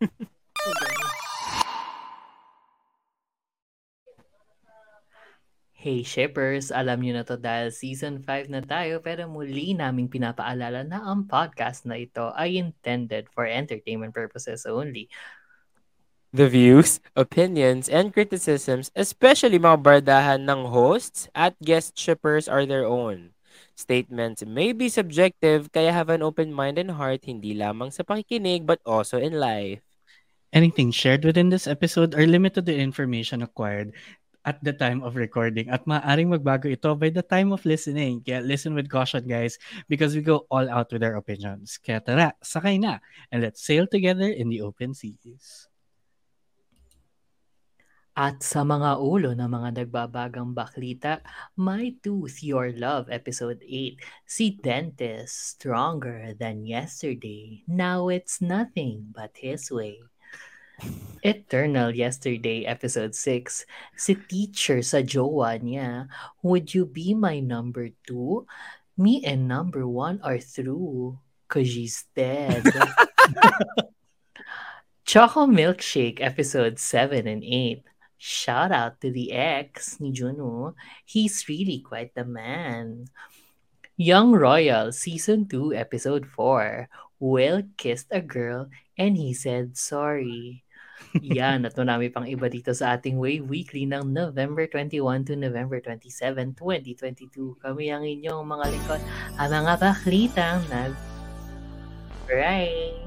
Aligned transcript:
Hey 5.76 6.02
shippers, 6.02 6.74
alam 6.74 6.98
niyo 6.98 7.14
na 7.14 7.22
to 7.22 7.38
dahil 7.38 7.70
season 7.70 8.18
5 8.18 8.50
na 8.50 8.58
tayo 8.58 8.98
pero 8.98 9.30
muli 9.30 9.70
naming 9.70 10.10
pinapaalala 10.10 10.82
na 10.82 10.98
ang 10.98 11.30
podcast 11.30 11.86
na 11.86 11.94
ito 11.94 12.34
ay 12.34 12.58
intended 12.58 13.30
for 13.30 13.46
entertainment 13.46 14.10
purposes 14.10 14.66
only. 14.66 15.06
The 16.34 16.50
views, 16.50 16.98
opinions, 17.14 17.86
and 17.86 18.10
criticisms, 18.10 18.90
especially 18.98 19.62
mga 19.62 19.78
bardahan 19.78 20.42
ng 20.42 20.74
hosts 20.74 21.30
at 21.38 21.54
guest 21.62 21.94
shippers 21.94 22.50
are 22.50 22.66
their 22.66 22.82
own. 22.82 23.30
Statements 23.78 24.42
may 24.42 24.74
be 24.74 24.90
subjective 24.90 25.70
kaya 25.70 25.94
have 25.94 26.10
an 26.10 26.26
open 26.26 26.50
mind 26.50 26.82
and 26.82 26.98
heart 26.98 27.30
hindi 27.30 27.54
lamang 27.54 27.94
sa 27.94 28.02
pakikinig 28.02 28.66
but 28.66 28.82
also 28.82 29.22
in 29.22 29.38
life. 29.38 29.85
Anything 30.52 30.90
shared 30.90 31.24
within 31.24 31.50
this 31.50 31.66
episode 31.66 32.14
are 32.14 32.26
limited 32.26 32.66
to 32.66 32.74
information 32.74 33.42
acquired 33.42 33.92
at 34.46 34.62
the 34.62 34.72
time 34.72 35.02
of 35.02 35.18
recording 35.18 35.66
at 35.74 35.82
maaaring 35.90 36.30
magbago 36.30 36.70
ito 36.70 36.94
by 36.94 37.10
the 37.10 37.20
time 37.26 37.50
of 37.50 37.66
listening. 37.66 38.22
Kaya 38.22 38.38
listen 38.40 38.78
with 38.78 38.86
caution 38.86 39.26
guys 39.26 39.58
because 39.90 40.14
we 40.14 40.22
go 40.22 40.46
all 40.48 40.70
out 40.70 40.86
with 40.94 41.02
our 41.02 41.18
opinions. 41.18 41.82
Kaya 41.82 41.98
tara, 41.98 42.30
sakay 42.38 42.78
na 42.78 43.02
and 43.34 43.42
let's 43.42 43.66
sail 43.66 43.90
together 43.90 44.30
in 44.30 44.46
the 44.46 44.62
open 44.62 44.94
seas. 44.94 45.66
At 48.16 48.40
sa 48.40 48.64
mga 48.64 48.96
ulo 48.96 49.36
ng 49.36 49.44
mga 49.44 49.84
nagbabagang 49.84 50.56
baklita, 50.56 51.20
My 51.52 51.92
Tooth, 52.00 52.40
Your 52.40 52.72
Love, 52.72 53.12
Episode 53.12 53.60
8, 53.60 54.00
si 54.24 54.56
Dentist, 54.56 55.60
Stronger 55.60 56.32
Than 56.32 56.64
Yesterday, 56.64 57.60
Now 57.68 58.08
It's 58.08 58.40
Nothing 58.40 59.12
But 59.12 59.36
His 59.36 59.68
Way. 59.68 60.00
Eternal 61.22 61.94
Yesterday, 61.94 62.66
Episode 62.66 63.14
6, 63.14 63.66
si 63.96 64.14
Teacher 64.14 64.82
sa 64.82 65.02
jowa 65.02 65.58
niya, 65.58 66.06
Would 66.42 66.74
you 66.74 66.86
be 66.86 67.14
my 67.14 67.40
number 67.40 67.90
two? 68.06 68.46
Me 68.96 69.24
and 69.24 69.48
number 69.48 69.88
one 69.88 70.20
are 70.22 70.38
through, 70.38 71.18
cause 71.48 71.66
she's 71.66 72.04
dead. 72.14 72.62
Choco 75.06 75.46
Milkshake, 75.46 76.20
Episode 76.20 76.78
7 76.78 77.26
and 77.26 77.42
8, 77.42 77.82
Shout 78.18 78.72
out 78.72 79.00
to 79.00 79.12
the 79.12 79.32
ex 79.32 80.00
ni 80.00 80.10
Juno. 80.10 80.74
He's 81.04 81.48
really 81.48 81.80
quite 81.80 82.14
the 82.14 82.24
man. 82.24 83.08
Young 83.96 84.32
Royal 84.32 84.92
Season 84.92 85.48
2 85.48 85.74
Episode 85.74 86.26
4. 86.26 86.88
Will 87.18 87.62
kissed 87.76 88.08
a 88.10 88.20
girl 88.20 88.68
and 88.96 89.16
he 89.16 89.32
said 89.32 89.76
sorry. 89.76 90.64
Yan, 91.24 91.64
at 91.64 91.76
marami 91.76 92.12
pang 92.12 92.24
iba 92.28 92.48
dito 92.48 92.72
sa 92.76 92.96
ating 92.96 93.16
Way 93.16 93.40
Weekly 93.40 93.88
ng 93.88 94.12
November 94.12 94.68
21 94.68 95.28
to 95.28 95.34
November 95.36 95.80
27, 95.80 96.56
2022. 96.56 97.56
Kami 97.60 97.84
ang 97.92 98.04
inyong 98.04 98.44
mga 98.44 98.66
likod, 98.72 99.00
ang 99.40 99.50
mga 99.52 99.74
baklitang 99.80 100.60
nag 100.68 100.92
Right. 102.26 102.98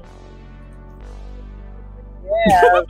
Yeah. 2.30 2.86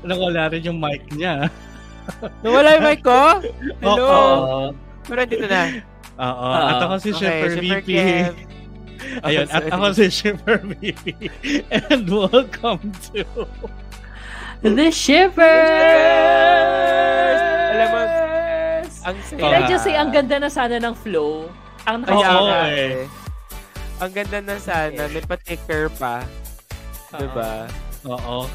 Nawala 0.00 0.48
rin 0.48 0.64
yung 0.64 0.80
mic 0.80 1.04
niya. 1.12 1.52
Nawala 2.42 2.80
yung 2.80 2.86
mic 2.88 3.00
ko? 3.04 3.38
Hello? 3.84 4.08
Oo. 4.08 4.60
Pero 5.04 5.20
dito 5.28 5.44
na. 5.44 5.62
Oo. 6.16 6.44
Oo. 6.48 6.66
At 6.72 6.80
ako 6.82 6.94
si 6.98 7.10
Okay, 7.12 7.20
Shipper 7.20 7.50
VP. 7.60 7.88
Ayun, 9.22 9.46
at 9.54 9.62
sorry. 9.62 9.70
ako 9.76 9.86
si 9.92 10.06
Shipper 10.08 10.58
VP. 10.64 11.04
And 11.68 12.08
welcome 12.08 12.90
to... 13.12 13.22
The 14.62 14.94
Shippers! 14.94 15.42
Alam 17.74 17.88
mo, 17.90 18.00
Ang 19.02 19.16
Can 19.34 19.50
I 19.58 19.66
just 19.66 19.82
say, 19.82 19.98
ang 19.98 20.14
ganda 20.14 20.38
na 20.38 20.46
sana 20.46 20.78
ng 20.78 20.94
flow. 20.94 21.50
Ang 21.90 22.06
Kaya 22.06 22.28
Oo, 22.30 22.46
nga 22.46 22.62
eh. 22.70 23.10
Ang 23.98 24.10
ganda 24.14 24.38
na 24.38 24.54
sana, 24.62 25.10
may 25.10 25.18
pa-ticker 25.26 25.90
pa. 25.98 26.22
Diba? 27.10 27.66
Oo. 28.06 28.46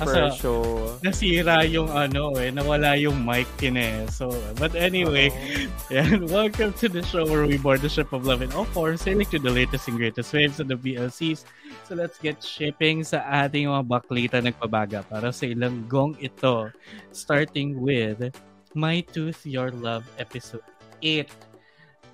Per 0.00 0.08
Kasi 0.08 0.40
show. 0.40 0.64
nasira 1.04 1.60
yung 1.68 1.92
ano 1.92 2.32
eh, 2.40 2.48
nawala 2.48 2.96
yung 2.96 3.20
mic 3.20 3.44
kin 3.60 3.76
eh. 3.76 4.08
So, 4.08 4.32
but 4.56 4.72
anyway, 4.72 5.28
yan, 5.92 6.24
welcome 6.32 6.72
to 6.80 6.88
the 6.88 7.04
show 7.04 7.28
where 7.28 7.44
we 7.44 7.60
board 7.60 7.84
the 7.84 7.92
ship 7.92 8.16
of 8.16 8.24
love 8.24 8.40
in 8.40 8.48
all 8.56 8.64
forms, 8.72 9.04
sailing 9.04 9.28
to 9.28 9.36
the 9.36 9.52
latest 9.52 9.92
and 9.92 10.00
greatest 10.00 10.32
waves 10.32 10.56
of 10.56 10.72
the 10.72 10.76
BLCs. 10.80 11.44
So 11.90 11.98
let's 11.98 12.22
get 12.22 12.38
shipping 12.38 13.02
sa 13.02 13.18
ating 13.42 13.66
mga 13.66 13.82
baklita 13.82 14.38
nagpabaga 14.38 15.02
para 15.10 15.34
sa 15.34 15.42
ilang 15.42 15.90
gong 15.90 16.14
ito. 16.22 16.70
Starting 17.10 17.82
with 17.82 18.30
My 18.78 19.02
Tooth, 19.10 19.42
Your 19.42 19.74
Love, 19.74 20.06
episode 20.14 20.62
8 21.02 21.26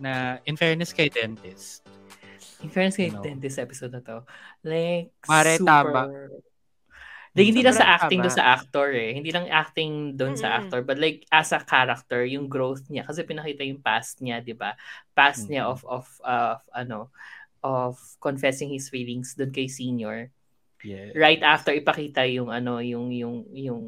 na 0.01 0.41
in 0.49 0.57
fairness 0.57 0.97
kay 0.97 1.13
dentist. 1.13 1.85
In 2.65 2.73
fairness 2.73 2.97
kay 2.97 3.13
No. 3.13 3.21
Dentist 3.21 3.61
episode 3.61 3.93
na 3.93 4.01
to, 4.01 4.25
like, 4.65 5.13
Mare, 5.29 5.61
super... 5.61 5.69
tama. 5.69 6.03
Like, 7.37 7.53
hindi 7.53 7.61
lang 7.61 7.77
sa 7.77 8.01
acting 8.01 8.25
doon 8.25 8.33
sa 8.33 8.49
actor 8.57 8.97
eh. 8.97 9.13
Hindi 9.13 9.29
lang 9.29 9.45
acting 9.53 10.17
doon 10.17 10.41
sa 10.41 10.57
Mm-mm. 10.57 10.59
actor, 10.65 10.81
but 10.89 10.97
like, 10.97 11.29
as 11.29 11.53
a 11.53 11.61
character, 11.61 12.25
yung 12.25 12.49
growth 12.49 12.89
niya. 12.89 13.05
Kasi 13.05 13.29
pinakita 13.29 13.61
yung 13.61 13.85
past 13.85 14.25
niya, 14.25 14.41
di 14.41 14.57
ba? 14.57 14.73
Past 15.13 15.53
niya 15.53 15.69
Mhm. 15.69 15.73
of, 15.77 15.81
of, 15.85 16.07
of, 16.25 16.65
ano, 16.73 17.13
of 17.65 17.97
confessing 18.21 18.69
his 18.73 18.89
feelings 18.89 19.37
doon 19.37 19.53
kay 19.53 19.69
senior. 19.69 20.33
Yeah. 20.85 21.11
Right 21.17 21.43
after, 21.43 21.73
ipakita 21.73 22.29
yung, 22.31 22.53
ano, 22.53 22.79
yung, 22.79 23.11
yung, 23.11 23.49
yung 23.53 23.83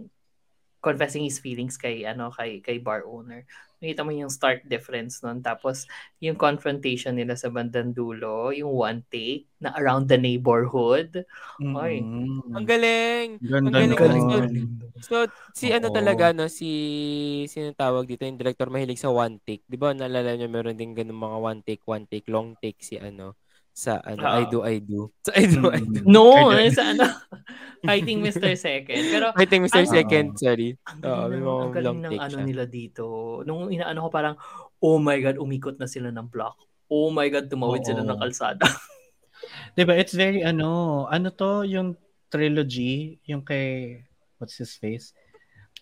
confessing 0.78 1.26
his 1.26 1.38
feelings 1.42 1.76
kay, 1.76 2.06
ano, 2.06 2.30
kay, 2.30 2.62
kay 2.62 2.78
bar 2.78 3.02
owner. 3.04 3.44
Nakita 3.78 4.02
mo 4.02 4.10
yung 4.10 4.30
stark 4.30 4.66
difference 4.66 5.22
nun. 5.22 5.38
Tapos, 5.38 5.86
yung 6.18 6.34
confrontation 6.34 7.14
nila 7.14 7.38
sa 7.38 7.46
bandang 7.50 7.94
dulo, 7.94 8.50
yung 8.50 8.74
one 8.74 9.00
take 9.06 9.46
na 9.62 9.70
around 9.78 10.10
the 10.10 10.18
neighborhood. 10.18 11.22
Ay. 11.62 12.02
Mm. 12.02 12.58
Ang 12.58 12.66
galing! 12.66 13.28
Ganda 13.38 13.78
Ang 13.78 13.94
galing 13.94 14.26
nun. 14.26 14.52
So, 14.98 15.30
si 15.54 15.70
ano 15.70 15.90
Oo. 15.90 15.94
talaga, 15.94 16.34
no, 16.34 16.50
si, 16.50 17.46
sino 17.46 17.70
tawag 17.70 18.10
dito, 18.10 18.26
yung 18.26 18.38
director 18.38 18.66
mahilig 18.66 18.98
sa 18.98 19.14
one 19.14 19.38
take. 19.46 19.62
Di 19.70 19.78
ba, 19.78 19.94
naalala 19.94 20.34
nyo, 20.34 20.50
meron 20.50 20.74
din 20.74 20.94
ganun 20.94 21.18
mga 21.18 21.38
one 21.38 21.60
take, 21.62 21.84
one 21.86 22.06
take, 22.10 22.26
long 22.26 22.58
take 22.58 22.82
si 22.82 22.98
ano, 22.98 23.38
sa 23.78 24.02
ano, 24.02 24.26
I 24.26 24.42
Oo. 24.42 24.50
do, 24.50 24.58
I 24.66 24.76
do. 24.82 25.00
Sa 25.26 25.30
I 25.38 25.44
do, 25.46 25.70
I 25.70 25.78
do. 25.78 26.02
No, 26.02 26.50
Kaya- 26.50 26.66
eh, 26.66 26.70
sa 26.74 26.90
ano, 26.90 27.06
Fighting 27.86 28.18
Mr. 28.26 28.58
Second. 28.58 29.02
Pero, 29.06 29.26
I 29.38 29.46
think 29.46 29.62
Mr. 29.70 29.86
Ano? 29.86 29.94
Second, 29.94 30.26
sorry. 30.34 30.74
ang 30.82 30.98
galing, 30.98 31.30
may 31.30 31.38
ng, 31.38 31.46
ang 31.46 31.70
galing 31.70 31.98
ng 32.02 32.14
ano 32.18 32.36
siya. 32.42 32.42
nila 32.42 32.64
dito. 32.66 33.04
Nung 33.46 33.70
inaano 33.70 34.02
ko 34.02 34.08
parang, 34.10 34.34
oh 34.82 34.98
my 34.98 35.14
God, 35.22 35.38
umikot 35.38 35.78
na 35.78 35.86
sila 35.86 36.10
ng 36.10 36.26
block. 36.26 36.58
Oh 36.90 37.14
my 37.14 37.30
God, 37.30 37.46
tumawid 37.46 37.86
sila 37.86 38.02
Oo. 38.02 38.10
ng 38.10 38.18
kalsada. 38.18 38.66
Diba, 39.78 39.94
it's 39.94 40.10
very 40.10 40.42
ano, 40.42 41.06
ano 41.06 41.30
to 41.30 41.62
yung 41.62 41.94
trilogy, 42.34 43.22
yung 43.30 43.46
kay, 43.46 44.02
what's 44.42 44.58
his 44.58 44.74
face? 44.74 45.14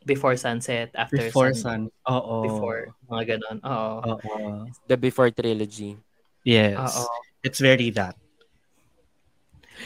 Before 0.05 0.37
sunset, 0.37 0.93
after 0.93 1.33
Before 1.33 1.57
sun. 1.57 1.89
Sun. 1.89 2.13
Oo. 2.13 2.45
Before. 2.45 2.93
Mga 3.09 3.41
ganon. 3.41 3.59
Oo. 3.65 4.21
Oo. 4.21 4.69
The 4.85 5.01
Before 5.01 5.33
Trilogy. 5.33 5.97
Yes. 6.45 6.77
Oo. 6.77 7.26
It's 7.47 7.63
very 7.63 7.95
that. 7.95 8.19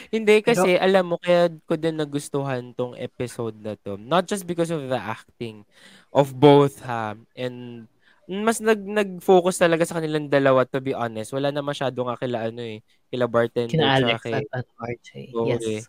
Hindi 0.09 0.41
kasi 0.41 0.79
alam 0.81 1.13
mo 1.13 1.17
kaya 1.21 1.51
ko 1.69 1.77
din 1.77 1.99
nagustuhan 1.99 2.73
tong 2.73 2.97
episode 2.97 3.59
na 3.61 3.77
to. 3.85 4.01
Not 4.01 4.25
just 4.25 4.49
because 4.49 4.73
of 4.73 4.87
the 4.89 4.97
acting 4.97 5.67
of 6.09 6.33
both 6.33 6.81
ha 6.81 7.13
and 7.37 7.85
mas 8.31 8.63
nag 8.63 8.79
nag-focus 8.79 9.59
talaga 9.59 9.83
sa 9.83 9.99
kanilang 9.99 10.31
dalawa 10.31 10.63
to 10.63 10.79
be 10.79 10.95
honest. 10.95 11.35
Wala 11.35 11.51
na 11.51 11.59
masyado 11.59 12.07
nga 12.07 12.15
kila 12.15 12.47
ano 12.47 12.63
eh, 12.63 12.79
kila 13.11 13.27
bartender 13.27 13.75
Kina 13.75 13.99
tsaka 13.99 14.07
Alex 14.07 14.21
kay 14.23 14.33
at, 14.33 14.47
at 14.55 14.67
RJ. 14.79 15.09
Oo, 15.35 15.47
yes. 15.51 15.63
eh. 15.67 15.81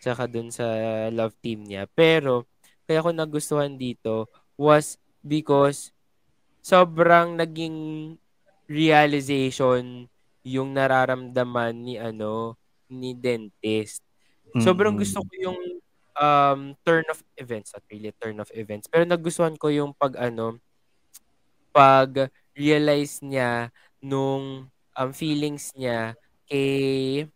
tsaka 0.00 0.22
dun 0.28 0.52
sa 0.52 0.66
love 1.08 1.32
team 1.40 1.64
niya. 1.64 1.88
Pero 1.88 2.44
kaya 2.84 3.00
ko 3.00 3.10
nagustuhan 3.16 3.80
dito 3.80 4.28
was 4.60 5.00
because 5.24 5.96
sobrang 6.60 7.40
naging 7.40 8.16
realization 8.68 10.09
yung 10.44 10.72
nararamdaman 10.72 11.74
ni 11.76 11.94
ano 12.00 12.56
ni 12.90 13.14
dentist. 13.14 14.02
Sobrang 14.58 14.96
Mm-mm. 14.96 15.02
gusto 15.06 15.22
ko 15.22 15.32
yung 15.38 15.58
um, 16.18 16.60
turn 16.82 17.06
of 17.08 17.22
events, 17.38 17.70
not 17.72 17.84
really 17.88 18.10
turn 18.18 18.38
of 18.42 18.50
events, 18.56 18.90
pero 18.90 19.06
nagustuhan 19.06 19.54
ko 19.54 19.70
yung 19.70 19.94
pag 19.94 20.18
ano, 20.18 20.58
pag 21.70 22.28
realize 22.54 23.22
niya 23.22 23.70
nung 24.02 24.66
um, 24.96 25.10
feelings 25.14 25.70
niya 25.78 26.18
kay 26.50 27.26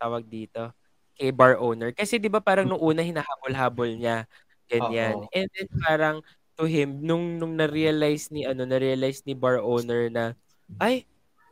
tawag 0.00 0.26
dito, 0.26 0.74
kay 1.14 1.30
bar 1.30 1.58
owner. 1.62 1.94
Kasi 1.94 2.18
'di 2.18 2.30
ba 2.30 2.42
parang 2.42 2.66
nung 2.66 2.82
una 2.82 3.02
hinahabol-habol 3.06 3.94
niya 3.98 4.26
ganyan. 4.68 5.24
Oo. 5.24 5.30
And 5.32 5.46
then 5.54 5.68
parang 5.82 6.16
to 6.58 6.66
him 6.66 7.00
nung 7.00 7.38
nung 7.38 7.54
na-realize 7.54 8.34
ni 8.34 8.44
ano, 8.44 8.66
na-realize 8.66 9.22
ni 9.24 9.32
bar 9.38 9.62
owner 9.62 10.10
na 10.10 10.34
ay 10.82 11.06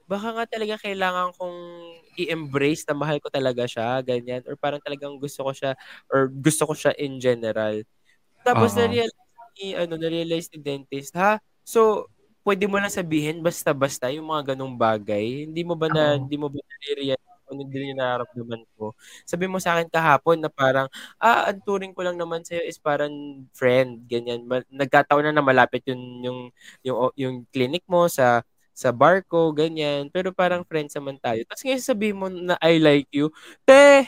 baka 0.08 0.28
nga 0.38 0.46
talaga 0.48 0.74
kailangan 0.82 1.34
kong 1.38 1.58
i-embrace 2.18 2.86
na 2.88 2.94
mahal 2.96 3.18
ko 3.22 3.28
talaga 3.30 3.66
siya, 3.68 4.00
ganyan. 4.06 4.42
Or 4.48 4.56
parang 4.58 4.80
talagang 4.82 5.18
gusto 5.20 5.42
ko 5.46 5.52
siya, 5.54 5.74
or 6.10 6.30
gusto 6.30 6.64
ko 6.70 6.74
siya 6.74 6.92
in 6.98 7.18
general. 7.22 7.82
Tapos 8.46 8.74
Oo. 8.74 8.78
na-realize 8.78 9.14
ni, 9.60 9.74
ano, 9.76 9.94
na-realize 9.98 10.48
ni 10.54 10.58
dentist, 10.62 11.12
ha? 11.18 11.38
So, 11.66 12.08
pwede 12.46 12.66
mo 12.70 12.78
lang 12.80 12.92
sabihin 12.92 13.42
basta-basta 13.44 14.08
yung 14.14 14.30
mga 14.30 14.54
ganong 14.56 14.76
bagay. 14.78 15.46
Hindi 15.50 15.62
mo 15.66 15.74
ba 15.78 15.88
na, 15.92 16.16
Oo. 16.16 16.20
hindi 16.20 16.36
mo 16.40 16.48
ba 16.52 16.58
nare-realize 16.62 17.24
kung 17.46 17.62
din 17.70 17.94
yung 17.94 18.00
nararamdaman 18.02 18.62
ko? 18.78 18.94
Sabi 19.26 19.46
mo 19.50 19.58
sa 19.62 19.78
akin 19.78 19.88
kahapon 19.90 20.42
na 20.42 20.50
parang, 20.50 20.88
ah, 21.22 21.50
ang 21.50 21.60
turing 21.62 21.94
ko 21.94 22.02
lang 22.06 22.18
naman 22.18 22.42
sa'yo 22.46 22.62
is 22.66 22.78
parang 22.82 23.46
friend, 23.54 24.06
ganyan. 24.10 24.42
Nagkataon 24.70 25.30
na 25.30 25.32
na 25.36 25.44
malapit 25.46 25.82
yung, 25.90 26.02
yung, 26.26 26.40
yung, 26.86 26.98
yung 27.18 27.34
clinic 27.54 27.82
mo 27.90 28.06
sa 28.10 28.42
sa 28.76 28.92
bar 28.92 29.24
ko, 29.24 29.56
ganyan. 29.56 30.12
Pero 30.12 30.36
parang 30.36 30.62
friends 30.68 30.92
naman 31.00 31.16
tayo. 31.16 31.40
Tapos 31.48 31.64
ngayon 31.64 31.80
sabihin 31.82 32.16
mo 32.20 32.28
na 32.28 32.60
I 32.60 32.76
like 32.76 33.08
you, 33.10 33.32
te, 33.64 34.04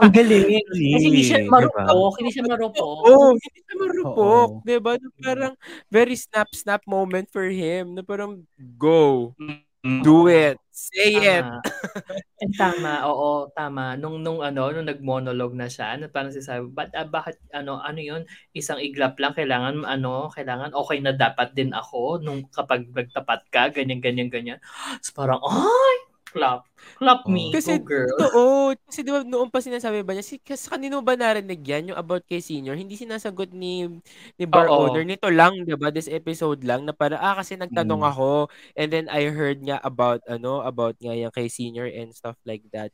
Ang 0.00 0.12
galing. 0.12 0.44
Kasi 0.94 1.06
hindi 1.08 1.24
siya 1.24 1.40
Really, 1.40 1.48
di 1.48 1.50
ba? 1.50 1.56
marupok. 1.56 2.12
Hindi 2.20 2.30
siya 2.36 2.44
marupok. 2.46 2.98
Oo, 3.08 3.26
hindi 3.36 3.58
siya 3.64 3.74
marupok. 3.80 4.50
Oo. 4.52 4.64
Di 4.66 4.76
ba? 4.82 4.92
Na 5.00 5.08
parang 5.22 5.54
very 5.88 6.16
snap-snap 6.18 6.82
moment 6.88 7.28
for 7.32 7.46
him. 7.48 7.96
Na 7.96 8.02
parang, 8.04 8.44
go. 8.78 9.32
Mm. 9.40 9.64
Do 9.84 10.28
it. 10.28 10.60
Say 10.72 11.16
it. 11.40 11.48
Tama. 11.48 11.60
And 12.40 12.52
tama, 12.56 13.04
oo, 13.08 13.48
tama. 13.56 13.96
Nung 14.00 14.20
nung 14.24 14.40
ano, 14.44 14.72
nung 14.72 14.88
nag-monologue 14.88 15.56
na 15.56 15.68
siya, 15.68 15.96
ano 15.96 16.08
parang 16.12 16.32
sinasabi, 16.32 16.68
but 16.72 16.88
ah, 16.96 17.04
bakit 17.08 17.36
ano, 17.52 17.80
ano 17.80 18.00
'yun? 18.00 18.22
Isang 18.56 18.80
iglap 18.80 19.16
lang 19.20 19.36
kailangan 19.36 19.84
ano, 19.84 20.28
kailangan 20.32 20.72
okay 20.76 21.00
na 21.04 21.12
dapat 21.16 21.52
din 21.56 21.72
ako 21.76 22.20
nung 22.24 22.48
kapag 22.52 22.88
nagtapat 22.92 23.40
ka, 23.52 23.72
ganyan 23.76 24.00
ganyan 24.04 24.28
ganyan. 24.32 24.60
So 25.04 25.12
parang, 25.16 25.40
ay, 25.44 25.96
clap. 26.30 26.62
Clap 26.96 27.26
me, 27.26 27.50
Kasi, 27.50 27.76
go 27.76 27.84
girl. 27.84 28.08
totoo. 28.16 28.42
Kasi 28.82 29.02
di 29.02 29.10
ba, 29.10 29.20
noon 29.20 29.48
pa 29.48 29.58
sinasabi 29.58 30.00
ba 30.00 30.12
niya, 30.12 30.24
si, 30.24 30.38
kasi 30.38 30.66
kanino 30.66 30.98
ba 31.00 31.12
narinig 31.12 31.60
yan, 31.60 31.92
yung 31.92 31.98
about 31.98 32.24
kay 32.24 32.38
senior, 32.38 32.72
hindi 32.72 32.94
sinasagot 32.94 33.50
ni, 33.50 33.90
ni 34.34 34.44
bar 34.44 34.66
Oo. 34.66 34.88
owner, 34.88 35.02
nito 35.02 35.28
lang, 35.28 35.52
di 35.60 35.74
ba, 35.74 35.90
this 35.90 36.06
episode 36.06 36.62
lang, 36.62 36.82
na 36.82 36.92
para, 36.92 37.16
ah, 37.16 37.34
kasi 37.34 37.54
nagtanong 37.54 38.00
Mm. 38.00 38.10
ako, 38.10 38.28
and 38.74 38.88
then 38.88 39.06
I 39.06 39.28
heard 39.28 39.60
nga 39.60 39.78
about, 39.80 40.24
ano, 40.24 40.62
about 40.62 40.96
nga 40.96 41.12
yung 41.12 41.30
kay 41.30 41.46
senior 41.46 41.86
and 41.86 42.10
stuff 42.10 42.38
like 42.42 42.64
that. 42.70 42.90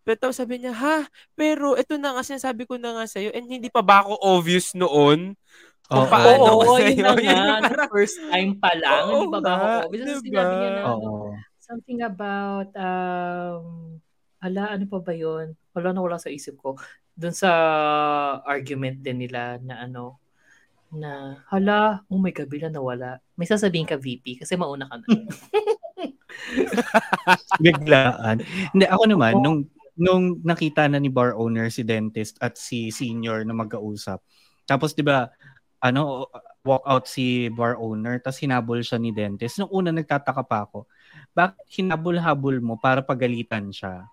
Pero 0.00 0.16
tapos 0.16 0.38
sabi 0.38 0.62
niya, 0.62 0.70
ha? 0.72 1.02
Pero 1.34 1.74
ito 1.74 1.98
na 1.98 2.14
nga, 2.14 2.22
sinasabi 2.22 2.64
ko 2.64 2.78
na 2.78 2.94
nga 2.94 3.04
sa'yo, 3.04 3.34
and 3.34 3.50
hindi 3.50 3.68
pa 3.68 3.82
ba 3.82 4.00
ako 4.00 4.16
obvious 4.22 4.72
noon? 4.72 5.34
Kung 5.86 6.02
Oo. 6.02 6.10
paano 6.10 6.50
Oo, 6.50 6.62
ko 6.66 6.72
yun 6.82 6.98
na 6.98 7.14
nga. 7.14 7.38
parang- 7.74 7.90
first 7.90 8.18
time 8.18 8.58
pa 8.58 8.70
lang, 8.74 9.06
Oo 9.06 9.22
hindi 9.22 9.26
pa 9.28 9.38
ba 9.38 9.50
ako 9.52 9.66
obvious? 9.86 10.18
Diba? 10.18 10.42
sinabi 10.42 10.54
niya 10.56 10.70
na, 10.72 10.82
Oo. 10.94 11.14
Something 11.66 12.00
about, 12.06 12.70
um, 12.78 13.98
ala, 14.38 14.78
ano 14.78 14.86
pa 14.86 15.02
ba 15.02 15.10
yun? 15.10 15.58
Wala 15.74 15.90
na 15.90 16.00
wala 16.00 16.18
sa 16.22 16.30
isip 16.30 16.62
ko. 16.62 16.78
Doon 17.18 17.34
sa 17.34 17.50
argument 18.46 19.02
din 19.02 19.26
nila 19.26 19.58
na 19.58 19.82
ano, 19.82 20.22
na, 20.94 21.42
hala, 21.50 22.06
oh 22.06 22.22
my 22.22 22.30
God, 22.30 22.46
bigla 22.46 22.70
nawala. 22.70 23.18
May 23.34 23.50
sasabihin 23.50 23.90
ka, 23.90 23.98
VP, 23.98 24.46
kasi 24.46 24.54
mauna 24.54 24.86
ka 24.86 25.02
na. 25.02 25.06
Biglaan. 27.64 28.46
Hindi, 28.70 28.86
ako 28.86 29.04
naman, 29.10 29.42
nung, 29.42 29.66
nung 29.98 30.38
nakita 30.46 30.86
na 30.86 31.02
ni 31.02 31.10
bar 31.10 31.34
owner 31.34 31.72
si 31.74 31.82
dentist 31.82 32.38
at 32.38 32.54
si 32.54 32.94
senior 32.94 33.42
na 33.42 33.56
magkausap, 33.56 34.22
tapos 34.68 34.94
di 34.94 35.02
ba, 35.02 35.26
ano, 35.82 36.30
walk 36.62 36.84
out 36.86 37.04
si 37.10 37.50
bar 37.50 37.78
owner, 37.78 38.22
tapos 38.22 38.42
hinabol 38.42 38.82
siya 38.82 38.98
ni 38.98 39.10
dentist. 39.10 39.58
Nung 39.58 39.70
una, 39.74 39.90
nagtataka 39.90 40.42
pa 40.46 40.66
ako, 40.66 40.86
bakit 41.30 41.62
hinabol-habol 41.70 42.58
mo 42.58 42.74
para 42.76 43.00
pagalitan 43.00 43.68
siya? 43.70 44.08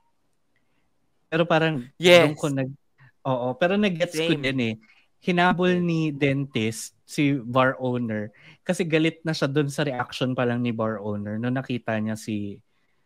Pero 1.27 1.43
parang, 1.43 1.81
Yes. 1.97 2.29
doon 2.29 2.35
ko 2.37 2.47
nag, 2.49 2.69
oo, 3.25 3.47
pero 3.57 3.73
nag-gets 3.73 4.13
ko 4.15 4.33
din 4.35 4.59
eh. 4.61 4.75
Hinabol 5.23 5.79
ni 5.79 6.11
dentist 6.11 6.93
si 7.07 7.31
bar 7.33 7.79
owner 7.79 8.29
kasi 8.59 8.83
galit 8.83 9.23
na 9.23 9.31
siya 9.31 9.47
doon 9.47 9.71
sa 9.71 9.87
reaction 9.87 10.35
pa 10.35 10.43
lang 10.43 10.59
ni 10.59 10.75
bar 10.75 10.99
owner 10.99 11.39
nung 11.39 11.55
nakita 11.55 11.95
niya 11.95 12.19
si 12.19 12.59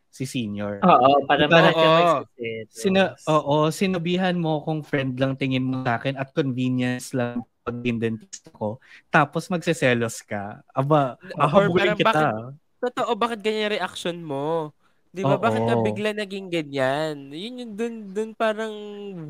si 0.10 0.26
senior. 0.26 0.82
Oo, 0.82 1.30
para 1.30 1.46
Parang- 1.46 1.78
bakit 1.78 1.78
ka 1.78 3.14
Oo. 3.30 3.70
sinabihan 3.70 4.34
mo 4.34 4.66
kung 4.66 4.82
friend 4.82 5.22
lang 5.22 5.38
tingin 5.38 5.62
mo 5.62 5.86
sa 5.86 6.02
akin 6.02 6.18
at 6.18 6.34
convenience 6.34 7.14
lang 7.14 7.46
pag 7.62 7.78
dentist 7.86 8.50
ko. 8.50 8.82
Tapos 9.14 9.46
magseselos 9.54 10.26
ka. 10.26 10.66
Aba, 10.74 11.22
ahabulin 11.38 11.94
kita. 11.94 12.50
Totoo, 12.78 13.12
bakit 13.18 13.42
ganyan 13.42 13.70
yung 13.70 13.76
reaction 13.82 14.18
mo? 14.22 14.70
Di 15.10 15.26
ba? 15.26 15.34
Bakit 15.40 15.66
ka 15.66 15.76
Oo. 15.80 15.82
bigla 15.82 16.14
naging 16.14 16.54
ganyan? 16.54 17.34
Yun 17.34 17.62
yung 17.64 17.74
dun, 17.74 17.96
dun 18.14 18.30
parang 18.38 18.74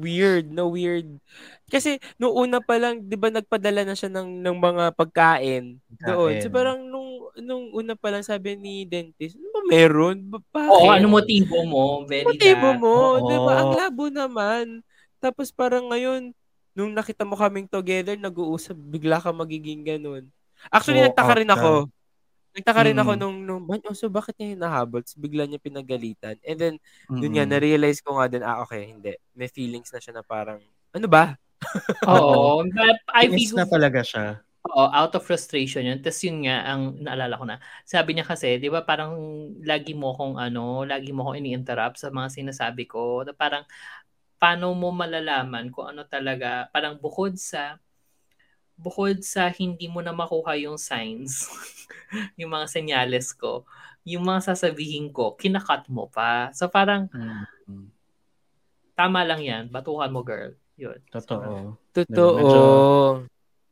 weird, 0.04 0.52
no 0.52 0.68
weird. 0.68 1.08
Kasi 1.72 1.96
noong 2.20 2.36
una 2.50 2.58
pa 2.60 2.76
lang, 2.76 3.00
di 3.08 3.16
ba 3.16 3.32
nagpadala 3.32 3.88
na 3.88 3.96
siya 3.96 4.12
ng, 4.12 4.44
ng 4.44 4.58
mga 4.58 4.84
pagkain 5.00 5.80
doon. 6.04 6.44
So 6.44 6.52
Pagkain. 6.52 6.52
parang 6.52 6.80
nung, 6.92 7.32
nung 7.40 7.72
una 7.72 7.96
pa 7.96 8.12
lang 8.12 8.24
sabi 8.26 8.60
ni 8.60 8.84
dentist, 8.84 9.40
ano 9.40 9.48
ba 9.56 9.62
meron? 9.64 10.18
Ba- 10.28 10.44
Bakit? 10.52 10.72
Oo, 10.76 10.92
ano 10.92 11.06
motibo 11.08 11.64
mo? 11.64 12.04
Very 12.04 12.36
motibo 12.36 12.68
that. 12.76 12.80
mo? 12.84 12.96
Oo. 13.16 13.24
Di 13.24 13.38
ba? 13.40 13.54
Ang 13.64 13.72
labo 13.80 14.06
naman. 14.12 14.66
Tapos 15.24 15.56
parang 15.56 15.88
ngayon, 15.88 16.36
nung 16.76 16.92
nakita 16.92 17.24
mo 17.24 17.40
kaming 17.40 17.70
together, 17.72 18.20
nag-uusap, 18.20 18.76
bigla 18.76 19.24
ka 19.24 19.32
magiging 19.32 19.88
ganun. 19.88 20.28
Actually, 20.68 21.00
Oo, 21.00 21.08
nagtaka 21.08 21.32
rin 21.40 21.50
ako. 21.54 21.88
Nagtaka 22.58 22.90
rin 22.90 22.98
ako 22.98 23.12
Mm. 23.14 23.22
nung, 23.22 23.38
nung 23.46 23.64
man, 23.70 23.78
oh, 23.86 23.94
so 23.94 24.10
bakit 24.10 24.34
niya 24.42 24.58
hinahabol? 24.58 25.06
Tapos 25.06 25.14
bigla 25.22 25.46
niya 25.46 25.62
pinagalitan. 25.62 26.42
And 26.42 26.58
then, 26.58 26.76
dun 27.22 27.38
Mm-mm. 27.38 27.38
nga, 27.38 27.46
na-realize 27.46 28.02
ko 28.02 28.18
nga 28.18 28.26
din, 28.26 28.42
ah, 28.42 28.66
okay, 28.66 28.90
hindi. 28.90 29.14
May 29.38 29.46
feelings 29.52 29.94
na 29.94 30.02
siya 30.02 30.18
na 30.18 30.26
parang, 30.26 30.58
ano 30.98 31.06
ba? 31.06 31.38
Oo, 32.06 32.62
but 32.78 32.98
I 33.18 33.34
feel 33.34 33.52
na 33.58 33.66
talaga 33.66 34.02
siya. 34.06 34.46
Oo, 34.68 34.88
out 34.92 35.16
of 35.16 35.24
frustration 35.26 35.88
yun. 35.88 36.00
Tapos 36.04 36.22
yun 36.28 36.44
nga, 36.46 36.64
ang 36.68 37.00
naalala 37.02 37.36
ko 37.40 37.46
na, 37.48 37.58
sabi 37.88 38.14
niya 38.16 38.28
kasi, 38.28 38.60
di 38.60 38.68
ba 38.70 38.84
parang 38.84 39.16
lagi 39.64 39.96
mo 39.96 40.14
kong 40.18 40.36
ano, 40.42 40.84
lagi 40.84 41.12
mo 41.16 41.24
kong 41.30 41.40
ini-interrupt 41.42 41.98
sa 42.02 42.12
mga 42.14 42.30
sinasabi 42.34 42.86
ko. 42.90 43.24
Na 43.26 43.34
parang, 43.36 43.64
paano 44.42 44.74
mo 44.78 44.92
malalaman 44.94 45.72
kung 45.74 45.92
ano 45.96 46.06
talaga, 46.08 46.68
parang 46.76 46.98
bukod 47.02 47.36
sa, 47.40 47.80
bukod 48.78 49.20
sa 49.22 49.50
hindi 49.50 49.90
mo 49.90 50.00
na 50.00 50.14
makuha 50.14 50.54
yung 50.56 50.78
signs, 50.78 51.50
yung 52.40 52.54
mga 52.54 52.70
senyales 52.70 53.34
ko, 53.34 53.66
yung 54.06 54.24
mga 54.24 54.54
sasabihin 54.54 55.10
ko, 55.10 55.34
kinakat 55.34 55.90
mo 55.90 56.08
pa. 56.08 56.54
So 56.54 56.70
parang, 56.70 57.10
Mm. 57.68 57.90
tama 58.94 59.22
lang 59.22 59.42
yan, 59.42 59.64
batuhan 59.68 60.10
mo 60.10 60.22
girl. 60.22 60.54
Yun. 60.78 60.98
Totoo. 61.10 61.76
Totoo. 61.92 62.38
Medyo- 62.38 63.26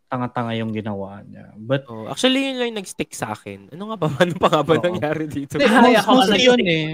Tanga-tanga 0.05 0.53
yung 0.53 0.69
ginawa 0.69 1.21
niya. 1.21 1.49
But, 1.55 1.89
Oh, 1.89 2.05
actually, 2.05 2.45
yun 2.45 2.61
lang 2.61 2.67
yung 2.71 2.79
nag-stick 2.79 3.09
sa 3.11 3.33
akin. 3.33 3.73
Ano 3.73 3.89
nga 3.89 3.97
ba? 3.97 4.05
Ano 4.21 4.33
pa 4.37 4.47
nga 4.49 4.61
ba 4.61 4.73
Oo. 4.77 4.83
nangyari 4.83 5.25
dito? 5.25 5.57
Hindi, 5.57 5.65
most, 5.65 5.97
ako 6.01 6.11
mostly 6.13 6.41
yun 6.45 6.61
eh. 6.61 6.85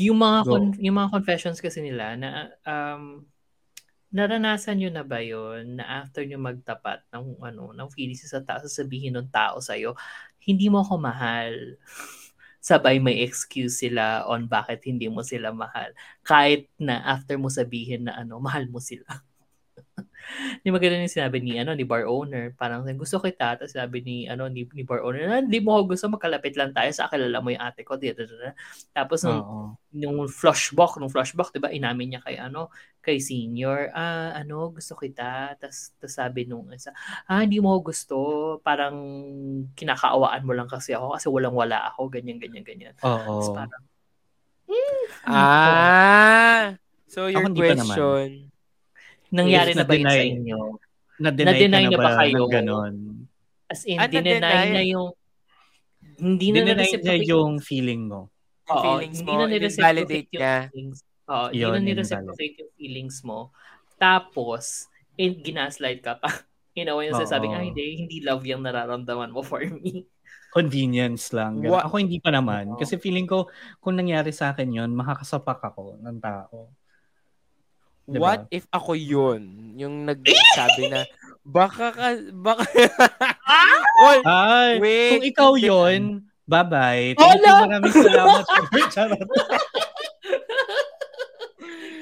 Yung 0.00 0.16
mga 0.16 0.38
Go. 0.42 0.50
con- 0.56 0.80
yung 0.80 0.96
mga 0.96 1.10
confessions 1.12 1.60
kasi 1.60 1.84
nila 1.84 2.16
na 2.16 2.28
um 2.64 3.20
naranasan 4.14 4.78
nyo 4.80 4.90
na 4.92 5.04
ba 5.06 5.18
yon 5.22 5.78
na 5.80 6.02
after 6.02 6.22
nyo 6.26 6.38
magtapat 6.40 7.02
ng 7.12 7.38
ano 7.42 7.74
ng 7.74 7.88
feelings 7.94 8.24
sa 8.26 8.42
tao 8.42 8.62
sasabihin 8.62 9.14
ng 9.18 9.28
tao 9.30 9.58
sa 9.62 9.74
hindi 10.46 10.66
mo 10.70 10.82
ako 10.86 10.94
mahal. 11.02 11.52
Sabay 12.66 12.98
may 12.98 13.22
excuse 13.22 13.78
sila 13.82 14.26
on 14.26 14.46
bakit 14.50 14.82
hindi 14.86 15.06
mo 15.06 15.22
sila 15.22 15.54
mahal. 15.54 15.94
Kahit 16.26 16.66
na 16.82 16.98
after 17.02 17.38
mo 17.38 17.46
sabihin 17.50 18.06
na 18.10 18.18
ano, 18.18 18.38
mahal 18.42 18.66
mo 18.70 18.82
sila. 18.82 19.25
Di 20.64 20.68
ba 20.72 20.78
ganun 20.80 21.04
yung 21.06 21.12
sinabi 21.12 21.38
ni 21.40 21.56
ano 21.60 21.72
ni 21.72 21.84
bar 21.88 22.04
owner, 22.08 22.52
parang 22.56 22.84
gusto 22.96 23.18
kita, 23.22 23.56
tapos 23.60 23.72
sabi 23.76 24.02
ni 24.04 24.16
ano 24.28 24.48
ni, 24.50 24.68
ni 24.76 24.82
bar 24.84 25.00
owner, 25.04 25.24
"Ah, 25.32 25.40
hindi 25.42 25.58
mo 25.62 25.76
ako 25.78 25.96
gusto 25.96 26.06
magkalapit 26.12 26.54
lang 26.58 26.72
tayo 26.76 26.90
sa 26.92 27.08
kilala 27.12 27.40
mo 27.40 27.50
yung 27.52 27.62
ate 27.64 27.82
ko. 27.86 27.96
Di, 27.96 28.12
di, 28.12 28.24
di, 28.28 28.34
di." 28.36 28.50
Tapos 28.92 29.24
nung 29.26 29.42
Oo. 29.44 29.76
nung 29.96 30.28
flashback, 30.28 31.00
nung 31.00 31.12
flashback, 31.12 31.50
'di 31.56 31.60
ba, 31.62 31.70
inamin 31.72 32.16
niya 32.16 32.20
kay 32.24 32.36
ano, 32.36 32.68
kay 33.00 33.16
senior, 33.22 33.88
ah, 33.96 34.36
ano, 34.36 34.70
gusto 34.74 34.94
kita. 34.98 35.56
Tas, 35.60 35.94
tas 36.00 36.12
sabi 36.12 36.44
nung 36.48 36.68
isa, 36.74 36.92
ah, 37.30 37.40
hindi 37.44 37.58
mo 37.62 37.72
ako 37.76 37.80
gusto, 37.92 38.16
parang 38.60 38.96
kinakaawaan 39.78 40.44
mo 40.44 40.52
lang 40.56 40.68
kasi 40.68 40.92
ako 40.96 41.16
kasi 41.16 41.26
walang-wala 41.32 41.88
ako, 41.94 42.12
ganyan, 42.12 42.36
ganyan, 42.42 42.64
ganyan. 42.66 42.94
Oo. 43.04 43.36
Tapos 43.40 43.48
parang, 43.54 43.82
Ah! 45.26 46.76
So, 47.06 47.26
your 47.30 47.46
Ako 47.46 47.54
question, 47.54 48.50
nangyari 49.36 49.70
Yes, 49.72 49.78
na 49.78 49.84
ba 49.84 49.92
yun 49.94 50.08
sa 50.08 50.24
inyo? 50.24 50.58
Na-deny, 51.16 51.48
Na-deny 51.48 51.70
na 51.70 51.88
niyo 51.88 51.98
ba 52.00 52.04
ba, 52.04 52.12
kayo? 52.24 52.40
ng 52.44 52.52
ganon? 52.52 52.94
As 53.68 53.80
in, 53.84 53.98
Ah, 54.00 54.08
dinenay 54.08 54.40
na-deny? 54.40 54.68
na 54.72 54.82
yung, 54.84 55.08
hindi 56.16 56.46
na 56.48 56.64
Dinenay 56.64 56.64
niya 56.64 56.76
na-reciprocate 56.76 57.28
yung 57.28 57.52
feeling 57.60 58.02
mo. 58.08 58.20
Oo, 58.66 58.82
feelings 58.82 59.18
hindi 59.20 59.32
mo, 59.32 59.32
na 59.36 59.44
i-validate 59.46 59.52
ni-reciprocate 59.52 60.28
yung 60.32 60.40
niya. 60.40 60.54
feelings. 60.72 60.98
Oo, 61.26 61.44
hindi 61.50 61.58
Yun, 61.60 61.70
na 61.70 61.76
yun, 61.76 61.86
ni-reciprocate 61.86 62.54
yung 62.62 62.72
feelings 62.78 63.16
mo. 63.22 63.38
Tapos, 64.00 64.62
in, 65.16 65.32
ginaslight 65.44 66.00
ka 66.00 66.16
pa. 66.18 66.28
A 66.76 66.92
way, 66.92 67.08
yung 67.08 67.16
Oo. 67.16 67.24
sasabi, 67.24 67.48
ah, 67.56 67.64
hindi, 67.64 68.04
hindi 68.04 68.20
love 68.20 68.44
yung 68.44 68.60
nararamdaman 68.60 69.32
mo 69.32 69.40
for 69.40 69.64
me. 69.64 70.04
convenience 70.56 71.32
lang. 71.36 71.60
Ganun. 71.60 71.84
Ako 71.84 71.94
hindi 72.00 72.16
pa 72.20 72.32
naman. 72.32 72.76
Kasi 72.80 72.96
feeling 72.96 73.28
ko, 73.28 73.48
kung 73.80 73.96
nangyari 73.96 74.32
sa 74.32 74.52
akin 74.56 74.72
yun, 74.72 74.90
makakasapak 74.96 75.60
ako 75.60 76.00
ng 76.00 76.16
tao. 76.20 76.72
Diba? 78.06 78.22
What 78.22 78.40
if 78.54 78.70
ako 78.70 78.94
yun? 78.94 79.74
Yung 79.74 80.06
nagsabi 80.06 80.94
na, 80.94 81.02
baka 81.42 81.90
ka, 81.90 82.08
baka, 82.38 82.62
Oy, 84.06 84.18
Ay, 84.22 84.72
Wait, 84.78 85.10
kung 85.10 85.26
ikaw 85.26 85.52
yun, 85.58 86.22
bye-bye. 86.46 87.18
Thank 87.18 87.42
you, 87.42 87.54
maraming 87.66 87.94
salamat. 87.94 88.44
Charot. 88.94 89.28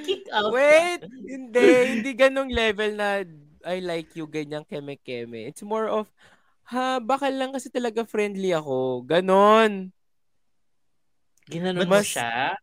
Kick 0.05 0.29
out. 0.29 0.53
wait, 0.53 1.01
hindi, 1.25 1.69
hindi 1.97 2.11
ganong 2.13 2.53
level 2.53 3.01
na 3.01 3.25
I 3.65 3.81
like 3.81 4.13
you, 4.13 4.29
ganyang 4.29 4.69
keme-keme. 4.69 5.49
It's 5.49 5.65
more 5.65 5.89
of, 5.89 6.13
ha, 6.69 7.01
baka 7.01 7.33
lang 7.33 7.57
kasi 7.57 7.73
talaga 7.73 8.05
friendly 8.05 8.53
ako. 8.53 9.09
Ganon. 9.09 9.89
Ginanon 11.49 11.89
Mas- 11.89 12.05
mo 12.05 12.05
siya? 12.05 12.61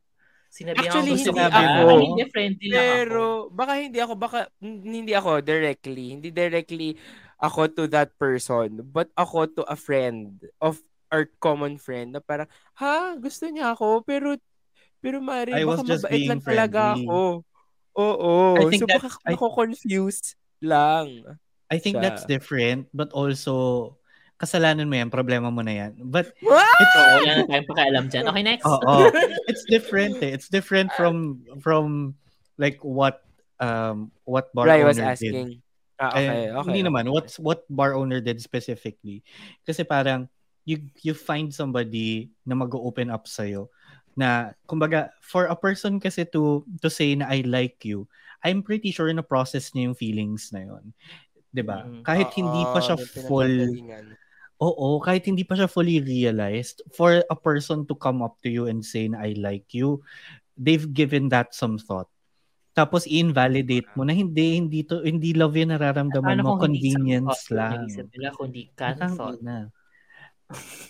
Sinabi 0.52 0.84
Actually, 0.84 1.16
gusto 1.16 1.32
hindi 1.32 1.40
mo 1.40 1.48
ako. 1.48 1.56
Ay, 1.88 2.04
Hindi, 2.04 2.26
friendly 2.28 2.68
lang 2.68 2.76
ako. 2.76 2.92
Pero, 2.92 3.22
baka 3.50 3.72
hindi 3.80 4.00
ako, 4.04 4.14
baka, 4.20 4.40
hindi 4.62 5.14
ako 5.16 5.30
directly. 5.40 6.06
Hindi 6.12 6.30
directly 6.30 6.90
ako 7.40 7.60
to 7.72 7.84
that 7.88 8.12
person. 8.20 8.84
But 8.84 9.08
ako 9.16 9.48
to 9.56 9.64
a 9.64 9.80
friend 9.80 10.44
of 10.60 10.76
our 11.08 11.32
common 11.40 11.80
friend 11.80 12.12
na 12.12 12.20
parang, 12.20 12.52
ha, 12.76 13.16
gusto 13.16 13.48
niya 13.48 13.72
ako, 13.72 14.04
pero, 14.04 14.36
pero 15.00 15.24
Mari, 15.24 15.56
I 15.56 15.64
was 15.64 15.80
baka 15.80 15.88
just 15.88 16.04
mabait 16.04 16.14
being 16.20 16.30
lang 16.30 16.44
talaga 16.44 16.82
friendly. 16.94 17.08
ako. 17.08 17.20
Oo. 17.92 18.32
I 18.56 18.64
think 18.68 18.84
so, 18.84 18.88
that- 18.88 18.98
baka 19.00 19.10
I- 19.24 19.36
ako 19.36 19.46
confused 19.56 20.36
lang. 20.60 21.08
I 21.72 21.80
think 21.80 21.96
Siya. 21.96 22.04
that's 22.04 22.28
different, 22.28 22.92
but 22.92 23.08
also, 23.16 23.96
kasalanan 24.42 24.90
mo 24.90 24.98
yan, 24.98 25.14
problema 25.14 25.54
mo 25.54 25.62
na 25.62 25.86
yan. 25.86 25.92
But, 26.02 26.34
What? 26.42 26.66
it's, 26.82 26.96
wala 26.98 27.32
na 27.38 27.44
tayong 27.46 27.70
pakialam 27.70 28.06
dyan. 28.10 28.24
Okay, 28.26 28.44
next. 28.44 28.66
Oo. 28.66 28.94
it's 29.46 29.62
different 29.70 30.18
eh. 30.26 30.34
It's 30.34 30.50
different 30.50 30.90
from, 30.98 31.46
from, 31.62 32.18
like, 32.58 32.82
what, 32.82 33.22
um, 33.62 34.10
what 34.26 34.50
bar 34.58 34.66
Rai 34.66 34.82
owner 34.82 34.90
was 34.90 34.98
did. 34.98 35.06
asking. 35.06 35.48
Ah, 36.02 36.18
Eh, 36.18 36.26
okay, 36.26 36.42
okay. 36.50 36.66
Hindi 36.66 36.82
naman. 36.82 37.06
okay. 37.06 37.14
What's, 37.14 37.38
what 37.38 37.62
bar 37.70 37.94
owner 37.94 38.18
did 38.18 38.42
specifically. 38.42 39.22
Kasi 39.62 39.86
parang, 39.86 40.26
you, 40.66 40.82
you 41.06 41.14
find 41.14 41.54
somebody 41.54 42.34
na 42.42 42.58
mag-open 42.58 43.14
up 43.14 43.30
sa'yo 43.30 43.70
na, 44.18 44.58
kumbaga, 44.66 45.14
for 45.22 45.46
a 45.46 45.56
person 45.56 46.02
kasi 46.02 46.26
to, 46.34 46.66
to 46.82 46.90
say 46.90 47.14
na 47.14 47.30
I 47.30 47.46
like 47.46 47.86
you, 47.86 48.10
I'm 48.42 48.66
pretty 48.66 48.90
sure 48.90 49.14
na 49.14 49.22
process 49.22 49.70
niya 49.72 49.94
yung 49.94 49.98
feelings 50.02 50.50
na 50.50 50.66
yun. 50.66 50.98
'Di 51.54 51.62
ba? 51.62 51.86
Mm. 51.86 52.02
Kahit 52.02 52.34
hindi 52.34 52.62
pa 52.74 52.80
siya 52.82 52.98
full. 53.28 53.70
Oo, 54.62 55.02
kahit 55.02 55.26
hindi 55.26 55.42
pa 55.42 55.58
siya 55.58 55.66
fully 55.66 55.98
realized, 55.98 56.86
for 56.94 57.26
a 57.26 57.38
person 57.38 57.82
to 57.90 57.98
come 57.98 58.22
up 58.22 58.38
to 58.46 58.50
you 58.50 58.70
and 58.70 58.86
say 58.86 59.10
na 59.10 59.26
I 59.26 59.34
like 59.34 59.74
you, 59.74 60.06
they've 60.54 60.86
given 60.86 61.34
that 61.34 61.58
some 61.58 61.82
thought. 61.82 62.06
Tapos 62.72 63.04
i-invalidate 63.10 63.90
mo 63.98 64.06
na 64.08 64.14
hindi 64.16 64.56
hindi 64.62 64.86
to 64.88 65.04
hindi 65.04 65.34
love 65.36 65.58
yun 65.58 65.74
nararamdaman 65.76 66.46
mo, 66.46 66.56
kung 66.56 66.78
hindi 66.78 66.94
convenience 66.94 67.50
sa- 67.50 67.58
lang. 67.58 67.90
Nila 68.14 68.30
kundi 68.38 68.62
cancel. 68.78 69.36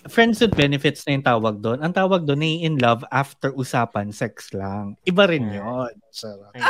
Friends 0.10 0.42
with 0.42 0.58
benefits 0.58 1.06
na 1.06 1.14
yung 1.14 1.26
tawag 1.26 1.62
doon. 1.62 1.80
Ang 1.86 1.94
tawag 1.94 2.26
doon 2.26 2.42
ay 2.42 2.66
in 2.66 2.76
love 2.82 3.06
after 3.14 3.54
usapan, 3.54 4.10
sex 4.10 4.50
lang. 4.52 4.98
Iba 5.06 5.30
rin 5.30 5.50
yun. 5.54 5.94
Sarap. 6.10 6.52
Ayun. 6.58 6.66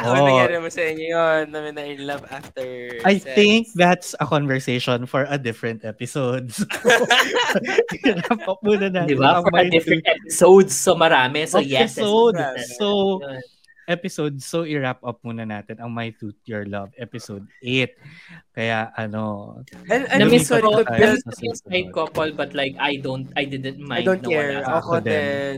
Ano 0.00 0.16
Oo. 0.16 0.26
nangyari 0.26 0.56
mo 0.58 0.68
sa 0.72 0.82
inyo 0.82 1.06
yun? 1.12 1.42
Namin 1.52 1.72
na 1.76 1.84
in 1.84 2.02
love 2.08 2.24
after 2.32 2.64
I 3.04 3.20
sex? 3.20 3.36
think 3.36 3.62
that's 3.76 4.16
a 4.18 4.26
conversation 4.26 5.04
for 5.04 5.28
a 5.28 5.36
different 5.36 5.84
episode. 5.84 6.50
Up 8.32 8.58
muna 8.66 8.88
natin. 8.88 9.14
Di 9.14 9.16
ba? 9.20 9.44
For 9.44 9.52
my 9.52 9.68
different 9.68 10.02
two 10.02 10.10
episodes. 10.10 10.72
So 10.72 10.96
marami. 10.96 11.44
So 11.46 11.60
yes. 11.60 11.94
episode. 11.94 12.40
So. 12.80 13.20
Episode. 13.90 14.38
So, 14.38 14.62
i-wrap 14.62 15.02
up 15.02 15.18
muna 15.20 15.42
natin 15.42 15.82
ang 15.82 15.90
My 15.90 16.14
Tooth 16.14 16.38
Your 16.46 16.62
Love 16.64 16.94
episode 16.94 17.42
8. 17.58 17.90
Kaya, 18.54 18.94
ano, 18.94 19.58
And, 19.90 20.06
and 20.06 20.30
Na-miss 20.30 20.46
sorry 20.46 20.62
ko, 20.62 20.86
ko 20.86 20.94
yung 21.42 21.58
side 21.58 21.90
couple 21.90 22.30
but 22.32 22.54
like 22.54 22.78
I 22.78 23.02
don't, 23.02 23.26
I 23.34 23.42
didn't 23.42 23.82
I 23.82 23.86
mind 23.98 24.06
don't 24.06 24.22
na 24.22 24.30
care. 24.30 24.50
wala. 24.62 24.78
Ako, 24.78 24.78
Ako 24.78 24.92
din. 25.02 25.54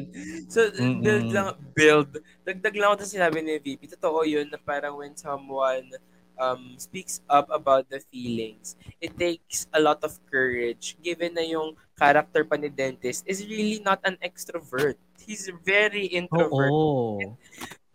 So, 0.48 0.72
Mm-mm. 0.80 1.04
build 1.04 1.28
lang, 1.30 1.48
build. 1.76 2.10
Dagdag 2.48 2.74
lang 2.80 2.88
ako 2.96 3.04
sinabi 3.04 3.44
ni 3.44 3.60
VP. 3.60 3.92
Totoo 4.00 4.24
yun 4.24 4.48
na 4.48 4.56
parang 4.56 4.96
when 4.96 5.12
someone 5.12 5.92
um, 6.40 6.74
speaks 6.80 7.20
up 7.28 7.46
about 7.52 7.86
the 7.92 8.00
feelings, 8.10 8.74
it 9.00 9.12
takes 9.20 9.68
a 9.76 9.80
lot 9.80 10.00
of 10.02 10.16
courage 10.26 10.96
given 11.04 11.36
na 11.36 11.44
yung 11.44 11.76
character 11.94 12.42
pa 12.42 12.56
ni 12.58 12.66
Dentist 12.66 13.22
is 13.28 13.44
really 13.46 13.78
not 13.84 14.00
an 14.02 14.18
extrovert. 14.24 14.96
He's 15.22 15.46
very 15.62 16.10
introvert. 16.10 16.72
oo. 16.72 17.38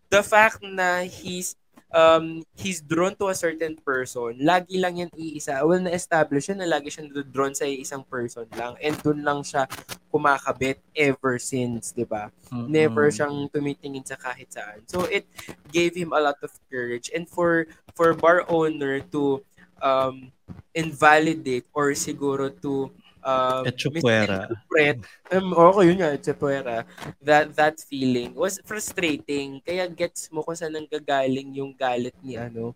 The 0.09 0.23
fact 0.23 0.63
na 0.63 1.03
he's 1.03 1.55
um 1.91 2.43
he's 2.51 2.83
drawn 2.83 3.15
to 3.15 3.31
a 3.31 3.35
certain 3.35 3.75
person, 3.79 4.35
lagi 4.43 4.75
lang 4.79 4.99
yan 4.99 5.11
iisa. 5.15 5.63
Well, 5.63 5.79
na-establish 5.79 6.51
na 6.51 6.67
lagi 6.67 6.91
siya 6.91 7.07
drawn 7.31 7.55
sa 7.55 7.63
isang 7.63 8.03
person 8.03 8.47
lang. 8.55 8.75
And 8.83 8.95
dun 8.99 9.23
lang 9.23 9.43
siya 9.43 9.67
kumakabit 10.11 10.83
ever 10.95 11.39
since, 11.39 11.95
di 11.95 12.03
ba? 12.03 12.27
Mm-mm. 12.51 12.67
Never 12.67 13.07
siyang 13.07 13.47
tumitingin 13.51 14.03
sa 14.03 14.19
kahit 14.19 14.51
saan. 14.51 14.83
So, 14.87 15.07
it 15.07 15.27
gave 15.71 15.95
him 15.95 16.11
a 16.11 16.19
lot 16.19 16.39
of 16.43 16.51
courage. 16.67 17.11
And 17.15 17.27
for 17.27 17.71
for 17.95 18.11
bar 18.11 18.43
owner 18.51 18.99
to 19.15 19.43
um 19.79 20.31
invalidate 20.75 21.67
or 21.71 21.93
siguro 21.93 22.49
to 22.63 22.91
um, 23.27 23.63
Etchupuera. 23.67 24.47
misinterpret, 24.47 24.97
um, 25.35 25.47
okay, 25.51 25.83
yun 25.83 25.97
nga, 25.99 26.15
etchupuera, 26.15 26.77
that, 27.19 27.51
that 27.51 27.75
feeling 27.83 28.31
was 28.31 28.63
frustrating. 28.63 29.59
Kaya 29.61 29.91
gets 29.91 30.31
mo 30.31 30.39
kung 30.47 30.55
saan 30.55 30.79
nanggagaling 30.79 31.59
yung 31.59 31.75
galit 31.75 32.15
ni 32.23 32.39
ano, 32.39 32.71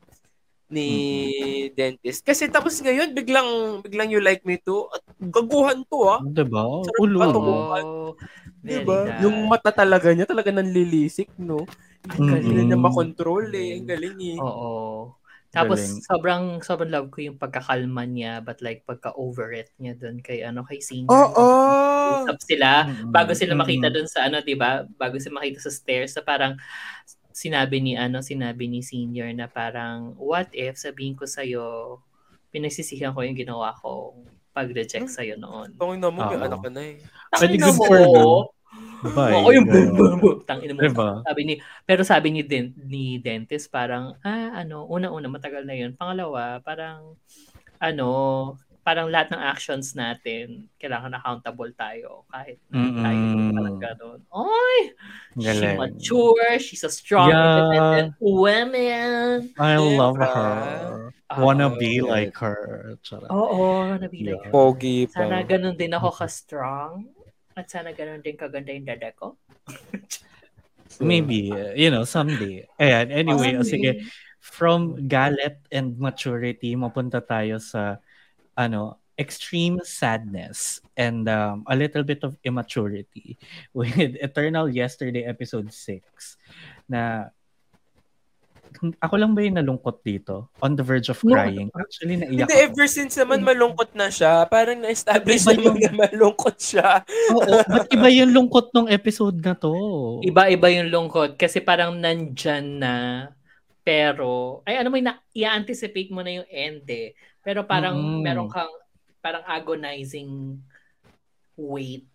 ni 0.71 0.87
dentist. 1.75 2.23
Kasi 2.23 2.47
tapos 2.47 2.79
ngayon, 2.79 3.11
biglang, 3.11 3.83
biglang 3.83 4.07
you 4.11 4.23
like 4.23 4.43
me 4.47 4.55
too. 4.55 4.87
At 4.91 5.03
gaguhan 5.19 5.83
to 5.87 5.99
ah. 6.07 6.19
Diba? 6.23 6.63
Sarap 6.87 6.99
Ulo. 7.03 7.19
patubukan. 7.19 7.83
Oh, 7.83 8.11
Diba? 8.63 8.97
nice. 9.03 9.21
Yung 9.27 9.35
mata 9.51 9.71
talaga 9.75 10.15
niya, 10.15 10.23
talaga 10.23 10.47
nanlilisik, 10.53 11.27
no? 11.35 11.67
Ang 12.07 12.23
galing 12.23 12.55
na 12.55 12.61
niya 12.63 12.77
Mm-mm. 12.79 12.87
makontrol 12.87 13.51
eh. 13.51 13.83
Ang 13.83 13.87
galing 13.89 14.17
eh. 14.35 14.37
Oo. 14.39 15.11
Tapos 15.51 15.83
Galing. 15.83 15.99
sobrang 16.07 16.43
sobrang 16.63 16.91
love 16.95 17.11
ko 17.11 17.19
yung 17.27 17.35
pagkakalma 17.35 18.07
niya 18.07 18.39
but 18.39 18.63
like 18.63 18.87
pagka-over 18.87 19.51
it 19.51 19.67
niya 19.75 19.99
doon 19.99 20.23
kay 20.23 20.47
ano 20.47 20.63
kay 20.63 20.79
senior. 20.79 21.11
Oo! 21.11 21.47
Usap 22.23 22.39
sila 22.39 22.87
Mm-mm. 22.87 23.11
bago 23.11 23.35
sila 23.35 23.53
makita 23.59 23.91
doon 23.91 24.07
sa 24.07 24.31
ano, 24.31 24.39
'di 24.39 24.55
ba? 24.55 24.87
Bago 24.95 25.19
sila 25.19 25.43
makita 25.43 25.59
sa 25.67 25.71
stairs 25.75 26.15
na 26.15 26.23
parang 26.23 26.53
sinabi 27.35 27.83
ni 27.83 27.99
ano, 27.99 28.23
sinabi 28.23 28.71
ni 28.71 28.79
senior 28.79 29.27
na 29.35 29.51
parang 29.51 30.15
what 30.15 30.47
if 30.55 30.79
sabihin 30.79 31.19
ko 31.19 31.27
sa 31.27 31.43
pinagsisihan 32.51 33.11
ko 33.11 33.23
yung 33.23 33.35
ginawa 33.35 33.75
ko 33.75 34.15
pag-reject 34.51 35.07
sa 35.07 35.23
noon. 35.23 35.71
Tungin 35.79 36.03
na 36.03 36.11
mo, 36.11 36.19
may 36.27 36.35
anak 36.35 36.59
ka 36.59 36.69
na 36.71 36.81
eh. 36.83 36.99
Pwede 37.31 37.55
Tangina 37.55 37.71
good 37.71 37.79
mo, 37.79 38.51
oo. 39.01 39.13
Bye. 39.17 39.33
Oo, 39.33 39.49
yung 39.51 39.65
boom, 39.65 39.89
boom, 39.97 40.15
boom. 40.21 40.37
Tangina 40.45 40.73
mo. 40.77 40.81
Diba? 40.81 41.09
Sabi 41.25 41.41
ni, 41.43 41.53
pero 41.83 42.01
sabi 42.05 42.27
ni, 42.29 42.41
den, 42.45 42.73
ni 42.77 43.17
dentist 43.17 43.67
parang, 43.69 44.13
ah, 44.21 44.61
ano, 44.61 44.85
una-una, 44.85 45.27
matagal 45.27 45.65
na 45.65 45.73
yun. 45.73 45.97
Pangalawa, 45.97 46.61
parang, 46.61 47.17
ano, 47.81 48.07
parang 48.81 49.13
lahat 49.13 49.29
ng 49.29 49.41
actions 49.45 49.93
natin, 49.93 50.65
kailangan 50.81 51.13
accountable 51.13 51.69
tayo 51.77 52.25
kahit 52.33 52.57
Mm-mm. 52.73 52.97
tayo 52.97 53.21
parang 53.53 53.77
gano'n. 53.77 54.19
Oy! 54.33 54.79
She 55.37 55.45
Galing. 55.45 55.77
mature, 55.77 56.49
she's 56.57 56.81
a 56.81 56.89
strong, 56.89 57.29
Yeah. 57.29 57.45
independent 57.45 58.11
woman. 58.17 59.53
I 59.61 59.77
love 59.77 60.17
Diba? 60.17 60.33
her. 60.33 61.13
Ah, 61.29 61.39
Wanna 61.39 61.69
be 61.71 62.01
like 62.01 62.33
her. 62.41 62.97
Oo, 63.29 63.85
nabi 64.01 64.17
Yeah. 64.25 64.41
like 64.41 64.49
her. 64.49 64.51
Pogi 64.51 65.05
pa. 65.07 65.29
Sana 65.29 65.45
ganun 65.45 65.77
din 65.77 65.93
ako 65.93 66.09
ka-strong. 66.17 67.05
At 67.61 67.69
sana 67.69 67.93
ganun 67.93 68.25
din 68.25 68.33
kaganda 68.33 68.73
yung 68.73 68.89
dada 68.89 69.13
ko. 69.13 69.37
Maybe, 70.97 71.53
uh, 71.53 71.77
you 71.77 71.93
know, 71.93 72.09
someday. 72.09 72.65
Ayan, 72.81 73.13
anyway, 73.13 73.53
o 73.53 73.61
sige. 73.61 74.01
Someday. 74.01 74.29
From 74.41 75.05
galit 75.05 75.61
and 75.69 75.93
maturity, 76.01 76.73
mapunta 76.73 77.21
tayo 77.21 77.61
sa, 77.61 78.01
ano, 78.57 78.97
extreme 79.21 79.77
sadness 79.85 80.81
and 80.97 81.29
um, 81.29 81.61
a 81.69 81.75
little 81.77 82.01
bit 82.01 82.25
of 82.25 82.33
immaturity 82.41 83.37
with 83.77 84.17
Eternal 84.17 84.65
Yesterday 84.65 85.29
episode 85.29 85.69
6 85.69 86.01
na 86.89 87.29
ako 88.97 89.15
lang 89.15 89.31
ba 89.31 89.41
yung 89.41 89.57
nalungkot 89.57 90.01
dito? 90.01 90.49
On 90.59 90.71
the 90.71 90.81
verge 90.81 91.07
of 91.07 91.19
No. 91.21 91.33
crying. 91.33 91.67
Actually, 91.71 92.15
naiyak 92.15 92.45
Hindi, 92.45 92.55
ako. 92.55 92.65
ever 92.67 92.85
since 92.85 93.13
naman 93.15 93.41
malungkot 93.41 93.91
na 93.93 94.07
siya, 94.07 94.45
parang 94.45 94.79
na-establish 94.79 95.43
Iba 95.43 95.53
naman 95.53 95.75
na 95.77 95.91
malungkot 96.07 96.55
siya. 96.55 97.03
Oo, 97.29 97.51
ba't 97.61 97.87
iba 97.89 98.09
yung 98.09 98.31
lungkot 98.31 98.71
ng 98.71 98.87
episode 98.87 99.37
na 99.37 99.53
to? 99.53 99.73
Iba-iba 100.21 100.67
yung 100.71 100.89
lungkot 100.89 101.35
kasi 101.35 101.59
parang 101.59 101.93
nandyan 101.93 102.79
na 102.79 102.93
pero 103.81 104.61
ay 104.63 104.77
ano 104.77 104.87
mo 104.87 104.97
na 104.97 105.17
i-anticipate 105.31 106.09
mo 106.09 106.21
na 106.21 106.37
yung 106.37 106.47
end 106.47 106.85
eh. 106.87 107.11
Pero 107.41 107.65
parang 107.65 107.97
Mm. 107.97 108.21
meron 108.21 108.47
kang 108.47 108.69
parang 109.17 109.41
agonizing 109.43 110.57
weight 111.55 112.05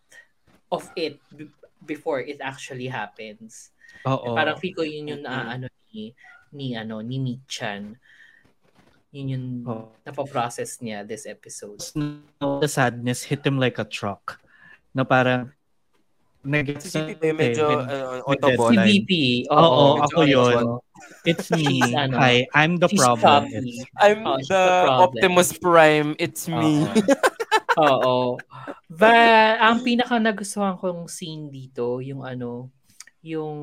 of 0.68 0.86
it 0.94 1.18
b- 1.28 1.50
before 1.80 2.18
it 2.20 2.38
actually 2.40 2.86
happens. 2.86 3.70
Oo. 4.02 4.34
Parang 4.34 4.58
feel 4.58 4.74
ko 4.74 4.82
yun 4.82 5.06
yung 5.08 5.22
Mm-mm. 5.22 5.46
na 5.46 5.54
ano 5.54 5.66
ni 5.88 6.10
ni 6.56 6.72
ano 6.72 7.04
ni 7.04 7.20
Michan. 7.20 8.00
Yun 9.12 9.26
yung 9.28 9.46
Oo. 9.64 9.92
napoprocess 10.02 10.80
niya 10.80 11.04
this 11.04 11.28
episode. 11.28 11.78
the 12.60 12.68
sadness 12.68 13.28
hit 13.28 13.44
him 13.44 13.60
like 13.60 13.76
a 13.76 13.84
truck. 13.84 14.40
Na 14.92 15.04
parang 15.04 15.52
nag 16.46 16.78
Si 16.78 16.94
CP 16.94 17.34
medyo 17.34 17.82
ano, 17.82 18.22
with 18.24 18.38
autobot. 18.40 18.72
Si. 18.72 18.76
VP. 18.78 19.10
Oo, 19.50 19.58
Oo, 19.58 19.86
ako 20.00 20.18
medyo 20.22 20.40
yun. 20.46 20.66
It's 21.26 21.48
me. 21.50 21.82
Ano, 21.92 22.16
Hi, 22.16 22.46
I'm 22.54 22.78
the 22.78 22.88
she's 22.88 23.02
problem. 23.02 23.50
It's- 23.52 23.84
I'm 23.98 24.22
Oh, 24.24 24.38
the 24.38 24.46
the 24.48 24.62
problem. 24.86 25.02
Optimus 25.10 25.50
Prime. 25.58 26.10
It's 26.16 26.46
me. 26.48 26.86
Oo. 27.76 28.38
But 28.88 29.58
ang 29.60 29.82
pinaka 29.82 30.16
nagustuhan 30.16 30.78
kong 30.78 31.10
scene 31.10 31.50
dito, 31.50 31.98
yung 32.00 32.22
ano, 32.22 32.70
yung 33.20 33.56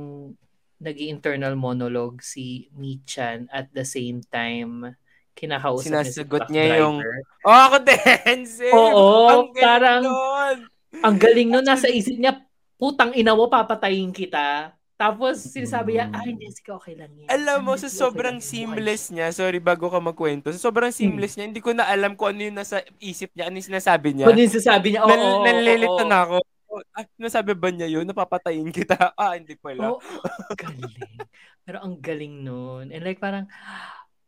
nag 0.83 0.97
internal 0.99 1.55
monologue 1.55 2.19
si 2.19 2.67
Michan 2.75 3.47
at 3.49 3.71
the 3.71 3.87
same 3.87 4.19
time 4.21 4.91
kinakausap 5.33 5.89
niya 5.89 6.03
si 6.03 6.11
Sinasagot 6.13 6.45
niya 6.51 6.83
yung-. 6.83 7.01
Oh, 7.47 7.51
ako 7.67 7.77
din! 7.83 8.39
Sim! 8.47 8.71
Oo, 8.71 9.27
Ang 9.27 9.43
parang- 9.51 10.03
nun! 10.05 10.57
Ang 11.03 11.15
galing 11.19 11.49
nun, 11.49 11.65
nasa 11.65 11.89
isip 11.89 12.15
niya, 12.15 12.39
putang 12.77 13.11
ina 13.11 13.33
mo, 13.33 13.51
papatayin 13.51 14.13
kita. 14.13 14.71
Tapos 14.93 15.41
sinasabi 15.41 15.97
niya, 15.97 16.05
Mm. 16.07 16.15
ah, 16.15 16.23
hindi, 16.23 16.45
sige, 16.53 16.71
okay 16.71 16.95
lang 16.95 17.11
yan. 17.11 17.27
Alam 17.27 17.65
mo, 17.65 17.73
Ah, 17.75 17.81
sa 17.81 17.89
sobrang 17.91 18.39
okay 18.39 18.47
seamless 18.47 19.11
niya, 19.11 19.33
sorry 19.33 19.59
bago 19.59 19.91
ka 19.91 19.99
magkwento, 19.99 20.53
sa 20.53 20.61
sobrang 20.61 20.93
seamless 20.93 21.35
niya, 21.35 21.49
hindi 21.49 21.59
ko 21.59 21.75
na 21.75 21.89
alam 21.89 22.15
kung 22.15 22.31
ano 22.31 22.39
yung 22.45 22.55
nasa 22.55 22.79
isip 23.01 23.33
niya, 23.35 23.51
ano 23.51 23.57
yung 23.59 23.67
sinasabi 23.67 24.15
niya. 24.15 24.29
Kung 24.29 24.37
din 24.37 24.47
sasabi 24.47 24.95
niya, 24.95 25.03
oo, 25.03 25.43
nalilito 25.43 25.99
oo. 25.99 26.07
na 26.07 26.17
ako. 26.23 26.37
Ah, 26.93 27.05
nasabi 27.15 27.53
ba 27.53 27.69
niya 27.69 27.85
yun? 27.87 28.05
Napapatayin 28.05 28.69
kita? 28.69 28.95
Ah, 29.19 29.37
hindi 29.37 29.53
pala. 29.53 29.93
Oo, 29.93 30.01
galing. 30.57 31.17
Pero 31.63 31.77
ang 31.81 31.95
galing 32.01 32.41
nun. 32.41 32.89
And 32.89 33.03
like 33.05 33.21
parang, 33.21 33.45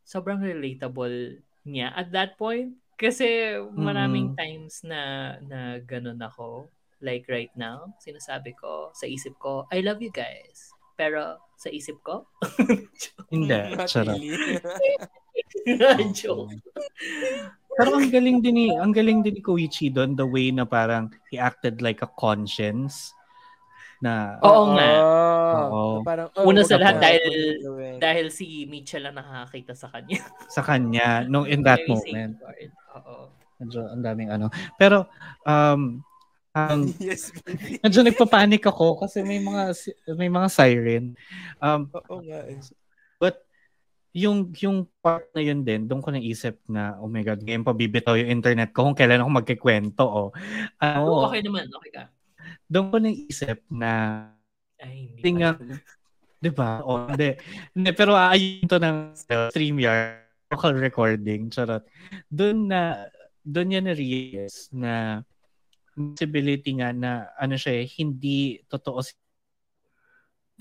sobrang 0.06 0.40
relatable 0.40 1.42
niya 1.66 1.90
at 1.94 2.14
that 2.14 2.38
point. 2.38 2.78
Kasi 2.96 3.60
maraming 3.76 4.32
Mm. 4.32 4.38
times 4.38 4.86
na, 4.86 5.36
na 5.44 5.82
ganun 5.84 6.22
ako. 6.22 6.70
Like 7.04 7.28
right 7.28 7.52
now, 7.60 7.92
sinasabi 8.00 8.56
ko 8.56 8.90
sa 8.96 9.04
isip 9.04 9.36
ko, 9.36 9.68
I 9.68 9.84
love 9.84 10.00
you 10.00 10.14
guys. 10.16 10.72
Pero 10.96 11.44
sa 11.60 11.68
isip 11.68 12.00
ko, 12.06 12.24
Hindi, 13.34 13.76
charot. 13.90 14.16
joke. 16.18 16.54
Pero 17.76 18.00
ang 18.00 18.08
galing 18.08 18.40
din 18.40 18.56
ni 18.56 18.68
ang 18.72 18.96
galing 18.96 19.20
din 19.20 19.36
ni 19.36 19.44
Koichi 19.44 19.92
doon 19.92 20.16
the 20.16 20.24
way 20.24 20.48
na 20.48 20.64
parang 20.64 21.12
he 21.28 21.36
acted 21.36 21.84
like 21.84 22.00
a 22.00 22.10
conscience 22.16 23.12
na 24.00 24.40
Oo 24.44 24.76
nga. 24.76 24.90
Oo. 24.96 25.52
Oo. 25.56 25.84
Parang, 26.04 26.28
oh, 26.36 26.48
Una 26.48 26.64
sa 26.64 26.80
lahat 26.80 27.00
dahil 27.04 27.60
dahil 28.00 28.28
si 28.32 28.64
Mitchell 28.68 29.04
lang 29.08 29.20
nakakakita 29.20 29.76
sa 29.76 29.88
kanya. 29.92 30.20
sa 30.56 30.62
kanya 30.64 31.24
nung 31.28 31.48
in 31.48 31.64
that 31.64 31.84
Very 31.84 31.92
moment. 31.92 32.40
Oo. 32.96 33.32
Medyo 33.60 33.82
ang 33.92 34.04
daming 34.04 34.30
ano. 34.32 34.48
Pero 34.80 35.08
um 35.48 36.04
ang 36.56 36.88
yes, 37.04 37.36
baby. 37.44 37.84
medyo 37.84 38.00
nagpapanik 38.00 38.64
ako 38.64 39.04
kasi 39.04 39.20
may 39.20 39.44
mga 39.44 39.76
may 40.16 40.32
mga 40.32 40.48
siren. 40.48 41.06
Um 41.60 41.92
Oo 41.92 42.24
nga 42.24 42.40
eh. 42.48 42.60
but 43.20 43.45
yung 44.16 44.56
yung 44.56 44.88
part 45.04 45.28
na 45.36 45.44
yun 45.44 45.68
din, 45.68 45.86
doon 45.86 46.00
ko 46.00 46.08
naisip 46.08 46.64
na, 46.72 46.96
oh 47.04 47.12
my 47.12 47.20
God, 47.20 47.44
ngayon 47.44 47.68
pa 47.68 47.76
bibitaw 47.76 48.16
yung 48.16 48.32
internet 48.32 48.72
ko 48.72 48.88
kung 48.88 48.96
kailan 48.96 49.20
ako 49.20 49.32
magkikwento. 49.36 50.04
Oh. 50.08 50.30
Ano, 50.80 51.04
Oo, 51.04 51.28
okay 51.28 51.44
naman. 51.44 51.68
Okay 51.68 51.92
ka. 51.92 52.04
doon 52.66 52.88
ko 52.90 52.98
naisip 52.98 53.60
na 53.68 53.92
Ay, 54.80 55.12
hindi 55.12 55.20
Hindi 55.20 55.30
nga. 55.44 55.52
pala. 55.56 55.76
Di 56.40 56.52
ba? 56.52 56.70
O, 56.84 57.08
hindi. 57.12 57.30
hindi. 57.76 57.90
Pero 57.92 58.12
aayin 58.16 58.68
to 58.68 58.80
ng 58.80 58.98
StreamYard 59.52 60.24
local 60.48 60.76
recording. 60.78 61.48
Charot. 61.52 61.84
Doon 62.28 62.70
na, 62.72 63.08
doon 63.42 63.76
yan 63.76 63.86
na-realize 63.92 64.70
na 64.72 65.24
possibility 65.96 66.76
nga 66.76 66.92
na 66.92 67.32
ano 67.36 67.56
siya 67.56 67.84
eh, 67.84 67.88
hindi 68.00 68.60
totoo 68.68 69.00
si 69.00 69.16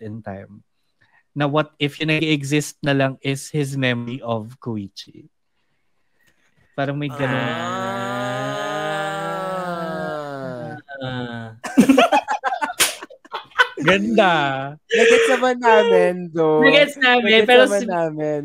in 0.00 0.22
time. 0.22 0.62
Na 1.34 1.50
what 1.50 1.74
if 1.82 1.98
yung 1.98 2.14
nag-exist 2.14 2.78
na 2.78 2.94
lang 2.94 3.18
is 3.18 3.50
his 3.50 3.74
memory 3.74 4.22
of 4.22 4.54
Koichi. 4.62 5.26
Parang 6.78 6.94
may 6.94 7.10
ganun. 7.10 7.34
Ah. 7.34 8.62
Ah. 11.02 11.58
Ganda. 13.84 14.32
Nagets 14.88 15.28
naman 15.28 15.56
namin, 15.58 16.14
do. 16.30 16.62
Nagets 16.62 16.96
namin, 16.96 17.30
Nagets 17.30 17.48
pero 17.50 17.62
naman 17.66 17.82
si- 17.82 17.90
namin. 17.90 18.42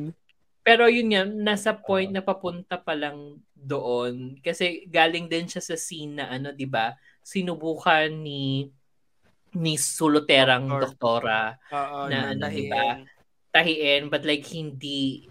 Pero 0.59 0.83
yun 0.91 1.13
yan, 1.13 1.29
nasa 1.41 1.73
point 1.73 2.11
na 2.11 2.21
papunta 2.21 2.77
pa 2.77 2.93
lang 2.93 3.39
doon. 3.55 4.37
Kasi 4.41 4.85
galing 4.85 5.29
din 5.29 5.47
siya 5.47 5.63
sa 5.63 5.79
scene 5.79 6.19
na 6.19 6.29
ano, 6.29 6.51
di 6.51 6.65
ba? 6.65 6.93
Sinubukan 7.23 8.11
ni 8.11 8.67
ni 9.57 9.75
suluterang 9.79 10.67
Doktor. 10.67 10.81
doktora 11.25 11.41
Oo, 11.73 11.97
Na 12.09 12.29
ano, 12.29 12.37
natahin. 12.37 12.69
diba? 12.69 12.85
tahiin 13.49 14.13
but 14.13 14.21
like 14.21 14.45
hindi 14.45 15.25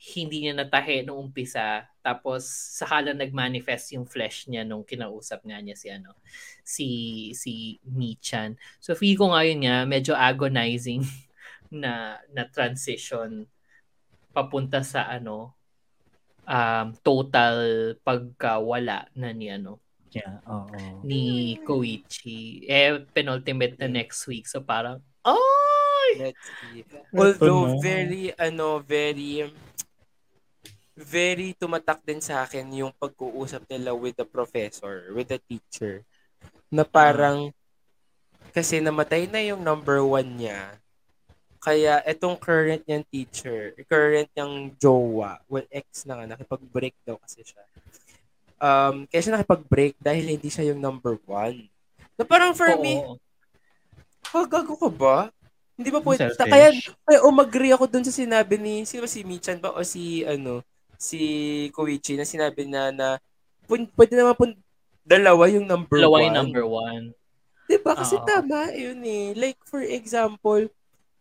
hindi 0.00 0.36
niya 0.48 0.56
natahi 0.58 1.04
nung 1.06 1.28
umpisa 1.30 1.86
tapos 2.02 2.48
saka 2.48 3.04
lang 3.04 3.20
nagmanifest 3.20 3.94
yung 3.94 4.08
flesh 4.08 4.48
niya 4.48 4.64
nung 4.64 4.82
kinausap 4.82 5.44
nga 5.44 5.60
niya 5.60 5.76
si 5.76 5.86
ano 5.92 6.16
si 6.64 6.88
si 7.36 7.76
Michan. 7.84 8.56
So 8.80 8.96
feel 8.96 9.14
ko 9.20 9.30
ngayon 9.30 9.60
nga 9.68 9.76
medyo 9.86 10.16
agonizing 10.16 11.04
na 11.70 12.18
na 12.32 12.48
transition 12.48 13.46
papunta 14.34 14.80
sa 14.82 15.06
ano 15.06 15.54
um 16.48 16.88
total 17.06 17.56
pagkawala 18.02 19.06
na 19.14 19.30
ni 19.30 19.46
ano 19.52 19.78
Yeah, 20.10 20.42
oo. 20.46 20.74
ni 21.06 21.54
Koichi. 21.62 22.66
Eh 22.66 22.98
penultimate 23.14 23.78
na 23.78 23.86
next 23.86 24.26
week 24.26 24.50
so 24.50 24.58
parang 24.58 24.98
ay 25.22 25.90
Let's 26.18 26.46
see. 26.58 26.82
Although 27.14 27.78
very, 27.78 28.34
ano, 28.34 28.82
very, 28.82 29.46
very 30.98 31.54
tumatak 31.54 32.02
din 32.02 32.18
sa 32.18 32.42
akin 32.42 32.66
yung 32.74 32.92
pag-uusap 32.98 33.64
nila 33.70 33.94
with 33.94 34.18
the 34.18 34.26
professor, 34.26 35.14
with 35.14 35.30
the 35.30 35.38
teacher. 35.46 36.02
Na 36.70 36.82
parang, 36.82 37.54
kasi 38.50 38.82
namatay 38.82 39.30
na 39.30 39.38
yung 39.44 39.62
number 39.62 40.02
one 40.02 40.34
niya. 40.34 40.74
Kaya 41.60 42.00
itong 42.08 42.40
current 42.40 42.82
niyang 42.88 43.04
teacher, 43.12 43.76
current 43.84 44.32
niyang 44.32 44.72
jowa, 44.80 45.44
well, 45.44 45.66
ex 45.68 46.08
na 46.08 46.16
nga, 46.16 46.34
nakipag-break 46.34 46.96
daw 47.04 47.20
kasi 47.20 47.44
siya. 47.44 47.60
Um, 48.60 49.08
kaya 49.08 49.20
siya 49.24 49.34
nakipag-break 49.40 49.96
dahil 49.96 50.36
hindi 50.36 50.52
siya 50.52 50.68
yung 50.70 50.80
number 50.84 51.16
one. 51.24 51.64
Na 52.20 52.28
parang 52.28 52.52
for 52.52 52.68
Oo. 52.68 52.82
me, 52.84 53.00
oh, 54.36 54.46
gago 54.46 54.76
ka 54.76 54.90
ba? 54.92 55.16
Hindi 55.80 55.88
ba 55.88 56.04
pwede? 56.04 56.36
Selfish. 56.36 56.52
Kaya, 56.52 56.68
kaya 57.08 57.18
umagree 57.24 57.72
ako 57.72 57.88
dun 57.88 58.04
sa 58.04 58.12
sinabi 58.12 58.60
ni, 58.60 58.84
sino 58.84 59.00
ba 59.00 59.08
si 59.08 59.24
Michan 59.24 59.56
ba 59.56 59.72
o 59.72 59.80
si, 59.80 60.20
ano, 60.28 60.60
si 61.00 61.20
Koichi 61.72 62.20
na 62.20 62.28
sinabi 62.28 62.68
na, 62.68 62.92
na 62.92 63.06
pwede 63.96 64.12
naman 64.12 64.36
po 64.36 64.44
dalawa 65.00 65.48
yung 65.48 65.64
number 65.64 65.96
Dalawa 65.96 66.20
one. 66.20 66.24
yung 66.28 66.36
number 66.36 66.64
one. 66.68 67.04
Diba? 67.64 67.96
Kasi 67.96 68.20
Oo. 68.20 68.26
tama 68.28 68.68
yun 68.76 69.00
eh. 69.00 69.32
Like, 69.32 69.56
for 69.64 69.80
example, 69.80 70.68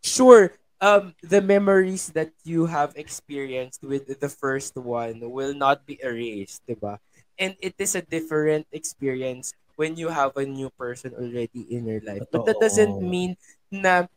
sure, 0.03 0.51
um, 0.83 1.15
the 1.23 1.39
memories 1.39 2.11
that 2.11 2.31
you 2.43 2.65
have 2.65 2.91
experienced 2.99 3.83
with 3.85 4.07
the 4.07 4.27
first 4.27 4.75
one 4.75 5.23
will 5.23 5.53
not 5.53 5.87
be 5.87 5.95
erased, 6.03 6.67
diba? 6.67 6.99
And 7.39 7.55
it 7.63 7.79
is 7.79 7.95
a 7.95 8.03
different 8.03 8.67
experience 8.71 9.55
when 9.79 9.95
you 9.95 10.11
have 10.11 10.35
a 10.35 10.43
new 10.43 10.69
person 10.75 11.15
already 11.15 11.63
in 11.71 11.87
your 11.87 12.03
life. 12.03 12.27
But 12.31 12.43
that 12.45 12.59
doesn't 12.59 12.99
mean 12.99 13.39
na 13.71 14.11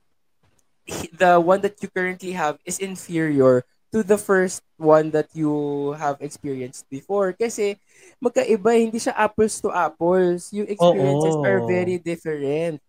he- 0.83 1.15
the 1.15 1.39
one 1.39 1.63
that 1.63 1.79
you 1.79 1.87
currently 1.87 2.35
have 2.35 2.59
is 2.67 2.83
inferior 2.83 3.63
to 3.95 4.03
the 4.03 4.19
first 4.19 4.65
one 4.81 5.13
that 5.13 5.29
you 5.37 5.93
have 6.01 6.19
experienced 6.19 6.89
before. 6.91 7.31
Kasi 7.37 7.79
magkaiba, 8.19 8.75
hindi 8.75 8.99
siya 8.99 9.15
apples 9.15 9.61
to 9.63 9.71
apples. 9.71 10.51
Yung 10.51 10.67
experiences 10.67 11.37
Oo. 11.39 11.47
are 11.47 11.61
very 11.69 12.01
different. 12.01 12.83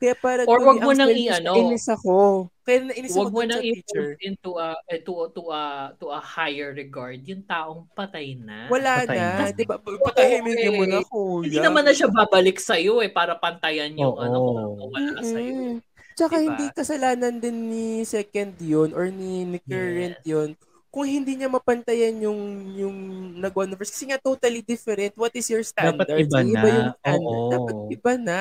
Kaya 0.00 0.16
para 0.18 0.42
Or 0.48 0.60
wag 0.64 0.82
mo 0.82 0.90
ang 0.90 0.98
nang 0.98 1.12
i-ano. 1.14 1.52
Inis 1.54 1.86
ako. 1.86 2.48
Kaya 2.66 2.82
nainis 2.82 3.14
Huwag 3.14 3.30
ako 3.30 3.32
mo 3.32 3.40
nang 3.40 3.52
sa 3.52 3.62
teacher. 3.62 4.06
i-put 4.10 4.20
into 4.20 4.50
a 4.56 4.68
eh, 4.84 4.98
to 4.98 5.12
to 5.30 5.42
a 5.48 5.62
to 5.94 6.06
a 6.08 6.18
higher 6.18 6.74
regard 6.74 7.22
yung 7.22 7.46
taong 7.46 7.86
patay 7.88 8.34
na. 8.34 8.66
Wala 8.66 9.06
Patay 9.06 9.16
na. 9.16 9.28
na. 9.38 9.54
Di 9.54 9.62
ba? 9.62 9.78
Patahimik 9.78 10.58
Oo, 10.60 10.72
mo 10.72 10.84
na, 10.84 10.98
eh. 10.98 11.06
kuya. 11.06 11.44
Hindi 11.46 11.58
naman 11.62 11.82
na 11.82 11.94
siya 11.94 12.10
babalik 12.10 12.58
sa 12.58 12.74
iyo 12.74 12.98
eh 12.98 13.08
para 13.08 13.32
pantayan 13.34 13.94
yung 13.94 14.10
Oo. 14.10 14.18
ano 14.18 14.36
kung 14.36 14.58
wala 14.90 15.20
sa 15.22 15.38
iyo. 15.38 15.54
Mm-mm. 15.54 15.74
Tsaka 16.12 16.34
Diba? 16.34 16.44
hindi 16.48 16.64
kasalanan 16.72 17.34
din 17.36 17.56
ni 17.66 17.86
second 18.02 18.56
yun 18.58 18.90
or 18.90 19.06
ni, 19.06 19.44
ni 19.44 19.58
current 19.60 20.18
Yes. 20.18 20.26
yun 20.26 20.50
kung 20.88 21.04
hindi 21.04 21.36
niya 21.36 21.46
mapantayan 21.46 22.16
yung 22.18 22.40
yung 22.72 22.96
nag-one 23.36 23.68
verse 23.70 23.92
kasi 23.92 24.08
nga 24.08 24.16
totally 24.16 24.64
different 24.64 25.12
what 25.14 25.28
is 25.30 25.44
your 25.46 25.60
standard 25.60 26.08
Dapat 26.08 26.24
iba 26.24 26.40
na. 26.40 26.48
yung 26.48 26.56
standard 26.96 27.20
Oo. 27.20 27.50
dapat 27.52 27.74
iba 27.92 28.12
na 28.16 28.38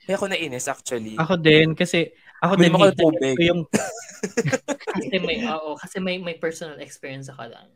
kaya 0.00 0.14
ako 0.14 0.26
nainis 0.28 0.64
actually 0.64 1.18
Ako 1.18 1.34
din, 1.34 1.74
kasi 1.74 2.14
ako 2.40 2.52
din, 2.56 2.72
ako 2.72 2.84
tubig. 2.96 3.36
ko 3.36 3.42
yung, 3.44 3.62
kasi 4.96 5.16
may, 5.20 5.38
oo, 5.44 5.76
kasi 5.76 5.96
may, 6.00 6.16
may 6.18 6.36
personal 6.36 6.80
experience 6.80 7.28
ako 7.28 7.48
lang. 7.48 7.68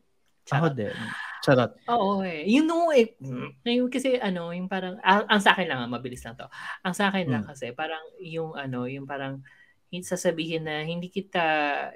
ako 0.45 0.69
din. 0.73 0.93
Charot. 1.41 1.73
Oo 1.89 2.21
eh. 2.21 2.45
You 2.45 2.65
know 2.65 2.93
eh. 2.93 3.17
Ngayon 3.65 3.89
kasi 3.89 4.17
ano, 4.21 4.53
yung 4.53 4.69
parang, 4.69 5.01
ang, 5.01 5.25
ang 5.29 5.41
sa 5.41 5.53
akin 5.57 5.69
lang, 5.69 5.81
ah, 5.81 5.89
mabilis 5.89 6.25
lang 6.25 6.37
to. 6.37 6.49
Ang 6.85 6.93
sa 6.93 7.09
akin 7.09 7.29
lang 7.29 7.45
Hmm. 7.45 7.53
kasi, 7.53 7.73
parang 7.73 8.01
yung 8.21 8.53
ano, 8.53 8.85
yung 8.85 9.05
parang, 9.05 9.41
hin- 9.89 10.05
sasabihin 10.05 10.65
na 10.69 10.85
hindi 10.85 11.09
kita, 11.09 11.45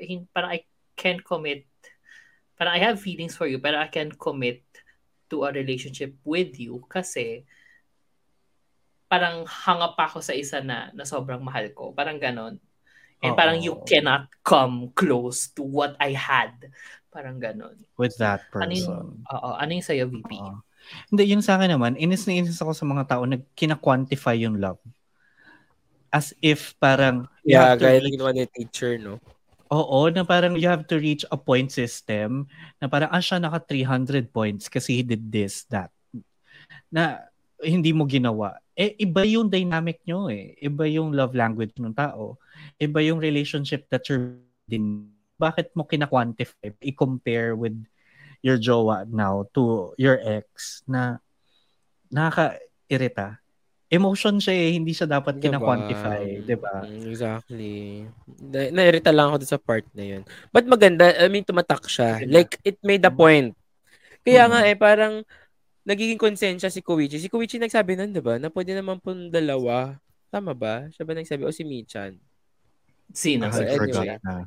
hin, 0.00 0.24
parang 0.32 0.56
I 0.56 0.64
can't 0.96 1.20
commit, 1.20 1.68
parang 2.56 2.72
I 2.72 2.80
have 2.80 3.00
feelings 3.00 3.36
for 3.36 3.44
you, 3.44 3.60
pero 3.60 3.76
I 3.76 3.88
can't 3.88 4.16
commit 4.16 4.64
to 5.28 5.44
a 5.44 5.52
relationship 5.52 6.16
with 6.24 6.56
you 6.56 6.80
kasi 6.88 7.44
parang 9.08 9.48
hanga 9.48 9.96
pa 9.96 10.04
ako 10.06 10.20
sa 10.20 10.36
isa 10.36 10.60
na, 10.60 10.92
na 10.92 11.08
sobrang 11.08 11.40
mahal 11.40 11.72
ko. 11.72 11.96
Parang 11.96 12.20
ganon. 12.20 12.60
And 13.18 13.34
Oo. 13.34 13.38
parang 13.40 13.58
you 13.58 13.80
cannot 13.88 14.30
come 14.46 14.92
close 14.94 15.50
to 15.58 15.64
what 15.64 15.98
I 15.98 16.14
had. 16.14 16.54
Parang 17.10 17.40
ganon. 17.42 17.74
With 17.98 18.14
that 18.22 18.46
Ano 18.54 18.70
yung, 18.70 18.84
person. 19.18 19.26
oo, 19.26 19.48
ano 19.58 19.70
yung 19.74 19.86
sa'yo, 19.86 20.04
VP? 20.06 20.30
Hindi, 21.10 21.22
yun 21.26 21.42
sa 21.42 21.58
akin 21.58 21.74
naman, 21.74 21.98
inis 21.98 22.28
na 22.28 22.38
inis 22.38 22.60
ako 22.62 22.72
sa 22.76 22.86
mga 22.86 23.04
tao 23.10 23.22
na 23.26 23.40
kina-quantify 23.58 24.38
yung 24.38 24.60
love. 24.60 24.78
As 26.08 26.32
if 26.40 26.72
parang, 26.80 27.28
yeah 27.44 27.76
gaya 27.76 28.00
ng 28.00 28.08
reach- 28.08 28.14
ginawa 28.16 28.30
ni 28.32 28.44
teacher 28.48 28.96
no 28.96 29.20
oo, 29.68 30.08
na 30.08 30.24
parang 30.24 30.56
you 30.56 30.68
have 30.68 30.88
to 30.88 30.96
reach 30.96 31.28
a 31.28 31.36
point 31.36 31.68
system 31.68 32.48
na 32.80 32.88
parang, 32.88 33.12
ah, 33.12 33.20
siya 33.20 33.36
naka 33.36 33.60
300 33.60 34.32
points 34.32 34.66
kasi 34.68 35.00
he 35.00 35.04
did 35.04 35.28
this, 35.28 35.68
that. 35.68 35.92
Na 36.88 37.28
hindi 37.60 37.90
mo 37.90 38.06
ginawa. 38.06 38.54
Eh, 38.72 38.94
iba 38.98 39.26
yung 39.26 39.50
dynamic 39.50 39.98
nyo 40.06 40.30
eh. 40.30 40.54
Iba 40.58 40.86
yung 40.86 41.10
love 41.10 41.34
language 41.34 41.74
ng 41.78 41.90
tao. 41.92 42.38
Iba 42.78 43.02
yung 43.02 43.18
relationship 43.18 43.90
that 43.90 44.06
you're 44.06 44.38
din. 44.68 45.08
Bakit 45.34 45.72
mo 45.72 45.82
kina-quantify? 45.82 46.76
I-compare 46.78 47.54
with 47.54 47.74
your 48.42 48.58
jowa 48.58 49.08
now 49.08 49.48
to 49.50 49.94
your 49.96 50.18
ex 50.20 50.82
na 50.84 51.18
nakaka-irita. 52.08 53.38
Emotion 53.88 54.36
siya 54.36 54.52
eh, 54.52 54.70
hindi 54.76 54.92
siya 54.92 55.08
dapat 55.08 55.40
Diba? 55.40 55.56
kina-quantify, 55.56 56.44
di 56.44 56.56
ba? 56.60 56.84
Mm, 56.84 57.08
Exactly. 57.08 58.04
Na- 58.44 58.68
nairita 58.70 59.08
lang 59.08 59.32
ako 59.32 59.48
sa 59.48 59.56
part 59.56 59.88
na 59.96 60.04
yun. 60.04 60.22
But 60.52 60.68
maganda, 60.68 61.08
I 61.16 61.32
mean, 61.32 61.40
tumatak 61.42 61.88
siya. 61.88 62.20
Diba? 62.20 62.44
Like, 62.44 62.60
it 62.60 62.76
made 62.84 63.00
a 63.02 63.10
point. 63.10 63.56
Kaya 64.20 64.44
nga 64.44 64.60
Mhm. 64.60 64.68
eh, 64.68 64.76
parang 64.76 65.14
nagiging 65.88 66.20
konsensya 66.20 66.68
si 66.68 66.84
Koichi. 66.84 67.16
Si 67.16 67.32
Koichi 67.32 67.56
nagsabi 67.56 67.96
nun, 67.96 68.12
di 68.12 68.20
ba? 68.20 68.36
Na 68.36 68.52
pwede 68.52 68.76
naman 68.76 69.00
po 69.00 69.16
dalawa. 69.16 69.96
Tama 70.28 70.52
ba? 70.52 70.84
Siya 70.92 71.08
ba 71.08 71.16
nagsabi? 71.16 71.48
O 71.48 71.54
si 71.54 71.64
Michan? 71.64 72.20
Sino? 73.08 73.48
Forgot 73.48 73.88
anyway. 74.04 74.20
na. 74.20 74.44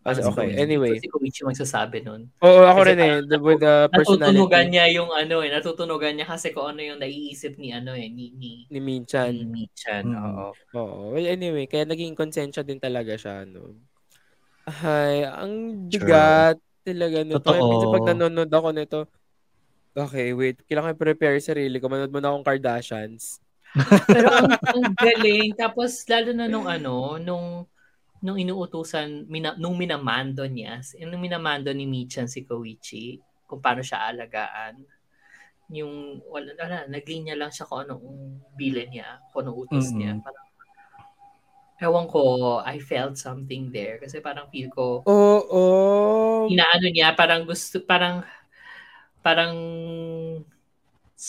Ah, 0.00 0.16
okay, 0.16 0.56
anyway. 0.56 0.96
Si 0.96 1.08
Koichi 1.08 1.44
magsasabi 1.44 2.00
nun. 2.04 2.28
Oo, 2.40 2.64
ako 2.64 2.80
Kasi 2.84 2.88
rin 2.92 3.00
eh. 3.00 3.16
The, 3.24 3.36
with 3.40 3.60
the 3.60 3.88
Natutunugan 3.92 3.92
personality 3.92 4.72
niya 4.72 4.86
yung 4.96 5.10
ano 5.12 5.36
eh. 5.44 5.50
Natutunugan 5.52 6.12
niya 6.16 6.26
kasi 6.28 6.52
kung 6.56 6.72
ano 6.72 6.80
yung 6.80 7.00
naiisip 7.00 7.56
ni 7.60 7.72
ano 7.72 7.92
eh. 7.92 8.08
Ni, 8.08 8.32
ni, 8.32 8.64
ni 8.68 8.76
ni 8.76 8.80
Michan. 8.80 9.32
Michan. 9.48 10.04
Mm. 10.08 10.16
Oo. 10.16 10.48
Oo. 10.76 11.00
Well, 11.16 11.28
anyway, 11.28 11.68
kaya 11.68 11.84
naging 11.84 12.16
konsensya 12.16 12.64
din 12.64 12.80
talaga 12.80 13.16
siya, 13.16 13.44
no? 13.44 13.76
Ay, 14.64 15.24
ang 15.24 15.88
bigat 15.88 16.56
talaga 16.80 17.18
nito. 17.20 17.44
Totoo. 17.44 17.64
Minsan 17.68 17.92
pag 17.92 18.08
nanonood 18.12 18.52
ako 18.52 18.68
nito, 18.72 19.00
okay, 19.96 20.32
wait, 20.32 20.60
kailangan 20.66 20.94
i-prepare 20.94 21.38
yung 21.38 21.48
sarili 21.50 21.76
ko. 21.80 21.86
Manood 21.90 22.12
muna 22.12 22.30
akong 22.32 22.46
Kardashians. 22.46 23.38
Pero 24.14 24.28
ang, 24.30 24.50
ang 24.50 24.86
galing. 24.98 25.54
Tapos 25.54 26.02
lalo 26.10 26.30
na 26.34 26.50
nung 26.50 26.66
ano, 26.66 27.16
nung 27.22 27.66
nung 28.20 28.36
inuutusan, 28.36 29.24
mina, 29.32 29.56
nung 29.56 29.80
minamando 29.80 30.44
niya, 30.44 30.84
nung 31.08 31.24
minamando 31.24 31.72
ni 31.72 31.88
Michan 31.88 32.28
si 32.28 32.44
Koichi, 32.44 33.16
kung 33.48 33.64
paano 33.64 33.80
siya 33.80 34.12
alagaan, 34.12 34.76
yung, 35.72 36.20
wala, 36.28 36.52
wala, 36.58 36.84
naglinya 36.84 37.32
lang 37.32 37.48
siya 37.48 37.64
kung 37.64 37.80
anong 37.88 38.04
bilin 38.58 38.92
niya, 38.92 39.24
kung 39.32 39.46
anong 39.48 39.58
utos 39.64 39.88
Mhm. 39.88 39.96
niya. 39.96 40.12
Parang, 40.20 40.46
ewan 41.80 42.06
ko, 42.12 42.22
I 42.60 42.76
felt 42.76 43.16
something 43.16 43.72
there. 43.72 43.96
Kasi 43.96 44.20
parang 44.20 44.52
feel 44.52 44.68
ko, 44.68 45.00
Oo. 45.08 45.64
inaano 46.52 46.86
niya, 46.92 47.16
parang 47.16 47.48
gusto, 47.48 47.80
parang, 47.80 48.20
parang 49.24 49.54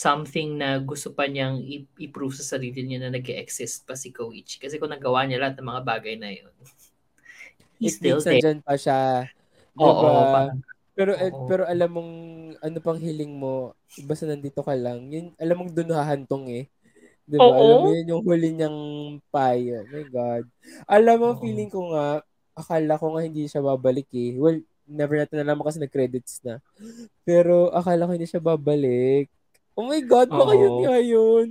something 0.04 0.56
na 0.60 0.68
gusto 0.80 1.08
pa 1.12 1.24
niyang 1.28 1.60
i-prove 2.04 2.34
sa 2.40 2.56
sarili 2.56 2.80
niya 2.82 2.98
na 3.06 3.10
nag 3.16 3.26
exist 3.44 3.84
pa 3.88 3.94
si 4.02 4.08
Koichi. 4.16 4.56
Kasi 4.62 4.80
kung 4.80 4.92
nagawa 4.92 5.20
niya 5.28 5.38
lahat 5.42 5.56
ng 5.60 5.68
mga 5.70 5.82
bagay 5.84 6.14
na 6.16 6.30
yun, 6.32 6.52
he's 7.78 7.96
still 7.96 8.22
there. 8.22 8.40
nandyan 8.40 8.58
pa 8.64 8.74
siya. 8.78 9.28
Oo, 9.80 10.08
Diba? 10.12 10.28
parang, 10.28 10.58
Pero 10.92 11.16
eh, 11.16 11.32
Oo. 11.32 11.48
pero 11.48 11.64
alam 11.64 11.88
mong 11.96 12.12
ano 12.60 12.78
pang 12.84 13.00
hiling 13.00 13.32
mo, 13.32 13.72
basta 14.04 14.28
nandito 14.28 14.60
ka 14.60 14.76
lang. 14.76 15.08
Yun, 15.08 15.32
alam 15.40 15.56
mong 15.64 15.72
doon 15.72 15.90
hahantong 15.96 16.44
eh. 16.52 16.64
'Di 17.28 17.40
ba? 17.44 17.54
Oo. 17.54 17.58
Alam 17.60 17.78
mo 17.82 17.86
yun 17.92 18.10
yung 18.12 18.22
huli 18.26 18.48
niyang. 18.54 18.78
Oh 19.32 19.86
my 19.92 20.04
god. 20.12 20.44
Alam 20.88 21.16
mo 21.20 21.28
Oo. 21.28 21.38
feeling 21.40 21.68
ko 21.72 21.92
nga 21.94 22.22
akala 22.56 23.00
ko 23.00 23.16
nga 23.16 23.22
hindi 23.24 23.48
siya 23.48 23.64
babalik 23.64 24.08
eh. 24.14 24.36
Well, 24.38 24.60
never 24.86 25.16
natin 25.16 25.42
nalaman 25.42 25.64
kasi 25.66 25.78
nag-credits 25.78 26.42
na. 26.42 26.58
Pero 27.22 27.70
akala 27.70 28.08
ko 28.08 28.12
hindi 28.14 28.28
siya 28.28 28.42
babalik. 28.42 29.30
Oh 29.72 29.88
my 29.88 30.00
god, 30.04 30.28
baka 30.28 30.52
yun 30.52 30.74
nga 30.84 30.96
yun. 31.00 31.46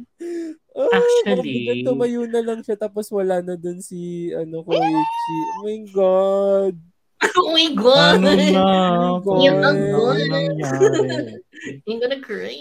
Ah, 0.72 0.88
baka 0.88 0.98
Actually- 1.34 1.42
biglang 1.42 1.82
tumayo 1.84 2.22
na 2.30 2.42
lang 2.46 2.60
siya 2.62 2.78
tapos 2.78 3.10
wala 3.10 3.42
na 3.42 3.58
dun 3.58 3.82
si 3.82 4.30
ano 4.32 4.62
Koichi. 4.62 5.38
Oh 5.58 5.64
my 5.66 5.80
god. 5.90 6.76
oh 7.38 7.54
my 7.54 7.70
God! 7.78 8.18
Ano 8.18 8.30
na? 8.34 8.66
Oh 9.30 9.46
Yung 9.46 9.62
my 9.62 9.68
ang 9.70 9.78
God. 9.78 10.18
good. 10.18 10.22
I'm 11.86 11.98
gonna 12.02 12.18
cry. 12.18 12.58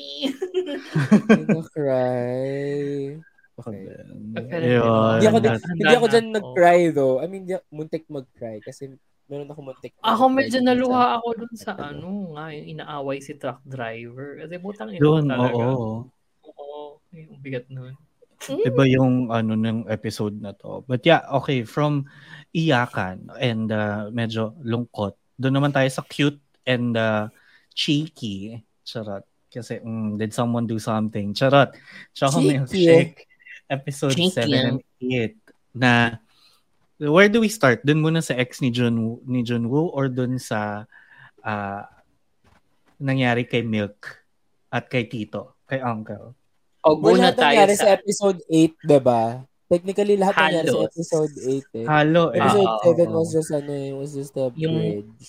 I'm 1.32 1.44
gonna 1.48 1.64
cry. 1.72 3.16
Okay. 3.56 3.84
Ayun. 4.52 5.16
Hindi 5.16 5.26
ako, 5.28 5.36
hindi 5.76 5.94
ako 5.96 6.06
dyan 6.08 6.26
nag-cry 6.32 6.80
though. 6.92 7.20
I 7.20 7.26
mean, 7.28 7.48
muntik 7.72 8.04
mag-cry 8.08 8.60
kasi 8.60 8.92
meron 9.30 9.48
ako 9.48 9.60
muntik. 9.62 9.94
Ako 10.02 10.22
medyo 10.26 10.58
dun 10.58 10.66
naluha 10.66 10.98
sa- 10.98 11.12
ako 11.22 11.28
dun 11.38 11.54
sa 11.54 11.72
ano 11.78 12.34
nga, 12.34 12.44
yung 12.50 12.66
inaaway 12.76 13.18
si 13.22 13.32
truck 13.38 13.62
driver. 13.62 14.42
Kasi 14.42 14.54
butang 14.58 14.90
ina 14.90 14.98
Doon, 14.98 15.24
talaga. 15.30 15.54
oo. 15.54 15.88
Oo. 16.50 16.80
Yung 17.14 17.38
bigat 17.38 17.70
nun. 17.70 17.94
Iba 18.40 18.84
yung 18.88 19.30
ano 19.30 19.52
ng 19.54 19.86
episode 19.86 20.34
na 20.42 20.50
to. 20.56 20.82
But 20.90 21.06
yeah, 21.06 21.22
okay, 21.38 21.62
from 21.62 22.10
iyakan 22.50 23.30
and 23.38 23.70
uh, 23.70 24.10
medyo 24.10 24.58
lungkot. 24.66 25.14
Doon 25.38 25.54
naman 25.60 25.72
tayo 25.72 25.86
sa 25.92 26.02
cute 26.02 26.40
and 26.66 26.96
uh, 26.98 27.30
cheeky. 27.76 28.64
Charot. 28.82 29.22
Kasi, 29.50 29.82
mm, 29.82 30.16
did 30.18 30.32
someone 30.32 30.64
do 30.66 30.78
something? 30.78 31.34
Charot. 31.36 31.74
Cheeky. 32.16 32.58
Milkshake. 32.58 33.30
Episode 33.70 34.14
Cheeky, 34.18 34.50
7 34.50 34.66
and 34.66 34.80
8. 34.98 35.78
Na, 35.78 36.18
where 37.00 37.28
do 37.28 37.40
we 37.40 37.48
start? 37.48 37.80
Doon 37.80 38.04
muna 38.04 38.20
sa 38.20 38.36
ex 38.36 38.60
ni 38.60 38.68
Junwoo, 38.68 39.24
ni 39.24 39.40
Junwoo 39.40 39.88
or 39.88 40.06
doon 40.06 40.36
sa 40.36 40.84
uh, 41.40 41.82
nangyari 42.96 43.48
kay 43.48 43.64
Milk 43.64 44.20
at 44.68 44.86
kay 44.86 45.08
Tito, 45.08 45.56
kay 45.64 45.80
Uncle? 45.80 46.36
O, 46.84 46.96
Well, 46.96 47.16
muna 47.16 47.32
lahat 47.32 47.36
tayo 47.36 47.48
nangyari 47.56 47.74
sa... 47.74 47.84
sa 47.88 47.92
episode 47.96 48.38
8, 48.48 48.84
diba? 48.84 49.22
Technically, 49.66 50.16
lahat 50.16 50.34
nangyari 50.36 50.68
sa 50.68 50.76
Halos. 50.76 50.88
episode 50.90 51.32
8 51.76 51.78
eh. 51.80 51.86
Halo 51.86 52.24
eh. 52.30 52.38
Episode 52.40 52.68
Ah, 52.68 52.78
7 52.84 53.00
oo. 53.00 53.14
was 53.16 53.28
just 53.30 53.50
ano 53.50 53.72
eh, 53.72 53.90
was 53.92 54.10
just 54.12 54.34
a 54.36 54.46
Yung- 54.56 54.76
bridge. 54.76 55.26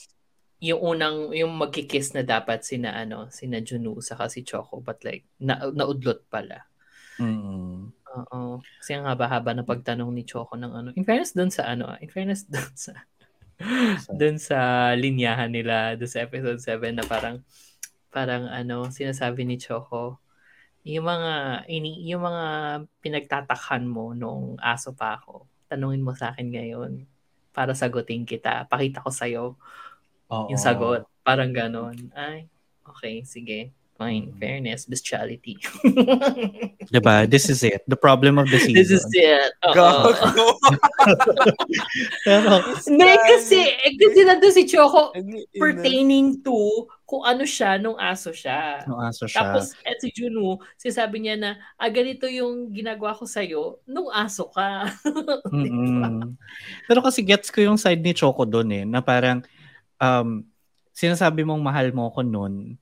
yung 0.61 0.77
unang 0.77 1.33
yung 1.33 1.57
magkikiss 1.57 2.13
na 2.13 2.21
dapat 2.21 2.61
sina 2.61 2.93
ano 2.93 3.25
sina 3.33 3.65
Junu 3.65 3.97
saka 3.97 4.29
si 4.29 4.45
Choco 4.45 4.77
but 4.77 5.01
like 5.01 5.25
na, 5.41 5.57
naudlot 5.73 6.29
pala 6.29 6.69
Mm. 7.17 7.89
Oo 8.11 8.59
kasi 8.79 8.91
ang 8.97 9.07
haba-haba 9.07 9.55
ng 9.55 9.67
pagtanong 9.67 10.11
ni 10.11 10.27
Choco 10.27 10.59
ng 10.59 10.71
ano 10.71 10.89
in 10.95 11.07
fairness 11.07 11.31
doon 11.31 11.51
sa 11.51 11.67
ano 11.71 11.91
ah, 11.91 11.97
in 12.03 12.11
fairness 12.11 12.47
doon 12.51 12.73
sa 12.75 12.93
doon 14.11 14.37
sa 14.41 14.91
linyahan 14.97 15.51
nila 15.53 15.95
doon 15.95 16.11
sa 16.11 16.23
episode 16.25 16.59
7 16.59 16.97
na 16.97 17.05
parang 17.05 17.39
parang 18.11 18.49
ano 18.49 18.89
sinasabi 18.91 19.47
ni 19.47 19.55
Choco 19.61 20.19
yung 20.81 21.05
mga 21.05 21.65
ini 21.69 22.09
yung 22.09 22.25
mga 22.25 22.45
pinagtatakhan 22.99 23.85
mo 23.85 24.17
nung 24.17 24.57
aso 24.57 24.91
pa 24.97 25.21
ako 25.21 25.45
tanungin 25.69 26.03
mo 26.03 26.11
sa 26.17 26.33
akin 26.33 26.49
ngayon 26.51 26.91
para 27.53 27.71
sagutin 27.77 28.25
kita 28.25 28.65
pakita 28.65 28.99
ko 29.05 29.11
sa 29.13 29.29
Oo. 30.31 30.47
yung 30.47 30.61
sagot. 30.61 31.03
Parang 31.21 31.51
ganon. 31.51 31.93
Ay, 32.15 32.47
okay, 32.87 33.21
sige. 33.27 33.75
Fine. 34.01 34.33
Fairness, 34.41 34.89
bestiality. 34.89 35.61
Diba? 36.93 37.29
This 37.29 37.53
is 37.53 37.61
it. 37.61 37.85
The 37.85 37.93
problem 37.93 38.41
of 38.41 38.49
the 38.49 38.57
season. 38.57 38.73
This 38.73 38.89
is 38.89 39.05
it. 39.13 39.53
Gago. 39.61 40.17
Pero, 42.25 42.65
Hindi, 42.89 43.13
kasi, 43.29 43.61
eh, 43.61 43.93
kasi 43.93 44.19
nandun 44.25 44.53
si 44.57 44.65
Choco 44.65 45.13
pertaining 45.53 46.41
to 46.41 46.89
kung 47.05 47.21
ano 47.21 47.45
siya 47.45 47.77
nung 47.77 47.99
aso 47.99 48.33
siya. 48.33 48.87
no 48.89 48.97
aso 48.97 49.29
siya. 49.29 49.53
Tapos, 49.53 49.77
et 49.85 50.01
si 50.01 50.09
Juno, 50.09 50.57
sinasabi 50.81 51.21
niya 51.21 51.35
na, 51.37 51.51
ah, 51.77 51.91
ganito 51.93 52.25
yung 52.25 52.73
ginagawa 52.73 53.13
ko 53.13 53.29
sa'yo 53.29 53.85
nung 53.85 54.09
aso 54.09 54.49
ka. 54.49 54.89
Mm-mm. 55.53 56.33
Pero 56.89 57.05
kasi 57.05 57.21
gets 57.21 57.53
ko 57.53 57.61
yung 57.61 57.77
side 57.77 58.01
ni 58.01 58.17
Choco 58.17 58.49
doon 58.49 58.69
eh, 58.73 58.83
na 58.87 59.03
parang 59.03 59.45
um, 60.01 60.41
sinasabi 60.95 61.45
mong 61.45 61.61
mahal 61.61 61.93
mo 61.93 62.09
ko 62.09 62.25
noon. 62.25 62.80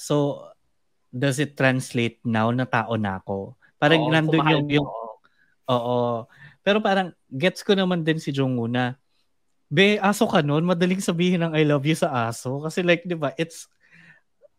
So, 0.00 0.48
does 1.12 1.36
it 1.36 1.60
translate 1.60 2.24
now 2.24 2.48
na 2.48 2.64
tao 2.64 2.96
na 2.96 3.20
ako? 3.20 3.60
Parang 3.76 4.08
Oo, 4.08 4.12
nandun 4.12 4.48
yung, 4.48 4.66
yung, 4.80 4.88
oo. 5.68 6.24
Pero 6.64 6.80
parang 6.80 7.12
gets 7.28 7.60
ko 7.60 7.76
naman 7.76 8.00
din 8.00 8.16
si 8.16 8.32
Jungwoo 8.32 8.64
na, 8.64 8.96
be, 9.68 10.00
aso 10.00 10.24
ka 10.24 10.40
noon, 10.40 10.64
madaling 10.64 11.04
sabihin 11.04 11.44
ng 11.44 11.52
I 11.52 11.68
love 11.68 11.84
you 11.84 11.94
sa 11.94 12.32
aso. 12.32 12.64
Kasi 12.64 12.80
like, 12.80 13.04
di 13.04 13.14
ba, 13.14 13.36
it's, 13.36 13.68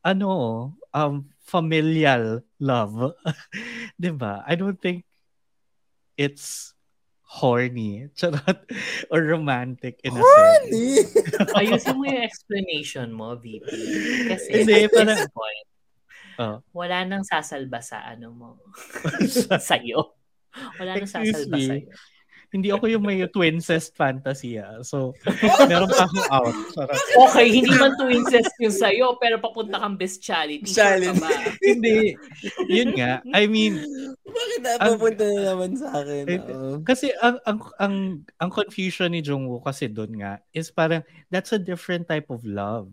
ano, 0.05 0.71
um, 0.93 1.25
familial 1.41 2.45
love. 2.61 3.17
di 4.01 4.13
ba? 4.13 4.45
I 4.45 4.53
don't 4.53 4.77
think 4.77 5.05
it's 6.17 6.77
horny. 7.31 8.07
Charot. 8.19 8.59
Or 9.07 9.23
romantic 9.23 10.03
in 10.03 10.11
a 10.13 10.19
sense. 10.19 10.27
Horny! 10.27 10.87
Ayusin 11.63 11.95
mo 11.95 12.03
yung 12.03 12.23
explanation 12.27 13.07
mo, 13.15 13.39
VP. 13.39 13.63
Kasi 14.27 14.47
Hindi, 14.51 14.83
at 14.83 14.91
parang- 14.91 15.07
this 15.15 15.31
point, 15.31 15.67
Oh. 16.39 16.57
wala 16.73 17.05
nang 17.05 17.21
sasalba 17.21 17.83
sa 17.85 18.01
ano 18.01 18.33
mo. 18.33 18.49
sa'yo. 19.61 20.15
Wala 20.79 20.97
nang 20.97 21.05
sasalba 21.05 21.53
me. 21.53 21.67
sa'yo. 21.69 21.87
Hindi 22.51 22.67
ako 22.67 22.83
yung 22.91 23.07
may 23.07 23.23
twincest 23.31 23.95
fantasy 23.95 24.59
ah. 24.59 24.83
So, 24.83 25.15
meron 25.71 25.87
pa 25.87 26.03
akong 26.03 26.27
out. 26.35 26.55
Okay, 27.31 27.47
hindi 27.47 27.71
man 27.79 27.95
to 27.95 28.11
incest 28.11 28.51
yung 28.59 28.75
sa'yo, 28.75 29.15
pero 29.23 29.39
papunta 29.39 29.79
kang 29.79 29.95
ka 29.95 30.03
Bestiality. 30.03 30.67
ba? 31.15 31.31
Hindi. 31.63 32.11
Yun 32.67 32.91
nga. 32.99 33.23
I 33.31 33.47
mean, 33.47 33.79
Bakit 34.27 34.59
napapunta 34.67 35.23
na 35.31 35.41
naman 35.55 35.71
sa 35.79 35.87
akin? 35.95 36.23
Eh, 36.27 36.39
Oo. 36.43 36.83
kasi 36.83 37.15
ang 37.23 37.39
ang 37.47 37.59
ang 37.79 37.95
ang 38.39 38.51
confusion 38.51 39.15
ni 39.15 39.23
Jungwoo 39.23 39.63
kasi 39.63 39.87
doon 39.87 40.19
nga 40.19 40.43
is 40.51 40.67
parang 40.71 41.07
that's 41.31 41.55
a 41.55 41.59
different 41.61 42.11
type 42.11 42.27
of 42.27 42.43
love. 42.43 42.91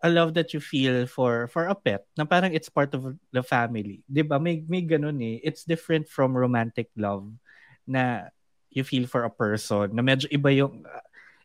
A 0.00 0.08
love 0.08 0.32
that 0.38 0.54
you 0.56 0.62
feel 0.62 1.04
for 1.10 1.50
for 1.52 1.68
a 1.68 1.76
pet 1.76 2.06
na 2.16 2.24
parang 2.24 2.54
it's 2.54 2.70
part 2.72 2.94
of 2.94 3.18
the 3.34 3.42
family. 3.42 4.00
'Di 4.06 4.22
ba? 4.24 4.38
May 4.40 4.62
may 4.64 4.80
ganun 4.86 5.18
eh. 5.20 5.42
It's 5.44 5.66
different 5.66 6.06
from 6.08 6.32
romantic 6.38 6.88
love 6.96 7.28
na 7.84 8.30
you 8.70 8.86
feel 8.86 9.06
for 9.06 9.26
a 9.26 9.32
person 9.32 9.90
na 9.94 10.02
medyo 10.02 10.30
iba 10.30 10.50
yung 10.54 10.82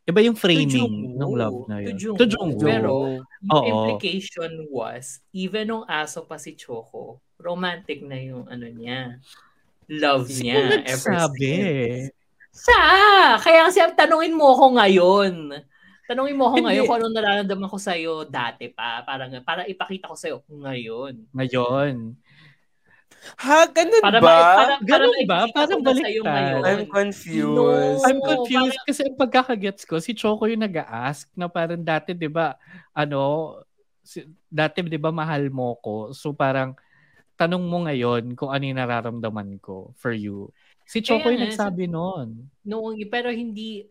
iba 0.05 0.19
yung 0.21 0.37
framing 0.37 1.17
ng 1.17 1.33
love 1.33 1.65
na 1.65 1.81
yun. 1.81 1.97
To 1.97 2.25
Jungwoo. 2.29 2.61
Pero, 2.61 2.93
yung 3.41 3.65
implication 3.65 4.69
was, 4.69 5.25
even 5.33 5.73
nung 5.73 5.85
aso 5.89 6.21
pa 6.29 6.37
si 6.37 6.53
Choco, 6.53 7.17
romantic 7.41 8.05
na 8.05 8.21
yung 8.21 8.45
ano 8.45 8.69
niya. 8.69 9.17
Love 9.89 10.29
Sino 10.29 10.45
niya. 10.45 10.85
ever 10.85 11.13
nagsabi? 11.13 11.53
Siya! 12.53 12.85
Kaya 13.41 13.59
kasi 13.67 13.81
tanungin 13.97 14.37
mo 14.37 14.53
ako 14.53 14.77
ngayon. 14.77 15.33
Tanungin 16.05 16.37
mo 16.37 16.53
ako 16.53 16.55
Hindi. 16.61 16.67
ngayon 16.69 16.83
kung 16.85 16.97
anong 17.01 17.15
nararamdaman 17.17 17.69
ko 17.69 17.77
sa'yo 17.81 18.13
dati 18.29 18.69
pa. 18.69 19.01
Para, 19.01 19.25
para 19.41 19.65
ipakita 19.65 20.05
ko 20.05 20.15
sa'yo 20.15 20.37
ngayon. 20.45 21.33
Ngayon. 21.33 22.13
Ha? 23.41 23.65
Ganun 23.69 24.01
Para, 24.01 24.19
ba? 24.21 24.27
para, 24.29 24.45
para 24.53 24.73
Ganun 24.85 25.17
ba? 25.25 25.39
Parang 25.49 25.81
baliktad. 25.81 26.61
I'm 26.65 26.85
confused. 26.85 27.57
No. 27.57 28.01
I'm 28.05 28.19
confused 28.21 28.79
kasi 28.85 29.01
ang 29.05 29.17
pagkakagets 29.17 29.83
ko, 29.83 29.97
si 29.97 30.13
Choco 30.13 30.45
yung 30.45 30.63
nag-ask 30.65 31.29
na 31.33 31.49
parang 31.49 31.81
dati, 31.81 32.13
di 32.13 32.29
ba, 32.29 32.55
ano, 32.93 33.53
si, 34.05 34.23
dati, 34.45 34.85
di 34.85 35.01
ba, 35.01 35.09
mahal 35.09 35.49
mo 35.49 35.77
ko. 35.81 36.13
So 36.13 36.31
parang, 36.31 36.77
tanong 37.35 37.63
mo 37.67 37.83
ngayon 37.83 38.37
kung 38.39 38.51
ano 38.51 38.63
yung 38.63 38.79
nararamdaman 38.79 39.59
ko 39.59 39.91
for 39.99 40.15
you. 40.15 40.49
Si 40.87 41.01
Choco 41.01 41.27
Kaya 41.27 41.35
yung 41.35 41.43
nagsabi 41.49 41.85
noon. 41.89 42.47
Noong, 42.63 43.01
pero 43.09 43.33
hindi, 43.33 43.89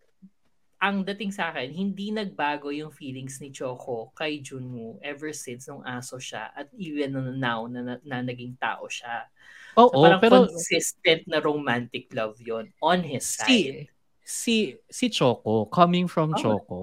ang 0.79 1.03
dating 1.03 1.33
sa 1.33 1.51
akin, 1.51 1.73
hindi 1.73 2.11
nagbago 2.11 2.69
yung 2.69 2.93
feelings 2.93 3.41
ni 3.41 3.49
Choco 3.49 4.13
kay 4.13 4.39
Junwoo 4.39 5.01
ever 5.01 5.33
since 5.33 5.67
nung 5.67 5.81
aso 5.83 6.21
siya 6.21 6.53
at 6.53 6.69
even 6.77 7.15
now 7.39 7.65
na, 7.67 7.81
na, 7.81 7.95
na 8.05 8.19
naging 8.21 8.55
tao 8.61 8.85
siya. 8.87 9.27
Oo, 9.75 9.91
So, 9.91 10.03
parang 10.05 10.21
pero 10.21 10.37
consistent 10.47 11.23
na 11.27 11.41
romantic 11.41 12.13
love 12.13 12.39
yon 12.39 12.71
on 12.79 13.03
his 13.03 13.25
Si- 13.25 13.41
side. 13.41 13.89
si 14.25 14.55
si 14.89 15.13
Choco, 15.13 15.69
coming 15.69 16.09
from 16.09 16.33
Oh. 16.33 16.39
Choco. 16.39 16.81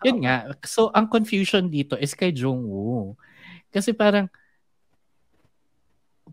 Yun 0.00 0.16
Oo. 0.16 0.22
nga. 0.24 0.36
So, 0.64 0.88
ang 0.92 1.08
confusion 1.08 1.68
dito 1.68 1.96
is 1.96 2.16
kay 2.16 2.32
Jungwoo. 2.32 3.16
Kasi 3.68 3.92
parang, 3.92 4.28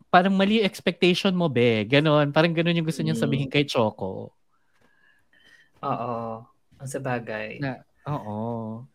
parang 0.08 0.32
mali 0.34 0.64
expectation 0.64 1.36
mo, 1.36 1.52
be. 1.52 1.84
Ganon. 1.84 2.32
Parang 2.32 2.56
ganon 2.56 2.78
yung 2.80 2.88
gusto 2.88 3.04
niya 3.04 3.16
Mm. 3.18 3.22
sabihin 3.24 3.50
kay 3.52 3.68
Choco. 3.68 4.32
Oo. 5.84 6.48
Ang 6.78 6.90
sa 6.90 7.00
bagay. 7.02 7.62
Na, 7.62 7.82
oo. 8.06 8.86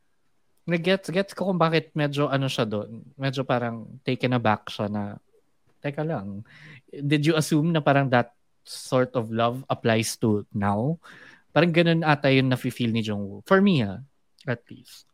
Nag-gets, 0.62 1.10
gets 1.10 1.34
ko 1.34 1.50
kung 1.50 1.58
bakit 1.58 1.90
medyo 1.92 2.30
ano 2.30 2.46
siya 2.46 2.62
doon. 2.62 3.02
Medyo 3.18 3.42
parang 3.42 3.98
taken 4.06 4.38
aback 4.38 4.70
siya 4.70 4.86
na, 4.86 5.18
teka 5.82 6.06
lang, 6.06 6.46
did 6.86 7.26
you 7.26 7.34
assume 7.34 7.74
na 7.74 7.82
parang 7.82 8.06
that 8.06 8.30
sort 8.62 9.10
of 9.18 9.34
love 9.34 9.66
applies 9.66 10.14
to 10.14 10.46
now? 10.54 10.94
Parang 11.50 11.74
ganun 11.74 12.06
ata 12.06 12.30
yung 12.30 12.48
nafe-feel 12.48 12.94
ni 12.94 13.02
Jungwoo. 13.02 13.42
For 13.42 13.58
me, 13.58 13.82
ha, 13.82 13.98
at 14.46 14.62
least. 14.70 15.10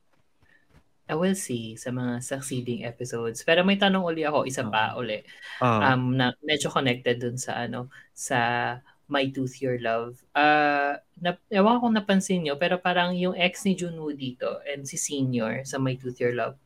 I 1.08 1.16
will 1.16 1.32
see 1.32 1.72
sa 1.80 1.88
mga 1.88 2.20
succeeding 2.20 2.84
episodes. 2.84 3.40
Pero 3.40 3.64
may 3.64 3.80
tanong 3.80 4.04
uli 4.04 4.28
ako, 4.28 4.44
isa 4.44 4.68
pa 4.68 4.92
uli. 4.92 5.24
Ah, 5.64 5.96
um 5.96 6.12
na 6.12 6.36
medyo 6.44 6.68
connected 6.68 7.16
dun 7.16 7.40
sa 7.40 7.64
ano 7.64 7.88
sa 8.12 8.76
My 9.08 9.26
Tooth 9.32 9.58
Your 9.64 9.80
Love. 9.80 10.20
Uh, 10.36 11.00
na, 11.18 11.34
ewan 11.48 11.80
ko 11.80 11.88
napansin 11.88 12.44
nyo, 12.44 12.54
pero 12.60 12.76
parang 12.78 13.16
yung 13.16 13.34
ex 13.34 13.64
ni 13.64 13.74
Junwoo 13.74 14.12
dito 14.12 14.60
and 14.68 14.84
si 14.84 15.00
Senior 15.00 15.64
sa 15.64 15.80
My 15.80 15.96
Tooth 15.96 16.20
Your 16.20 16.36
Love, 16.36 16.60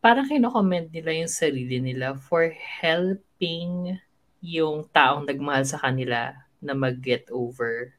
parang 0.00 0.30
kino-comment 0.30 0.88
nila 0.88 1.12
yung 1.12 1.28
sarili 1.28 1.82
nila 1.82 2.16
for 2.16 2.48
helping 2.80 3.98
yung 4.40 4.88
taong 4.94 5.28
nagmahal 5.28 5.66
sa 5.68 5.76
kanila 5.76 6.32
na 6.62 6.72
mag-get 6.72 7.28
over 7.28 7.92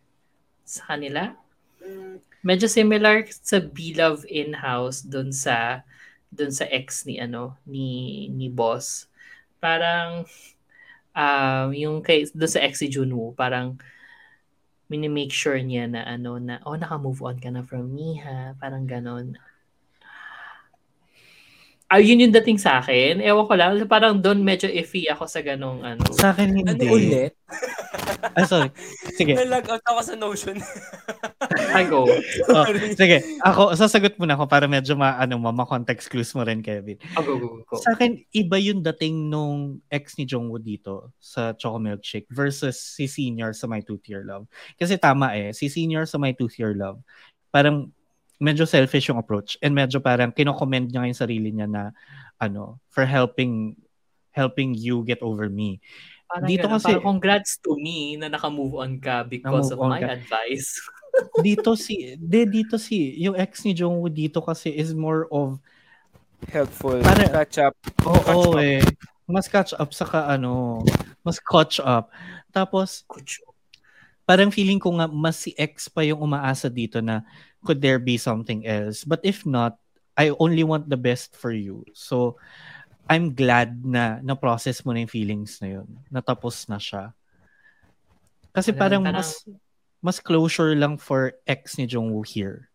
sa 0.65 0.95
kanila. 0.95 1.35
Medyo 2.41 2.65
similar 2.65 3.29
sa 3.29 3.61
Be-Love 3.61 4.25
in-house 4.25 5.05
dun 5.05 5.29
sa 5.29 5.85
dun 6.31 6.49
sa 6.49 6.63
ex 6.71 7.03
ni 7.03 7.19
ano 7.19 7.59
ni 7.67 8.25
ni 8.31 8.47
boss 8.47 9.11
parang 9.59 10.25
um, 11.15 11.73
yung 11.75 11.99
kay 12.03 12.27
doon 12.31 12.51
sa 12.51 12.63
ex 12.63 12.79
si 12.81 12.87
Junwoo, 12.91 13.35
parang 13.35 13.77
mini-make 14.91 15.31
sure 15.31 15.55
niya 15.55 15.87
na 15.87 16.03
ano 16.03 16.35
na 16.35 16.59
oh 16.67 16.75
naka-move 16.75 17.23
on 17.23 17.37
ka 17.39 17.47
na 17.47 17.63
from 17.63 17.87
me 17.95 18.19
ha, 18.19 18.51
parang 18.59 18.83
ganon. 18.83 19.39
Ay, 21.91 22.07
yun 22.07 22.23
yung 22.23 22.31
dating 22.31 22.55
sa 22.55 22.79
akin. 22.79 23.19
Ewan 23.19 23.45
ko 23.51 23.53
lang, 23.59 23.75
parang 23.83 24.15
doon 24.15 24.39
medyo 24.39 24.71
iffy 24.71 25.11
ako 25.11 25.27
sa 25.27 25.43
ganong 25.43 25.83
ano. 25.83 26.07
sa 26.15 26.31
akin 26.31 26.63
Ano 26.63 26.71
hindi. 26.71 26.87
ulit? 26.87 27.35
Ah, 28.21 28.45
sorry. 28.45 28.69
Sige. 29.17 29.33
Nalag 29.33 29.65
out 29.67 29.81
ako 29.83 29.99
sa 30.05 30.13
Notion. 30.15 30.55
I 31.75 31.83
go. 31.89 32.05
Oh, 32.53 32.65
sige. 32.93 33.17
Ako, 33.41 33.73
sasagot 33.73 34.15
muna 34.21 34.37
ako 34.37 34.45
para 34.45 34.69
medyo 34.69 34.93
ma, 34.93 35.17
ano, 35.17 35.41
ma, 35.41 35.49
ma-context 35.49 36.07
clues 36.07 36.31
mo 36.37 36.45
rin, 36.45 36.61
Kevin. 36.61 37.01
Oh, 37.17 37.25
go, 37.25 37.35
go, 37.41 37.47
go. 37.65 37.75
Sa 37.81 37.97
akin, 37.97 38.21
iba 38.31 38.61
yung 38.61 38.85
dating 38.85 39.27
nung 39.27 39.81
ex 39.89 40.15
ni 40.21 40.29
Jungwoo 40.29 40.61
dito 40.61 41.11
sa 41.17 41.51
Choco 41.57 41.81
Milkshake 41.81 42.29
versus 42.29 42.77
si 42.77 43.09
Senior 43.09 43.51
sa 43.57 43.65
My 43.65 43.81
Tooth 43.81 44.05
Your 44.07 44.23
Love. 44.23 44.45
Kasi 44.77 44.95
tama 45.01 45.33
eh, 45.33 45.51
si 45.51 45.67
Senior 45.67 46.05
sa 46.05 46.21
My 46.21 46.31
Tooth 46.37 46.55
Your 46.61 46.77
Love, 46.77 47.01
parang 47.49 47.89
medyo 48.41 48.65
selfish 48.65 49.07
yung 49.07 49.21
approach 49.21 49.53
and 49.61 49.71
medyo 49.71 50.01
parang 50.01 50.33
kinokomment 50.33 50.89
niya 50.89 51.05
yung 51.05 51.15
sarili 51.15 51.53
niya 51.53 51.69
na 51.69 51.83
ano, 52.35 52.81
for 52.89 53.05
helping 53.05 53.77
helping 54.33 54.73
you 54.73 55.05
get 55.05 55.21
over 55.21 55.45
me. 55.45 55.77
Parang 56.25 56.47
dito 56.49 56.65
ganun, 56.65 56.75
kasi- 56.75 56.87
parang 56.97 57.05
congrats 57.05 57.61
to 57.61 57.77
me 57.77 58.17
na 58.17 58.27
naka-move 58.27 58.81
on 58.81 58.97
ka 58.97 59.21
because 59.21 59.69
of 59.69 59.77
my 59.77 60.01
ka. 60.01 60.17
advice. 60.17 60.73
dito 61.43 61.75
si 61.75 62.15
de 62.15 62.47
dito 62.47 62.79
si 62.79 63.19
yung 63.19 63.35
ex 63.35 63.67
ni 63.67 63.75
Jungwoo 63.75 64.07
dito 64.07 64.39
kasi 64.39 64.71
is 64.71 64.95
more 64.95 65.27
of 65.29 65.59
Helpful. 66.49 67.03
Para- 67.05 67.29
Catch 67.45 67.61
up. 67.61 67.75
oo 68.01 68.17
Catch 68.17 68.47
up. 68.47 68.57
eh 68.57 68.81
mas 69.27 69.47
catch 69.47 69.71
up 69.71 69.91
saka 69.95 70.27
ano 70.27 70.83
mas 71.23 71.39
catch 71.39 71.79
up 71.79 72.11
tapos 72.51 73.07
Kucho. 73.07 73.43
parang 74.23 74.51
feeling 74.51 74.75
ko 74.75 74.91
nga 74.95 75.07
mas 75.07 75.39
si 75.39 75.55
ex 75.55 75.87
pa 75.87 76.03
yung 76.03 76.19
umaasa 76.19 76.67
dito 76.67 76.99
na 76.99 77.23
could 77.61 77.79
there 77.79 77.97
be 77.97 78.17
something 78.17 78.65
else 78.65 79.03
but 79.03 79.21
if 79.21 79.45
not 79.45 79.77
I 80.17 80.33
only 80.37 80.61
want 80.61 80.89
the 80.89 80.97
best 80.99 81.33
for 81.33 81.51
you 81.51 81.85
so 81.93 82.35
I'm 83.07 83.35
glad 83.35 83.83
na 83.83 84.23
na-process 84.23 84.85
mo 84.87 84.95
na 84.95 85.03
yung 85.03 85.11
feelings 85.11 85.59
na 85.59 85.79
yun. 85.79 85.89
Natapos 86.07 86.71
na 86.71 86.79
siya. 86.79 87.11
Kasi 88.55 88.71
parang, 88.71 89.03
parang- 89.03 89.19
mas 89.19 89.43
mas 89.99 90.17
closure 90.23 90.79
lang 90.79 90.95
for 90.95 91.35
ex 91.43 91.75
ni 91.75 91.91
Jungwoo 91.91 92.23
here. 92.23 92.71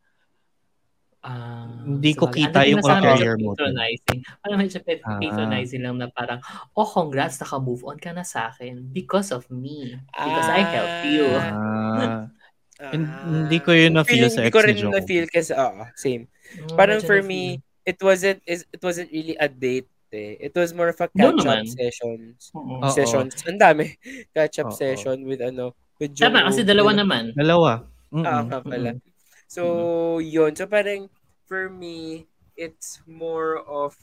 Ah, 1.25 1.66
Hindi 1.83 2.12
ko 2.14 2.29
sabagay. 2.29 2.38
kita 2.38 2.59
Ano 2.61 2.68
yung 2.68 2.83
career 2.85 3.35
mo. 3.40 3.51
Patronizing. 3.57 4.20
Parang 4.44 4.59
medyo 4.61 4.79
Ah. 4.79 5.18
patronizing 5.18 5.83
lang 5.83 5.96
na 5.99 6.07
parang, 6.07 6.38
oh, 6.77 6.87
congrats, 6.87 7.40
naka-move 7.42 7.83
on 7.83 7.99
ka 7.99 8.12
na 8.12 8.22
sa 8.22 8.53
akin 8.53 8.79
because 8.92 9.33
of 9.35 9.42
me. 9.49 9.99
Because 10.12 10.49
I 10.53 10.61
helped 10.62 11.05
you. 11.11 11.27
Ah, 11.35 12.29
Ah. 12.77 12.93
hindi 12.93 13.57
ko 13.65 13.73
yun 13.73 13.97
na-feel 13.97 14.29
sa 14.29 14.45
Hindi 14.45 14.49
ex 14.49 14.55
ko 14.55 14.61
ni 14.61 14.69
rin 14.77 14.93
na-feel 14.93 15.27
kasi, 15.33 15.57
oo, 15.57 15.81
same. 15.97 16.29
Mm, 16.61 16.77
Parang 16.77 17.01
for 17.01 17.25
me, 17.25 17.57
it 17.89 17.97
wasn't 18.05 18.45
is 18.45 18.69
it 18.69 18.83
wasn't 18.85 19.09
really 19.09 19.33
a 19.41 19.49
date 19.49 19.89
eh. 20.12 20.37
It 20.39 20.53
was 20.53 20.77
more 20.77 20.93
of 20.93 21.01
a 21.01 21.09
No 21.17 21.33
catch-up 21.33 21.65
naman. 21.65 21.73
sessions. 21.73 22.53
Oo. 22.53 22.85
Sessions. 22.93 23.33
Ang 23.49 23.57
dami. 23.59 23.97
Catch-up 24.37 24.71
Oo. 24.71 24.77
session 24.77 25.25
with 25.25 25.41
ano, 25.41 25.73
with 25.97 26.12
Tama, 26.12 26.45
Jungkook. 26.45 26.47
kasi 26.53 26.61
dalawa 26.69 26.91
naman. 26.93 27.25
Dalawa. 27.33 27.89
Mm-mm. 28.12 28.25
Ah, 28.53 28.61
pala. 28.61 28.93
So, 29.49 29.62
yun. 30.21 30.53
So, 30.53 30.69
parang, 30.69 31.09
for 31.49 31.73
me, 31.73 32.29
it's 32.55 33.01
more 33.09 33.65
of 33.65 33.97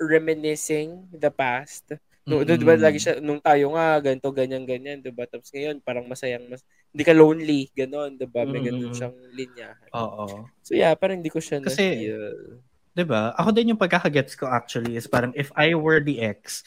reminiscing 0.00 1.06
the 1.12 1.30
past. 1.30 1.92
No, 2.24 2.40
Mm-mm. 2.44 2.56
diba 2.56 2.76
lagi 2.76 3.00
siya, 3.00 3.18
nung 3.18 3.40
tayo 3.40 3.72
nga, 3.74 3.96
ganito, 4.00 4.28
ganyan, 4.30 4.64
ganyan, 4.64 5.00
diba? 5.00 5.24
Tapos 5.26 5.48
ngayon, 5.52 5.80
parang 5.80 6.04
masayang, 6.06 6.46
mas, 6.48 6.62
hindi 6.90 7.04
ka 7.06 7.14
lonely, 7.14 7.70
ganon, 7.74 8.18
diba? 8.18 8.42
May 8.46 8.60
ganon 8.66 8.90
Mm-mm. 8.90 8.94
siyang 8.94 9.16
linyahan. 9.32 9.90
Oo. 9.94 10.24
So, 10.66 10.74
yeah, 10.74 10.94
parang 10.98 11.22
hindi 11.22 11.30
ko 11.32 11.38
siya 11.38 11.58
Kasi, 11.62 11.84
na-feel. 11.86 12.62
'di 12.94 13.04
ba? 13.06 13.32
Ako 13.38 13.54
din 13.54 13.72
yung 13.74 13.80
pagkakagets 13.80 14.34
ko 14.34 14.50
actually 14.50 14.98
is 14.98 15.06
parang 15.06 15.30
if 15.38 15.54
I 15.54 15.74
were 15.78 16.02
the 16.02 16.18
ex, 16.20 16.66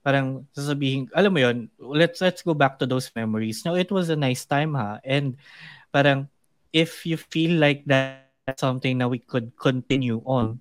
parang 0.00 0.48
sasabihin, 0.56 1.12
alam 1.12 1.32
mo 1.32 1.40
yon, 1.44 1.68
let's 1.78 2.24
let's 2.24 2.40
go 2.42 2.56
back 2.56 2.80
to 2.80 2.86
those 2.88 3.12
memories. 3.14 3.62
No, 3.64 3.76
it 3.76 3.92
was 3.92 4.08
a 4.08 4.18
nice 4.18 4.44
time 4.48 4.74
ha. 4.74 4.98
And 5.04 5.36
parang 5.92 6.32
if 6.72 7.04
you 7.04 7.20
feel 7.20 7.60
like 7.60 7.84
that's 7.84 8.58
something 8.58 8.98
na 8.98 9.06
we 9.08 9.20
could 9.20 9.52
continue 9.60 10.24
on, 10.24 10.58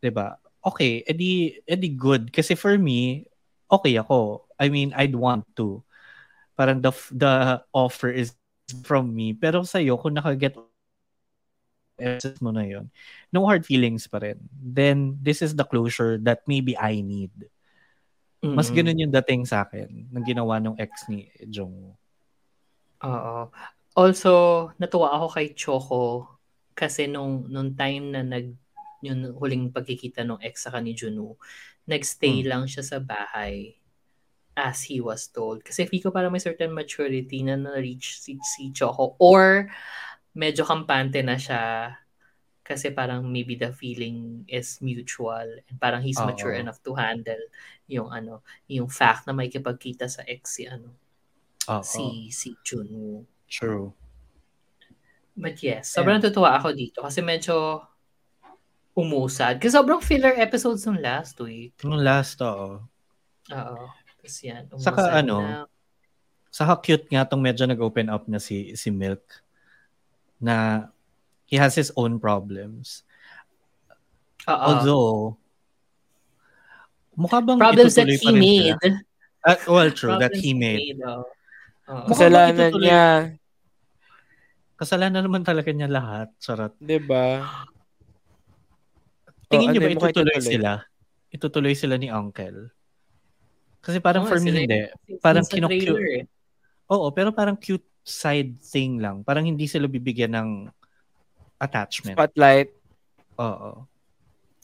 'di 0.00 0.12
ba? 0.12 0.36
Okay, 0.66 1.02
edi 1.06 1.62
edi 1.64 1.88
good 1.94 2.30
kasi 2.34 2.54
for 2.58 2.76
me, 2.76 3.26
okay 3.70 3.96
ako. 3.96 4.44
I 4.60 4.68
mean, 4.68 4.92
I'd 4.96 5.14
want 5.16 5.46
to. 5.60 5.82
Parang 6.56 6.80
the 6.80 6.92
the 7.12 7.62
offer 7.72 8.10
is 8.10 8.34
from 8.84 9.12
me. 9.14 9.36
Pero 9.36 9.62
sa'yo, 9.62 10.00
kung 10.00 10.16
nakaget 10.16 10.56
essence 11.96 12.40
mo 12.44 12.52
na 12.52 12.64
yon 12.64 12.92
no 13.32 13.48
hard 13.48 13.64
feelings 13.64 14.04
pa 14.04 14.20
rin. 14.20 14.36
Then, 14.52 15.16
this 15.20 15.40
is 15.40 15.56
the 15.56 15.64
closure 15.64 16.20
that 16.28 16.44
maybe 16.44 16.76
I 16.76 17.00
need. 17.00 17.32
Mas 18.56 18.68
Mm-mm. 18.68 18.72
ganun 18.72 18.98
yung 19.02 19.12
dating 19.12 19.44
sa 19.44 19.64
akin 19.68 20.08
ng 20.12 20.24
ginawa 20.24 20.56
ng 20.62 20.76
ex 20.80 21.08
ni 21.12 21.28
Jung. 21.52 21.96
Oo. 23.04 23.52
Also, 23.96 24.30
natuwa 24.80 25.12
ako 25.16 25.26
kay 25.36 25.46
Choco 25.56 26.04
kasi 26.76 27.08
nung 27.08 27.48
nung 27.48 27.72
time 27.76 28.12
na 28.12 28.20
nag 28.24 28.52
yung 29.04 29.36
huling 29.36 29.72
pagkikita 29.72 30.24
ng 30.24 30.40
ex 30.40 30.64
sa 30.68 30.80
ni 30.80 30.96
Juno, 30.96 31.36
nagstay 31.88 32.40
Hmm. 32.40 32.48
lang 32.48 32.64
siya 32.68 32.84
sa 32.84 32.98
bahay 33.00 33.76
as 34.56 34.82
he 34.88 35.04
was 35.04 35.28
told. 35.28 35.60
Kasi 35.62 35.84
feel 35.84 36.08
ko 36.08 36.10
parang 36.10 36.32
may 36.32 36.40
certain 36.40 36.72
maturity 36.72 37.44
na 37.44 37.60
na-reach 37.60 38.18
si, 38.18 38.40
si 38.40 38.72
Choco 38.72 39.14
or 39.20 39.68
medyo 40.32 40.64
kampante 40.64 41.20
na 41.20 41.36
siya 41.36 41.92
kasi 42.66 42.90
parang 42.90 43.22
maybe 43.30 43.54
the 43.54 43.70
feeling 43.70 44.42
is 44.50 44.82
mutual 44.82 45.46
and 45.46 45.76
parang 45.78 46.02
he's 46.02 46.18
Oo. 46.18 46.26
mature 46.26 46.58
enough 46.58 46.82
to 46.82 46.98
handle 46.98 47.38
yung 47.86 48.10
ano 48.10 48.42
yung 48.66 48.90
fact 48.90 49.22
na 49.22 49.30
may 49.30 49.46
kipagkita 49.46 50.10
sa 50.10 50.26
ex 50.26 50.58
si 50.58 50.66
ano 50.66 50.90
Oo. 51.70 51.86
si 51.86 52.26
si 52.34 52.58
Junwoo. 52.66 53.22
True. 53.46 53.94
But 55.36 55.60
yes, 55.62 55.92
sobrang 55.94 56.18
tutuwa 56.18 56.58
ako 56.58 56.72
dito 56.74 57.04
kasi 57.04 57.20
medyo 57.22 57.84
umusad. 58.96 59.60
Kasi 59.60 59.76
sobrang 59.76 60.00
filler 60.00 60.34
episodes 60.40 60.88
ng 60.88 61.04
last 61.04 61.36
week. 61.44 61.76
Nung 61.84 62.00
last, 62.00 62.40
oo. 62.40 62.80
Oo. 63.52 63.84
Tapos 64.26 64.42
yan, 64.42 64.62
Saka 64.76 65.02
ano, 65.14 65.36
na. 65.40 65.64
Saka 66.50 66.74
cute 66.82 67.06
nga 67.12 67.22
tong 67.22 67.40
medyo 67.40 67.62
nag-open 67.64 68.10
up 68.10 68.26
na 68.26 68.40
si 68.40 68.74
si 68.74 68.90
Milk 68.90 69.22
na 70.42 70.88
he 71.46 71.54
has 71.56 71.78
his 71.78 71.94
own 71.94 72.18
problems. 72.18 73.06
Oo. 74.50 74.56
Although, 74.58 75.14
mukha 77.14 77.38
bang 77.40 77.60
Problems 77.60 77.94
that 77.94 78.08
he 78.10 78.18
pa 78.18 78.30
rin 78.32 78.40
made. 78.40 78.76
sila? 78.82 78.92
Ah, 79.46 79.58
well, 79.70 79.90
true, 79.94 80.18
that 80.18 80.34
he 80.34 80.50
made. 80.52 80.98
Mukhang 81.86 82.10
Kasalanan 82.10 82.72
niya. 82.82 83.04
Kasalanan 84.76 85.22
naman 85.22 85.46
talaga 85.46 85.70
niya 85.70 85.86
lahat. 85.86 86.28
Charot. 86.42 86.74
Diba? 86.82 87.46
Tingin 89.46 89.70
Oh, 89.70 89.72
niyo 89.72 89.80
ano 89.80 89.86
ba 89.86 89.94
mukha 89.94 90.10
itutuloy 90.10 90.34
itutuloy? 90.36 90.50
sila? 90.50 90.72
Itutuloy 91.30 91.74
sila 91.78 91.94
ni 91.94 92.08
Uncle? 92.10 92.74
Kasi 93.86 94.02
parang 94.02 94.26
Oo, 94.26 94.30
for 94.34 94.42
me 94.42 94.50
hindi. 94.50 94.90
Parang 95.22 95.46
trailer 95.46 96.02
eh. 96.18 96.24
Oo, 96.90 97.14
pero 97.14 97.30
parang 97.30 97.54
cute 97.54 97.86
side 98.02 98.58
thing 98.58 98.98
lang. 98.98 99.22
Parang 99.22 99.46
hindi 99.46 99.70
sila 99.70 99.86
bibigyan 99.86 100.34
ng 100.34 100.50
attachment. 101.62 102.18
Spotlight. 102.18 102.74
Oo. 103.38 103.86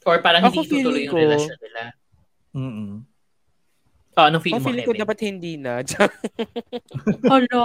Or 0.02 0.18
parang 0.18 0.42
Ako 0.42 0.66
hindi 0.66 0.66
tutuloy 0.66 0.82
feeling 0.82 1.06
yung 1.06 1.14
ko- 1.14 1.22
relasyon 1.22 1.58
nila. 1.62 1.82
Mm-mm. 2.52 2.92
Oh, 4.12 4.28
anong 4.28 4.42
feeling 4.44 4.60
Ako 4.60 4.66
mo, 4.66 4.68
feeling 4.68 4.88
ko 4.90 4.94
dapat 4.98 5.18
hindi 5.24 5.52
na. 5.56 5.72
Hello? 7.32 7.64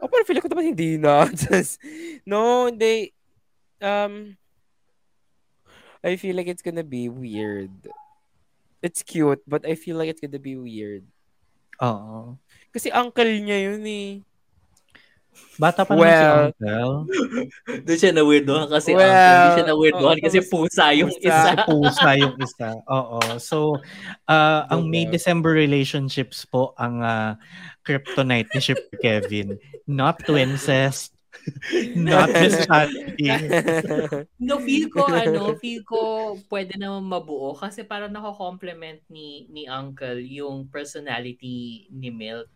Ako 0.00 0.08
parang 0.10 0.26
feeling 0.26 0.42
ko 0.42 0.50
dapat 0.50 0.66
hindi 0.72 0.90
na. 0.98 1.28
Just, 1.38 1.78
no, 2.26 2.72
they, 2.72 3.12
um, 3.78 4.34
I 6.02 6.16
feel 6.16 6.34
like 6.34 6.48
it's 6.48 6.64
gonna 6.66 6.82
be 6.86 7.06
weird. 7.06 7.70
It's 8.86 9.02
cute, 9.02 9.42
but 9.50 9.66
I 9.66 9.74
feel 9.74 9.98
like 9.98 10.06
it's 10.06 10.22
gonna 10.22 10.38
be 10.38 10.54
weird. 10.54 11.02
Oo. 11.82 12.38
Kasi 12.70 12.94
uncle 12.94 13.26
niya 13.26 13.74
yun 13.74 13.82
eh. 13.82 14.22
Bata 15.56 15.88
pa 15.88 15.96
naman 15.96 16.04
Well, 16.04 16.22
si 16.22 16.28
Uncle. 16.62 16.94
Doon 17.84 17.98
siya 17.98 18.12
na-weirdohan 18.12 18.68
kasi 18.68 18.92
Well, 18.92 19.08
uncle. 19.08 19.24
Hindi 19.26 19.48
siya 19.56 19.66
na-weirdohan 19.72 20.18
oo, 20.20 20.24
kasi 20.24 20.38
pusa 20.44 20.84
yung 20.92 21.12
pusa. 21.12 21.24
isa. 21.24 21.52
Pusa 21.64 22.10
yung 22.16 22.36
isa. 22.40 22.68
Oo. 22.88 23.20
So, 23.40 23.56
uh, 24.28 24.60
ang 24.68 24.86
Diba? 24.86 24.92
May-December 24.92 25.56
relationships 25.56 26.44
po 26.44 26.76
ang 26.76 27.00
uh, 27.00 27.40
kryptonite 27.84 28.52
ni 28.52 28.60
Ship 28.60 28.80
Kevin. 29.00 29.56
Not 29.88 30.20
to 30.28 30.36
incest. 30.36 31.15
not 31.94 32.30
bestiality. 32.38 33.46
No, 34.36 34.60
feel 34.60 34.92
ko, 34.92 35.00
ano, 35.16 35.56
feel 35.56 35.80
ko 35.88 36.00
pwede 36.52 36.76
naman 36.76 37.08
mabuo 37.08 37.56
kasi 37.56 37.88
parang 37.88 38.12
nako-complement 38.12 39.00
ni, 39.08 39.48
ni 39.48 39.64
Uncle 39.64 40.20
yung 40.20 40.68
personality 40.68 41.88
ni 41.88 42.12
Milk. 42.12 42.52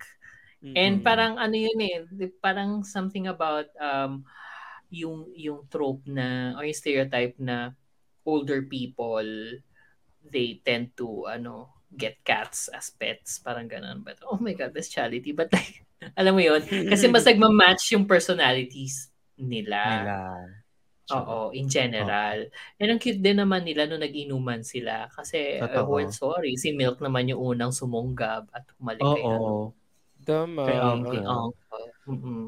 And 0.77 1.01
Mm. 1.01 1.07
parang 1.07 1.35
ano 1.41 1.57
yun 1.57 1.79
eh, 1.83 1.99
parang 2.45 2.85
something 2.87 3.27
about 3.27 3.67
um 3.83 4.23
yung 4.91 5.31
yung 5.35 5.67
trope 5.71 6.03
na 6.07 6.55
or 6.59 6.67
yung 6.67 6.79
stereotype 6.79 7.35
na 7.41 7.75
older 8.27 8.63
people 8.67 9.27
they 10.25 10.61
tend 10.65 10.93
to 10.97 11.27
ano 11.27 11.71
get 11.97 12.19
cats 12.25 12.69
as 12.71 12.91
pets 12.95 13.41
parang 13.43 13.67
ganun 13.67 14.03
but 14.07 14.19
oh 14.27 14.39
my 14.39 14.55
god 14.55 14.71
bestiality 14.75 15.33
but 15.35 15.51
like 15.53 15.83
alam 16.17 16.33
mo 16.33 16.41
yun 16.41 16.61
kasi 16.89 17.07
mas 17.07 17.25
nagma-match 17.25 17.93
yung 17.93 18.09
personalities 18.09 19.13
nila. 19.37 19.81
Nila. 20.05 20.19
Oo, 21.11 21.51
in 21.51 21.67
general. 21.67 22.47
And 22.79 22.95
ang 22.95 23.03
cute 23.03 23.19
din 23.19 23.43
naman 23.43 23.67
nila 23.67 23.91
nung 23.91 23.99
nag-inuman 23.99 24.63
sila 24.63 25.11
kasi 25.11 25.59
uh, 25.59 25.67
Totoo. 25.67 25.91
well, 25.91 26.11
sorry, 26.15 26.55
si 26.55 26.71
Milk 26.71 27.03
naman 27.03 27.27
yung 27.27 27.43
unang 27.43 27.75
sumunggab 27.75 28.47
at 28.55 28.63
umalik 28.79 29.03
Oo. 29.03 29.15
kay 29.15 29.23
ano, 29.27 29.51
Tama. 30.23 30.63
kay 30.63 30.71
Kay 30.71 30.79
Uncle. 30.79 31.11
Uncle. 31.11 31.27
Uncle. 31.27 31.87
Mm-mm. 32.07 32.45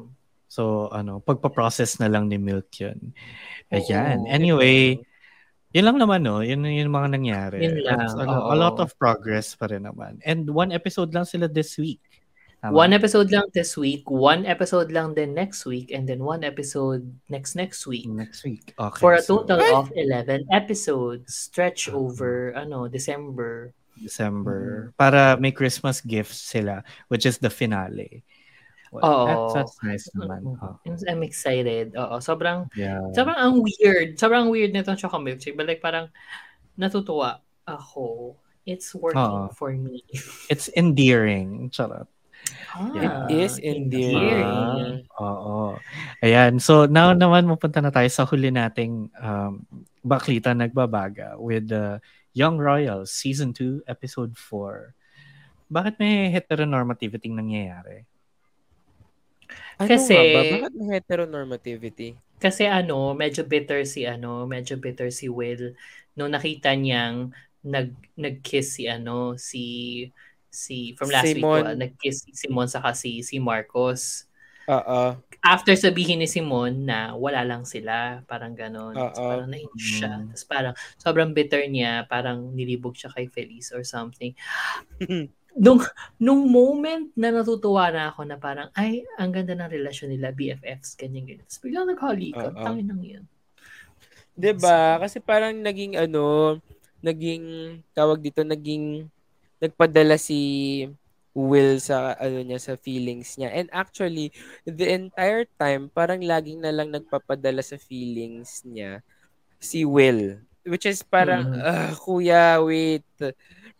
So, 0.47 0.87
ano, 0.93 1.17
pagpa-process 1.19 1.97
na 1.99 2.07
lang 2.07 2.29
ni 2.29 2.37
Milk 2.39 2.69
yun. 2.79 3.11
Ayan. 3.73 4.23
Oo. 4.23 4.29
Anyway, 4.29 5.01
yun 5.73 5.85
lang 5.89 5.97
naman, 5.97 6.21
no? 6.21 6.45
Yun 6.45 6.63
yun 6.69 6.87
yung 6.87 6.93
mga 6.95 7.09
nangyari. 7.17 7.65
Yun 7.65 7.81
lang, 7.81 8.05
It's 8.05 8.13
a, 8.13 8.21
lo- 8.23 8.47
oo. 8.47 8.53
a 8.53 8.55
lot 8.55 8.77
of 8.77 8.93
progress 9.01 9.57
pa 9.57 9.65
rin 9.65 9.89
naman. 9.89 10.21
And 10.23 10.45
one 10.47 10.69
episode 10.69 11.09
lang 11.11 11.25
sila 11.25 11.49
this 11.49 11.75
week. 11.81 11.99
Tama? 12.63 12.79
One 12.79 12.95
episode 12.95 13.27
lang 13.27 13.51
this 13.51 13.75
week, 13.75 14.07
one 14.07 14.47
episode 14.47 14.87
lang 14.87 15.19
then 15.19 15.35
next 15.35 15.67
week, 15.67 15.91
and 15.91 16.07
then 16.07 16.23
one 16.23 16.47
episode 16.47 17.03
next 17.27 17.59
next 17.59 17.83
week. 17.83 18.07
Next 18.07 18.47
week. 18.47 18.71
Okay. 18.79 18.99
For 19.03 19.19
a 19.19 19.21
so, 19.21 19.43
total 19.43 19.83
of 19.83 19.91
11 19.91 20.47
episodes 20.47 21.35
stretch 21.35 21.91
mm-hmm. 21.91 21.99
over 21.99 22.55
ano 22.55 22.87
December. 22.87 23.75
December. 23.99 24.95
Mm-hmm. 24.95 24.95
Para 24.95 25.35
may 25.43 25.51
Christmas 25.51 25.99
gifts 25.99 26.39
sila, 26.39 26.87
which 27.11 27.27
is 27.27 27.35
the 27.43 27.51
finale. 27.51 28.23
Well, 28.95 29.11
Oo. 29.11 29.27
that's, 29.27 29.53
that's 29.59 29.75
nice 29.83 30.07
naman. 30.15 30.55
Oh, 30.63 30.79
I'm 30.87 31.19
excited. 31.19 31.99
Oo, 31.99 32.23
sobrang 32.23 32.71
yeah. 32.79 33.03
sobrang 33.11 33.35
ang 33.35 33.59
weird. 33.59 34.15
Sobrang 34.15 34.47
weird 34.47 34.71
nitong 34.71 34.95
chocolate 34.95 35.35
milkshake. 35.35 35.59
But 35.59 35.67
like 35.67 35.83
parang 35.83 36.07
natutuwa 36.79 37.43
Ako, 37.67 38.35
it's 38.63 38.95
working 38.95 39.19
Oo. 39.19 39.51
for 39.51 39.75
me. 39.75 39.99
It's 40.53 40.71
endearing. 40.79 41.71
Charot. 41.71 42.07
Ah, 42.73 43.27
It 43.29 43.37
is 43.37 43.53
endearing. 43.59 45.05
Oo. 45.21 45.77
Ayan. 46.19 46.57
So, 46.57 46.89
now 46.89 47.13
naman 47.13 47.45
mapunta 47.45 47.79
na 47.79 47.93
tayo 47.93 48.09
sa 48.09 48.25
huli 48.25 48.49
nating 48.49 49.13
um, 49.13 49.61
Baklita 50.01 50.51
Nagbabaga 50.51 51.37
with 51.37 51.69
the 51.69 52.01
Young 52.33 52.57
Royals 52.57 53.13
Season 53.13 53.53
2, 53.53 53.85
Episode 53.85 54.33
4. 54.35 54.93
Bakit 55.69 55.93
may 56.01 56.29
heteronormativity 56.29 57.29
nangyayari? 57.29 58.05
Ano 59.77 59.87
Kasi- 59.89 60.33
ba? 60.33 60.41
Bakit 60.69 60.73
may 60.77 60.89
heteronormativity? 60.97 62.09
Kasi 62.37 62.67
ano, 62.67 63.15
medyo 63.15 63.47
bitter 63.47 63.87
si 63.87 64.03
ano, 64.03 64.43
medyo 64.43 64.75
bitter 64.75 65.07
si 65.09 65.31
Will 65.31 65.73
nung 66.13 66.35
nakita 66.35 66.75
niyang 66.75 67.31
nag 67.63 67.95
nag-kiss 68.19 68.75
si 68.75 68.91
ano, 68.91 69.39
si 69.39 69.63
si 70.53 70.93
from 70.93 71.09
last 71.09 71.25
week 71.25 71.41
Simon. 71.41 71.65
ah, 71.65 71.73
nag-kiss 71.73 72.29
si 72.29 72.31
Simon 72.37 72.69
saka 72.69 72.93
si 72.93 73.25
si 73.25 73.41
Marcos. 73.41 74.29
Oo. 74.69 75.17
After 75.43 75.75
sabihin 75.75 76.23
ni 76.23 76.29
Simon 76.29 76.87
na 76.87 77.17
wala 77.19 77.43
lang 77.43 77.67
sila, 77.67 78.23
parang 78.29 78.55
ganon. 78.55 78.95
So, 78.95 79.19
Oo. 79.19 79.27
parang 79.27 79.49
nahiya 79.51 79.75
siya. 79.75 80.13
Mm. 80.23 80.25
Tapos 80.31 80.45
parang 80.47 80.73
sobrang 80.95 81.31
bitter 81.35 81.67
niya, 81.67 82.07
parang 82.07 82.55
nilibog 82.55 82.95
siya 82.95 83.11
kay 83.11 83.27
Felice 83.27 83.75
or 83.75 83.83
something. 83.83 84.31
nung 85.53 85.81
nung 86.17 86.49
moment 86.49 87.13
na 87.13 87.29
natutuwa 87.29 87.93
na 87.93 88.09
ako 88.09 88.25
na 88.25 88.41
parang 88.41 88.73
ay 88.73 89.05
ang 89.21 89.29
ganda 89.29 89.53
ng 89.53 89.69
relasyon 89.69 90.09
nila 90.15 90.33
BFFs 90.33 90.97
ganyan 90.97 91.29
ganyan. 91.29 91.45
Tapos 91.45 91.61
biglang 91.61 91.87
naghalikan, 91.89 92.53
tangin 92.57 92.87
nang 92.89 93.03
yun. 93.03 93.25
'Di 94.33 94.53
ba? 94.57 94.97
Kasi 94.97 95.21
parang 95.21 95.53
naging 95.53 95.93
ano, 95.99 96.57
naging 97.05 97.43
tawag 97.93 98.23
dito, 98.23 98.41
naging 98.41 99.05
nagpadala 99.63 100.19
si 100.19 100.83
Will 101.33 101.81
sa 101.81 102.13
ano 102.21 102.45
niya 102.45 102.61
sa 102.61 102.77
feelings 102.77 103.41
niya. 103.41 103.49
And 103.49 103.65
actually, 103.73 104.29
the 104.69 104.85
entire 104.93 105.49
time 105.57 105.89
parang 105.89 106.21
laging 106.21 106.61
na 106.61 106.69
lang 106.69 106.93
nagpapadala 106.93 107.65
sa 107.65 107.81
feelings 107.81 108.61
niya 108.61 109.01
si 109.57 109.81
Will. 109.81 110.37
Which 110.61 110.85
is 110.85 111.01
parang, 111.01 111.49
Mhm. 111.49 111.59
"Ah, 111.65 111.91
kuya, 111.97 112.61
wait. 112.61 113.03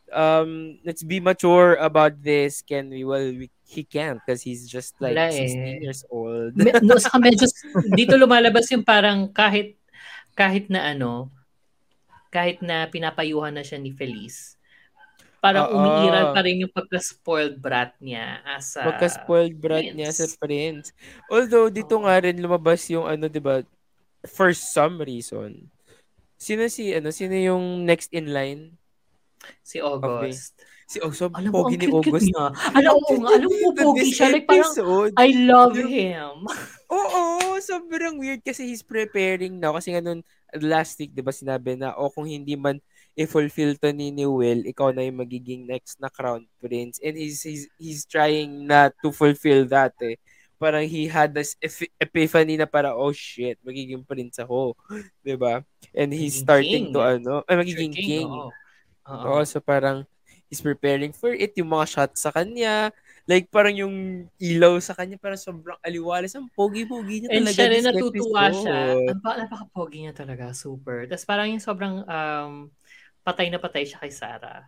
Um, 0.10 0.82
let's 0.82 1.06
be 1.06 1.22
mature 1.22 1.78
about 1.78 2.18
this. 2.26 2.66
Can 2.66 2.90
we? 2.90 3.06
Well, 3.06 3.30
we, 3.34 3.54
he 3.66 3.86
can't 3.86 4.18
because 4.22 4.42
he's 4.42 4.66
just 4.66 4.98
like 4.98 5.18
Wala 5.18 5.30
16 5.30 5.78
eh. 5.78 5.82
years 5.86 6.02
old. 6.10 6.58
Me, 6.58 6.70
no, 6.86 6.98
saka 6.98 7.22
medyo 7.22 7.46
dito 7.94 8.18
lumalabas 8.18 8.66
yung 8.74 8.82
parang 8.86 9.30
kahit 9.30 9.78
kahit 10.34 10.74
na 10.74 10.90
ano, 10.94 11.30
kahit 12.34 12.66
na 12.66 12.90
pinapayuhan 12.90 13.54
na 13.54 13.62
siya 13.62 13.78
ni 13.78 13.94
Felice, 13.94 14.58
parang 15.44 15.68
Oo. 15.68 15.76
umiiral 15.76 16.32
pa 16.32 16.40
rin 16.40 16.64
yung 16.64 16.72
pagka-spoiled 16.72 17.60
brat 17.60 17.92
niya 18.00 18.40
as 18.48 18.80
a 18.80 18.88
Pagka-spoiled 18.88 19.60
brat 19.60 19.92
niya 19.92 20.08
sa 20.10 20.24
prince. 20.24 20.40
prince. 20.40 20.88
Although, 21.28 21.68
dito 21.68 22.00
Oo. 22.00 22.08
nga 22.08 22.16
rin 22.24 22.40
lumabas 22.40 22.88
yung 22.88 23.04
ano, 23.04 23.28
di 23.28 23.44
ba, 23.44 23.60
for 24.24 24.56
some 24.56 25.04
reason. 25.04 25.68
Sino 26.40 26.64
si, 26.72 26.96
ano, 26.96 27.12
sino 27.12 27.36
yung 27.36 27.84
next 27.84 28.16
in 28.16 28.32
line? 28.32 28.80
si 29.60 29.84
August. 29.84 30.56
Si, 30.88 31.04
oh, 31.04 31.12
so, 31.12 31.28
Alam 31.36 31.52
pogi 31.52 31.76
ni 31.76 31.92
August. 31.92 32.32
niya. 32.32 32.56
Alam 32.76 32.96
mo, 32.96 33.08
nga, 33.24 33.30
alam 33.36 33.50
mo, 33.52 33.70
pogi 33.76 34.16
siya. 34.16 34.32
Like, 34.32 34.48
parang. 34.48 34.72
I 35.20 35.30
love 35.44 35.76
Yung- 35.76 35.92
him. 35.92 36.36
Oo, 36.94 37.58
sobrang 37.60 38.16
weird 38.20 38.40
kasi 38.40 38.68
he's 38.68 38.86
preparing 38.86 39.60
now. 39.60 39.76
Kasi 39.76 39.92
nga 39.92 40.00
nun, 40.00 40.24
last 40.62 40.96
week, 40.96 41.12
di 41.12 41.20
ba, 41.20 41.36
sinabi 41.36 41.76
na, 41.76 41.92
o 41.92 42.08
kung 42.08 42.24
hindi 42.24 42.56
man 42.56 42.80
i-fulfill 43.14 43.78
to 43.78 43.94
ni, 43.94 44.10
ni 44.10 44.26
Will, 44.26 44.66
ikaw 44.66 44.90
na 44.90 45.06
yung 45.06 45.22
magiging 45.22 45.70
next 45.70 46.02
na 46.02 46.10
crown 46.10 46.46
prince. 46.58 46.98
And 47.04 47.14
he's, 47.18 47.42
he's, 47.46 47.70
he's 47.78 48.06
trying 48.06 48.66
not 48.66 48.94
to 49.06 49.14
fulfill 49.14 49.66
that 49.70 49.94
eh. 50.02 50.18
Parang 50.58 50.88
he 50.88 51.06
had 51.12 51.36
this 51.36 51.54
epiphany 52.00 52.58
na 52.58 52.66
para, 52.66 52.96
oh 52.96 53.12
shit, 53.12 53.60
magiging 53.62 54.02
prince 54.08 54.40
ako. 54.40 54.74
Ba? 55.42 55.62
And 55.94 56.10
he's 56.10 56.42
Magiging 56.42 56.46
starting 56.46 56.86
king. 56.90 56.94
to 56.96 57.02
ano, 57.04 57.34
ay, 57.46 57.56
magiging 57.60 57.94
king. 57.94 58.26
Oo. 58.26 58.50
Oo. 59.04 59.24
Oo, 59.38 59.44
so 59.44 59.60
parang 59.60 60.08
he's 60.48 60.64
preparing 60.64 61.12
for 61.12 61.36
it. 61.36 61.52
Yung 61.60 61.70
mga 61.74 61.86
shots 61.92 62.24
sa 62.24 62.32
kanya, 62.32 62.90
like 63.28 63.52
parang 63.52 63.76
yung 63.76 63.96
ilaw 64.40 64.80
sa 64.80 64.96
kanya, 64.96 65.20
parang 65.20 65.40
sobrang 65.40 65.80
aliwalas. 65.84 66.32
Ang 66.40 66.48
pogi-pogi 66.56 67.28
niya 67.28 67.30
And 67.36 67.44
talaga 67.44 67.56
siya 67.60 67.68
rin 67.68 67.84
natutuwa 67.84 68.44
siya. 68.52 68.80
Ang 69.12 69.20
pa- 69.20 69.40
napaka-pogi 69.40 70.08
niya 70.08 70.16
talaga. 70.16 70.56
Super. 70.56 71.04
Tapos 71.12 71.26
parang 71.28 71.52
yung 71.52 71.64
sobrang 71.64 72.08
um, 72.08 72.72
patay 73.24 73.48
na 73.50 73.60
patay 73.60 73.88
siya 73.88 74.04
kay 74.04 74.12
Sarah. 74.12 74.68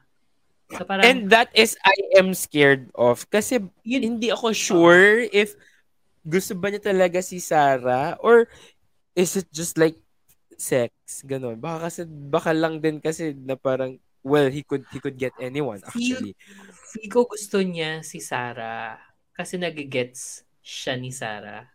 So 0.73 0.81
parang, 0.81 1.05
And 1.05 1.19
that 1.29 1.53
is 1.53 1.77
I 1.85 1.93
am 2.17 2.33
scared 2.33 2.89
of. 2.97 3.27
Kasi 3.29 3.61
yun, 3.85 4.17
hindi 4.17 4.33
ako 4.33 4.55
sure 4.55 5.27
if 5.29 5.53
gusto 6.25 6.57
ba 6.57 6.73
niya 6.73 6.81
talaga 6.81 7.21
si 7.21 7.37
Sarah 7.37 8.17
or 8.17 8.49
is 9.13 9.37
it 9.37 9.45
just 9.53 9.77
like 9.77 9.93
sex? 10.57 10.91
Ganon. 11.21 11.61
Baka 11.61 11.91
kasi, 11.91 12.01
baka 12.09 12.51
lang 12.55 12.81
din 12.81 12.97
kasi 12.97 13.37
na 13.37 13.53
parang 13.53 14.01
well, 14.25 14.49
he 14.49 14.65
could 14.65 14.81
he 14.89 14.97
could 14.97 15.21
get 15.21 15.37
anyone 15.37 15.85
actually. 15.85 16.33
feel 16.89 17.09
ko 17.13 17.29
gusto 17.29 17.61
niya 17.61 18.01
si 18.01 18.17
Sarah 18.17 18.97
kasi 19.37 19.61
nagigets 19.61 20.41
siya 20.65 20.97
ni 20.97 21.13
Sarah. 21.13 21.69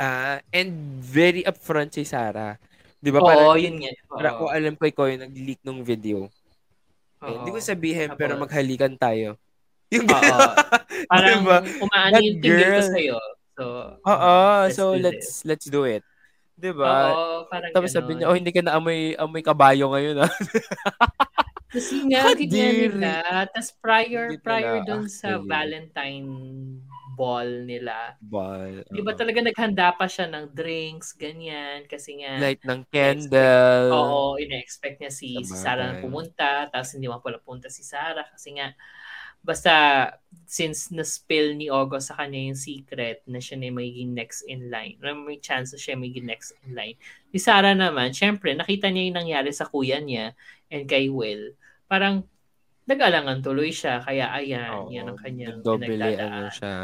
Ah, 0.00 0.40
and 0.50 0.98
very 0.98 1.44
upfront 1.44 1.92
si 1.92 2.08
Sarah. 2.08 2.56
'Di 3.02 3.10
ba? 3.10 3.18
Oo, 3.18 3.26
Parang 3.26 3.58
yun 3.58 3.76
nga. 3.76 3.90
Para 4.08 4.28
Oo. 4.30 4.38
kung 4.38 4.50
alam 4.50 4.74
ko 4.78 4.84
ikaw 4.86 5.06
yung 5.10 5.22
nag-leak 5.26 5.60
ng 5.60 5.78
video. 5.82 6.30
Eh. 7.20 7.34
Hindi 7.34 7.50
ko 7.50 7.58
sabihin, 7.58 8.14
pero 8.14 8.34
Tapos- 8.34 8.42
maghalikan 8.46 8.94
tayo. 8.96 9.34
Yung 9.92 10.06
Oo. 10.06 10.14
Parang 11.12 11.42
Diba? 11.42 11.58
umaano 11.82 12.14
That 12.14 12.24
yung 12.24 12.38
tingin 12.40 12.56
ko 12.56 12.70
girl. 12.72 12.88
sa'yo. 12.88 13.18
So, 13.52 13.64
Oo, 14.00 14.34
let's 14.64 14.72
so 14.72 14.84
do 14.88 15.02
let's 15.02 15.28
let's 15.44 15.66
do 15.68 15.82
it. 15.84 16.00
'Di 16.56 16.72
ba? 16.72 17.10
Oo, 17.10 17.34
parang 17.46 17.68
Tapos 17.74 17.90
sabi 17.90 18.16
niya, 18.16 18.26
oh, 18.26 18.36
hindi 18.38 18.48
ka 18.48 18.62
na 18.62 18.78
amoy, 18.78 19.12
amoy 19.14 19.42
kabayo 19.42 19.90
ngayon, 19.90 20.22
ah. 20.22 20.32
Kasi 21.72 22.04
nga, 22.06 22.32
Kadiri. 22.32 22.48
ganyan 22.48 22.92
nila. 22.96 23.12
Tapos 23.48 23.72
prior, 23.76 24.24
Hindi 24.30 24.40
prior 24.40 24.80
dun 24.82 25.04
sa 25.08 25.36
actually. 25.36 25.48
Valentine 25.48 26.28
ball 27.16 27.64
nila, 27.68 28.16
Ball. 28.22 28.84
di 28.88 29.00
ba 29.04 29.12
talaga 29.16 29.40
naghanda 29.44 29.92
pa 29.96 30.06
siya 30.08 30.26
ng 30.30 30.52
drinks, 30.54 31.14
ganyan, 31.16 31.84
kasi 31.90 32.20
nga, 32.24 32.40
Light 32.40 32.62
ng 32.64 32.82
candle. 32.92 33.92
oo, 33.94 34.36
ina-expect 34.40 35.00
niya 35.02 35.12
si, 35.12 35.42
si. 35.44 35.54
Sarah 35.56 35.92
na 35.92 35.96
pumunta, 36.02 36.68
tapos 36.72 36.94
hindi 36.96 37.08
mo 37.10 37.18
pala 37.22 37.38
punta 37.42 37.68
si 37.72 37.82
Sarah, 37.84 38.24
kasi 38.30 38.56
nga, 38.58 38.72
basta, 39.42 39.74
since 40.46 40.90
na-spill 40.94 41.56
ni 41.58 41.66
August 41.72 42.12
sa 42.12 42.18
kanya 42.20 42.38
yung 42.52 42.58
secret 42.58 43.22
na 43.26 43.40
siya 43.42 43.56
na 43.58 43.66
yung 43.72 43.78
magiging 43.82 44.12
next 44.14 44.42
in 44.46 44.70
line, 44.70 44.96
na 45.02 45.14
may 45.16 45.38
chance 45.42 45.72
na 45.74 45.80
siya 45.80 45.98
magiging 45.98 46.28
next 46.28 46.54
in 46.64 46.74
line. 46.76 46.96
Si 47.34 47.38
Sarah 47.42 47.74
naman, 47.74 48.12
syempre, 48.14 48.54
nakita 48.54 48.88
niya 48.92 49.04
yung 49.10 49.18
nangyari 49.24 49.50
sa 49.54 49.66
kuya 49.68 49.98
niya 50.02 50.32
and 50.70 50.86
kay 50.90 51.08
Will. 51.10 51.54
Parang, 51.90 52.24
nag-alangan 52.88 53.40
tuloy 53.46 53.70
siya, 53.72 54.02
kaya 54.02 54.30
ayan, 54.34 54.86
Oo, 54.86 54.92
yan 54.92 55.06
ang 55.10 55.18
kanyang 55.20 55.60
Double 55.62 55.98
ano 56.02 56.18
pinagdadaan. 56.18 56.50
siya. 56.50 56.74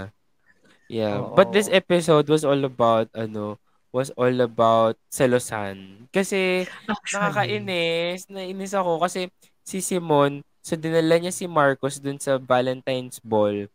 Yeah. 0.89 1.21
But 1.37 1.53
this 1.53 1.69
episode 1.69 2.29
was 2.29 2.45
all 2.45 2.65
about, 2.65 3.13
ano, 3.13 3.61
was 3.93 4.13
all 4.17 4.35
about 4.41 4.97
selosan. 5.13 6.09
Kasi, 6.13 6.69
Actually, 6.89 7.13
nakakainis. 7.13 8.29
Nainis 8.29 8.73
ako 8.77 9.01
kasi 9.01 9.33
si 9.65 9.85
Simon, 9.85 10.41
so 10.65 10.77
dinala 10.77 11.21
niya 11.21 11.33
si 11.33 11.45
Marcos 11.45 12.01
dun 12.01 12.17
sa 12.17 12.41
Valentine's 12.41 13.21
Ball, 13.21 13.69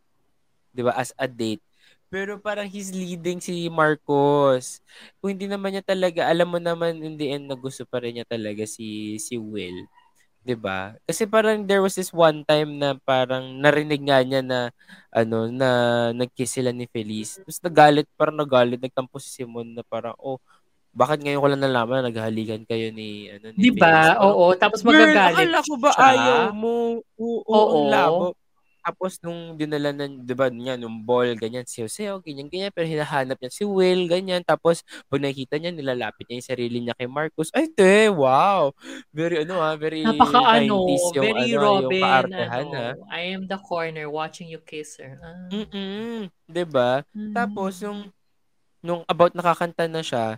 'di 0.74 0.82
ba, 0.82 0.94
as 0.98 1.14
a 1.22 1.30
date. 1.30 1.62
Pero 2.10 2.38
parang 2.38 2.70
he's 2.70 2.94
leading 2.94 3.42
si 3.42 3.70
Marcos. 3.70 4.82
Kung 5.18 5.34
hindi 5.34 5.50
naman 5.50 5.74
niya 5.74 5.86
talaga, 5.86 6.30
alam 6.30 6.50
mo 6.50 6.62
naman 6.62 7.02
in 7.02 7.18
the 7.18 7.34
end 7.34 7.50
na 7.50 7.58
gusto 7.58 7.86
pa 7.90 8.02
rin 8.02 8.18
niya 8.18 8.26
talaga 8.30 8.66
si 8.70 9.18
si 9.18 9.38
Will. 9.38 9.86
'Di 10.44 10.56
ba? 10.60 10.92
Kasi 11.08 11.24
parang 11.24 11.64
there 11.64 11.80
was 11.80 11.96
this 11.96 12.12
one 12.12 12.44
time 12.44 12.76
na 12.76 13.00
parang 13.08 13.64
narinig 13.64 14.04
nga 14.04 14.20
niya 14.20 14.44
na 14.44 14.60
ano 15.08 15.48
na 15.48 15.70
nagkiss 16.12 16.60
sila 16.60 16.76
ni 16.76 16.84
Felice. 16.92 17.40
Tapos 17.40 17.64
nagalit, 17.64 18.08
parang 18.20 18.36
nagalit, 18.36 18.80
nagtampo 18.84 19.24
si 19.24 19.32
Simon 19.32 19.72
na 19.72 19.88
parang 19.88 20.12
oh, 20.20 20.44
bakit 20.94 21.24
ngayon 21.24 21.42
ko 21.42 21.48
lang 21.50 21.64
nalaman 21.64 22.04
na 22.04 22.08
naghahalikan 22.12 22.68
kayo 22.68 22.92
ni 22.92 23.32
ano 23.32 23.56
ni 23.56 23.60
Di 23.66 23.72
ba? 23.74 24.20
Oo. 24.20 24.54
Tapos 24.60 24.84
Girl, 24.84 24.94
magagalit 24.94 25.48
akala 25.50 25.60
ko 25.66 25.74
ba 25.80 25.90
siya. 25.96 26.04
ayaw 26.12 26.40
mo? 26.54 27.02
Oo, 27.18 27.42
Oo. 27.48 27.72
ang 27.74 27.86
labo. 27.90 28.26
Tapos 28.84 29.16
nung 29.24 29.56
dinala 29.56 29.96
na, 29.96 30.12
di 30.12 30.36
ba, 30.36 30.52
niya, 30.52 30.76
nung 30.76 31.00
ball, 31.08 31.40
ganyan, 31.40 31.64
sayo-sayo, 31.64 32.20
ganyan, 32.20 32.52
ganyan, 32.52 32.68
pero 32.76 32.84
hinahanap 32.84 33.40
niya 33.40 33.48
si 33.48 33.64
Will, 33.64 34.12
ganyan. 34.12 34.44
Tapos, 34.44 34.84
pag 35.08 35.24
nakikita 35.24 35.56
niya, 35.56 35.72
nilalapit 35.72 36.28
niya 36.28 36.44
yung 36.44 36.50
sarili 36.52 36.78
niya 36.84 36.96
kay 37.00 37.08
Marcos. 37.08 37.48
Ay, 37.56 37.72
te, 37.72 38.12
wow! 38.12 38.76
Very, 39.16 39.48
ano 39.48 39.64
ha, 39.64 39.80
very 39.80 40.04
Napaka 40.04 40.44
ano, 40.68 40.84
90s 40.84 41.06
yung, 41.16 41.24
very 41.24 41.48
ano, 41.56 41.64
Robin, 41.64 41.96
yung 41.96 42.04
kaartehan 42.04 42.66
ano, 42.68 42.76
ha. 42.76 42.90
I 43.08 43.22
am 43.32 43.48
the 43.48 43.60
corner 43.64 44.12
watching 44.12 44.52
you 44.52 44.60
kiss 44.60 45.00
her. 45.00 45.16
Ah. 45.24 45.48
Mm-mm, 45.48 46.28
di 46.44 46.64
ba? 46.68 47.08
Mm. 47.16 47.32
Tapos, 47.32 47.80
yung, 47.80 48.12
nung 48.84 49.08
about 49.08 49.32
nakakanta 49.32 49.88
na 49.88 50.04
siya, 50.04 50.36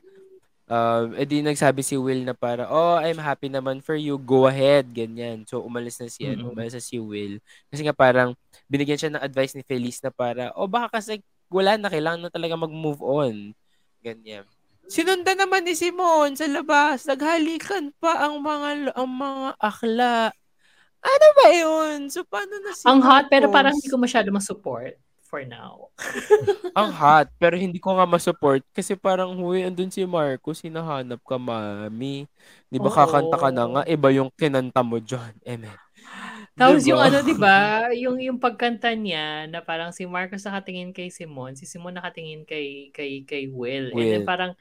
Um, 0.66 1.14
edi 1.14 1.46
nagsabi 1.46 1.86
si 1.86 1.94
Will 1.94 2.26
na 2.26 2.34
para, 2.34 2.66
oh, 2.66 2.98
I'm 2.98 3.22
happy 3.22 3.54
naman 3.54 3.86
for 3.86 3.94
you, 3.94 4.18
go 4.18 4.50
ahead, 4.50 4.90
ganyan. 4.90 5.46
So, 5.46 5.62
umalis 5.62 6.02
na 6.02 6.10
si, 6.10 6.26
ano, 6.26 6.50
Mm. 6.50 6.52
umalis 6.58 6.74
na 6.74 6.82
si 6.82 6.98
Will. 6.98 7.38
Kasi 7.70 7.86
nga 7.86 7.94
parang, 7.94 8.34
binigyan 8.66 8.98
siya 8.98 9.14
ng 9.14 9.22
advice 9.22 9.54
ni 9.54 9.62
Felice 9.62 10.02
na 10.02 10.10
para, 10.10 10.50
oh, 10.58 10.66
baka 10.66 10.98
kasi 10.98 11.22
wala 11.54 11.78
na, 11.78 11.86
kailangan 11.94 12.26
na 12.26 12.34
talaga 12.34 12.58
mag-move 12.58 12.98
on. 12.98 13.54
Ganyan. 14.02 14.42
Sinundan 14.90 15.38
naman 15.38 15.66
ni 15.66 15.78
Simon 15.78 16.34
sa 16.34 16.50
labas. 16.50 17.06
Naghalikan 17.06 17.94
pa 18.02 18.26
ang 18.26 18.38
mga 18.42 18.94
ang 18.94 19.10
mga 19.10 19.50
akla. 19.58 20.30
Ano 21.02 21.28
ba 21.38 21.48
yun? 21.54 22.10
So, 22.10 22.26
paano 22.26 22.54
na 22.62 22.74
si 22.74 22.86
Ang 22.90 23.02
hot, 23.06 23.30
pero 23.30 23.50
parang 23.54 23.74
hindi 23.74 23.90
ko 23.90 23.98
masyado 24.02 24.34
ma-support 24.34 24.98
for 25.26 25.42
now. 25.46 25.90
ang 26.76 26.92
hot, 26.92 27.32
pero 27.40 27.56
hindi 27.56 27.80
ko 27.80 27.96
nga 27.96 28.04
ma-support 28.04 28.60
kasi 28.76 29.00
parang, 29.00 29.32
huy, 29.40 29.64
andun 29.64 29.88
si 29.88 30.04
Marcos, 30.04 30.60
hinahanap 30.60 31.24
ka, 31.24 31.40
mami. 31.40 32.28
Di 32.68 32.78
ba 32.84 32.92
Oo. 32.92 32.92
kakanta 32.92 33.40
ka 33.40 33.50
na 33.54 33.64
nga, 33.72 33.82
iba 33.88 34.10
yung 34.12 34.28
kinanta 34.36 34.84
mo 34.84 35.00
dyan. 35.00 35.34
Amen. 35.48 35.80
Tapos 36.56 36.88
yung 36.88 37.00
Diba? 37.00 37.04
ano, 37.04 37.20
'di 37.20 37.36
ba? 37.36 37.88
Yung 37.96 38.16
yung 38.24 38.40
pagkanta 38.40 38.96
niya 38.96 39.44
na 39.52 39.60
parang 39.60 39.92
si 39.92 40.08
Marcos 40.08 40.44
nakatingin 40.48 40.96
kay 40.96 41.12
Simon, 41.12 41.52
si 41.60 41.68
Simon 41.68 41.92
nakatingin 42.00 42.48
kay 42.48 42.92
kay 42.96 43.28
kay 43.28 43.52
Will. 43.52 43.92
And 44.00 44.08
then 44.08 44.24
Will. 44.24 44.28
parang 44.28 44.56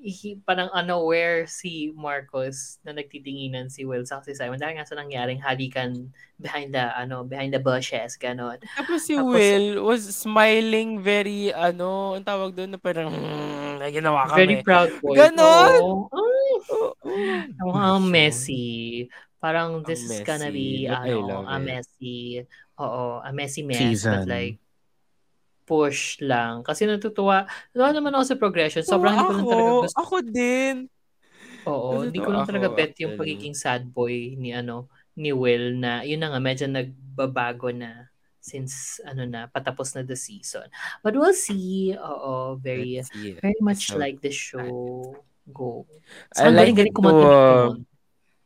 he, 0.00 0.40
parang 0.48 0.72
unaware 0.72 1.44
si 1.44 1.92
Marcos 1.92 2.80
na 2.82 2.96
nagtitinginan 2.96 3.68
si 3.68 3.84
Will 3.84 4.08
sa 4.08 4.24
si 4.24 4.32
Simon 4.32 4.56
dahil 4.56 4.80
nga 4.80 4.88
sa 4.88 4.96
nangyaring 4.96 5.38
halikan 5.44 6.08
behind 6.40 6.72
the 6.72 6.80
ano 6.96 7.20
behind 7.22 7.52
the 7.52 7.60
bushes 7.60 8.16
ganon. 8.16 8.56
Tapos 8.76 9.04
si 9.04 9.14
Tapos- 9.14 9.36
Will 9.36 9.84
was 9.84 10.02
smiling 10.08 11.04
very, 11.04 11.52
ano, 11.52 12.16
ang 12.16 12.24
tawag 12.24 12.56
doon 12.56 12.74
na 12.74 12.80
parang, 12.80 13.12
may 13.76 13.92
ginawa 13.92 14.24
kami. 14.28 14.38
Very 14.40 14.56
proud 14.64 14.90
boy. 15.04 15.16
Ganon! 15.16 15.74
Oo. 15.84 16.08
Ay, 16.10 16.48
Oo. 17.60 17.72
ang 17.76 18.04
messy. 18.08 19.06
Parang 19.40 19.80
this 19.84 20.04
is 20.04 20.20
gonna 20.24 20.52
be 20.52 20.84
ano, 20.84 21.44
a 21.48 21.56
messy. 21.56 22.44
Oo, 22.80 23.20
a 23.24 23.30
messy 23.32 23.64
mess 23.64 24.04
Season. 24.04 24.24
but 24.24 24.28
like 24.28 24.56
push 25.70 26.18
lang. 26.18 26.66
Kasi 26.66 26.90
natutuwa. 26.90 27.46
Natutuwa 27.70 27.90
naman 27.94 28.12
ako 28.18 28.24
sa 28.26 28.36
progression. 28.42 28.82
Sobrang 28.82 29.14
hindi 29.14 29.22
ko 29.22 29.34
lang 29.38 29.46
talaga 29.46 29.72
gusto. 29.86 30.00
ako 30.02 30.16
din. 30.26 30.76
Oo, 31.70 32.02
hindi 32.02 32.18
ko 32.18 32.30
lang 32.34 32.48
talaga 32.48 32.68
bet 32.74 32.98
yung 32.98 33.14
pagiging 33.14 33.54
sad 33.54 33.86
boy 33.86 34.34
ni 34.34 34.50
ano 34.50 34.90
ni 35.14 35.30
Will 35.30 35.76
na 35.76 36.02
yun 36.02 36.18
na 36.24 36.32
nga 36.32 36.40
medyo 36.40 36.64
nagbabago 36.66 37.68
na 37.70 38.08
since 38.40 38.98
ano 39.04 39.28
na 39.28 39.46
patapos 39.46 39.92
na 39.94 40.02
the 40.02 40.16
season. 40.16 40.66
But 41.04 41.14
we'll 41.14 41.36
see. 41.36 41.94
Oo, 41.94 42.56
very 42.56 43.04
see. 43.04 43.36
very 43.38 43.60
much 43.60 43.92
So, 43.92 44.00
like 44.00 44.18
the 44.24 44.32
show 44.32 45.14
go. 45.52 45.84
Sobrang 46.32 46.56
like 46.56 46.74
galing 46.74 46.96
kumanta 46.96 47.20
ni 47.20 47.28
uh, 47.28 47.36
Simon. 47.36 47.78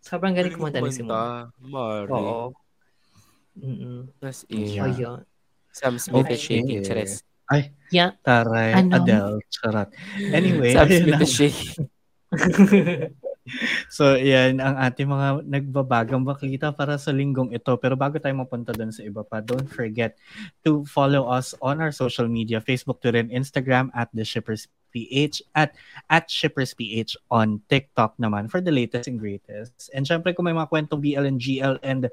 Sobrang 0.04 0.34
galing 0.34 0.54
kumanta 0.58 0.78
ni 0.82 0.92
Simon. 0.92 1.54
Mari. 1.62 2.10
Oo. 2.10 2.52
Mm-mm. 3.54 4.10
As 4.18 4.42
in, 4.50 4.66
Yeah. 4.66 4.90
Ayun. 4.90 5.22
Sam 5.74 5.98
Smith 5.98 6.30
is 6.30 6.38
Okay. 6.38 6.62
shaking. 6.62 6.80
Chares. 6.86 7.26
Ay, 7.50 7.74
Yeah. 7.90 8.14
taray, 8.22 8.78
Ano? 8.78 9.02
Adele, 9.02 9.36
charot. 9.50 9.90
Anyway, 10.16 10.72
Sam 10.72 10.88
Smith 10.88 11.20
is 11.20 11.32
shaking. 11.34 11.90
So, 13.92 14.16
yan 14.16 14.56
ang 14.56 14.80
ating 14.80 15.04
mga 15.04 15.44
nagbabagang 15.44 16.24
baklita 16.24 16.72
para 16.72 16.96
sa 16.96 17.12
linggong 17.12 17.52
ito. 17.52 17.76
Pero 17.76 17.92
bago 17.92 18.16
tayo 18.16 18.32
mapunta 18.32 18.72
doon 18.72 18.88
sa 18.88 19.04
iba 19.04 19.20
pa, 19.20 19.44
don't 19.44 19.68
forget 19.68 20.16
to 20.64 20.80
follow 20.88 21.28
us 21.28 21.52
on 21.60 21.84
our 21.84 21.92
social 21.92 22.24
media, 22.24 22.56
Facebook, 22.64 23.04
Twitter, 23.04 23.20
and 23.20 23.28
Instagram 23.28 23.92
at 23.92 24.08
The 24.16 24.24
Shippers 24.24 24.72
PH 24.94 25.42
at 25.58 25.74
at 26.08 26.30
Shippers 26.30 26.70
PH 26.72 27.18
on 27.34 27.58
TikTok 27.66 28.14
naman 28.22 28.46
for 28.46 28.62
the 28.62 28.70
latest 28.70 29.10
and 29.10 29.18
greatest. 29.18 29.90
And 29.90 30.06
syempre 30.06 30.30
kung 30.30 30.46
may 30.46 30.54
mga 30.54 30.70
kwentong 30.70 31.02
BL 31.02 31.26
and 31.26 31.42
GL 31.42 31.82
and 31.82 32.06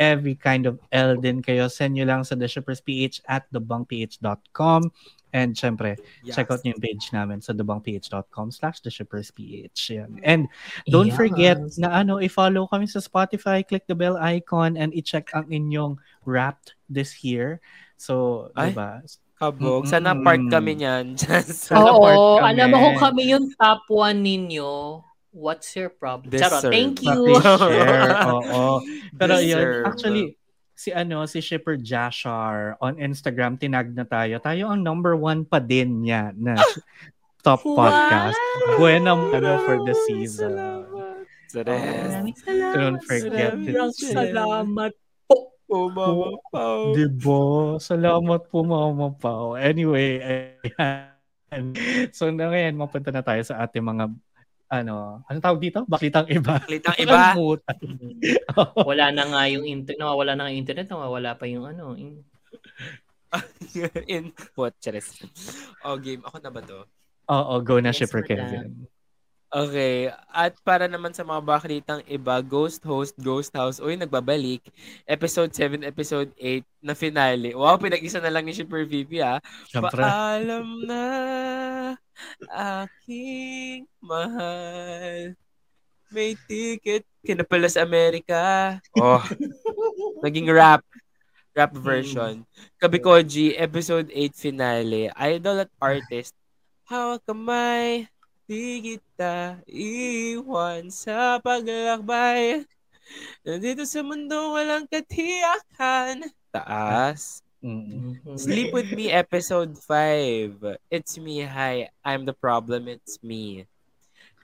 every 0.00 0.34
kind 0.34 0.64
of 0.64 0.80
L 0.90 1.20
din 1.20 1.44
kayo, 1.44 1.68
send 1.68 1.94
nyo 1.94 2.08
lang 2.08 2.24
sa 2.24 2.32
The 2.34 2.48
Shippers 2.48 2.80
PH 2.80 3.20
at 3.28 3.44
thebangph.com. 3.52 4.88
And 5.32 5.56
syempre, 5.56 5.96
Yes. 6.20 6.36
check 6.36 6.52
out 6.52 6.60
yung 6.60 6.76
page 6.76 7.08
namin 7.08 7.40
sa 7.40 7.56
thebangph.com 7.56 8.52
slash 8.52 8.84
theshippersph. 8.84 9.40
Yan. 9.88 10.20
And 10.20 10.44
Don't 10.92 11.08
Yes. 11.08 11.16
forget 11.16 11.56
na 11.80 12.04
ano, 12.04 12.20
i-follow 12.20 12.68
kami 12.68 12.84
sa 12.84 13.00
Spotify, 13.00 13.64
click 13.64 13.88
the 13.88 13.96
bell 13.96 14.20
icon, 14.20 14.76
and 14.76 14.92
i-check 14.92 15.32
ang 15.32 15.48
inyong 15.48 15.96
Wrapped 16.28 16.76
this 16.86 17.24
year. 17.24 17.64
So, 17.96 18.50
Ay. 18.54 18.70
di 18.70 18.76
ba? 18.76 19.00
Kabog. 19.42 19.90
Sana 19.90 20.14
part 20.14 20.38
kami 20.46 20.78
niyan. 20.78 21.18
Sana 21.66 21.90
part 21.90 22.14
Oo, 22.14 22.38
kami. 22.38 22.46
alam 22.46 22.66
mo 22.70 22.76
kung 22.78 22.98
kami 23.02 23.22
yung 23.34 23.50
top 23.58 23.82
one 23.90 24.22
ninyo, 24.22 25.02
what's 25.34 25.74
your 25.74 25.90
problem? 25.90 26.30
Charot, 26.30 26.70
thank 26.70 27.02
you. 27.02 27.10
Pakishare. 27.42 28.22
Oo. 28.38 28.78
Pero 29.18 29.34
yun, 29.42 29.82
actually, 29.82 30.38
si 30.72 30.94
ano, 30.94 31.26
si 31.26 31.42
Shipper 31.42 31.74
Jashar 31.74 32.78
on 32.78 33.02
Instagram, 33.02 33.58
tinag 33.58 33.90
na 33.90 34.06
tayo. 34.06 34.38
Tayo 34.38 34.70
ang 34.70 34.80
number 34.80 35.18
one 35.18 35.42
pa 35.42 35.58
din 35.58 36.06
niya 36.06 36.30
na 36.38 36.54
top 37.42 37.66
Wow! 37.66 37.74
podcast. 37.82 38.38
Buena 38.78 39.18
ano 39.18 39.50
for 39.66 39.82
the 39.82 39.94
season. 40.06 40.54
Salamat. 40.54 41.26
Salamat. 41.52 42.72
Don't 42.72 43.00
forget 43.02 43.52
to 43.52 43.70
Sobrang 43.74 43.90
share. 43.98 44.14
salamat 44.14 44.92
po. 45.26 45.36
Oh, 45.72 45.88
Mama 45.88 46.36
Pao. 46.52 46.92
Diba? 46.92 47.40
Salamat 47.80 48.44
po, 48.46 48.60
Mama 48.60 49.08
Pao. 49.16 49.56
Anyway, 49.56 50.20
ayan. 50.20 51.08
So, 52.16 52.28
na 52.28 52.48
ngayon, 52.48 52.76
mapunta 52.76 53.12
na 53.12 53.20
tayo 53.20 53.40
sa 53.40 53.60
ating 53.60 53.84
mga 53.84 54.08
ano, 54.72 55.20
ano 55.28 55.36
tawag 55.36 55.60
dito? 55.60 55.84
Baklitang 55.84 56.24
iba. 56.32 56.56
Baklitang 56.56 56.96
iba. 57.04 57.36
Wala 58.88 59.12
na 59.12 59.24
nga 59.28 59.42
yung 59.48 59.68
internet, 59.68 60.00
nawawala 60.00 60.32
na 60.32 60.48
nga 60.48 60.52
yung 60.52 60.62
internet, 60.64 60.88
nawawala 60.88 61.36
pa 61.36 61.44
yung 61.44 61.68
ano. 61.68 61.92
in- 61.92 62.24
Input. 64.06 64.72
Chares. 64.76 65.08
Oh, 65.84 65.96
game. 65.96 66.20
Ako 66.24 66.36
na 66.40 66.52
ba 66.52 66.60
to? 66.60 66.84
Oo, 67.28 67.54
go 67.60 67.80
na, 67.80 67.92
Yes, 67.92 68.00
Shipper 68.00 68.24
madam. 68.24 68.28
Kevin. 68.28 68.70
Okay. 69.52 70.08
At 70.32 70.56
para 70.64 70.88
naman 70.88 71.12
sa 71.12 71.28
mga 71.28 71.44
baklitang 71.44 72.00
iba, 72.08 72.40
Ghost 72.40 72.80
Host, 72.88 73.12
Ghost 73.20 73.52
House, 73.52 73.84
uy, 73.84 74.00
nagbabalik. 74.00 74.64
Episode 75.04 75.52
7, 75.52 75.84
Episode 75.84 76.32
8 76.40 76.64
na 76.80 76.96
finale. 76.96 77.52
Wow, 77.52 77.76
pinag-isa 77.76 78.16
na 78.16 78.32
lang 78.32 78.48
ni 78.48 78.56
Shipper 78.56 78.88
VP, 78.88 79.20
ah. 79.20 79.44
Siyempre. 79.68 80.00
Paalam 80.00 80.88
na 80.88 81.04
aking 82.48 83.84
mahal. 84.00 85.36
May 86.08 86.32
ticket 86.48 87.04
ka 87.20 87.32
na 87.36 87.44
pala 87.44 87.68
sa 87.68 87.84
Amerika. 87.84 88.40
Oh, 88.96 89.20
naging 90.24 90.48
rap. 90.48 90.80
Rap 91.52 91.76
version. 91.76 92.48
Kabikoji, 92.80 93.52
episode 93.60 94.08
8 94.08 94.32
finale. 94.32 95.12
Idol 95.12 95.68
at 95.68 95.72
artist. 95.76 96.32
Hawak 96.88 97.20
kamay. 97.28 98.11
Di 98.52 98.84
kita 98.84 99.64
iwan 99.64 100.92
sa 100.92 101.40
paglalakbay. 101.40 102.68
Nandito 103.48 103.88
sa 103.88 104.04
mundo 104.04 104.52
walang 104.52 104.84
katiyakan. 104.92 106.28
Taas. 106.52 107.40
Mm. 107.64 108.20
Sleep 108.36 108.76
with 108.76 108.92
me 108.92 109.08
episode 109.08 109.72
5. 109.80 110.84
It's 110.92 111.16
me, 111.16 111.48
hi. 111.48 111.88
I'm 112.04 112.28
the 112.28 112.36
problem, 112.36 112.92
it's 112.92 113.24
me. 113.24 113.64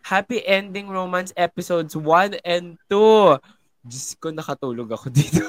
Happy 0.00 0.40
ending 0.40 0.88
romance 0.88 1.36
episodes 1.36 1.92
1 1.92 2.40
and 2.48 2.80
2. 2.88 3.36
Diyos 3.81 4.18
ko, 4.18 4.29
nakatulog 4.31 4.91
ako 4.91 5.07
dito. 5.16 5.45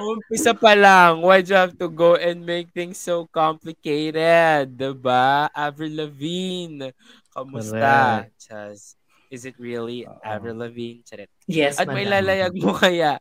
Umpisa 0.00 0.54
pa 0.54 0.72
lang. 0.72 1.20
Why'd 1.20 1.50
you 1.50 1.58
have 1.58 1.74
to 1.76 1.88
go 1.90 2.16
and 2.16 2.46
make 2.46 2.70
things 2.72 2.96
so 2.96 3.26
complicated? 3.28 4.70
Diba? 4.74 5.50
Avril 5.52 6.06
Lavigne. 6.06 6.94
Kamusta? 7.28 8.26
Chas, 8.38 8.96
is 9.28 9.44
it 9.44 9.54
really 9.58 10.06
Oo. 10.06 10.16
Avril 10.24 10.56
Lavigne? 10.56 11.02
Charet. 11.04 11.30
Yes, 11.44 11.76
At 11.78 11.90
may 11.90 12.06
madam. 12.06 12.14
lalayag 12.22 12.54
mo 12.56 12.72
kaya. 12.72 13.18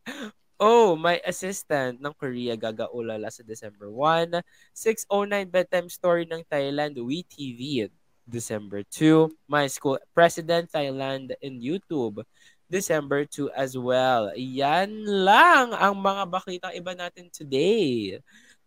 Oh, 0.60 1.00
my 1.00 1.24
assistant 1.24 2.04
ng 2.04 2.12
Korea 2.20 2.60
gagaulala 2.60 3.32
sa 3.32 3.44
December 3.44 3.88
1. 3.88 4.44
609 4.76 5.48
bedtime 5.48 5.88
story 5.88 6.28
ng 6.28 6.44
Thailand, 6.46 7.00
WeTV. 7.00 7.88
December 8.30 8.86
2. 8.86 9.26
My 9.50 9.66
school 9.66 9.98
president 10.14 10.70
Thailand 10.70 11.34
in 11.42 11.58
YouTube. 11.58 12.22
December 12.70 13.26
2 13.26 13.50
as 13.52 13.74
well. 13.74 14.30
Yan 14.38 15.04
lang 15.04 15.74
ang 15.74 15.98
mga 15.98 16.24
baklitang 16.30 16.74
iba 16.78 16.94
natin 16.94 17.28
today. 17.34 18.16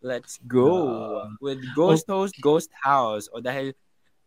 Let's 0.03 0.42
go 0.42 0.66
Yeah. 0.90 1.38
with 1.38 1.61
Ghost 1.72 2.11
Host, 2.11 2.34
Ghost 2.42 2.70
House. 2.82 3.30
O 3.30 3.38
dahil 3.38 3.70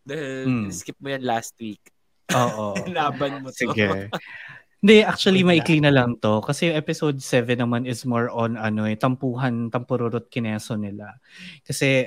dahil 0.02 0.48
Hmm. 0.48 0.72
skip 0.72 0.96
mo 1.04 1.12
yan 1.12 1.28
last 1.28 1.52
week. 1.60 1.92
Oo. 2.32 2.74
Laban 2.96 3.44
mo 3.44 3.52
to. 3.52 3.68
Sige. 3.76 4.08
Hindi, 4.86 5.02
actually, 5.02 5.42
maikli 5.42 5.82
na 5.82 5.90
lang 5.90 6.14
to. 6.22 6.46
Kasi 6.46 6.70
episode 6.70 7.18
7 7.18 7.58
naman 7.58 7.90
is 7.90 8.06
more 8.06 8.30
on 8.30 8.54
ano 8.54 8.86
eh, 8.86 8.94
tampuhan, 8.94 9.74
tampururot 9.74 10.30
kineso 10.30 10.78
nila. 10.78 11.18
Kasi, 11.66 12.06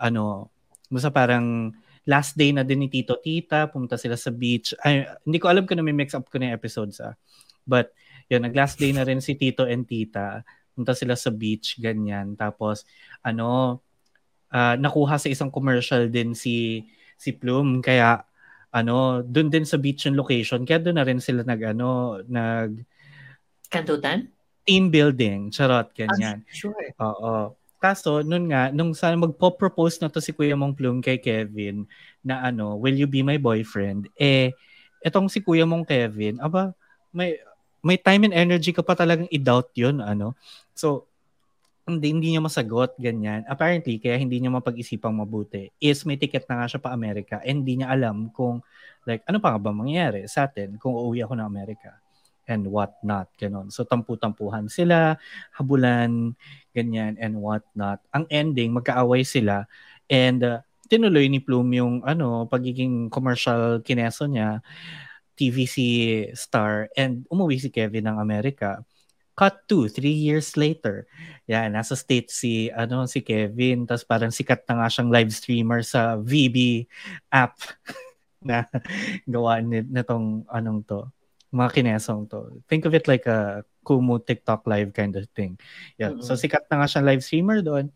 ano, 0.00 0.48
basta 0.88 1.12
parang 1.12 1.76
last 2.04 2.36
day 2.36 2.52
na 2.52 2.62
din 2.64 2.84
ni 2.84 2.88
Tito 2.92 3.16
Tita, 3.16 3.68
pumunta 3.68 3.96
sila 3.96 4.16
sa 4.16 4.28
beach. 4.28 4.76
Ay, 4.84 5.08
hindi 5.24 5.40
ko 5.40 5.48
alam 5.48 5.64
kung 5.64 5.80
may 5.80 5.96
mix 5.96 6.12
up 6.12 6.28
ko 6.28 6.36
na 6.36 6.52
yung 6.52 6.56
episodes 6.56 7.00
ah. 7.00 7.16
But, 7.64 7.96
yun, 8.28 8.44
nag-last 8.44 8.76
day 8.76 8.92
na 8.92 9.08
rin 9.08 9.24
si 9.24 9.36
Tito 9.40 9.64
and 9.64 9.88
Tita. 9.88 10.44
Pumunta 10.76 10.92
sila 10.92 11.16
sa 11.16 11.32
beach, 11.32 11.80
ganyan. 11.80 12.36
Tapos, 12.36 12.84
ano, 13.24 13.80
uh, 14.52 14.76
nakuha 14.76 15.16
sa 15.16 15.32
isang 15.32 15.48
commercial 15.48 16.12
din 16.12 16.36
si 16.36 16.84
si 17.16 17.32
Plume. 17.32 17.80
Kaya, 17.80 18.20
ano, 18.68 19.24
doon 19.24 19.48
din 19.48 19.64
sa 19.64 19.80
beach 19.80 20.04
yung 20.04 20.20
location. 20.20 20.68
Kaya 20.68 20.84
doon 20.84 21.00
na 21.00 21.06
rin 21.08 21.24
sila 21.24 21.40
nag, 21.40 21.62
ano, 21.72 22.20
nag... 22.28 22.84
Kantutan? 23.72 24.28
Team 24.68 24.92
building. 24.92 25.48
Charot, 25.48 25.88
ganyan. 25.96 26.44
Ah, 26.44 26.52
sure. 26.52 26.88
Oo. 27.00 27.56
Kaso, 27.84 28.24
nun 28.24 28.48
nga, 28.48 28.72
nung 28.72 28.96
sa 28.96 29.12
magpo-propose 29.12 30.00
na 30.00 30.08
to 30.08 30.16
si 30.16 30.32
Kuya 30.32 30.56
Mong 30.56 30.72
Plume 30.72 31.04
kay 31.04 31.20
Kevin 31.20 31.84
na 32.24 32.40
ano, 32.40 32.80
will 32.80 32.96
you 32.96 33.04
be 33.04 33.20
my 33.20 33.36
boyfriend? 33.36 34.08
Eh, 34.16 34.56
etong 35.04 35.28
si 35.28 35.44
Kuya 35.44 35.68
Mong 35.68 35.84
Kevin, 35.84 36.40
aba, 36.40 36.72
may 37.12 37.36
may 37.84 38.00
time 38.00 38.24
and 38.24 38.32
energy 38.32 38.72
ka 38.72 38.80
pa 38.80 38.96
talagang 38.96 39.28
i-doubt 39.28 39.68
yun, 39.76 40.00
ano. 40.00 40.32
So, 40.72 41.04
hindi, 41.84 42.08
hindi 42.08 42.32
niya 42.32 42.40
masagot, 42.40 42.96
ganyan. 42.96 43.44
Apparently, 43.44 44.00
kaya 44.00 44.16
hindi 44.16 44.40
niya 44.40 44.48
mapag-isipang 44.48 45.12
mabuti 45.12 45.68
is 45.76 46.08
may 46.08 46.16
ticket 46.16 46.48
na 46.48 46.64
nga 46.64 46.66
siya 46.72 46.80
pa 46.80 46.96
Amerika 46.96 47.44
and 47.44 47.60
hindi 47.60 47.84
niya 47.84 47.92
alam 47.92 48.32
kung, 48.32 48.64
like, 49.04 49.20
ano 49.28 49.36
pa 49.44 49.52
nga 49.52 49.60
ba 49.60 49.76
mangyayari 49.76 50.24
sa 50.24 50.48
atin 50.48 50.80
kung 50.80 50.96
uuwi 50.96 51.20
ako 51.20 51.36
ng 51.36 51.44
Amerika 51.44 52.00
and 52.46 52.68
what 52.68 53.00
not, 53.00 53.32
ganon. 53.40 53.72
So, 53.72 53.84
tampu-tampuhan 53.84 54.68
sila, 54.68 55.16
habulan, 55.56 56.36
ganyan, 56.76 57.16
and 57.16 57.40
what 57.40 57.64
not. 57.72 58.04
Ang 58.12 58.28
ending, 58.28 58.76
magkaaway 58.76 59.24
sila, 59.24 59.64
and 60.08 60.44
uh, 60.44 60.60
tinuloy 60.88 61.28
ni 61.28 61.40
Plume 61.40 61.80
yung 61.80 61.94
ano, 62.04 62.44
pagiging 62.48 63.08
commercial 63.08 63.80
kineso 63.80 64.28
niya, 64.28 64.60
TVC 65.34 65.76
star, 66.36 66.88
and 66.94 67.26
umuwi 67.32 67.58
si 67.58 67.68
Kevin 67.72 68.06
ng 68.06 68.18
Amerika. 68.20 68.84
Cut 69.34 69.66
to, 69.66 69.90
three 69.90 70.14
years 70.14 70.54
later. 70.54 71.10
Yan, 71.50 71.74
nasa 71.74 71.98
state 71.98 72.30
si, 72.30 72.70
ano, 72.70 73.02
si 73.10 73.18
Kevin, 73.18 73.82
tapos 73.82 74.06
parang 74.06 74.30
sikat 74.30 74.62
na 74.70 74.84
nga 74.84 74.88
siyang 74.92 75.10
live 75.10 75.32
streamer 75.34 75.82
sa 75.82 76.14
VB 76.22 76.86
app 77.34 77.58
na 78.46 78.68
gawa 79.26 79.58
nitong 79.64 80.46
anong 80.46 80.86
to, 80.86 81.02
mga 81.54 81.70
kinesong 81.70 82.26
to. 82.26 82.58
Think 82.66 82.84
of 82.84 82.92
it 82.92 83.06
like 83.06 83.24
a 83.30 83.62
Kumu 83.86 84.18
TikTok 84.18 84.66
live 84.66 84.90
kind 84.90 85.14
of 85.14 85.30
thing. 85.32 85.54
Yeah. 85.94 86.18
Mm-hmm. 86.18 86.26
So 86.26 86.34
sikat 86.34 86.66
na 86.66 86.82
nga 86.82 86.90
siya 86.90 87.06
live 87.06 87.22
streamer 87.22 87.62
doon. 87.62 87.94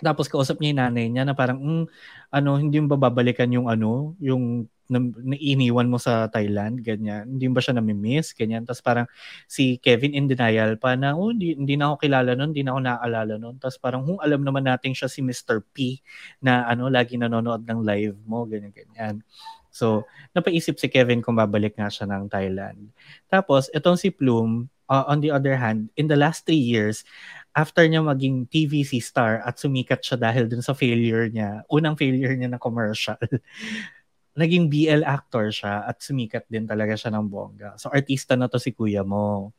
Tapos 0.00 0.30
kausap 0.32 0.62
niya 0.62 0.72
yung 0.72 0.80
nanay 0.80 1.06
niya 1.12 1.24
na 1.28 1.36
parang, 1.36 1.60
mm, 1.60 1.84
ano, 2.32 2.50
hindi 2.56 2.80
yung 2.80 2.88
bababalikan 2.88 3.52
yung 3.52 3.68
ano, 3.68 4.16
yung 4.16 4.64
na, 4.90 4.98
na 4.98 5.36
iniwan 5.38 5.86
mo 5.86 6.02
sa 6.02 6.26
Thailand, 6.26 6.82
ganyan. 6.82 7.38
Hindi 7.38 7.46
ba 7.46 7.62
siya 7.62 7.78
nami-miss, 7.78 8.34
ganyan. 8.34 8.66
Tapos 8.66 8.82
parang 8.82 9.06
si 9.46 9.78
Kevin 9.78 10.18
in 10.18 10.26
denial 10.26 10.74
pa 10.82 10.98
na, 10.98 11.14
oh, 11.14 11.30
hindi, 11.30 11.54
hindi 11.54 11.78
na 11.78 11.94
ako 11.94 11.96
kilala 12.02 12.34
noon, 12.34 12.50
hindi 12.50 12.66
na 12.66 12.74
ako 12.74 12.80
naaalala 12.82 13.34
noon. 13.38 13.56
Tapos 13.62 13.78
parang, 13.78 14.02
kung 14.02 14.18
alam 14.18 14.42
naman 14.42 14.66
natin 14.66 14.90
siya 14.90 15.06
si 15.06 15.22
Mr. 15.22 15.62
P 15.62 16.02
na 16.42 16.66
ano, 16.66 16.90
lagi 16.90 17.14
nanonood 17.14 17.62
ng 17.62 17.80
live 17.86 18.18
mo, 18.26 18.42
ganyan, 18.50 18.74
ganyan. 18.74 19.22
So, 19.70 20.06
napaisip 20.34 20.78
si 20.78 20.90
Kevin 20.90 21.22
kung 21.22 21.38
babalik 21.38 21.78
nga 21.78 21.90
siya 21.90 22.10
ng 22.10 22.26
Thailand. 22.26 22.90
Tapos, 23.30 23.70
itong 23.70 23.96
si 23.96 24.10
Plume, 24.10 24.70
uh, 24.90 25.06
on 25.06 25.22
the 25.22 25.30
other 25.30 25.54
hand, 25.54 25.88
in 25.94 26.10
the 26.10 26.18
last 26.18 26.44
three 26.44 26.60
years, 26.60 27.06
after 27.54 27.86
niya 27.86 28.02
maging 28.02 28.50
TVC 28.50 28.98
star 29.02 29.42
at 29.46 29.58
sumikat 29.58 30.02
siya 30.02 30.18
dahil 30.18 30.50
dun 30.50 30.62
sa 30.62 30.74
failure 30.74 31.30
niya, 31.30 31.62
unang 31.70 31.94
failure 31.94 32.34
niya 32.34 32.50
na 32.50 32.58
commercial, 32.58 33.18
naging 34.40 34.70
BL 34.70 35.02
actor 35.02 35.50
siya 35.50 35.86
at 35.86 35.98
sumikat 35.98 36.46
din 36.46 36.66
talaga 36.66 36.94
siya 36.94 37.10
ng 37.14 37.26
bongga. 37.26 37.74
So 37.78 37.90
artista 37.90 38.38
na 38.38 38.46
to 38.46 38.62
si 38.62 38.70
kuya 38.70 39.02
mo 39.02 39.54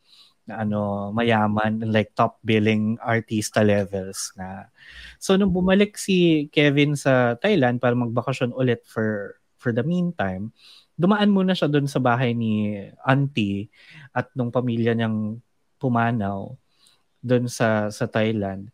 na 0.48 0.64
ano, 0.66 1.12
mayaman, 1.14 1.84
like 1.92 2.16
top 2.18 2.42
billing 2.42 2.98
artista 2.98 3.62
levels 3.62 4.34
na. 4.40 4.72
So 5.22 5.36
nung 5.36 5.54
bumalik 5.54 6.00
si 6.00 6.48
Kevin 6.50 6.98
sa 6.98 7.38
Thailand 7.38 7.78
para 7.78 7.94
magbakasyon 7.94 8.56
ulit 8.56 8.82
for 8.88 9.41
for 9.62 9.70
the 9.70 9.86
meantime, 9.86 10.50
dumaan 10.98 11.30
muna 11.30 11.54
siya 11.54 11.70
doon 11.70 11.86
sa 11.86 12.02
bahay 12.02 12.34
ni 12.34 12.82
auntie 13.06 13.70
at 14.10 14.34
nung 14.34 14.50
pamilya 14.50 14.98
niyang 14.98 15.38
pumanaw 15.78 16.58
doon 17.22 17.46
sa 17.46 17.94
sa 17.94 18.10
Thailand. 18.10 18.74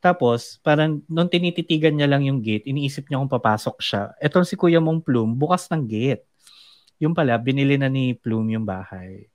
Tapos, 0.00 0.60
parang 0.60 1.00
nung 1.08 1.32
tinititigan 1.32 1.96
niya 1.96 2.08
lang 2.08 2.28
yung 2.28 2.44
gate, 2.44 2.68
iniisip 2.68 3.08
niya 3.08 3.20
kung 3.24 3.32
papasok 3.32 3.76
siya. 3.80 4.02
Etong 4.20 4.44
si 4.44 4.52
Kuya 4.52 4.76
mong 4.76 5.00
Plume, 5.00 5.32
bukas 5.32 5.68
ng 5.72 5.84
gate. 5.88 6.28
Yung 7.00 7.16
pala, 7.16 7.40
binili 7.40 7.80
na 7.80 7.88
ni 7.88 8.12
Plume 8.12 8.52
yung 8.52 8.68
bahay. 8.68 9.32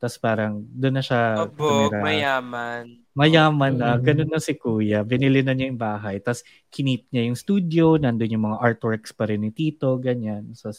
Tapos 0.00 0.16
parang 0.16 0.64
doon 0.64 0.96
na 0.96 1.04
siya 1.04 1.44
Obo, 1.44 1.92
mayaman. 1.92 3.04
Mayaman 3.12 3.76
na. 3.76 4.00
Ganun 4.00 4.32
na 4.32 4.40
si 4.40 4.56
Kuya. 4.56 5.04
Binili 5.04 5.44
na 5.44 5.52
niya 5.52 5.68
yung 5.68 5.76
bahay. 5.76 6.24
Tapos 6.24 6.40
kinip 6.72 7.04
niya 7.12 7.28
yung 7.28 7.36
studio. 7.36 8.00
Nandun 8.00 8.32
yung 8.32 8.48
mga 8.48 8.64
artworks 8.64 9.12
pa 9.12 9.28
rin 9.28 9.44
ni 9.44 9.52
Tito. 9.52 10.00
Ganyan. 10.00 10.56
So, 10.56 10.72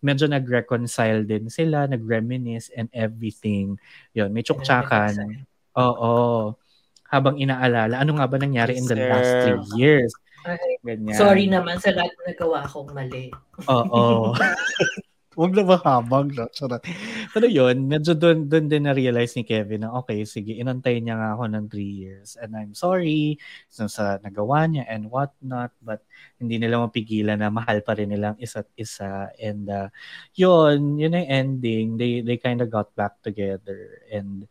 medyo 0.00 0.24
nag-reconcile 0.24 1.28
din 1.28 1.52
sila. 1.52 1.84
Nag-reminisce 1.84 2.72
and 2.72 2.88
everything. 2.96 3.76
Yun, 4.16 4.32
may 4.32 4.40
tsuktsakan. 4.40 5.44
Oo. 5.76 6.56
Habang 7.12 7.36
inaalala, 7.36 8.00
ano 8.00 8.16
nga 8.16 8.24
ba 8.24 8.40
nangyari 8.40 8.80
in 8.80 8.88
the 8.88 8.96
last 8.96 9.32
three 9.44 9.68
years? 9.76 10.16
Ganyan. 10.80 11.12
Sorry 11.20 11.44
naman 11.44 11.76
sa 11.76 11.92
lahat 11.92 12.08
na 12.16 12.32
nagawa 12.32 12.64
kong 12.64 12.88
mali. 12.96 13.28
Oo. 13.68 14.32
Huwag 15.32 15.56
na 15.56 15.64
mahabang, 15.64 16.28
no? 16.36 16.44
Charot. 16.52 16.84
Pero 17.32 17.46
yun, 17.48 17.88
medyo 17.88 18.12
doon, 18.12 18.44
doon 18.44 18.68
din 18.68 18.84
na-realize 18.84 19.32
ni 19.32 19.48
Kevin 19.48 19.88
na, 19.88 19.96
okay, 19.96 20.28
sige, 20.28 20.52
inantay 20.60 21.00
niya 21.00 21.16
nga 21.16 21.32
ako 21.32 21.44
ng 21.48 21.66
three 21.72 21.88
years. 22.04 22.36
And 22.36 22.52
I'm 22.52 22.76
sorry 22.76 23.40
so, 23.72 23.88
sa 23.88 24.20
nagawa 24.20 24.68
niya 24.68 24.84
and 24.92 25.08
what 25.08 25.32
not. 25.40 25.72
But 25.80 26.04
hindi 26.36 26.60
nila 26.60 26.84
mapigilan 26.84 27.40
na 27.40 27.48
mahal 27.48 27.80
pa 27.80 27.96
rin 27.96 28.12
nilang 28.12 28.36
isa't 28.36 28.68
isa. 28.76 29.32
And 29.40 29.72
uh, 29.72 29.88
yun, 30.36 31.00
yun 31.00 31.16
ang 31.16 31.28
ending. 31.28 31.96
They, 31.96 32.20
they 32.20 32.36
kind 32.36 32.60
of 32.60 32.68
got 32.68 32.92
back 32.92 33.24
together. 33.24 34.04
And 34.12 34.44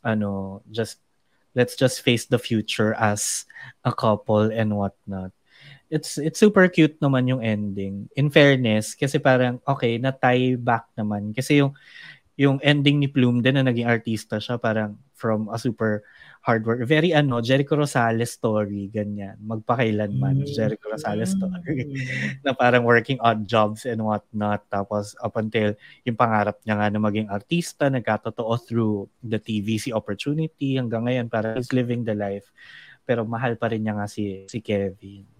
ano, 0.00 0.64
just, 0.72 1.04
let's 1.52 1.76
just 1.76 2.00
face 2.00 2.24
the 2.24 2.40
future 2.40 2.96
as 2.96 3.44
a 3.84 3.92
couple 3.92 4.48
and 4.48 4.72
what 4.72 4.96
not 5.04 5.36
it's 5.94 6.18
it's 6.18 6.42
super 6.42 6.66
cute 6.66 6.98
naman 6.98 7.30
yung 7.30 7.38
ending. 7.38 8.10
In 8.18 8.26
fairness, 8.26 8.98
kasi 8.98 9.22
parang 9.22 9.62
okay, 9.62 9.94
na 10.02 10.10
tie 10.10 10.58
back 10.58 10.90
naman 10.98 11.30
kasi 11.30 11.62
yung 11.62 11.70
yung 12.34 12.58
ending 12.66 12.98
ni 12.98 13.06
Plume 13.06 13.38
din 13.38 13.54
na 13.54 13.62
naging 13.62 13.86
artista 13.86 14.42
siya 14.42 14.58
parang 14.58 14.98
from 15.14 15.46
a 15.54 15.58
super 15.58 16.02
hard 16.42 16.66
work. 16.66 16.82
Very 16.82 17.14
ano, 17.14 17.38
Jericho 17.38 17.78
Rosales 17.78 18.34
story, 18.34 18.90
ganyan. 18.90 19.38
Magpakailanman, 19.38 20.42
mm-hmm. 20.42 20.50
Jericho 20.50 20.90
Rosales 20.90 21.38
story. 21.38 21.94
na 22.44 22.50
parang 22.50 22.82
working 22.82 23.22
odd 23.22 23.46
jobs 23.46 23.86
and 23.86 24.02
what 24.02 24.26
not. 24.34 24.66
Tapos 24.66 25.14
up 25.22 25.38
until 25.38 25.78
yung 26.02 26.18
pangarap 26.18 26.58
niya 26.66 26.74
nga 26.74 26.90
na 26.90 27.00
maging 27.00 27.30
artista, 27.30 27.86
nagkatotoo 27.86 28.58
through 28.66 29.06
the 29.22 29.38
TVC 29.38 29.94
opportunity. 29.94 30.74
Hanggang 30.74 31.06
ngayon, 31.06 31.30
parang 31.30 31.54
he's 31.54 31.70
living 31.70 32.02
the 32.02 32.18
life. 32.18 32.50
Pero 33.06 33.22
mahal 33.22 33.54
pa 33.54 33.70
rin 33.70 33.86
niya 33.86 33.94
nga 33.94 34.10
si, 34.10 34.44
si 34.50 34.58
Kevin 34.58 35.33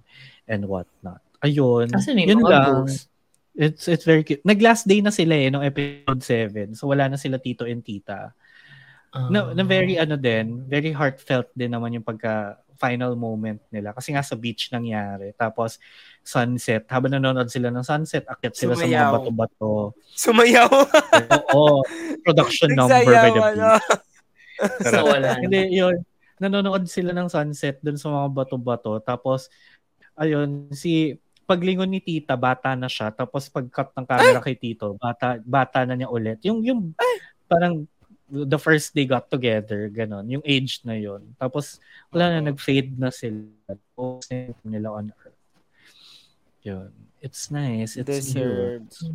and 0.49 0.65
what 0.69 0.89
not. 1.01 1.21
Ayun. 1.45 1.93
Kasi 1.93 2.17
yun 2.17 2.41
lang. 2.45 2.89
Books. 2.89 3.09
It's 3.55 3.87
it's 3.87 4.03
very 4.03 4.27
cute. 4.27 4.43
Nag-last 4.43 4.91
day 4.91 4.99
na 4.99 5.15
sila 5.15 5.39
eh, 5.39 5.47
no 5.47 5.63
episode 5.63 6.23
7. 6.23 6.75
So 6.75 6.91
wala 6.91 7.07
na 7.07 7.15
sila 7.15 7.39
tito 7.39 7.63
and 7.63 7.87
tita. 7.87 8.35
Uh, 9.15 9.31
na, 9.31 9.55
na 9.55 9.63
very 9.63 9.95
ano 9.95 10.19
din, 10.19 10.67
very 10.67 10.91
heartfelt 10.91 11.47
din 11.55 11.71
naman 11.71 11.95
yung 11.95 12.03
pagka 12.03 12.59
final 12.75 13.15
moment 13.15 13.63
nila. 13.71 13.95
Kasi 13.95 14.11
nga 14.11 14.27
sa 14.27 14.35
beach 14.35 14.75
nangyari. 14.75 15.31
Tapos 15.39 15.79
sunset. 16.27 16.83
Habang 16.91 17.15
nanonood 17.15 17.47
sila 17.47 17.71
ng 17.71 17.87
sunset, 17.87 18.27
akit 18.27 18.59
sila 18.59 18.75
Sumayaw. 18.75 18.91
sa 18.91 18.99
mga 18.99 19.15
bato-bato. 19.15 19.73
Sumayaw. 20.19 20.71
Oo. 21.55 21.87
Production 22.27 22.71
number 22.79 23.07
by 23.07 23.31
the 23.31 23.43
ano? 23.43 23.71
beach. 23.79 23.87
so 24.91 24.99
wala. 25.07 25.39
Hindi, 25.39 25.61
yun. 25.79 26.03
Nanonood 26.43 26.91
sila 26.91 27.15
ng 27.15 27.31
sunset 27.31 27.79
dun 27.81 27.95
sa 27.95 28.11
mga 28.11 28.29
bato-bato. 28.35 28.99
Tapos 28.99 29.47
ayun, 30.19 30.71
si 30.75 31.19
paglingon 31.45 31.91
ni 31.91 32.01
tita, 32.01 32.35
bata 32.35 32.73
na 32.73 32.89
siya. 32.89 33.13
Tapos 33.13 33.49
pag-cut 33.53 33.93
ng 33.95 34.07
camera 34.09 34.41
Ay! 34.41 34.45
kay 34.53 34.57
tito, 34.57 34.97
bata, 34.97 35.39
bata 35.45 35.85
na 35.85 35.95
niya 35.95 36.09
ulit. 36.09 36.41
Yung, 36.43 36.65
yung 36.65 36.81
Ay! 36.97 37.21
parang 37.45 37.85
the 38.29 38.59
first 38.59 38.97
they 38.97 39.05
got 39.05 39.29
together, 39.29 39.87
ganon. 39.93 40.27
Yung 40.27 40.45
age 40.45 40.81
na 40.83 40.97
yon 40.97 41.37
Tapos 41.37 41.79
wala 42.09 42.41
na, 42.41 42.51
nag-fade 42.51 42.97
na 42.97 43.13
sila. 43.13 43.47
Post 43.95 44.33
nila 44.65 44.91
on 44.91 45.13
Earth. 45.23 45.39
Yun. 46.65 46.91
It's 47.21 47.53
nice. 47.53 47.97
It's 47.97 48.09
Deserved. 48.09 48.91
cute. 48.91 49.15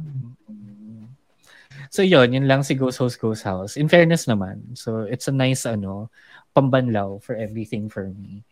So 1.89 2.02
yun, 2.02 2.34
yun 2.34 2.50
lang 2.50 2.66
si 2.66 2.74
Ghost 2.74 2.97
Host 2.97 3.22
Ghost 3.22 3.45
House. 3.45 3.78
In 3.78 3.89
fairness 3.89 4.26
naman. 4.26 4.78
So 4.78 5.06
it's 5.06 5.28
a 5.30 5.36
nice 5.36 5.66
ano, 5.66 6.10
pambanlaw 6.58 7.22
for 7.22 7.38
everything 7.38 7.89
for 7.89 8.10
me. 8.10 8.43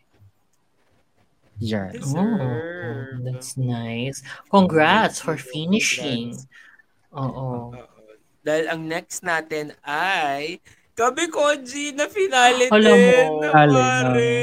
Yes. 1.58 1.90
Oh, 2.08 2.22
Deserve. 2.22 3.18
that's 3.24 3.54
nice. 3.54 4.22
Congrats 4.46 5.18
for 5.18 5.34
finishing. 5.34 6.38
Oo. 7.10 7.74
Dahil 8.40 8.70
ang 8.70 8.82
next 8.82 9.20
natin 9.20 9.74
ay 9.82 10.62
Gabi 10.94 11.26
Koji 11.26 11.92
na 11.92 12.06
finale 12.06 12.70
Alam 12.70 12.82
mo. 12.90 12.94
din. 12.96 13.26
Finale 13.42 13.70
na. 13.70 13.82
pare. 13.82 14.34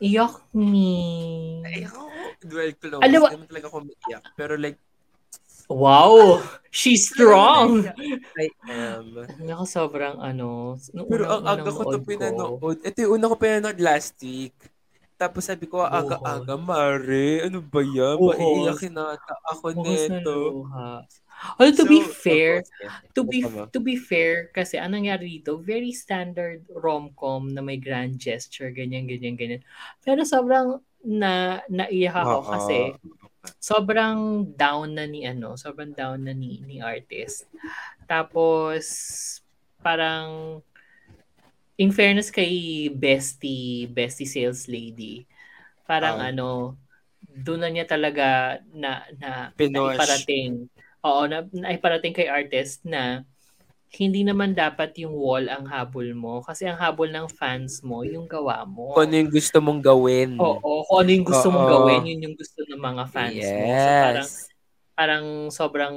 Iyak 0.00 0.34
me. 0.50 0.94
Ay, 1.62 1.86
ako. 1.86 2.02
Well, 2.44 2.72
close. 2.74 3.02
Alam 3.02 3.18
mo- 3.20 3.30
naman 3.30 3.48
talaga 3.48 3.66
ako 3.66 3.76
umiiyak. 3.80 4.24
Pero 4.34 4.54
like, 4.54 4.78
Wow! 5.64 6.44
She's 6.68 7.08
strong! 7.08 7.88
I 8.36 8.46
am. 8.68 9.16
Nako, 9.40 9.64
sobrang 9.64 10.20
ano. 10.20 10.76
Nung 10.92 11.08
Pero 11.08 11.24
ang 11.24 11.40
aga 11.40 11.72
ko 11.72 11.88
to 11.88 12.04
pinanood. 12.04 12.84
Ito 12.84 12.98
yung 13.00 13.16
una 13.16 13.32
ko 13.32 13.36
pinanood 13.40 13.80
last 13.80 14.12
week. 14.20 14.52
Tapos 15.14 15.46
sabi 15.46 15.70
ko, 15.70 15.78
aga-aga, 15.82 16.58
Mare, 16.58 17.46
ano 17.46 17.62
ba 17.62 17.80
yan? 17.80 18.18
Maiiyakin 18.18 18.92
na 18.92 19.14
ata 19.14 19.34
ako 19.46 19.70
luha. 19.70 21.06
Although 21.58 21.76
to 21.82 21.86
be 21.86 22.00
So, 22.02 22.14
fair, 22.14 22.62
tapos, 22.62 23.12
to 23.14 23.20
be 23.26 23.38
to 23.74 23.78
be 23.82 23.94
fair 23.98 24.48
kasi 24.54 24.78
anong 24.78 25.04
nangyari 25.04 25.42
dito 25.42 25.58
very 25.60 25.90
standard 25.90 26.62
rom-com 26.70 27.50
na 27.50 27.60
may 27.60 27.76
grand 27.76 28.16
gesture 28.16 28.70
ganyan 28.70 29.04
ganyan 29.04 29.34
ganyan 29.34 29.62
pero 30.00 30.22
sobrang 30.22 30.78
na 31.04 31.60
naiyak 31.68 32.16
ako 32.16 32.38
Oo. 32.38 32.48
kasi 32.54 32.78
sobrang 33.60 34.46
down 34.56 34.96
na 34.96 35.04
ni 35.04 35.26
ano 35.28 35.58
sobrang 35.58 35.92
down 35.92 36.24
na 36.24 36.32
ni 36.32 36.62
ni 36.64 36.80
artist 36.80 37.50
tapos 38.08 38.86
parang 39.84 40.62
in 41.76 41.90
fairness 41.90 42.30
kay 42.30 42.86
bestie 42.90 43.90
bestie 43.90 44.28
sales 44.28 44.66
lady 44.70 45.26
parang 45.84 46.22
Ah. 46.22 46.30
ano 46.30 46.78
doon 47.24 47.60
na 47.66 47.70
niya 47.72 47.86
talaga 47.88 48.60
na 48.70 49.02
na 49.18 49.50
Pinush. 49.58 49.96
naiparating 49.98 50.70
oo 51.02 51.22
na 51.26 51.42
naiparating 51.50 52.14
kay 52.14 52.30
artist 52.30 52.84
na 52.86 53.26
hindi 53.94 54.26
naman 54.26 54.58
dapat 54.58 54.90
yung 54.98 55.14
wall 55.14 55.46
ang 55.46 55.70
habol 55.70 56.10
mo 56.18 56.42
kasi 56.42 56.66
ang 56.66 56.78
habol 56.78 57.06
ng 57.06 57.30
fans 57.30 57.78
mo 57.78 58.02
yung 58.02 58.26
gawa 58.26 58.66
mo. 58.66 58.90
Kung 58.90 59.06
ano 59.06 59.22
yung 59.22 59.30
gusto 59.30 59.62
mong 59.62 59.80
gawin. 59.86 60.30
Oo, 60.34 60.82
kung 60.82 60.98
ano 60.98 61.10
yung 61.14 61.26
gusto 61.30 61.46
mong 61.54 61.62
Oo. 61.62 61.72
gawin, 61.78 62.02
yun 62.10 62.24
yung 62.26 62.34
gusto 62.34 62.66
ng 62.66 62.82
mga 62.82 63.04
fans 63.14 63.46
mo. 63.54 63.70
So 63.78 63.88
parang 64.02 64.26
Yes. 64.26 64.50
parang 64.98 65.24
sobrang 65.54 65.96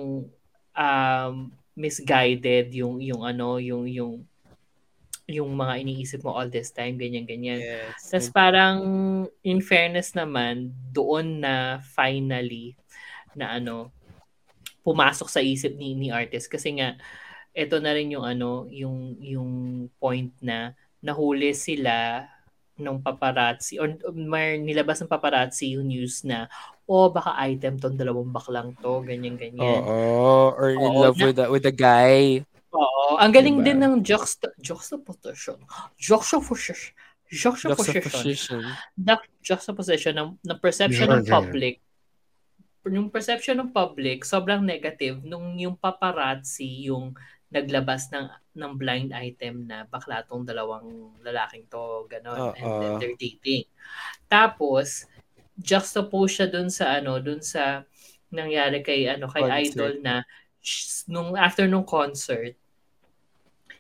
um, 0.78 1.34
misguided 1.74 2.70
yung 2.78 3.02
yung 3.02 3.26
ano, 3.26 3.58
yung 3.58 3.90
yung 3.90 4.14
yung 5.28 5.52
mga 5.60 5.84
iniisip 5.84 6.24
mo 6.24 6.40
all 6.40 6.48
this 6.48 6.72
time, 6.72 6.96
ganyan 6.96 7.28
ganyan. 7.28 7.60
Yes. 7.60 8.08
Tapos 8.08 8.32
parang 8.32 8.78
in 9.44 9.60
fairness 9.60 10.16
naman, 10.16 10.72
doon 10.96 11.44
na 11.44 11.84
finally 11.84 12.80
na 13.36 13.60
ano 13.60 13.92
pumasok 14.88 15.28
sa 15.28 15.44
isip 15.44 15.76
ni 15.76 15.92
ni 16.00 16.08
artist 16.16 16.48
kasi 16.48 16.80
nga 16.80 16.96
ito 17.52 17.76
na 17.84 17.92
rin 17.92 18.16
yung 18.16 18.24
ano, 18.24 18.72
yung 18.72 19.20
yung 19.20 19.52
point 20.00 20.32
na 20.40 20.72
nahuli 21.04 21.52
sila 21.52 22.24
nung 22.78 23.02
paparazzi 23.02 23.82
or 23.82 23.98
may 24.14 24.62
nilabas 24.62 25.02
ng 25.02 25.10
paparazzi 25.10 25.74
yung 25.74 25.90
news 25.90 26.22
na 26.22 26.46
oh 26.86 27.10
baka 27.10 27.34
item 27.42 27.82
tong 27.82 27.98
dalawang 27.98 28.30
baklang 28.30 28.78
to 28.80 29.04
ganyan 29.04 29.36
ganyan. 29.36 29.82
Oo. 29.84 30.54
Or 30.56 30.70
in 30.72 30.80
Oo, 30.80 31.04
love 31.10 31.18
na- 31.20 31.26
with 31.26 31.36
the, 31.36 31.46
with 31.52 31.66
the 31.66 31.76
guy. 31.76 32.46
Ang 33.18 33.32
galing 33.34 33.58
Diba? 33.60 33.66
din 33.66 33.80
ng 33.82 33.96
juxta, 34.06 34.48
juxtaposition. 34.62 35.58
Juxtaposition. 35.98 36.94
Juxtaposition. 37.28 38.62
Juxtaposition. 39.44 40.14
Ng, 40.16 40.30
ng 40.46 40.60
perception 40.62 41.08
ng 41.12 41.24
Yeah. 41.26 41.34
public 41.34 41.76
yung 42.88 43.12
perception 43.12 43.60
ng 43.60 43.76
public 43.76 44.24
sobrang 44.24 44.64
negative 44.64 45.20
nung 45.28 45.60
yung 45.60 45.76
paparazzi 45.76 46.88
yung 46.88 47.12
naglabas 47.52 48.08
ng 48.16 48.32
ng 48.56 48.72
blind 48.80 49.12
item 49.12 49.68
na 49.68 49.84
bakla 49.84 50.24
tong 50.24 50.48
dalawang 50.48 51.12
lalaking 51.20 51.68
to 51.68 52.08
ganon 52.08 52.56
and 52.56 52.72
then 52.80 52.94
they're 52.96 53.20
dating. 53.20 53.68
Tapos 54.32 55.04
juxtapose 55.60 56.32
siya 56.32 56.48
dun 56.48 56.72
sa 56.72 56.96
ano 56.96 57.20
dun 57.20 57.44
sa 57.44 57.84
nangyari 58.32 58.80
kay 58.80 59.08
ano 59.12 59.28
kay 59.28 59.44
Concert. 59.44 59.64
idol 59.68 59.94
na 60.00 60.16
sh- 60.64 61.08
nung 61.08 61.36
after 61.36 61.68
nung 61.68 61.84
concert 61.84 62.56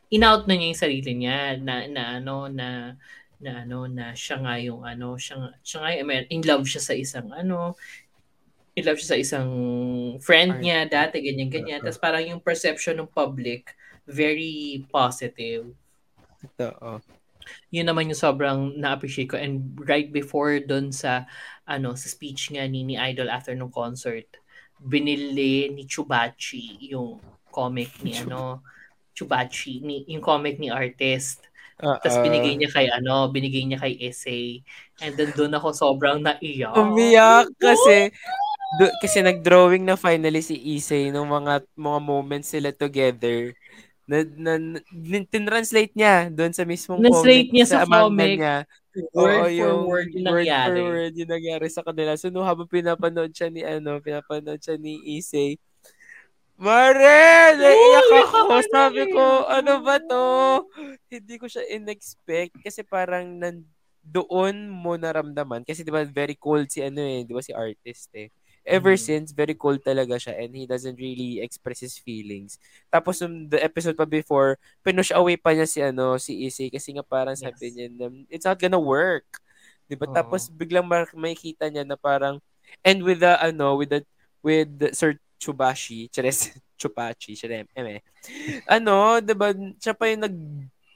in-out 0.10 0.48
na 0.48 0.56
niya 0.56 0.72
yung 0.72 0.84
sarili 0.84 1.12
niya 1.16 1.60
na 1.60 1.84
na 1.88 2.04
ano 2.20 2.48
na 2.48 2.96
na 3.38 3.52
ano 3.68 3.86
na 3.86 4.16
siya 4.18 4.42
nga 4.42 4.56
yung 4.58 4.82
ano 4.82 5.20
siya 5.20 5.54
siya 5.62 5.78
nga 5.84 5.92
yung, 5.94 6.10
in 6.32 6.44
love 6.48 6.66
siya 6.66 6.82
sa 6.82 6.96
isang 6.98 7.30
ano 7.30 7.78
in 8.78 8.84
love 8.86 8.98
siya 8.98 9.18
sa 9.18 9.20
isang 9.20 9.52
friend 10.22 10.62
niya 10.62 10.86
dati 10.86 11.22
ganyan 11.22 11.50
ganyan. 11.50 11.82
Tapos 11.82 12.02
parang 12.02 12.24
yung 12.24 12.42
perception 12.42 12.98
ng 13.02 13.10
public 13.10 13.74
very 14.08 14.86
positive. 14.88 15.74
Oo. 16.62 17.02
yun 17.72 17.88
naman 17.88 18.12
yung 18.12 18.20
sobrang 18.20 18.76
na-appreciate 18.76 19.32
ko. 19.32 19.38
And 19.40 19.76
right 19.88 20.12
before 20.12 20.60
dun 20.60 20.92
sa 20.92 21.28
ano 21.68 21.96
sa 21.96 22.08
speech 22.08 22.54
nga 22.56 22.64
ni, 22.68 22.84
ni 22.84 22.96
Idol 22.96 23.32
after 23.32 23.56
nung 23.56 23.72
concert 23.72 24.28
binili 24.78 25.74
ni 25.74 25.90
Chubachi 25.90 26.94
yung 26.94 27.18
comic 27.50 27.98
ni 28.06 28.14
ano 28.14 28.62
Chubachi 29.18 29.82
ni 29.82 30.06
yung 30.06 30.22
comic 30.22 30.62
ni 30.62 30.70
artist 30.70 31.42
tapos 31.82 32.22
Oo. 32.22 32.26
binigay 32.26 32.54
niya 32.54 32.70
kay 32.70 32.86
ano 32.94 33.34
binigay 33.34 33.66
niya 33.66 33.82
kay 33.82 33.98
essay 33.98 34.62
and 35.02 35.18
then 35.18 35.34
doon 35.34 35.58
ako 35.58 35.74
sobrang 35.74 36.22
naiyak 36.22 36.74
Umiyak 36.78 37.50
kasi 37.58 38.14
do, 38.78 38.86
kasi 39.02 39.24
nag-drawing 39.26 39.82
na 39.88 39.98
finally 39.98 40.44
si 40.46 40.54
Isay 40.78 41.10
nung 41.10 41.32
mga 41.32 41.66
mga 41.74 42.00
moments 42.04 42.54
sila 42.54 42.70
together. 42.76 43.56
Na, 44.08 44.24
na, 44.24 44.54
na 44.56 44.80
tinranslate 45.28 45.92
niya 45.92 46.32
doon 46.32 46.56
sa 46.56 46.64
mismong 46.64 47.04
Translate 47.04 47.52
comic 47.52 47.56
niya 47.56 47.66
sa 47.68 47.84
manga 47.84 48.08
comic. 48.08 48.38
niya. 48.40 48.56
word 49.12 49.12
Oo, 49.14 49.46
for 49.46 49.50
yung 49.52 49.80
word 49.86 50.10
yung 50.16 50.26
word 50.26 50.46
nangyari 50.48 50.80
for 50.80 50.88
word 50.96 51.14
yung 51.14 51.32
nangyari 51.32 51.68
sa 51.70 51.84
kanila. 51.86 52.12
So, 52.18 52.28
no, 52.32 52.42
habang 52.48 52.72
pinapanood 52.72 53.32
siya 53.36 53.50
ni, 53.52 53.62
ano, 53.68 54.00
pinapanood 54.02 54.60
siya 54.64 54.76
ni 54.80 54.98
Isay, 55.20 55.60
Mare! 56.58 57.54
Naiyak 57.54 58.10
ako! 58.26 58.42
Sabi 58.74 59.06
ko, 59.14 59.46
ano 59.46 59.78
ba 59.86 60.02
to? 60.02 60.26
Hindi 61.06 61.38
ko 61.38 61.46
siya 61.46 61.62
in-expect 61.70 62.58
kasi 62.66 62.82
parang 62.82 63.38
nan 63.38 63.62
doon 64.08 64.72
mo 64.72 64.96
naramdaman 64.96 65.68
kasi 65.68 65.84
'di 65.84 65.92
ba 65.92 66.02
very 66.08 66.32
cold 66.40 66.72
si 66.72 66.80
ano 66.80 67.04
eh, 67.04 67.28
'di 67.28 67.34
ba 67.36 67.44
si 67.44 67.52
artist 67.54 68.08
eh. 68.16 68.32
Ever 68.64 68.96
Mhm. 68.96 69.04
since 69.04 69.36
very 69.36 69.52
cold 69.54 69.84
talaga 69.84 70.16
siya 70.18 70.34
and 70.40 70.56
he 70.56 70.64
doesn't 70.66 70.96
really 70.98 71.44
express 71.44 71.84
his 71.84 72.00
feelings. 72.00 72.56
Tapos 72.90 73.20
nung 73.22 73.52
the 73.52 73.60
episode 73.62 74.00
pa 74.00 74.08
before, 74.08 74.56
pinush 74.82 75.12
away 75.14 75.36
pa 75.38 75.52
niya 75.54 75.68
si 75.68 75.80
ano 75.84 76.16
si 76.18 76.48
Issei 76.48 76.72
kasi 76.72 76.96
nga 76.96 77.04
parang 77.06 77.36
sabi 77.38 77.68
Yes. 77.68 77.76
niya 77.76 77.88
na 77.94 78.08
it's 78.32 78.48
not 78.48 78.58
gonna 78.58 78.80
work. 78.82 79.28
'Di 79.92 80.00
ba? 80.00 80.08
Oo. 80.08 80.10
Tapos 80.10 80.48
biglang 80.50 80.88
makikita 80.90 81.68
niya 81.70 81.84
na 81.86 82.00
parang 82.00 82.40
and 82.88 83.04
with 83.04 83.20
the 83.22 83.36
ano 83.44 83.76
with 83.78 83.92
the 83.92 84.02
with 84.40 84.72
the, 84.80 84.96
Sir 84.96 85.20
Chubashi, 85.38 86.10
Cheres 86.10 86.52
Chupachi, 86.82 87.34
Chere, 87.34 87.66
eme. 87.74 88.02
Ano, 88.66 89.18
'di 89.18 89.34
ba? 89.34 89.54
Siya 89.78 89.94
pa 89.94 90.10
yung 90.10 90.24
nag 90.26 90.36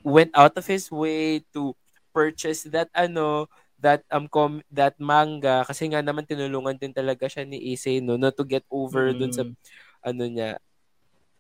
went 0.02 0.34
out 0.34 0.54
of 0.58 0.66
his 0.66 0.90
way 0.90 1.46
to 1.54 1.74
purchase 2.10 2.66
that 2.68 2.90
ano 2.92 3.46
that 3.78 4.02
um 4.10 4.26
com 4.26 4.62
that 4.70 4.94
manga 4.98 5.62
kasi 5.66 5.90
nga 5.90 6.02
naman 6.02 6.26
tinulungan 6.26 6.78
din 6.78 6.94
talaga 6.94 7.26
siya 7.26 7.46
ni 7.46 7.74
Issei 7.74 8.02
no, 8.02 8.18
no 8.18 8.30
to 8.30 8.42
get 8.46 8.66
over 8.70 9.10
dun 9.14 9.34
sa 9.34 9.42
Mm. 9.42 9.54
ano 10.02 10.24
niya. 10.28 10.50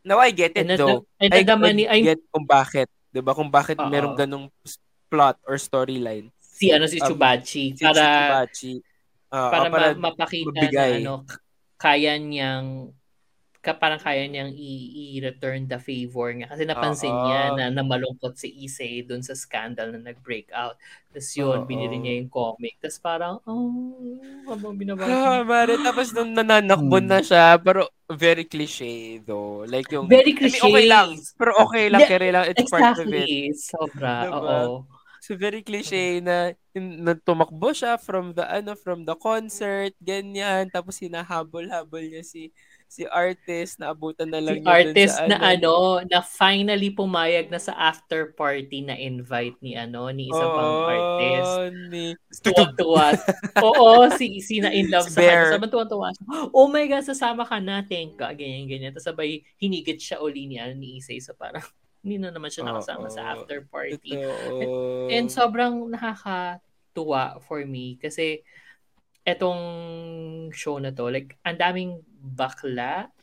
Now 0.01 0.17
I 0.17 0.33
get 0.33 0.57
it 0.57 0.65
And 0.65 0.73
though. 0.77 1.05
and 1.21 1.29
I 1.33 1.41
nadama 1.45 1.69
ni 1.69 1.85
ay 1.85 2.01
get 2.01 2.21
kung 2.33 2.45
bakit, 2.45 2.89
'di 3.13 3.21
ba? 3.21 3.37
Kung 3.37 3.49
bakit 3.53 3.77
Oo. 3.77 3.89
merong 3.89 4.17
ganung 4.17 4.49
plot 5.11 5.37
or 5.45 5.57
storyline 5.59 6.31
si 6.39 6.69
ano 6.71 6.85
si 6.87 7.01
um, 7.01 7.09
Chubachi 7.13 7.73
si 7.73 7.81
para 7.83 7.99
Chubachi. 7.99 8.73
Ah, 9.31 9.49
para, 9.49 9.67
para 9.71 9.87
ma- 9.97 10.09
mapakita 10.11 10.49
mabigay. 10.53 11.01
na 11.01 11.21
ano 11.21 11.25
kaya 11.81 12.13
niyang 12.21 12.93
ka, 13.61 13.77
parang 13.77 14.01
kaya 14.01 14.25
niyang 14.25 14.49
i-return 14.57 15.69
the 15.69 15.77
favor 15.77 16.33
niya 16.33 16.49
kasi 16.49 16.65
napansin 16.65 17.13
Oo. 17.13 17.29
niya 17.29 17.41
na, 17.53 17.65
na 17.69 17.85
malungkot 17.85 18.33
si 18.33 18.49
Issei 18.65 19.05
doon 19.05 19.21
sa 19.21 19.37
scandal 19.37 19.93
na 19.93 20.01
nag-break 20.13 20.49
out. 20.49 20.81
Tapos 21.13 21.29
yun, 21.37 21.61
Oo. 21.61 21.69
binili 21.69 22.01
niya 22.01 22.13
yung 22.25 22.33
comic. 22.33 22.81
Tapos 22.81 22.97
parang, 22.97 23.37
oh, 23.45 24.17
habang 24.49 24.73
binabasa. 24.73 25.13
Ah, 25.13 25.41
Mare, 25.45 25.77
tapos 25.77 26.09
nung 26.09 26.33
nananakbon 26.33 27.05
Hmm. 27.05 27.11
na 27.13 27.19
siya, 27.21 27.61
pero 27.61 27.85
very 28.09 28.49
cliche 28.49 29.21
though. 29.29 29.61
Like 29.69 29.93
yung, 29.93 30.09
Very 30.09 30.33
I 30.33 30.41
mean, 30.41 30.57
cliche. 30.57 30.65
okay 30.65 30.85
lang. 30.89 31.09
Pero 31.37 31.51
okay 31.61 31.85
lang, 31.93 32.01
Hindi, 32.01 32.13
kaya 32.17 32.31
lang, 32.33 32.45
it's 32.49 32.65
part 32.65 32.97
of 32.97 33.05
it. 33.13 33.13
Exactly. 33.13 33.53
Sobra. 33.61 34.13
Diba? 34.25 34.37
Oo. 34.41 35.00
Very 35.43 35.61
cliche 35.63 36.19
na, 36.19 36.51
yung- 36.75 37.03
na 37.03 37.13
tumakbo 37.15 37.71
siya 37.71 37.95
from 37.99 38.35
the 38.35 38.43
ano 38.43 38.75
from 38.75 39.03
the 39.07 39.15
concert, 39.15 39.95
ganyan, 40.03 40.67
tapos 40.71 40.99
hinahabol-habol 40.99 42.03
niya 42.03 42.23
si 42.23 42.51
si 42.91 43.07
artist 43.07 43.79
na 43.79 43.95
abutan 43.95 44.27
na 44.27 44.43
lang 44.43 44.59
Si 44.59 44.67
artist 44.67 45.15
sa 45.15 45.23
na 45.23 45.39
ano, 45.39 46.03
na 46.03 46.19
finally 46.19 46.91
pumayag 46.91 47.47
na 47.47 47.55
sa 47.55 47.71
after 47.71 48.35
party 48.35 48.83
na 48.83 48.99
invite 48.99 49.55
ni 49.63 49.79
ano, 49.79 50.11
ni 50.11 50.27
isang 50.27 50.51
pang 50.51 50.75
artist. 50.91 51.53
Ni... 51.87 52.11
Tuwa-tuwa. 52.43 53.15
Oo, 53.71 54.11
si, 54.19 54.43
si 54.43 54.59
na 54.59 54.75
in 54.75 54.91
love 54.91 55.07
Si 55.07 55.15
sa 55.15 55.23
kanya. 55.23 55.55
Sabi 55.55 55.71
tuwa-tuwa 55.71 56.11
siya. 56.11 56.51
Oh 56.51 56.67
my 56.67 56.83
God, 56.91 57.07
sasama 57.07 57.47
ka 57.47 57.63
natin 57.63 58.11
ka. 58.19 58.35
Ganyan, 58.35 58.67
ganyan. 58.67 58.91
Tapos 58.91 59.07
sabay, 59.07 59.39
hinigit 59.55 59.95
siya 59.95 60.19
uli 60.19 60.51
ni, 60.51 60.59
ano, 60.59 60.75
ni 60.75 60.99
Isay. 60.99 61.23
So 61.23 61.31
parang, 61.31 61.63
hindi 62.01 62.17
na 62.17 62.33
naman 62.33 62.49
siya 62.49 62.65
nakasama 62.65 63.07
Oo. 63.07 63.13
sa 63.13 63.21
after 63.37 63.61
party. 63.69 64.17
Totoo. 64.17 65.07
And 65.13 65.29
sobrang 65.29 65.85
nakakatuwa 65.93 67.41
for 67.45 67.61
me 67.65 68.01
kasi 68.01 68.41
etong 69.21 69.61
show 70.49 70.81
na 70.81 70.89
to, 70.89 71.13
like, 71.13 71.37
ang 71.45 71.61
daming 71.61 72.01
bakla. 72.17 73.13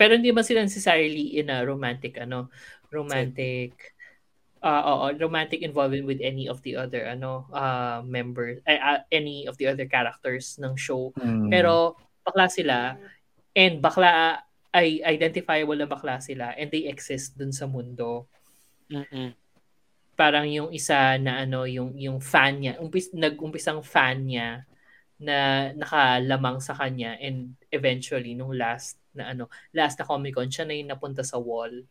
Pero 0.00 0.16
hindi 0.16 0.32
man 0.32 0.48
sila 0.48 0.64
necessarily 0.64 1.36
in 1.36 1.52
a 1.52 1.60
romantic, 1.60 2.16
ano, 2.16 2.48
romantic, 2.88 3.92
uh, 4.64 4.82
oo, 4.88 5.12
romantic 5.20 5.60
involvement 5.60 6.08
with 6.08 6.24
any 6.24 6.48
of 6.48 6.64
the 6.64 6.72
other, 6.72 7.04
ano, 7.04 7.44
uh, 7.52 8.00
members, 8.00 8.64
eh, 8.64 8.80
uh, 8.80 9.04
any 9.12 9.44
of 9.44 9.60
the 9.60 9.68
other 9.68 9.84
characters 9.84 10.56
ng 10.56 10.72
show. 10.72 11.12
Mm. 11.20 11.52
Pero, 11.52 12.00
bakla 12.24 12.48
sila, 12.48 12.96
and 13.52 13.84
bakla, 13.84 14.40
ay 14.74 14.98
identifiable 15.06 15.78
na 15.78 15.86
bakla 15.86 16.18
sila, 16.18 16.50
and 16.58 16.68
they 16.74 16.90
exist 16.90 17.38
dun 17.38 17.54
sa 17.54 17.66
mundo 17.70 18.26
Mm-mm. 18.90 19.32
parang 20.14 20.46
yung 20.46 20.70
isa 20.70 21.18
na 21.18 21.42
ano 21.42 21.66
yung 21.66 21.90
yung 21.98 22.18
fan 22.22 22.62
niya 22.62 22.72
umpis 22.78 23.10
nag-umpisang 23.10 23.82
fan 23.82 24.18
niya 24.30 24.62
na 25.18 25.70
nakalamang 25.74 26.58
sa 26.62 26.74
kanya 26.78 27.18
and 27.18 27.54
eventually 27.74 28.34
nung 28.38 28.54
last 28.54 28.98
na 29.14 29.34
ano 29.34 29.50
last 29.74 29.98
na 29.98 30.06
Comic 30.06 30.34
Con 30.38 30.50
siya 30.50 30.66
na 30.66 30.74
yung 30.78 30.90
napunta 30.90 31.22
sa 31.26 31.38
wall 31.38 31.82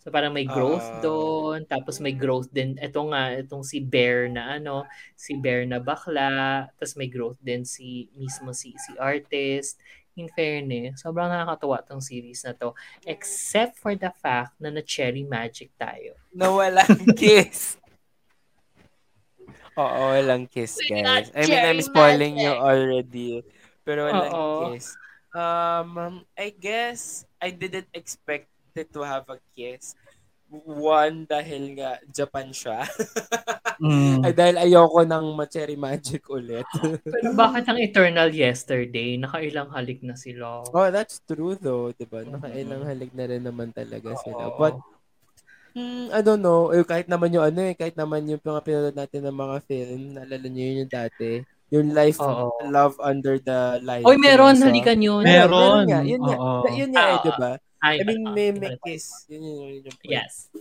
so 0.00 0.08
parang 0.08 0.32
may 0.32 0.48
growth 0.48 0.84
Ah. 0.84 1.00
doon 1.04 1.68
tapos 1.68 2.00
may 2.00 2.16
growth 2.16 2.48
din 2.48 2.76
eto 2.80 3.04
nga 3.12 3.36
itong 3.36 3.64
si 3.64 3.84
Bear 3.84 4.32
na 4.32 4.56
ano 4.56 4.88
si 5.12 5.36
Bear 5.36 5.68
na 5.68 5.76
bakla 5.80 6.64
tapos 6.80 6.96
may 6.96 7.08
growth 7.12 7.36
din 7.44 7.68
si 7.68 8.08
mismo 8.16 8.56
si 8.56 8.72
si 8.80 8.96
artist 8.96 9.76
in 10.20 10.28
fairness 10.36 11.00
sobrang 11.00 11.32
nakakatuwa 11.32 11.80
tong 11.88 12.04
series 12.04 12.44
na 12.44 12.52
to 12.52 12.76
except 13.08 13.80
for 13.80 13.96
the 13.96 14.12
fact 14.20 14.52
na 14.60 14.68
na 14.68 14.84
cherry 14.84 15.24
magic 15.24 15.72
tayo 15.80 16.12
Na 16.30 16.46
walang 16.52 17.08
kiss. 17.20 17.80
Oo, 19.74 20.12
walang 20.12 20.46
kiss, 20.50 20.76
guys. 20.86 21.30
I 21.32 21.46
mean, 21.46 21.64
I'm 21.64 21.80
spoiling 21.82 22.36
you 22.36 22.52
magic. 22.52 22.66
already. 22.68 23.30
Pero 23.86 24.06
walang 24.10 24.34
Oo. 24.34 24.54
kiss. 24.74 24.92
Um, 25.32 26.26
I 26.36 26.50
guess 26.52 27.24
I 27.38 27.54
didn't 27.54 27.88
expect 27.94 28.50
it 28.74 28.90
to 28.92 29.02
have 29.06 29.26
a 29.30 29.38
kiss. 29.54 29.94
One, 30.66 31.24
dahil 31.24 31.78
nga 31.78 31.96
Japan 32.06 32.50
siya. 32.50 32.82
Mm. 33.80 34.20
Ay, 34.20 34.36
dahil 34.36 34.56
ayoko 34.60 35.08
ng 35.08 35.32
ma-cherry 35.32 35.72
magic 35.72 36.28
ulit. 36.28 36.68
Pero 37.16 37.32
bakit 37.40 37.64
ang 37.64 37.80
Eternal 37.80 38.28
Yesterday? 38.28 39.16
Nakailang 39.16 39.72
halik 39.72 40.04
na 40.04 40.20
sila. 40.20 40.60
oh, 40.68 40.88
that's 40.92 41.24
true 41.24 41.56
though, 41.56 41.88
'di 41.88 42.04
ba? 42.04 42.20
Nakailang 42.20 42.84
halik 42.84 43.08
na 43.16 43.24
rin 43.24 43.40
naman 43.40 43.72
talaga 43.72 44.12
sila. 44.20 44.52
Oo. 44.52 44.60
But 44.60 44.76
Hmm, 45.70 46.10
I 46.10 46.20
don't 46.20 46.42
know. 46.42 46.74
Eh, 46.74 46.82
kahit 46.82 47.06
naman 47.06 47.30
yung 47.30 47.46
ano 47.46 47.62
eh, 47.62 47.72
kahit 47.72 47.94
naman 47.94 48.26
yung 48.26 48.42
mga 48.42 48.60
pinanood 48.60 48.96
natin 48.98 49.22
ng 49.24 49.38
mga 49.38 49.56
film, 49.64 50.00
naalala 50.12 50.46
niyo 50.50 50.62
yun 50.66 50.80
yung 50.82 50.92
dati. 50.92 51.30
Yung 51.70 51.88
Life, 51.94 52.18
Oo. 52.18 52.50
Love 52.66 52.98
Under 52.98 53.38
the 53.38 53.78
Light. 53.80 54.02
Oy, 54.02 54.18
meron, 54.18 54.58
Teresa. 54.58 54.66
halikan 54.66 54.98
yun. 54.98 55.22
Meron. 55.22 55.86
nga. 55.86 56.02
Yun 56.02 56.20
nga. 56.20 56.36
Yun 56.68 56.90
nga 56.90 57.04
eh, 57.06 57.16
Ah, 57.16 57.22
di 57.22 57.32
ba? 57.32 57.52
Ay, 57.80 58.00
I 58.00 58.04
mean, 58.04 58.22
may, 58.36 58.52
may 58.52 58.76
kiss. 58.84 59.24
Yun 59.32 59.40
yun, 59.40 59.56
yun 59.56 59.82
yung 59.88 59.98
point. 59.98 60.12
Yes. 60.12 60.52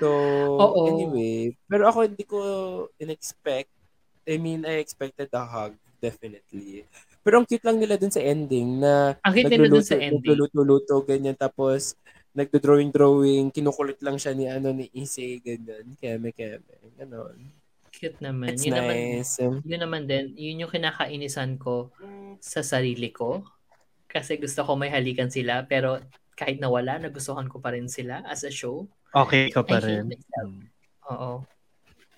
So, 0.00 0.08
Oo. 0.56 0.88
anyway. 0.88 1.52
Pero 1.68 1.84
ako 1.86 1.98
hindi 2.08 2.24
ko 2.24 2.38
in-expect. 2.96 3.68
I 4.24 4.40
mean, 4.40 4.64
I 4.64 4.80
expected 4.80 5.28
a 5.36 5.44
hug. 5.44 5.76
Definitely. 6.02 6.88
Pero 7.22 7.38
ang 7.38 7.46
cute 7.46 7.62
lang 7.62 7.78
nila 7.78 7.94
dun 7.94 8.10
sa 8.10 8.18
ending 8.18 8.82
na 8.82 9.14
Ang 9.22 9.34
cute 9.38 9.54
nila 9.54 9.70
dun 9.70 9.86
sa 9.86 9.94
ending. 9.94 10.18
Nagluluto-luto, 10.18 11.06
ganyan. 11.06 11.38
Tapos, 11.38 11.94
nagdo-drawing-drawing, 12.34 13.52
kinukulit 13.52 14.00
lang 14.02 14.16
siya 14.18 14.32
ni 14.34 14.48
ano 14.48 14.72
ni 14.72 14.88
Issei, 14.90 15.38
ganyan. 15.38 15.94
Keme-keme. 16.00 16.96
Ganon. 16.98 17.38
Cute 17.92 18.18
naman. 18.24 18.56
It's 18.56 18.64
yun 18.64 18.74
naman, 18.74 18.96
nice. 18.96 19.36
yun 19.38 19.80
naman 19.84 20.02
din, 20.08 20.32
yun 20.34 20.64
yung 20.64 20.72
kinakainisan 20.72 21.60
ko 21.60 21.92
sa 22.40 22.64
sarili 22.64 23.12
ko. 23.12 23.44
Kasi 24.08 24.40
gusto 24.40 24.64
ko 24.64 24.74
may 24.74 24.88
halikan 24.88 25.28
sila, 25.28 25.68
pero 25.68 26.00
kahit 26.34 26.58
nawala, 26.58 26.98
nagustuhan 26.98 27.48
ko 27.48 27.58
pa 27.58 27.72
rin 27.72 27.88
sila 27.88 28.22
as 28.26 28.44
a 28.44 28.50
show. 28.50 28.88
Okay 29.12 29.52
ka 29.52 29.60
pa 29.62 29.76
I 29.76 29.80
hate 29.80 29.88
rin. 29.88 30.04
myself. 30.08 30.48
Mm. 30.50 30.64
Oo. 31.12 31.32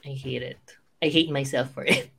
I 0.04 0.12
hate 0.14 0.44
it. 0.44 0.62
I 1.02 1.08
hate 1.08 1.30
myself 1.32 1.72
for 1.72 1.84
it. 1.84 2.12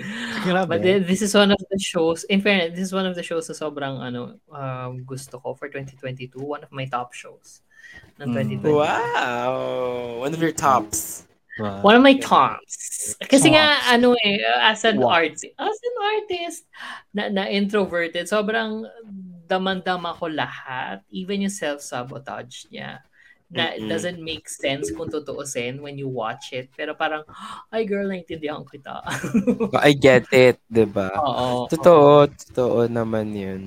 Grabe. 0.44 0.68
But 0.68 0.80
then, 0.80 1.04
this 1.04 1.20
is 1.20 1.34
one 1.34 1.52
of 1.52 1.60
the 1.60 1.76
shows, 1.76 2.24
in 2.24 2.40
fairness, 2.40 2.72
this 2.72 2.88
is 2.88 2.94
one 2.96 3.04
of 3.04 3.12
the 3.12 3.22
shows 3.22 3.48
na 3.48 3.56
sobrang 3.56 4.00
ano, 4.00 4.40
um, 4.48 5.04
gusto 5.04 5.36
ko 5.40 5.52
for 5.52 5.68
2022. 5.68 6.40
One 6.40 6.64
of 6.64 6.72
my 6.72 6.88
top 6.88 7.12
shows 7.12 7.60
ng 8.16 8.32
Mm. 8.32 8.64
2022. 8.64 8.80
Wow! 8.80 9.52
One 10.24 10.32
of 10.32 10.40
your 10.40 10.56
tops. 10.56 11.28
Wow. 11.60 11.84
One 11.84 11.96
of 11.96 12.04
my 12.04 12.16
tops. 12.16 13.12
Kasi 13.28 13.52
nga, 13.52 13.76
Tops. 13.76 13.92
ano 13.92 14.16
eh, 14.24 14.40
as 14.64 14.80
an 14.88 14.96
What? 14.96 15.12
artist, 15.28 15.52
as 15.60 15.76
an 15.76 15.96
artist 16.00 16.60
na, 17.12 17.28
na 17.28 17.44
introverted, 17.52 18.24
sobrang 18.24 18.88
daman-dama 19.50 20.14
ko 20.14 20.30
lahat. 20.30 21.02
Even 21.10 21.42
yung 21.42 21.52
self-sabotage 21.52 22.70
niya. 22.70 23.02
Na 23.50 23.74
it 23.74 23.82
Mm-mm. 23.82 23.90
doesn't 23.90 24.22
make 24.22 24.46
sense 24.46 24.94
kung 24.94 25.10
tutuusin 25.10 25.82
when 25.82 25.98
you 25.98 26.06
watch 26.06 26.54
it. 26.54 26.70
Pero 26.78 26.94
parang, 26.94 27.26
ay 27.74 27.82
girl, 27.82 28.06
naintindihan 28.06 28.62
kita. 28.62 29.02
I 29.74 29.90
get 29.98 30.30
it, 30.30 30.62
di 30.70 30.86
ba? 30.86 31.10
Oo. 31.18 31.66
Totoo, 31.66 32.30
totoo 32.30 32.86
naman 32.86 33.34
yun. 33.34 33.62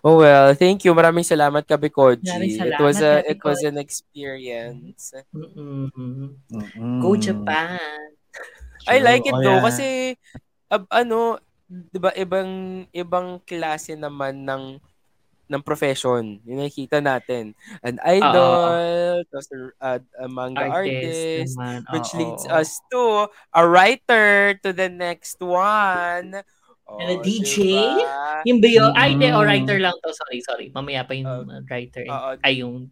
Oh 0.00 0.20
well, 0.24 0.56
thank 0.56 0.84
you. 0.88 0.92
Maraming 0.96 1.24
salamat 1.24 1.60
Kabikoji. 1.68 2.24
Maraming 2.24 2.72
It 2.72 2.80
was 2.80 2.96
a 3.04 3.20
it 3.28 3.40
was 3.44 3.60
an 3.60 3.76
experience. 3.76 5.12
Mm-mm. 5.36 5.92
Mm-mm. 6.48 7.00
Go 7.04 7.12
Japan. 7.20 8.16
I 8.88 8.96
like 9.04 9.24
it 9.28 9.36
Oh, 9.36 9.42
though 9.44 9.60
yeah. 9.60 9.66
kasi 9.68 9.88
ab- 10.72 10.88
ano, 10.88 11.36
'di 11.68 11.98
ba 12.00 12.10
ibang 12.16 12.84
ibang 12.94 13.42
klase 13.44 13.98
naman 13.98 14.46
ng 14.46 14.78
ng 15.46 15.62
profession. 15.62 16.42
Yung 16.42 16.58
nakikita 16.58 16.98
natin. 16.98 17.54
An 17.80 17.98
idol, 18.02 19.22
tapos 19.26 19.46
uh, 19.78 19.98
a 19.98 20.26
manga 20.26 20.66
artist, 20.66 21.54
naman. 21.54 21.86
which 21.90 22.10
leads 22.14 22.44
us 22.46 22.78
to 22.90 23.30
a 23.52 23.62
writer 23.62 24.58
to 24.60 24.72
the 24.72 24.88
next 24.88 25.38
one. 25.38 26.42
And 26.86 27.08
a 27.10 27.18
Oh, 27.18 27.22
DJ? 27.22 27.74
diba? 27.74 28.46
Yung 28.46 28.58
bio, 28.62 28.94
ay, 28.94 29.14
hindi, 29.14 29.26
o 29.30 29.42
Mm. 29.42 29.46
writer 29.46 29.78
lang 29.82 29.94
to. 29.98 30.14
Sorry, 30.14 30.38
sorry. 30.40 30.66
Mamaya 30.70 31.02
pa 31.02 31.14
yung 31.14 31.26
Uh, 31.26 31.42
uh, 31.42 31.62
writer. 31.66 32.06
oo. 32.06 32.38
ay, 32.38 32.62
yung 32.62 32.90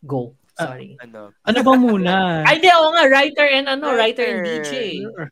go. 0.00 0.34
Sorry. 0.54 0.94
Ano? 1.00 1.32
Ano 1.42 1.58
ba 1.64 1.72
muna? 1.74 2.14
ay, 2.48 2.60
di, 2.60 2.68
oo 2.68 2.92
nga, 2.92 3.08
writer 3.08 3.48
and 3.48 3.66
ano, 3.66 3.96
writer, 3.96 4.22
and 4.28 4.46
Writer. 4.46 4.62
DJ. 4.62 4.74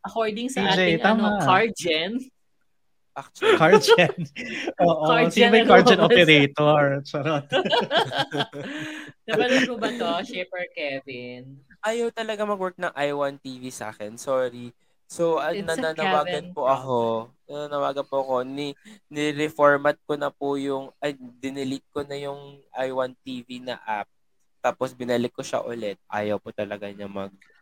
According 0.03 0.49
sa 0.49 0.65
DJ, 0.65 0.99
ating 0.99 1.03
tama. 1.05 1.39
ano, 1.39 1.45
Cargen. 1.45 2.19
Actually, 3.19 3.59
Cargen. 3.59 4.19
Oo, 4.87 5.11
Cargen, 5.11 5.31
sino 5.35 5.51
ba 5.51 5.57
yung 5.59 5.67
ano 5.67 5.73
Cargen 5.75 5.99
ba? 5.99 6.07
operator? 6.07 6.83
Charot. 7.03 7.47
Napanood 9.27 9.67
mo 9.67 9.77
ba 9.83 9.91
to, 9.91 10.09
Shipper 10.23 10.67
Kevin? 10.71 11.67
ayaw 11.83 12.11
talaga 12.11 12.43
mag-work 12.43 12.77
ng 12.79 12.93
i1 12.95 13.39
TV 13.39 13.71
sa 13.71 13.91
akin. 13.95 14.19
Sorry. 14.19 14.75
So, 15.09 15.41
uh, 15.41 15.55
nananawagan 15.57 16.53
po 16.53 16.69
ako. 16.69 17.01
Nananawagan 17.49 18.05
po 18.05 18.17
ako. 18.21 18.35
Ni, 18.45 18.77
ni-reformat 19.09 19.97
ko 20.05 20.21
na 20.21 20.29
po 20.29 20.61
yung, 20.61 20.93
ay, 21.01 21.17
dinelete 21.17 21.87
ko 21.89 22.05
na 22.05 22.17
yung 22.19 22.61
i1 22.77 23.17
TV 23.25 23.63
na 23.63 23.81
app. 23.89 24.11
Tapos 24.61 24.93
binalik 24.93 25.33
ko 25.33 25.41
siya 25.41 25.65
ulit. 25.65 25.97
Ayaw 26.11 26.37
po 26.43 26.53
talaga 26.53 26.91
niya 26.91 27.09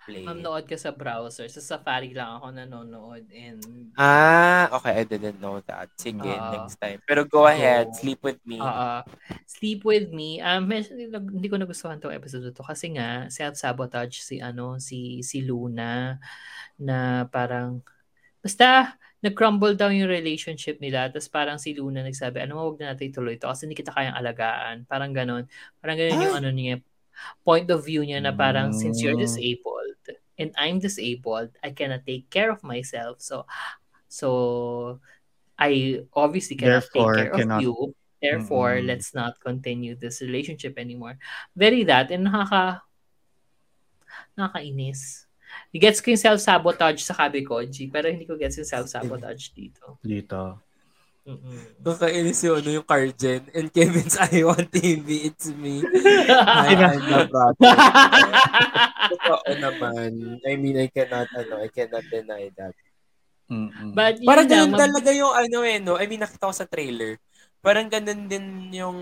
mag-play. 0.07 0.23
Manood 0.23 0.65
ka 0.65 0.77
sa 0.79 0.95
browser. 0.95 1.51
Sa 1.51 1.59
Safari 1.59 2.15
lang 2.15 2.39
ako 2.39 2.47
nanonood. 2.55 3.27
And, 3.35 3.61
Ah, 3.99 4.71
okay. 4.73 5.03
I 5.03 5.05
didn't 5.05 5.43
know 5.43 5.59
that. 5.67 5.91
Sige, 5.99 6.23
Oo. 6.23 6.51
next 6.55 6.79
time. 6.79 7.03
Pero 7.03 7.27
go 7.27 7.47
ahead. 7.47 7.91
So, 7.93 8.07
Sleep 8.07 8.21
with 8.23 8.41
me. 8.47 8.59
uh, 8.63 9.03
Sleep 9.47 9.83
With 9.83 10.09
Me. 10.13 10.39
Um, 10.39 10.71
hindi 10.71 11.49
ko 11.49 11.59
nagustuhan 11.59 11.99
tong 11.99 12.15
episode 12.15 12.47
to 12.55 12.63
kasi 12.63 12.95
nga 12.95 13.27
self-sabotage 13.27 14.23
si 14.23 14.39
ano 14.39 14.79
si 14.79 15.23
si 15.27 15.43
Luna 15.43 16.17
na 16.79 17.25
parang 17.27 17.83
basta 18.39 18.95
nag-crumble 19.25 19.75
down 19.75 19.97
yung 19.97 20.13
relationship 20.13 20.79
nila 20.79 21.09
tapos 21.11 21.27
parang 21.27 21.59
si 21.59 21.75
Luna 21.75 22.05
nagsabi 22.05 22.47
ano 22.47 22.63
wag 22.63 22.79
na 22.79 22.95
natin 22.95 23.11
ituloy 23.11 23.35
to 23.41 23.49
kasi 23.51 23.67
hindi 23.67 23.75
kita 23.75 23.91
kayang 23.91 24.15
alagaan 24.15 24.85
parang 24.87 25.11
ganon 25.11 25.49
parang 25.81 25.97
ganon 25.99 26.21
yung 26.21 26.37
Ay! 26.37 26.41
ano 26.45 26.51
niya 26.53 26.77
point 27.43 27.67
of 27.73 27.81
view 27.83 28.05
niya 28.05 28.21
na 28.21 28.31
parang 28.31 28.71
since 28.71 29.01
you're 29.01 29.17
Mm. 29.17 29.25
disabled 29.25 29.76
and 30.39 30.53
I'm 30.57 30.79
disabled 30.79 31.57
I 31.65 31.71
cannot 31.73 32.05
take 32.07 32.29
care 32.31 32.53
of 32.53 32.63
myself 32.63 33.21
so 33.21 33.47
so 34.09 35.01
I 35.59 36.05
obviously 36.13 36.57
cannot 36.57 36.85
take 36.93 37.01
Therefore, 37.01 37.15
care 37.17 37.31
cannot- 37.33 37.59
of 37.59 37.63
you 37.65 37.95
Therefore, 38.17 38.81
Mm-mm. 38.81 38.89
let's 38.89 39.13
not 39.13 39.37
continue 39.45 39.93
this 39.95 40.25
relationship 40.25 40.81
anymore. 40.81 41.21
Very 41.53 41.85
that, 41.85 42.09
and 42.11 42.25
nakaka, 42.27 42.81
nakakainis. 44.33 45.29
Gets 45.69 46.01
ko 46.01 46.17
yung 46.17 46.25
self-sabotage 46.25 47.05
sa 47.05 47.13
Kabikoji, 47.13 47.93
pero 47.93 48.09
hindi 48.09 48.25
ko 48.25 48.41
gets 48.41 48.57
yung 48.57 48.67
self-sabotage 48.67 49.53
dito. 49.53 50.01
Dito. 50.01 50.65
Mm-mm. 51.27 51.83
Kakainis 51.83 52.39
yung 52.47 52.63
ano 52.63 52.71
yung 52.71 52.87
Cargen 52.87 53.43
and 53.51 53.67
Kevin's 53.75 54.15
I 54.23 54.47
want 54.47 54.71
TV, 54.71 55.27
it's 55.27 55.51
me. 55.51 55.83
I, 56.39 56.71
I'm 56.71 57.03
the 57.03 57.27
problem. 57.27 57.75
Totoo 59.11 59.51
naman. 59.59 60.39
I 60.47 60.55
mean, 60.55 60.79
I 60.79 60.87
cannot, 60.87 61.27
ano, 61.35 61.59
I 61.59 61.69
cannot 61.75 62.07
deny 62.07 62.47
that. 62.55 62.75
Mm-mm. 63.51 63.91
But 63.91 64.23
yun 64.23 64.27
Parang 64.31 64.47
ganun 64.47 64.73
mag- 64.75 64.83
talaga 64.87 65.11
yung 65.11 65.35
ano 65.35 65.59
eh, 65.67 65.79
no? 65.83 65.99
I 65.99 66.07
mean, 66.07 66.23
nakita 66.23 66.47
ko 66.47 66.55
sa 66.55 66.67
trailer. 66.71 67.19
Parang 67.59 67.91
ganun 67.91 68.31
din 68.31 68.71
yung, 68.71 68.99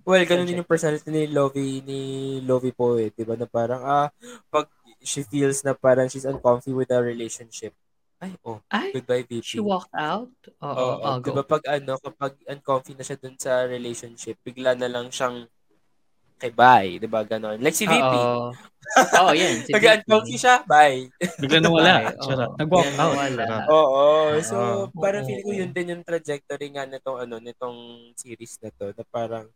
well, 0.00 0.24
ganun 0.24 0.48
din 0.48 0.64
yung 0.64 0.68
personality 0.68 1.12
ni 1.12 1.28
Lovie, 1.28 1.84
ni 1.84 2.00
Lovie 2.40 2.72
po 2.72 2.96
eh. 2.96 3.12
Diba? 3.12 3.36
Na 3.36 3.44
parang, 3.44 3.84
ah, 3.84 4.08
pag 4.48 4.64
she 5.04 5.20
feels 5.28 5.60
na 5.60 5.76
parang 5.76 6.08
she's 6.08 6.24
uncomfy 6.24 6.72
with 6.72 6.88
the 6.88 6.96
relationship. 6.96 7.76
Ay, 8.24 8.32
oh, 8.48 8.58
Ay, 8.72 8.88
goodbye 8.96 9.24
VP. 9.28 9.44
she 9.44 9.60
walked 9.60 9.92
out? 9.92 10.32
Oo, 10.64 10.72
Oo, 10.72 11.04
oh, 11.04 11.16
di 11.20 11.30
ba 11.30 11.44
pag 11.44 11.60
ano, 11.68 12.00
kapag 12.00 12.32
uncomfy 12.48 12.96
na 12.96 13.04
siya 13.04 13.20
dun 13.20 13.36
sa 13.36 13.68
relationship, 13.68 14.40
bigla 14.40 14.72
na 14.72 14.88
lang 14.88 15.12
siyang 15.12 15.44
kay 16.40 16.50
bye, 16.50 16.96
di 16.96 17.04
ba 17.04 17.20
ganon? 17.22 17.60
Like 17.60 17.76
si 17.76 17.84
VP. 17.84 18.00
Oo. 18.00 18.52
Oo, 19.20 19.32
yan. 19.32 19.64
Si 19.64 19.72
Pag 19.76 20.00
uncomfy 20.00 20.36
siya, 20.40 20.64
bye. 20.64 21.08
Bigla 21.40 21.60
na 21.60 21.70
wala. 21.72 21.94
Nag-walk 22.56 22.92
out. 22.96 23.16
Oo. 23.68 24.04
So, 24.40 24.56
Oo. 24.88 25.00
parang 25.00 25.24
Oo. 25.24 25.28
feeling 25.28 25.46
ko 25.46 25.52
yun 25.52 25.70
din 25.72 25.92
yung 25.92 26.04
trajectory 26.04 26.68
nga 26.72 26.88
nitong 26.88 27.28
ano, 27.28 27.36
nitong 27.40 27.76
series 28.16 28.56
na 28.64 28.72
to, 28.72 28.92
na 28.96 29.04
parang 29.08 29.46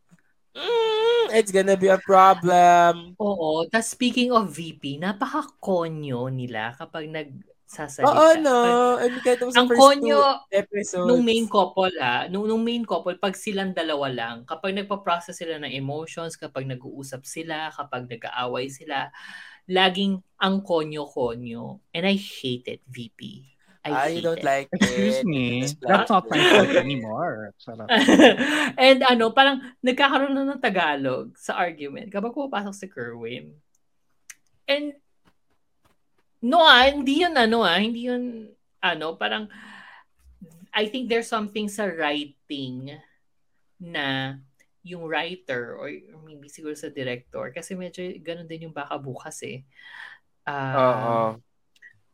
mm, 0.53 1.25
it's 1.35 1.53
gonna 1.53 1.77
be 1.77 1.89
a 1.89 2.01
problem. 2.01 3.13
Oo. 3.21 3.65
Tapos 3.69 3.93
speaking 3.93 4.33
of 4.33 4.49
VP, 4.49 4.97
napaka-konyo 4.97 6.29
nila 6.33 6.73
kapag 6.77 7.05
nagsasalita. 7.69 8.09
Oo, 8.09 8.27
no. 8.41 8.57
I 8.97 9.13
mean, 9.13 9.21
kahit 9.21 9.45
Ang 9.53 9.69
first 9.69 9.77
konyo 9.77 10.17
two 10.17 10.57
episodes. 10.57 11.05
nung 11.05 11.21
main 11.21 11.45
couple 11.45 11.93
ha, 12.01 12.25
nung, 12.25 12.49
nung 12.49 12.65
main 12.65 12.81
couple, 12.81 13.13
pag 13.21 13.37
silang 13.37 13.77
dalawa 13.77 14.09
lang, 14.09 14.35
kapag 14.49 14.73
nagpa-process 14.73 15.37
sila 15.37 15.61
ng 15.61 15.69
emotions, 15.71 16.33
kapag 16.33 16.65
nag-uusap 16.65 17.21
sila, 17.29 17.69
kapag 17.69 18.09
nag-aaway 18.09 18.73
sila, 18.73 19.13
laging 19.69 20.17
ang 20.41 20.65
konyo-konyo. 20.65 21.77
And 21.93 22.03
I 22.09 22.17
hate 22.17 22.65
it, 22.65 22.81
VP. 22.89 23.45
I 23.85 23.95
I 23.95 24.07
hate 24.17 24.25
don't 24.25 24.41
it. 24.41 24.43
like 24.43 24.67
Excuse 24.75 25.23
it. 25.23 25.25
me. 25.25 25.63
It's 25.63 25.77
That's 25.79 26.09
not 26.09 26.27
my 26.27 26.41
fault 26.51 26.73
anymore. 26.75 27.53
And 28.75 28.99
ano, 29.07 29.31
parang 29.31 29.61
nagkakaroon 29.79 30.35
na 30.35 30.43
ng 30.51 30.59
Tagalog 30.59 31.37
sa 31.39 31.55
argument 31.55 32.11
kapag 32.11 32.33
pumapasok 32.35 32.73
si 32.75 32.85
Kerwin. 32.91 33.55
And 34.67 34.93
no 36.41 36.63
ah, 36.63 36.87
hindi 36.87 37.23
yun 37.23 37.35
ano 37.35 37.63
ah, 37.63 37.79
hindi 37.79 38.07
yun 38.07 38.47
ano, 38.79 39.19
parang 39.19 39.51
I 40.71 40.87
think 40.87 41.11
there's 41.11 41.27
something 41.27 41.67
sa 41.67 41.89
writing 41.89 42.95
na 43.79 44.37
yung 44.83 45.03
writer 45.03 45.75
or 45.75 45.91
maybe 46.23 46.47
siguro 46.47 46.71
sa 46.77 46.87
director 46.87 47.51
kasi 47.51 47.75
medyo 47.75 47.99
ganun 48.23 48.47
din 48.47 48.71
yung 48.71 48.75
baka 48.75 48.95
bukas 48.95 49.43
eh. 49.43 49.67
Ah, 50.47 50.75
Oo. 50.79 51.43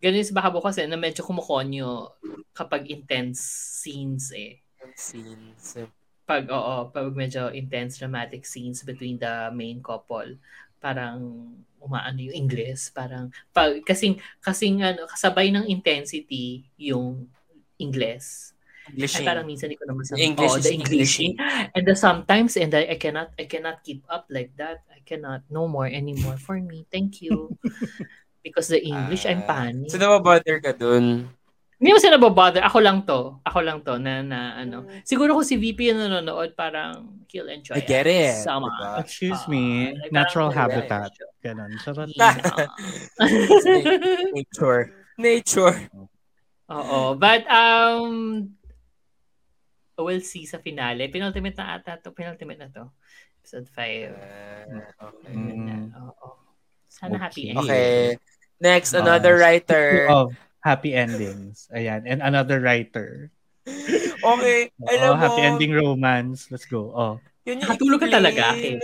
ganun 0.02 0.22
yung 0.22 0.30
sa 0.34 0.38
baka 0.42 0.50
bukas 0.50 0.76
eh, 0.82 0.90
na 0.90 0.98
medyo 0.98 1.22
kumukonyo 1.22 2.10
kapag 2.58 2.90
intense 2.90 3.40
scenes 3.82 4.34
eh 4.34 4.60
Scenes. 4.96 5.78
pag 6.26 6.48
oo, 6.50 6.90
pag 6.90 7.06
medyo 7.14 7.54
intense 7.54 8.02
dramatic 8.02 8.46
scenes 8.48 8.82
between 8.82 9.22
the 9.22 9.50
main 9.54 9.82
couple, 9.84 10.38
parang 10.82 11.50
umaano 11.86 12.18
yung 12.18 12.34
English, 12.34 12.90
parang 12.92 13.30
pag 13.54 13.78
kasing 13.86 14.18
kasing 14.42 14.82
ano 14.82 15.06
kasabay 15.06 15.54
ng 15.54 15.70
intensity 15.70 16.66
yung 16.82 17.30
English. 17.78 18.52
English. 18.86 19.18
Parang 19.26 19.46
minsan 19.50 19.70
hindi 19.70 19.82
ko 19.82 19.90
naman 19.90 20.06
The 20.06 20.22
English 20.22 20.54
oh, 20.54 20.62
the 20.62 20.74
Englishing. 20.74 21.34
And 21.74 21.84
the 21.86 21.98
sometimes 21.98 22.54
and 22.58 22.70
I, 22.74 22.94
I 22.94 22.98
cannot 23.02 23.34
I 23.38 23.46
cannot 23.50 23.82
keep 23.82 24.06
up 24.10 24.30
like 24.30 24.54
that. 24.62 24.86
I 24.94 25.02
cannot 25.02 25.42
no 25.50 25.66
more 25.66 25.90
anymore 25.90 26.38
for 26.38 26.58
me. 26.62 26.86
Thank 26.94 27.22
you. 27.26 27.54
Because 28.46 28.70
the 28.70 28.78
English 28.78 29.26
I'm 29.26 29.42
Ah. 29.42 29.50
panic. 29.50 29.90
So, 29.90 29.98
nababother 29.98 30.62
ka 30.62 30.70
dun? 30.78 31.34
Hindi 31.76 31.92
mo 31.92 32.00
sila 32.00 32.16
nababother. 32.16 32.64
Ako 32.64 32.80
lang 32.80 33.04
to. 33.04 33.36
Ako 33.44 33.60
lang 33.60 33.84
to 33.84 34.00
na, 34.00 34.24
na 34.24 34.56
ano. 34.56 34.88
Siguro 35.04 35.36
kung 35.36 35.44
si 35.44 35.60
VP 35.60 35.92
yung 35.92 36.00
nanonood, 36.00 36.56
parang 36.56 37.20
he'll 37.28 37.52
enjoy 37.52 37.76
I 37.76 37.84
get 37.84 38.08
it, 38.08 38.32
Sama. 38.40 38.72
diba? 38.72 38.92
Excuse 39.04 39.44
Ah, 39.44 39.52
me. 39.52 39.92
like, 39.92 40.12
Natural 40.16 40.50
habitat. 40.56 41.12
Ganon. 41.44 41.76
Charot. 41.84 42.08
Yeah. 42.16 42.40
Nature. 44.32 44.82
Nature. 45.18 45.76
Oo. 46.72 47.16
But, 47.16 47.44
um, 47.48 48.50
we'll 50.00 50.24
see 50.24 50.48
sa 50.48 50.58
finale. 50.60 51.08
Penultimate 51.12 51.56
na 51.60 51.76
ata 51.76 52.00
to. 52.00 52.12
Penultimate 52.12 52.60
na 52.60 52.70
to. 52.72 52.84
Episode 53.44 53.68
5. 53.70 54.16
Ah, 54.16 55.06
okay. 55.12 55.34
Mm. 55.36 55.92
Oo. 55.94 56.28
Sana 56.88 57.20
happy 57.20 57.52
Okay. 57.52 57.54
ending. 57.54 57.68
Okay. 57.68 58.00
Next, 58.56 58.96
another 58.96 59.36
Uh, 59.36 59.42
writer. 59.44 59.88
Of 60.08 60.32
happy 60.66 60.91
endings. 60.91 61.70
Ayan. 61.70 62.03
And 62.03 62.20
another 62.20 62.57
writer. 62.57 63.30
Okay. 64.18 64.74
Alam 64.82 65.05
Oh, 65.05 65.13
mo, 65.13 65.22
happy 65.22 65.41
ending 65.43 65.72
romance. 65.72 66.49
Let's 66.49 66.66
go. 66.66 66.89
Oh. 66.89 67.22
yun 67.45 67.61
yung 67.61 67.70
Nakatulog 67.70 68.01
ka 68.01 68.09
talaga, 68.09 68.57
eh. 68.57 68.82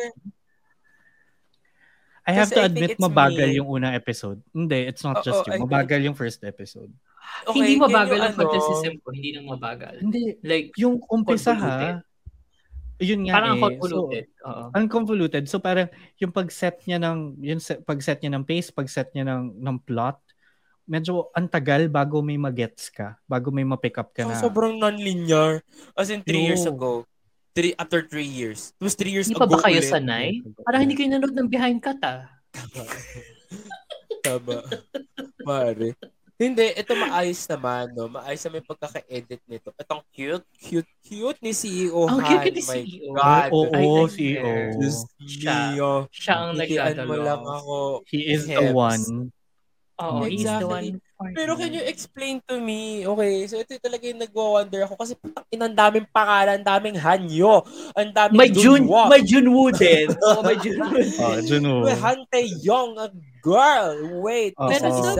I 2.21 2.37
have 2.37 2.53
to 2.53 2.61
I 2.61 2.69
admit, 2.69 3.01
mabagal 3.01 3.49
me. 3.49 3.57
yung 3.57 3.65
unang 3.67 3.97
episode. 3.97 4.37
Hindi, 4.53 4.85
it's 4.85 5.01
not 5.01 5.19
Oo, 5.19 5.25
just 5.25 5.41
I 5.49 5.57
you. 5.57 5.65
think- 5.65 5.65
Mabagal 5.65 5.99
yung 6.05 6.13
first 6.13 6.45
episode. 6.45 6.93
Okay, 7.49 7.57
hindi 7.57 7.73
mabagal 7.81 8.13
yung 8.13 8.25
ang 8.29 8.35
ano, 8.37 8.41
fantasy 8.45 8.73
ko. 9.01 9.07
Hindi 9.09 9.29
nang 9.33 9.47
mabagal. 9.49 9.93
Hindi. 9.97 10.21
Like, 10.45 10.69
Yung 10.77 11.01
umpisa 11.09 11.57
ha. 11.57 12.05
Yun 13.01 13.25
nga 13.25 13.33
parang 13.33 13.57
eh. 13.57 13.61
convoluted. 13.65 14.25
Oo. 14.45 14.61
So, 14.61 14.73
ang 14.77 14.85
convoluted. 14.85 15.43
So 15.49 15.57
parang 15.57 15.89
yung 16.21 16.29
pag-set 16.29 16.85
niya 16.85 17.01
ng 17.01 17.41
yung 17.41 17.57
se- 17.57 17.81
pag-set 17.81 18.21
niya 18.21 18.37
ng 18.37 18.45
pace, 18.45 18.69
pag-set 18.69 19.09
niya 19.17 19.25
ng 19.25 19.57
ng 19.57 19.77
plot, 19.81 20.21
medyo 20.91 21.31
ang 21.31 21.47
tagal 21.47 21.87
bago 21.87 22.19
may 22.19 22.35
magets 22.35 22.91
ka, 22.91 23.15
bago 23.23 23.47
may 23.47 23.63
ma-pick 23.63 23.95
up 23.95 24.11
ka 24.11 24.27
so, 24.27 24.29
na. 24.29 24.35
sobrang 24.43 24.75
non-linear. 24.75 25.63
As 25.95 26.11
in, 26.11 26.19
three 26.19 26.43
No. 26.43 26.47
years 26.51 26.67
ago. 26.67 27.07
Three, 27.51 27.71
after 27.75 28.03
three 28.03 28.27
years. 28.27 28.75
It 28.75 28.83
was 28.83 28.95
three 28.95 29.11
years 29.11 29.27
Hindi 29.27 29.39
pa 29.39 29.47
ago 29.47 29.55
ba 29.55 29.63
kayo 29.63 29.79
ulit. 29.79 29.87
sanay? 29.87 30.43
Parang 30.67 30.83
hindi 30.83 30.95
kayo 30.95 31.15
nanood 31.15 31.31
ng 31.31 31.47
behind 31.47 31.79
cut 31.79 31.99
ah. 32.03 32.27
Tama. 34.21 34.63
Pare. 35.47 35.95
Hindi, 36.41 36.73
ito 36.73 36.97
maayos 36.97 37.45
naman, 37.45 37.93
no? 37.93 38.09
Maayos 38.09 38.41
na 38.41 38.49
may 38.49 38.65
pagkaka-edit 38.65 39.41
nito. 39.45 39.69
Itong 39.77 40.01
cute, 40.09 40.41
cute, 40.57 40.89
cute 41.05 41.37
ni 41.37 41.53
CEO 41.53 42.09
Ang 42.09 42.17
Han. 42.17 42.29
cute 42.41 42.49
ni 42.49 42.63
My 42.65 42.81
CEO. 42.81 43.11
God. 43.13 43.49
Oo, 43.53 43.61
I 43.69 43.85
like 43.85 44.11
CEO. 44.11 44.51
Diyos 44.73 44.97
Siya. 45.21 45.57
Siya 46.09 46.33
ang 46.35 46.51
Ngitian 46.57 46.97
mo 47.05 47.15
lang 47.15 47.43
ako. 47.45 47.77
He 48.09 48.25
is 48.25 48.49
the 48.49 48.57
Hips. 48.57 49.05
One. 50.01 50.21
Oo, 50.21 50.27
he's 50.27 50.41
the 50.43 50.57
Exactly. 50.57 50.97
one 50.97 51.11
Pero 51.37 51.53
can 51.53 51.69
you 51.69 51.85
explain 51.85 52.41
to 52.49 52.57
me? 52.57 53.05
Okay, 53.05 53.45
so 53.45 53.61
ito 53.61 53.77
talaga 53.77 54.03
yung 54.09 54.21
nagwa-wonder 54.25 54.89
ako 54.89 54.97
kasi 54.97 55.13
putang 55.13 55.45
ina, 55.53 55.69
ang 55.69 55.77
daming 55.77 56.07
pangalan, 56.09 56.57
ang 56.57 56.67
daming 56.67 56.97
hanyo, 56.97 57.61
ang 57.93 58.09
daming 58.09 58.39
May 58.41 58.49
Jun, 58.49 58.89
Dunwa. 58.89 59.05
may 59.05 59.21
Junwoo 59.21 59.69
din. 59.69 60.09
Oo, 60.25 60.41
may 60.41 60.57
Junwoo. 60.57 60.97
Oh, 61.21 61.37
Juno. 61.49 61.85
May 61.85 61.97
Hante 61.97 62.41
Young, 62.65 62.97
a 62.97 63.13
girl. 63.45 64.25
Wait, 64.25 64.57
Oo. 64.57 64.65
Pero 64.65 64.89
Oo. 64.89 65.13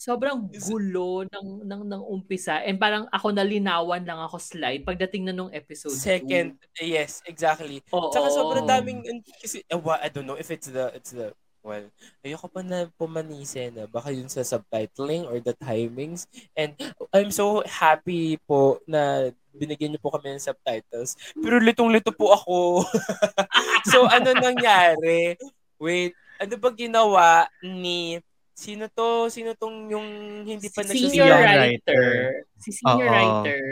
sobrang, 0.00 0.48
gulo 0.50 1.28
ng, 1.28 1.46
ng, 1.62 1.82
ng 1.92 2.02
umpisa. 2.08 2.64
And 2.64 2.80
parang 2.80 3.06
ako 3.12 3.36
nalinawan 3.36 4.02
lang 4.02 4.18
ako 4.18 4.40
slide 4.40 4.82
pagdating 4.82 5.28
na 5.28 5.36
nung 5.36 5.52
episode 5.52 5.94
second, 5.94 6.56
yes, 6.80 7.20
exactly. 7.28 7.84
two. 7.84 7.94
Oo. 7.94 8.10
Tsaka 8.10 8.32
sobrang 8.32 8.64
daming, 8.64 9.04
kasi, 9.38 9.60
eh, 9.62 9.76
I 9.76 10.08
don't 10.08 10.24
know 10.26 10.40
if 10.40 10.50
it's 10.50 10.72
the, 10.72 10.90
it's 10.96 11.12
the, 11.12 11.36
well, 11.62 11.86
ayoko 12.20 12.46
pa 12.50 12.60
na 12.60 12.90
pumanise 12.98 13.70
na 13.70 13.86
baka 13.86 14.10
yun 14.10 14.26
sa 14.26 14.42
subtitling 14.42 15.24
or 15.24 15.38
the 15.38 15.54
timings. 15.56 16.26
And 16.52 16.74
I'm 17.14 17.30
so 17.30 17.62
happy 17.64 18.36
po 18.42 18.82
na 18.84 19.30
binigyan 19.54 19.94
niyo 19.94 20.02
po 20.02 20.10
kami 20.10 20.34
ng 20.34 20.42
subtitles. 20.42 21.14
Pero 21.38 21.62
litong-lito 21.62 22.10
po 22.10 22.34
ako. 22.34 22.82
so, 23.92 24.04
ano 24.10 24.34
nangyari? 24.34 25.38
Wait, 25.78 26.12
ano 26.36 26.54
ba 26.58 26.68
ginawa 26.70 27.26
ni 27.62 28.18
Sino 28.52 28.84
to? 28.86 29.32
Sino 29.32 29.56
tong 29.56 29.88
yung 29.88 30.06
hindi 30.44 30.68
pa 30.68 30.84
si 30.84 30.92
Si 30.92 31.08
senior 31.08 31.40
writer, 31.40 31.56
writer. 31.56 32.06
si 32.60 32.70
senior 32.70 33.08
Oo. 33.08 33.10
writer, 33.10 33.62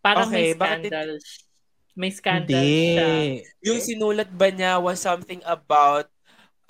parang 0.00 0.28
may 0.32 0.50
Okay, 0.50 0.58
bakit 0.58 0.80
it- 0.80 0.90
scandal, 0.90 1.10
may 1.94 2.10
scandal 2.10 2.56
Hindi. 2.56 2.96
siya. 2.96 3.08
Yung 3.62 3.80
sinulat 3.80 4.30
ba 4.32 4.48
niya 4.48 4.80
was 4.80 4.98
something 4.98 5.44
about 5.44 6.08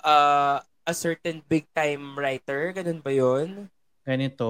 uh, 0.01 0.57
a 0.83 0.93
certain 0.93 1.41
big 1.45 1.65
time 1.73 2.17
writer? 2.17 2.71
Ganun 2.71 3.01
ba 3.01 3.11
yun? 3.11 3.69
ganito. 4.07 4.47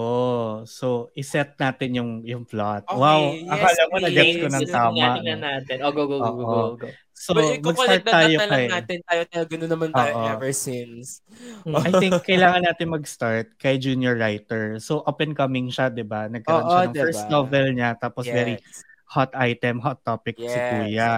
So, 0.70 1.10
iset 1.18 1.58
natin 1.58 1.98
yung 1.98 2.12
yung 2.22 2.46
plot. 2.46 2.86
Okay, 2.86 2.94
wow, 2.94 3.34
yes, 3.34 3.50
akala 3.50 3.82
ko 3.82 3.96
please. 3.98 4.06
na-gets 4.06 4.36
ko 4.38 4.48
ng 4.54 4.62
Yes, 4.62 4.70
tama. 4.70 5.06
no? 5.18 5.34
natin. 5.34 5.78
Oh, 5.82 5.92
go, 5.92 6.04
go, 6.06 6.18
go, 6.22 6.30
go, 6.30 6.46
go, 6.46 6.62
go. 6.78 6.90
So, 7.18 7.34
But 7.34 7.66
mag-start 7.66 8.06
na 8.06 8.14
tayo 8.14 8.36
na 8.38 8.46
lang 8.46 8.54
kay... 8.54 8.66
natin 8.70 8.98
tayo 9.02 9.22
tayo 9.26 9.44
ganun 9.50 9.72
naman 9.74 9.90
tayo 9.90 10.14
Oo. 10.14 10.30
ever 10.38 10.54
since. 10.54 11.26
I 11.66 11.90
think 11.98 12.14
kailangan 12.30 12.70
natin 12.70 12.94
mag-start 12.94 13.58
kay 13.58 13.82
junior 13.82 14.14
writer. 14.14 14.78
So, 14.78 15.02
up 15.02 15.18
and 15.26 15.34
coming 15.34 15.74
siya, 15.74 15.90
di 15.90 16.06
ba? 16.06 16.30
Nagkaroon 16.30 16.62
Oo, 16.62 16.74
siya 16.78 16.86
ng 16.86 16.94
diba? 16.94 17.04
first 17.10 17.26
novel 17.26 17.66
niya, 17.74 17.98
tapos 17.98 18.30
very 18.30 18.62
Yes. 18.62 18.86
hot 19.10 19.34
item, 19.34 19.82
hot 19.82 20.06
topic 20.06 20.38
si 20.38 20.46
Yes. 20.54 20.70
Kuya. 20.70 21.12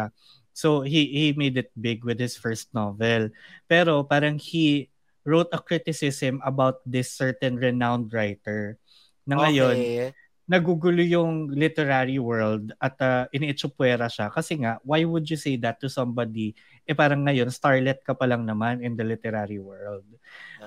So, 0.59 0.83
he 0.83 1.07
he 1.07 1.25
made 1.31 1.55
it 1.55 1.71
big 1.71 2.03
with 2.03 2.19
his 2.19 2.35
first 2.35 2.67
novel. 2.75 3.31
Pero 3.65 4.03
parang 4.03 4.35
he 4.35 4.91
wrote 5.23 5.47
a 5.55 5.63
criticism 5.63 6.43
about 6.43 6.83
this 6.83 7.15
certain 7.15 7.55
renowned 7.55 8.11
writer 8.11 8.75
na 9.23 9.39
ngayon, 9.39 9.77
Okay. 9.79 10.11
nagugulo 10.49 10.99
yung 10.99 11.53
literary 11.53 12.17
world 12.17 12.73
at 12.81 12.97
uh, 12.99 13.29
iniitsupwera 13.29 14.09
siya. 14.09 14.33
Kasi 14.33 14.57
nga, 14.57 14.81
why 14.81 15.05
would 15.05 15.29
you 15.29 15.37
say 15.37 15.53
that 15.55 15.77
to 15.77 15.85
somebody? 15.85 16.57
Eh 16.83 16.97
parang 16.97 17.21
ngayon, 17.21 17.53
starlet 17.53 18.01
ka 18.01 18.17
pa 18.17 18.25
lang 18.25 18.49
naman 18.49 18.81
in 18.81 18.97
the 18.97 19.05
literary 19.05 19.61
world. 19.61 20.01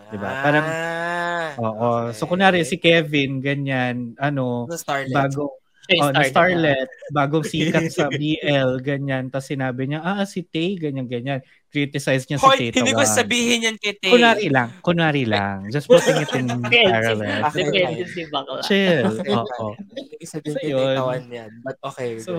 Diba? 0.08 0.30
Parang- 0.40 0.70
Ah, 0.70 1.58
Oo. 1.58 1.68
okay. 2.06 2.14
So 2.14 2.30
kunwari 2.30 2.62
si 2.62 2.78
Kevin, 2.78 3.42
ganyan, 3.42 4.14
ano, 4.16 4.70
Starlet? 4.70 5.10
bago, 5.10 5.58
oh, 5.98 6.10
na 6.14 6.22
starlet. 6.26 6.88
bagong 7.10 7.42
sikat 7.42 7.90
sa 7.90 8.06
BL, 8.20 8.78
ganyan. 8.80 9.28
Tapos 9.28 9.50
sinabi 9.50 9.90
niya, 9.90 10.00
ah, 10.02 10.22
si 10.22 10.46
Tay, 10.46 10.78
ganyan, 10.78 11.10
ganyan. 11.10 11.40
Criticize 11.72 12.28
niya 12.28 12.38
si 12.38 12.46
Hoy, 12.46 12.58
Tay 12.70 12.84
hindi 12.84 12.92
ko 12.92 13.02
sabihin 13.02 13.66
yan 13.66 13.76
kay 13.80 13.96
Tay. 13.98 14.12
Kunwari 14.14 14.46
lang, 14.52 14.68
kunwari 14.84 15.24
lang. 15.26 15.66
Just 15.72 15.88
putting 15.88 16.20
it 16.22 16.30
in 16.36 16.46
parallel. 16.68 17.48
Okay. 17.48 17.64
Depende 17.66 18.04
si 18.06 18.22
bakla. 18.28 18.60
Chill. 18.62 19.08
Oo. 19.34 19.74
Hindi 19.96 20.14
ko 20.20 20.26
sabihin 20.28 20.54
So, 20.54 20.60
kay. 20.60 20.70
Tay 20.70 20.96
Tawan 21.00 21.24
yan. 21.32 21.50
But 21.64 21.76
okay. 21.82 22.10
So, 22.20 22.32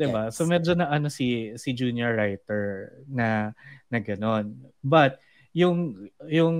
'di 0.00 0.06
ba? 0.08 0.32
So 0.32 0.48
Yes. 0.48 0.50
medyo 0.56 0.72
na 0.72 0.88
ano 0.88 1.12
si 1.12 1.52
si 1.60 1.76
junior 1.76 2.16
writer 2.16 2.96
na 3.06 3.52
na 3.92 3.98
ganon. 4.00 4.56
But 4.80 5.20
yung 5.52 6.08
yung 6.28 6.56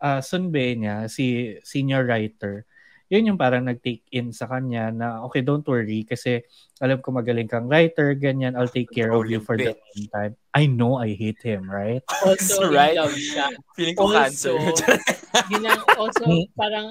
uh, 0.00 0.20
Sunbe 0.24 0.76
niya, 0.76 1.08
si 1.08 1.56
senior 1.64 2.04
writer, 2.08 2.64
yun 3.10 3.26
yung 3.34 3.38
parang 3.40 3.66
nag-take 3.66 4.06
in 4.14 4.30
sa 4.30 4.46
kanya 4.46 4.88
na 4.94 5.06
okay, 5.26 5.42
don't 5.42 5.66
worry 5.66 6.06
kasi 6.06 6.40
alam 6.78 7.02
ko 7.02 7.10
magaling 7.12 7.50
kang 7.50 7.66
writer, 7.68 8.14
ganyan, 8.16 8.54
I'll 8.56 8.70
take 8.70 8.88
care 8.94 9.12
of 9.12 9.26
you 9.28 9.42
for 9.42 9.58
the 9.58 9.74
Controlling 9.74 9.92
meantime. 9.98 10.32
I 10.54 10.64
know 10.70 10.96
I 10.96 11.12
hate 11.12 11.42
him, 11.42 11.66
right? 11.68 12.00
Also, 12.24 12.64
Right. 12.72 12.94
in 12.96 13.02
love 13.02 13.18
siya. 13.18 13.46
Feeling 13.76 13.96
ko 13.98 14.04
Also, 14.08 14.54
cancer. 14.56 14.56
yun 15.52 15.62
ang, 15.66 15.80
also, 15.98 16.24
Hmm. 16.24 16.46
parang, 16.56 16.86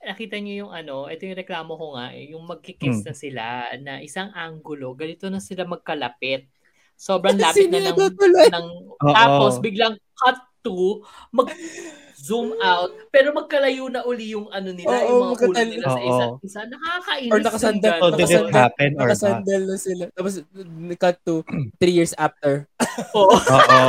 nakita 0.00 0.40
niyo 0.40 0.66
yung 0.66 0.72
ano, 0.72 1.06
ito 1.12 1.28
yung 1.28 1.36
reklamo 1.36 1.76
ko 1.76 1.86
nga, 2.00 2.10
eh, 2.16 2.32
yung 2.32 2.48
magkikiss 2.48 3.04
Hmm. 3.04 3.08
na 3.12 3.14
sila, 3.14 3.44
na 3.84 3.92
isang 4.00 4.32
angulo, 4.32 4.96
ganito 4.96 5.28
na 5.28 5.38
sila 5.44 5.68
magkalapit. 5.68 6.48
Sobrang 6.96 7.36
lapit 7.36 7.68
na 7.68 7.80
ng, 7.92 7.98
ng 8.48 8.66
tapos 9.12 9.60
biglang 9.60 9.96
cut 10.16 10.40
to, 10.64 11.04
mag 11.32 11.48
zoom 12.20 12.52
out, 12.60 12.92
pero 13.08 13.32
magkalayo 13.32 13.88
na 13.88 14.04
uli 14.04 14.36
yung 14.36 14.52
ano 14.52 14.70
nila, 14.70 14.92
Oo, 14.92 15.08
yung 15.08 15.20
mga 15.24 15.36
ulo 15.42 15.62
nila 15.64 15.86
sa 15.86 15.96
Oo. 15.96 16.04
isa't 16.04 16.32
isa. 16.44 16.60
Nakakainis. 16.68 17.32
Or 17.32 17.38
nakasandal. 17.40 17.96
So, 17.96 18.04
did 18.04 18.12
it 18.12 18.20
nakasandal- 18.20 18.52
happen 18.54 18.90
or? 18.92 19.00
Nakasandal 19.02 19.60
na 19.64 19.76
sila. 19.76 20.04
Tapos, 20.12 20.34
cut 20.96 21.16
to 21.24 21.34
three 21.76 21.96
years 21.96 22.12
after. 22.14 22.68
Oo. 23.18 23.32
Oo. 23.32 23.88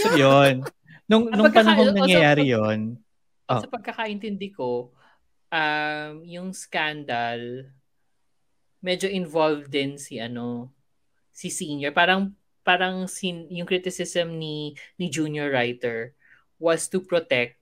So 0.00 0.14
yun. 0.16 0.66
Nung, 1.06 1.26
Ang 1.26 1.38
nung 1.38 1.46
pagkaka- 1.46 1.70
panahon 1.70 1.94
nangyayari 1.94 2.44
pag- 2.44 2.54
yun, 2.56 2.80
Oh. 3.46 3.58
Sa 3.58 3.66
pagkakaintindi 3.66 4.54
ko, 4.54 4.94
um, 5.50 6.12
yung 6.22 6.54
scandal, 6.54 7.66
medyo 8.80 9.10
involved 9.10 9.66
din 9.68 9.98
si 9.98 10.22
ano, 10.22 10.70
si 11.30 11.50
senior. 11.50 11.90
Parang 11.90 12.30
parang 12.62 13.10
sin, 13.10 13.50
yung 13.50 13.66
criticism 13.66 14.38
ni 14.38 14.70
ni 14.96 15.10
junior 15.10 15.50
writer 15.50 16.14
was 16.60 16.86
to 16.86 17.00
protect 17.00 17.56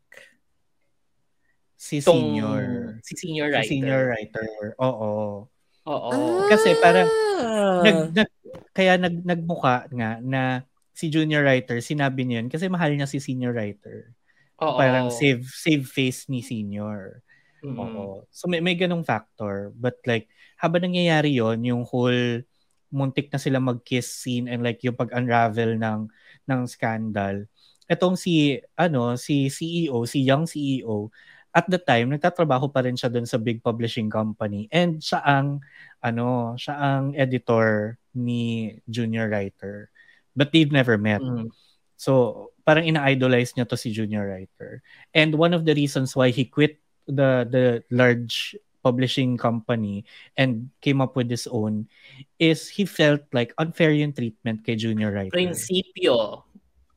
si 1.78 2.02
tong 2.02 2.18
senior. 2.34 2.62
si 3.06 3.14
senior 3.14 3.48
Si 3.48 3.54
writer. 3.54 3.70
senior 3.70 4.02
writer. 4.10 4.48
Oo. 4.82 5.46
Oo. 5.86 6.10
Kasi 6.50 6.74
parang 6.82 7.06
Ah. 7.38 7.80
nag, 7.86 7.98
nag, 8.12 8.28
kaya 8.74 8.98
nag, 8.98 9.22
nagmuka 9.22 9.86
nga 9.94 10.18
na 10.18 10.66
si 10.90 11.06
junior 11.06 11.46
writer, 11.46 11.78
sinabi 11.78 12.26
niya 12.26 12.42
yun 12.42 12.50
kasi 12.50 12.66
mahal 12.66 12.90
niya 12.90 13.06
si 13.06 13.22
senior 13.22 13.54
writer. 13.54 14.10
Oo. 14.58 14.74
Parang 14.74 15.14
save 15.14 15.46
save 15.46 15.86
face 15.86 16.26
ni 16.26 16.42
senior. 16.42 17.22
Mm. 17.62 17.78
Oo. 17.78 18.26
So 18.34 18.50
may, 18.50 18.58
may 18.58 18.74
ganong 18.74 19.06
factor. 19.06 19.70
But 19.78 20.02
like, 20.02 20.26
habang 20.58 20.82
nangyayari 20.82 21.38
yon 21.38 21.62
yung 21.62 21.86
whole 21.86 22.42
muntik 22.90 23.30
na 23.30 23.38
sila 23.38 23.62
mag-kiss 23.62 24.10
scene 24.10 24.50
and 24.50 24.66
like 24.66 24.82
yung 24.82 24.98
pag-unravel 24.98 25.78
ng 25.78 26.10
ng 26.50 26.60
scandal. 26.66 27.46
Etong 27.88 28.14
si 28.20 28.60
ano 28.76 29.16
si 29.16 29.48
CEO, 29.48 30.04
si 30.04 30.22
young 30.22 30.44
CEO, 30.44 31.08
at 31.56 31.66
the 31.66 31.80
time 31.80 32.12
nagtatrabaho 32.12 32.68
pa 32.68 32.84
rin 32.84 32.94
siya 32.94 33.08
doon 33.08 33.24
sa 33.24 33.40
big 33.40 33.64
publishing 33.64 34.12
company 34.12 34.68
and 34.68 35.00
siya 35.00 35.24
ang 35.24 35.64
ano, 36.04 36.54
siya 36.54 36.76
ang 36.76 37.04
editor 37.18 37.98
ni 38.14 38.76
junior 38.86 39.26
writer. 39.26 39.90
But 40.38 40.54
they've 40.54 40.70
never 40.70 40.94
met. 40.94 41.18
Mm. 41.18 41.50
So, 41.98 42.54
parang 42.62 42.86
ina-idolize 42.86 43.58
niya 43.58 43.66
to 43.66 43.74
si 43.74 43.90
junior 43.90 44.30
writer. 44.30 44.86
And 45.10 45.34
one 45.34 45.50
of 45.50 45.66
the 45.66 45.74
reasons 45.74 46.14
why 46.14 46.30
he 46.30 46.46
quit 46.46 46.78
the 47.08 47.48
the 47.48 47.82
large 47.90 48.54
publishing 48.84 49.34
company 49.34 50.06
and 50.38 50.70
came 50.78 51.02
up 51.02 51.18
with 51.18 51.26
his 51.26 51.50
own 51.50 51.90
is 52.38 52.70
he 52.70 52.86
felt 52.86 53.20
like 53.34 53.50
unfair 53.58 53.90
yung 53.90 54.14
treatment 54.14 54.62
kay 54.62 54.78
junior 54.78 55.10
writer. 55.10 55.34
Prinsipyo. 55.34 56.46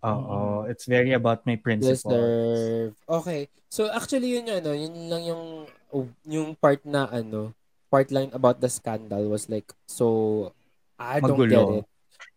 Oo, 0.01 0.65
it's 0.65 0.89
very 0.89 1.13
about 1.13 1.45
my 1.45 1.55
principles. 1.55 2.01
Deserve. 2.01 2.93
Okay. 3.05 3.47
So 3.69 3.87
actually 3.93 4.33
yun 4.33 4.49
yung 4.49 4.59
ano, 4.65 4.71
yun 4.73 4.93
lang 5.07 5.23
yung 5.23 5.43
oh, 5.93 6.07
yung 6.25 6.49
part 6.57 6.81
na 6.83 7.05
ano, 7.05 7.53
part 7.93 8.09
lang 8.09 8.33
about 8.33 8.57
the 8.57 8.69
scandal 8.71 9.29
was 9.29 9.45
like 9.45 9.69
so 9.85 10.49
I 10.97 11.21
don't 11.21 11.37
Magulo. 11.37 11.49
get 11.49 11.85
it. 11.85 11.85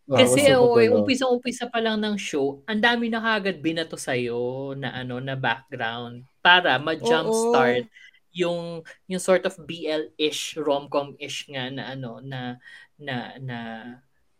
Oo, 0.05 0.17
Kasi 0.21 0.53
so 0.53 0.77
oh, 0.77 0.77
umpisa-umpisa 0.77 1.65
pa 1.65 1.81
lang 1.81 1.97
ng 1.97 2.13
show, 2.21 2.61
ang 2.69 2.77
dami 2.77 3.09
na 3.09 3.17
kagad 3.17 3.57
binato 3.57 3.97
sa'yo 3.97 4.77
na 4.77 4.93
ano 4.93 5.17
na 5.17 5.33
background 5.33 6.21
para 6.45 6.77
ma-jumpstart 6.77 7.89
yung 8.29 8.85
yung 9.09 9.21
sort 9.23 9.41
of 9.49 9.57
BL-ish, 9.57 10.61
rom-com-ish 10.61 11.49
nga 11.49 11.73
na 11.73 11.97
ano 11.97 12.21
na 12.21 12.61
na 13.01 13.33
na 13.41 13.57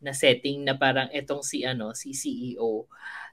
na 0.06 0.14
setting 0.14 0.62
na 0.64 0.78
parang 0.78 1.10
etong 1.12 1.42
si 1.42 1.66
ano 1.66 1.92
si 1.98 2.14
CEO 2.14 2.86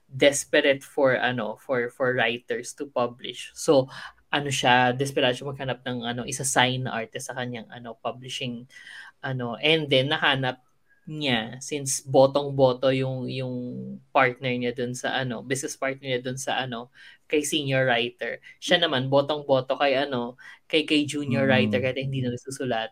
desperate 0.09 0.81
for 0.85 1.17
ano 1.17 1.57
for 1.61 1.89
for 1.93 2.13
writers 2.17 2.73
to 2.77 2.85
publish. 2.89 3.49
So 3.57 3.89
ano 4.33 4.49
siya, 4.49 4.97
desperate 4.97 5.37
siya 5.37 5.49
maghanap 5.53 5.85
ng 5.85 5.99
ano 6.09 6.21
isa 6.25 6.41
sign 6.45 6.85
na 6.89 6.97
artist 6.97 7.29
sa 7.29 7.37
kanyang 7.37 7.69
ano 7.69 7.93
publishing 8.01 8.65
ano 9.23 9.55
and 9.61 9.87
then 9.89 10.09
nahanap 10.11 10.61
niya 11.03 11.59
since 11.59 11.99
botong-boto 12.07 12.87
yung 12.95 13.27
yung 13.27 13.55
partner 14.15 14.55
niya 14.55 14.71
dun 14.71 14.95
sa 14.95 15.19
ano, 15.19 15.43
business 15.43 15.75
partner 15.75 16.07
niya 16.15 16.21
dun 16.23 16.39
sa 16.39 16.63
ano, 16.63 16.87
kay 17.27 17.43
senior 17.43 17.83
writer. 17.87 18.39
Siya 18.63 18.79
naman 18.79 19.11
botong-boto 19.11 19.75
kay 19.75 19.99
ano, 19.99 20.39
kay 20.71 20.87
kay 20.87 21.03
junior 21.03 21.43
Mm. 21.43 21.51
writer 21.51 21.79
kahit 21.83 21.99
hindi 21.99 22.23
na 22.23 22.31
nasusulat. 22.31 22.91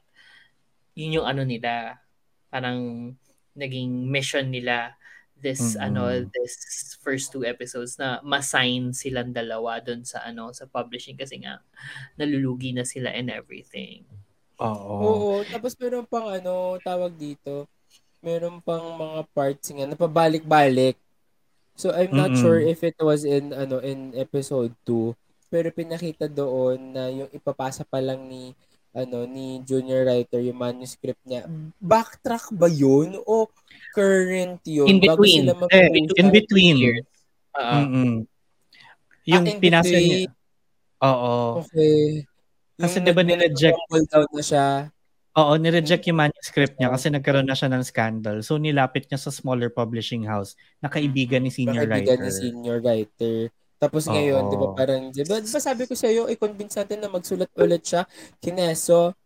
Yun 1.00 1.24
yung 1.24 1.28
ano 1.28 1.44
nila, 1.48 2.04
parang 2.52 3.12
naging 3.58 4.08
mission 4.10 4.48
nila 4.52 4.96
this 5.42 5.74
Mm-mm. 5.74 5.82
ano 5.82 6.30
this 6.30 6.54
first 7.02 7.34
two 7.34 7.42
episodes 7.42 7.98
na 7.98 8.22
masign 8.22 8.94
silang 8.94 9.34
dalawa 9.34 9.82
dun 9.82 10.06
sa 10.06 10.22
ano 10.22 10.54
sa 10.54 10.70
publishing 10.70 11.18
kasi 11.18 11.42
nga 11.42 11.60
nalulugi 12.20 12.72
na 12.74 12.86
sila 12.86 13.10
and 13.10 13.34
everything. 13.34 14.06
Oo. 14.62 15.02
Oo, 15.02 15.42
tapos 15.50 15.74
meron 15.82 16.06
pang 16.06 16.28
ano, 16.30 16.78
tawag 16.86 17.14
dito, 17.18 17.66
meron 18.22 18.62
pang 18.62 18.98
mga 18.98 19.22
parts 19.34 19.68
nga 19.74 19.86
na 19.90 19.98
pabalik-balik. 19.98 20.98
So 21.78 21.92
I'm 21.96 22.14
not 22.14 22.34
Mm-mm. 22.34 22.38
sure 22.38 22.62
if 22.62 22.84
it 22.86 22.98
was 23.02 23.24
in 23.26 23.54
ano 23.56 23.82
in 23.82 24.14
episode 24.16 24.74
2, 24.86 25.18
pero 25.52 25.72
pinakita 25.74 26.28
doon 26.30 26.94
na 26.96 27.04
yung 27.10 27.32
ipapasa 27.34 27.84
pa 27.88 28.00
lang 28.04 28.28
ni 28.30 28.54
ano 28.92 29.24
ni 29.24 29.64
junior 29.64 30.04
writer 30.04 30.40
yung 30.40 30.60
manuscript 30.60 31.24
niya. 31.24 31.48
Backtrack 31.78 32.52
ba 32.52 32.68
yun 32.68 33.16
o 33.22 33.48
current 33.92 34.60
yun 34.64 34.88
In 34.88 35.00
bago 35.00 35.24
between. 35.24 35.48
sila 35.48 35.68
Eh, 35.70 35.88
in 36.18 36.28
between. 36.30 36.76
Years. 36.78 37.08
Oo. 37.54 37.76
Mm-mm. 37.78 38.14
Yung 39.26 39.44
Ah, 39.44 39.52
in 39.52 39.60
pinasa 39.60 39.96
niya. 39.96 40.28
Oo. 41.02 41.64
Okay. 41.64 42.28
Kasi 42.76 42.98
Yung 42.98 43.06
di 43.06 43.12
ba 43.12 43.24
nireject? 43.24 43.80
down 44.08 44.28
na 44.32 44.44
siya. 44.44 44.68
Oo, 45.32 45.56
nireject 45.56 46.04
yung 46.06 46.20
manuscript 46.20 46.76
niya 46.76 46.92
kasi 46.92 47.08
nagkaroon 47.08 47.48
na 47.48 47.56
siya 47.56 47.72
ng 47.72 47.84
scandal. 47.84 48.44
So 48.44 48.60
nilapit 48.60 49.08
niya 49.08 49.16
sa 49.16 49.32
smaller 49.32 49.72
publishing 49.72 50.28
house 50.28 50.60
na 50.80 50.92
kaibigan 50.92 51.40
ni 51.40 51.50
senior 51.50 51.88
Kaibigan 51.88 52.20
writer. 52.20 52.28
ni 52.28 52.32
senior 52.34 52.78
writer. 52.84 53.48
Tapos 53.82 54.06
ngayon, 54.06 54.46
di 54.46 54.58
ba 54.62 54.68
Oo. 54.70 54.78
parang, 54.78 55.10
di 55.10 55.26
ba, 55.26 55.42
di 55.42 55.50
ba 55.50 55.58
sabi 55.60 55.90
ko 55.90 55.98
sa'yo, 55.98 56.30
i-convince 56.30 56.78
natin 56.78 57.02
na 57.02 57.10
magsulat 57.10 57.50
ulit 57.58 57.82
siya, 57.82 58.06
kineso. 58.38 59.18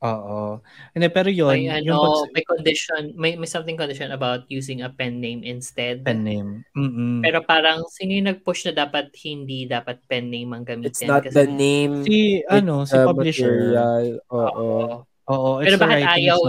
Oo. 0.00 0.64
Hindi, 0.96 1.12
pero 1.12 1.28
yun, 1.28 1.52
May 1.52 1.68
yung 1.84 1.92
ano, 1.92 2.24
pag- 2.24 2.32
may 2.32 2.44
condition, 2.46 3.02
may, 3.18 3.32
may 3.36 3.44
something 3.44 3.76
condition 3.76 4.08
about 4.08 4.48
using 4.48 4.80
a 4.80 4.88
pen 4.88 5.20
name 5.20 5.44
instead. 5.44 6.00
pen 6.08 6.24
name. 6.24 6.64
Mm-mm. 6.72 7.20
Pero 7.20 7.44
parang 7.44 7.84
sino 7.90 8.16
yung 8.16 8.32
nag-push 8.32 8.70
na 8.70 8.80
dapat 8.80 9.12
hindi 9.20 9.68
dapat 9.68 10.00
pen 10.08 10.32
name 10.32 10.56
ang 10.56 10.64
gamitin? 10.64 10.88
It's 10.88 11.04
not 11.04 11.28
Kasi- 11.28 11.36
the 11.36 11.44
name, 11.44 12.00
si, 12.00 12.40
ano, 12.48 12.88
si 12.88 12.96
publisher. 12.96 13.52
material. 13.52 14.04
Oo. 14.32 14.48
Oo. 14.48 14.96
Oo, 15.28 15.60
it's 15.60 15.68
Pero 15.68 15.76
bakit 15.84 16.00
writing, 16.00 16.14
ayaw-. 16.24 16.44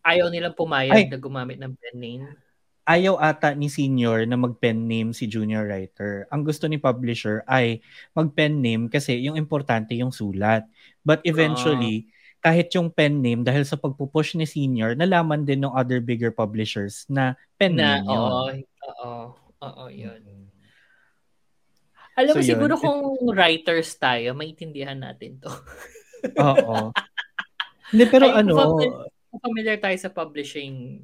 Ayaw 0.00 0.26
nilang 0.32 0.56
pumayag 0.56 0.96
Ay. 0.96 1.04
na 1.12 1.20
gumamit 1.20 1.60
ng 1.60 1.76
pen 1.76 1.96
name. 2.00 2.24
Ayaw 2.82 3.14
ata 3.18 3.54
ni 3.54 3.70
senior 3.70 4.26
na 4.26 4.34
mag-pen 4.34 4.90
name 4.90 5.14
si 5.14 5.30
junior 5.30 5.66
writer. 5.70 6.26
Ang 6.34 6.42
gusto 6.42 6.66
ni 6.66 6.82
publisher 6.82 7.46
ay 7.46 7.78
mag-pen 8.12 8.58
name 8.58 8.90
kasi 8.90 9.22
yung 9.22 9.38
importante 9.38 9.94
yung 9.94 10.10
sulat. 10.10 10.66
But 11.06 11.22
eventually, 11.22 12.10
kahit 12.42 12.74
yung 12.74 12.90
pen 12.90 13.22
name, 13.22 13.46
dahil 13.46 13.62
sa 13.62 13.78
pagpupush 13.78 14.34
ni 14.34 14.50
senior, 14.50 14.98
nalaman 14.98 15.46
din 15.46 15.62
ng 15.62 15.70
other 15.70 16.02
bigger 16.02 16.34
publishers 16.34 17.06
na 17.06 17.38
pen 17.54 17.78
Na, 17.78 18.02
name 18.02 18.10
yun. 18.10 18.18
oo, 18.18 18.42
oo, 18.82 19.12
oo, 19.62 19.84
yun. 19.86 20.22
Alam 22.18 22.32
mo, 22.34 22.42
So, 22.42 22.44
yun. 22.44 22.50
siguro 22.50 22.74
kung 22.76 22.98
writers 23.30 23.94
tayo, 23.96 24.34
maintindihan 24.34 24.98
natin 24.98 25.38
to. 25.38 25.48
Oo. 26.44 26.90
Hindi, 27.88 28.04
pero 28.10 28.26
Ay, 28.28 28.42
ano, 28.42 28.52
familiar, 28.52 28.92
familiar 29.40 29.76
tayo 29.80 29.96
sa 29.96 30.10
publishing 30.12 31.02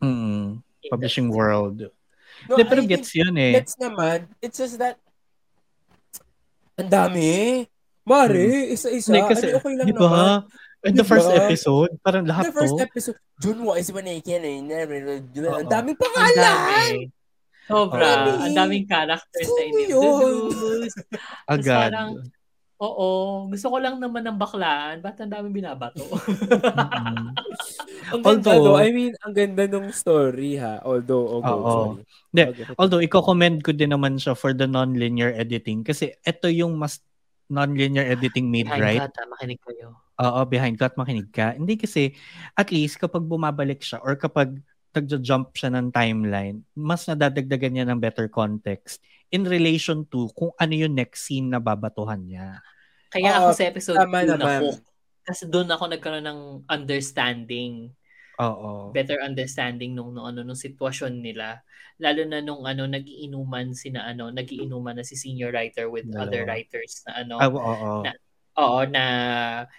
mm, 0.00 0.62
publishing 0.86 1.28
world. 1.28 1.90
No, 2.46 2.54
Hindi, 2.54 2.62
pero 2.70 2.80
I 2.82 2.86
gets 2.86 3.10
yun 3.12 3.34
eh. 3.34 3.52
Gets 3.58 3.74
naman. 3.82 4.30
It's 4.38 4.56
just 4.56 4.78
that, 4.78 4.94
ang 6.78 6.86
dami. 6.86 7.66
Mare, 8.06 8.70
isa-isa. 8.72 9.10
Hindi, 9.10 9.20
kasi, 9.26 9.44
Ano, 9.50 9.58
okay 9.58 9.74
lang 9.74 9.86
di 9.86 9.92
ba? 9.92 10.00
naman. 10.00 10.28
In 10.86 10.94
the 10.94 11.02
Di 11.02 11.10
first 11.10 11.26
episode, 11.34 11.90
parang 12.00 12.22
lahat 12.22 12.48
The 12.48 12.54
first 12.54 12.78
to. 12.78 12.86
episode, 12.86 13.18
ba 13.90 13.98
na 13.98 14.14
ikin 14.14 14.42
eh. 14.46 14.56
Ang 14.62 15.66
daming 15.66 15.98
Ang 15.98 16.02
pangalan! 16.06 16.90
Sobra. 17.66 18.08
Ang 18.46 18.54
daming 18.54 18.86
characters 18.86 19.44
Sino 19.44 19.58
introduce. 19.60 20.94
Agad. 21.50 21.90
parang, 21.90 22.10
Oo. 22.78 23.08
Gusto 23.50 23.74
ko 23.74 23.76
lang 23.82 23.98
naman 23.98 24.22
ng 24.22 24.38
baklaan. 24.38 25.02
Ba't 25.02 25.18
ang 25.18 25.30
daming 25.34 25.54
binabato? 25.62 26.02
Mm-mm. 26.06 27.34
Ang 28.08 28.22
ganda 28.24 28.56
Although- 28.56 28.78
no, 28.78 28.80
I 28.80 28.88
mean, 28.88 29.12
ang 29.20 29.34
ganda 29.36 29.68
nung 29.68 29.92
story 29.92 30.56
ha. 30.56 30.80
Although, 30.80 31.28
oh, 31.28 31.40
go, 31.44 31.52
Oo. 31.52 31.68
sorry. 31.68 32.02
Hindi, 32.32 32.42
Okay. 32.48 32.64
Although, 32.80 33.02
i-commend 33.04 33.60
ko 33.60 33.76
din 33.76 33.92
naman 33.92 34.16
siya 34.16 34.32
for 34.32 34.56
the 34.56 34.64
non-linear 34.64 35.36
editing 35.36 35.84
kasi 35.84 36.16
ito 36.24 36.48
yung 36.48 36.80
mas 36.80 37.04
non-linear 37.52 38.08
editing 38.08 38.48
made 38.48 38.64
Behind 38.64 38.80
right. 38.80 39.00
God, 39.04 39.12
ah, 39.12 39.28
makinig 39.36 39.60
kayo. 39.60 39.88
Oo, 40.18 40.40
behind 40.48 40.76
cut, 40.80 40.96
makinig 40.96 41.28
ka. 41.28 41.52
Hindi 41.52 41.76
kasi, 41.76 42.16
at 42.56 42.72
least 42.72 42.96
kapag 42.96 43.28
bumabalik 43.28 43.84
siya 43.84 44.00
or 44.00 44.16
kapag 44.16 44.56
nagja-jump 44.96 45.52
siya 45.52 45.68
ng 45.76 45.92
timeline, 45.92 46.64
mas 46.72 47.04
nadadagdagan 47.04 47.72
niya 47.76 47.86
ng 47.86 48.00
better 48.00 48.26
context 48.32 49.04
in 49.32 49.44
relation 49.44 50.04
to 50.08 50.28
kung 50.36 50.52
ano 50.56 50.72
yung 50.74 50.94
next 50.96 51.28
scene 51.28 51.48
na 51.52 51.60
babatuhan 51.60 52.22
niya. 52.24 52.60
Kaya 53.12 53.30
Oo, 53.32 53.40
ako 53.40 53.50
sa 53.56 53.64
episode 53.70 54.04
tama 54.04 54.18
2 54.20 54.36
na 54.36 54.46
naman. 54.46 54.60
hook. 54.60 54.80
Kasi 55.24 55.48
doon 55.48 55.68
ako 55.72 55.84
nagkaroon 55.92 56.24
ng 56.28 56.40
understanding, 56.68 57.92
Oo. 58.38 58.94
better 58.94 59.20
understanding 59.20 59.92
nung, 59.92 60.16
nung 60.16 60.24
ano 60.32 60.40
nung 60.44 60.56
sitwasyon 60.58 61.20
nila. 61.20 61.60
Lalo 62.00 62.24
na 62.24 62.40
nung 62.40 62.64
ano 62.64 62.88
nagiinuman 62.88 63.76
sina 63.76 64.08
ano, 64.08 64.32
nagiinuman 64.32 64.96
na 65.00 65.04
si 65.04 65.16
senior 65.18 65.52
writer 65.52 65.92
with 65.92 66.08
Dalawa. 66.08 66.24
other 66.24 66.44
writers 66.48 67.04
na 67.08 67.24
ano. 67.24 67.38
Ah, 67.40 67.48
oo. 67.48 68.02
Na- 68.04 68.16
Oo, 68.58 68.82
na 68.90 69.04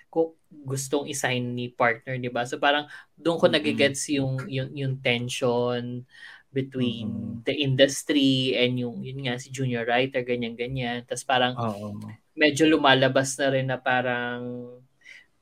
kung 0.07 0.33
gustong 0.49 1.05
isign 1.11 1.53
ni 1.53 1.67
partner, 1.69 2.15
'di 2.17 2.31
ba? 2.31 2.47
So 2.47 2.57
parang 2.57 2.87
doon 3.19 3.37
ko 3.37 3.45
Mm-mm. 3.45 3.51
nagigets 3.51 4.07
yung 4.13 4.47
yung 4.49 4.71
yung 4.73 4.95
tension 5.03 6.07
between 6.49 7.07
Mm-mm. 7.09 7.45
the 7.45 7.53
industry 7.53 8.57
and 8.57 8.77
yung 8.81 9.01
yun 9.05 9.21
nga 9.25 9.37
si 9.37 9.53
junior 9.53 9.85
writer 9.85 10.25
ganyan 10.25 10.57
ganyan. 10.57 11.05
Tapos 11.05 11.25
parang 11.25 11.53
Oo. 11.57 11.97
medyo 12.33 12.65
lumalabas 12.69 13.37
na 13.37 13.47
rin 13.53 13.67
na 13.69 13.77
parang 13.77 14.41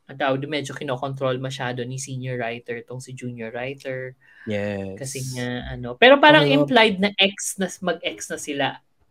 ang 0.07 0.17
tawag 0.19 0.39
doon, 0.43 0.55
medyo 0.63 0.71
kinokontrol 0.75 1.35
masyado 1.39 1.83
ni 1.83 1.99
senior 1.99 2.39
writer 2.39 2.79
tong 2.87 2.99
si 3.03 3.11
junior 3.15 3.51
writer 3.51 4.15
Yes. 4.47 4.95
kasi 4.95 5.19
nga 5.35 5.75
ano 5.75 5.99
pero 5.99 6.15
parang 6.23 6.47
Oo. 6.47 6.53
implied 6.63 6.99
na 7.03 7.11
ex 7.19 7.59
na 7.59 7.67
mag-ex 7.83 8.31
na 8.31 8.39
sila 8.39 8.67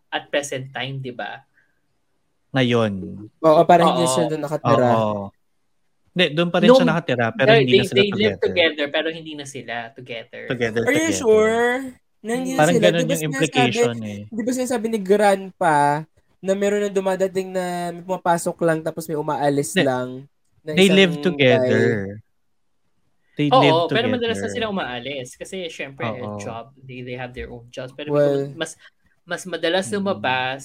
at 0.08 0.32
present 0.32 0.72
time 0.72 1.00
di 1.04 1.12
ba 1.12 1.44
Ngayon. 2.54 2.92
Oo, 3.42 3.60
parang 3.68 3.96
hindi 3.96 4.06
Oo. 4.06 4.12
siya 4.16 4.24
doon 4.30 4.42
nakatira. 4.46 4.88
Oo. 4.96 5.35
Hindi, 6.16 6.32
doon 6.32 6.48
pa 6.48 6.58
rin 6.58 6.68
Nung- 6.72 6.80
siya 6.80 6.88
nakatira 6.88 7.26
pero 7.30 7.48
they, 7.52 7.60
hindi 7.60 7.68
they, 7.68 7.76
na 7.76 7.84
sila 7.84 7.92
they 7.92 8.08
live 8.08 8.16
together. 8.16 8.40
together 8.42 8.86
pero 8.88 9.06
hindi 9.12 9.32
na 9.36 9.44
sila 9.44 9.74
together 9.92 10.42
Together, 10.48 10.80
Are 10.80 10.90
you 10.90 11.12
together. 11.12 11.20
sure? 11.20 11.66
Na 12.18 12.30
hindi 12.32 12.50
na 12.50 12.58
Parang 12.58 12.74
sila? 12.74 12.84
ganun 12.88 12.96
Di 12.96 13.04
ba 13.04 13.12
yung 13.12 13.20
sinasabi- 13.20 13.28
implication 13.28 13.94
eh. 14.02 14.20
Di 14.26 14.40
ba 14.40 14.50
sinasabi 14.50 14.86
ni 14.88 14.98
Grandpa 14.98 15.76
na 16.38 16.52
meron 16.54 16.80
na 16.80 16.90
dumadating 16.90 17.48
na 17.50 17.64
may 17.90 18.00
pumapasok 18.00 18.56
lang 18.62 18.78
tapos 18.80 19.04
may 19.04 19.14
umaalis 19.14 19.70
Hindi. 19.70 19.84
lang. 19.84 20.08
na 20.64 20.70
They 20.72 20.88
live 20.88 21.14
guy. 21.14 21.22
together. 21.22 21.84
They 23.36 23.52
Oo, 23.52 23.60
live 23.60 23.76
pero 23.86 24.08
together. 24.08 24.10
madalas 24.10 24.38
na 24.40 24.48
sila 24.48 24.66
umaalis 24.66 25.36
kasi 25.36 25.68
syempre 25.68 26.08
Oo. 26.08 26.40
job, 26.40 26.72
they, 26.80 27.04
they 27.04 27.14
have 27.14 27.30
their 27.30 27.46
own 27.46 27.68
jobs. 27.68 27.92
Pero 27.92 28.08
Well- 28.10 28.56
mas 28.56 28.72
mas 29.22 29.44
madalas 29.44 29.86
Mm. 29.86 30.00
lumabas 30.00 30.62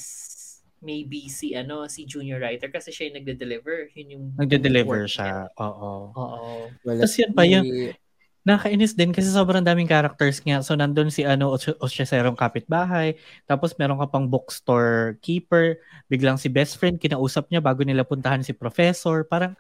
maybe 0.82 1.30
si 1.30 1.54
ano 1.54 1.86
si 1.86 2.04
junior 2.04 2.42
writer 2.42 2.68
kasi 2.68 2.90
siya 2.90 3.14
yung 3.14 3.22
nagde-deliver. 3.22 3.94
Yun 3.94 4.08
yung 4.18 4.26
Nagde-deliver 4.36 5.06
siya. 5.06 5.48
Oo. 5.56 6.10
Oo. 6.12 6.68
Wala 6.84 7.06
Tapos 7.06 7.16
yun 7.16 7.32
pa, 7.32 7.46
yung- 7.46 7.94
Nakainis 8.42 8.98
din 8.98 9.14
kasi 9.14 9.30
sobrang 9.30 9.62
daming 9.62 9.86
characters 9.86 10.42
nga. 10.42 10.66
So 10.66 10.74
nandun 10.74 11.14
si 11.14 11.22
ano, 11.22 11.54
Osyeserong 11.54 12.34
kapitbahay. 12.34 13.14
Tapos 13.46 13.78
meron 13.78 14.02
ka 14.02 14.10
pang 14.10 14.26
bookstore 14.26 15.22
keeper. 15.22 15.78
Biglang 16.10 16.42
si 16.42 16.50
best 16.50 16.82
friend, 16.82 16.98
kinausap 16.98 17.54
niya 17.54 17.62
bago 17.62 17.86
nila 17.86 18.02
puntahan 18.02 18.42
si 18.42 18.50
professor. 18.50 19.22
Parang, 19.30 19.54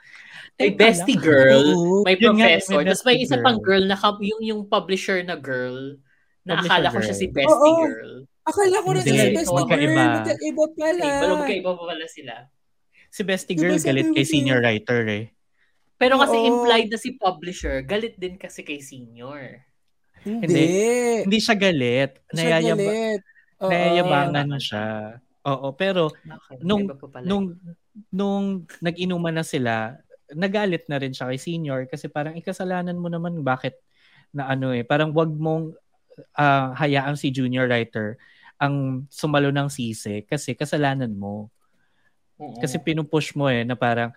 May 0.57 0.73
bestie 0.73 1.13
lang. 1.13 1.21
girl, 1.21 1.65
may 2.01 2.17
yun 2.17 2.33
nga, 2.41 2.49
professor, 2.57 2.81
may 2.81 2.85
tapos 2.89 3.03
may 3.05 3.17
isa 3.21 3.37
pang 3.37 3.61
girl. 3.61 3.85
girl 3.85 3.85
na 3.85 3.97
yung 4.17 4.41
yung 4.41 4.61
publisher 4.65 5.21
na 5.21 5.37
girl. 5.37 6.01
Na 6.41 6.57
Publisher 6.57 6.73
akala 6.73 6.87
ko 6.89 6.99
siya 7.05 7.13
girl. 7.13 7.21
si 7.21 7.27
bestie 7.29 7.53
Oo. 7.77 7.85
girl. 7.85 8.13
Akala 8.41 8.77
ko 8.81 8.89
rin 8.91 9.01
Hindi, 9.01 9.11
siya 9.11 9.23
si 9.23 9.35
Best 9.35 9.51
magkaiba. 9.51 9.85
Girl. 9.85 10.15
Magkaiba 10.17 10.65
pala. 10.73 11.03
Okay, 11.03 11.19
pero 11.19 11.33
magkaiba 11.37 11.71
pa 11.71 11.83
pala 11.85 12.05
sila. 12.07 12.33
Si 13.07 13.21
bestie 13.21 13.53
Diba 13.53 13.61
girl 13.61 13.77
sabi 13.77 13.87
galit 13.87 14.07
kay 14.09 14.23
siya? 14.23 14.33
senior 14.33 14.59
writer 14.59 15.01
eh. 15.05 15.25
Pero 15.95 16.13
kasi 16.17 16.35
Oo. 16.35 16.47
implied 16.47 16.89
na 16.89 16.97
si 16.97 17.09
publisher, 17.13 17.75
galit 17.83 18.15
din 18.15 18.35
kasi 18.35 18.61
kay 18.61 18.79
senior. 18.79 19.61
Hindi. 20.21 20.65
Hindi 21.21 21.37
siya 21.37 21.55
galit. 21.55 22.11
Siya 22.27 22.57
Nayayaba, 22.57 22.81
galit. 22.81 23.21
Oo. 23.59 23.69
nayayabangan 23.69 24.49
siya. 24.57 24.85
Oo, 25.43 25.67
pero 25.71 26.09
Okay, 26.09 26.61
Nung- 26.61 26.89
nung 27.21 27.45
nung 28.09 28.45
nag-inuman 28.79 29.33
na 29.33 29.43
sila, 29.43 29.97
nagalit 30.31 30.87
na 30.87 30.97
rin 30.97 31.11
siya 31.11 31.27
kay 31.27 31.37
senior 31.37 31.85
kasi 31.85 32.07
parang 32.07 32.33
ikasalanan 32.33 32.95
mo 32.95 33.05
naman 33.05 33.41
bakit 33.41 33.77
na 34.31 34.47
ano 34.47 34.71
eh, 34.71 34.81
parang 34.81 35.11
wag 35.11 35.29
mong 35.29 35.75
ah, 36.35 36.75
hayaan 36.77 37.15
si 37.17 37.31
junior 37.31 37.67
writer 37.67 38.15
ang 38.61 39.07
sumalo 39.09 39.49
ng 39.49 39.67
sisi 39.73 40.21
kasi 40.25 40.53
kasalanan 40.53 41.11
mo. 41.11 41.49
Oo. 42.37 42.61
Kasi 42.61 42.77
pinupush 42.77 43.33
mo 43.33 43.49
eh 43.49 43.65
na 43.65 43.73
parang 43.73 44.13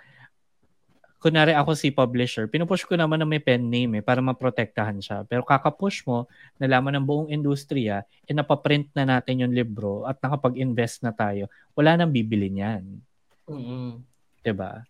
kunwari 1.24 1.56
ako 1.56 1.72
si 1.72 1.88
publisher, 1.88 2.44
pinupush 2.44 2.84
ko 2.84 3.00
naman 3.00 3.16
na 3.16 3.24
may 3.24 3.40
pen 3.40 3.72
name 3.72 4.00
eh 4.00 4.04
para 4.04 4.20
maprotektahan 4.20 5.00
siya. 5.00 5.24
Pero 5.24 5.40
kakapush 5.40 6.04
mo, 6.04 6.28
nalaman 6.60 7.00
ng 7.00 7.06
buong 7.08 7.28
industriya, 7.32 8.04
eh 8.28 8.36
napaprint 8.36 8.92
na 8.92 9.08
natin 9.08 9.40
yung 9.40 9.56
libro 9.56 10.04
at 10.04 10.20
nakapag-invest 10.20 11.00
na 11.00 11.16
tayo, 11.16 11.48
wala 11.72 11.96
nang 11.96 12.12
bibili 12.12 12.52
niyan. 12.52 13.00
Mm-mm. 13.48 14.04
'Di 14.44 14.52
ba? 14.52 14.84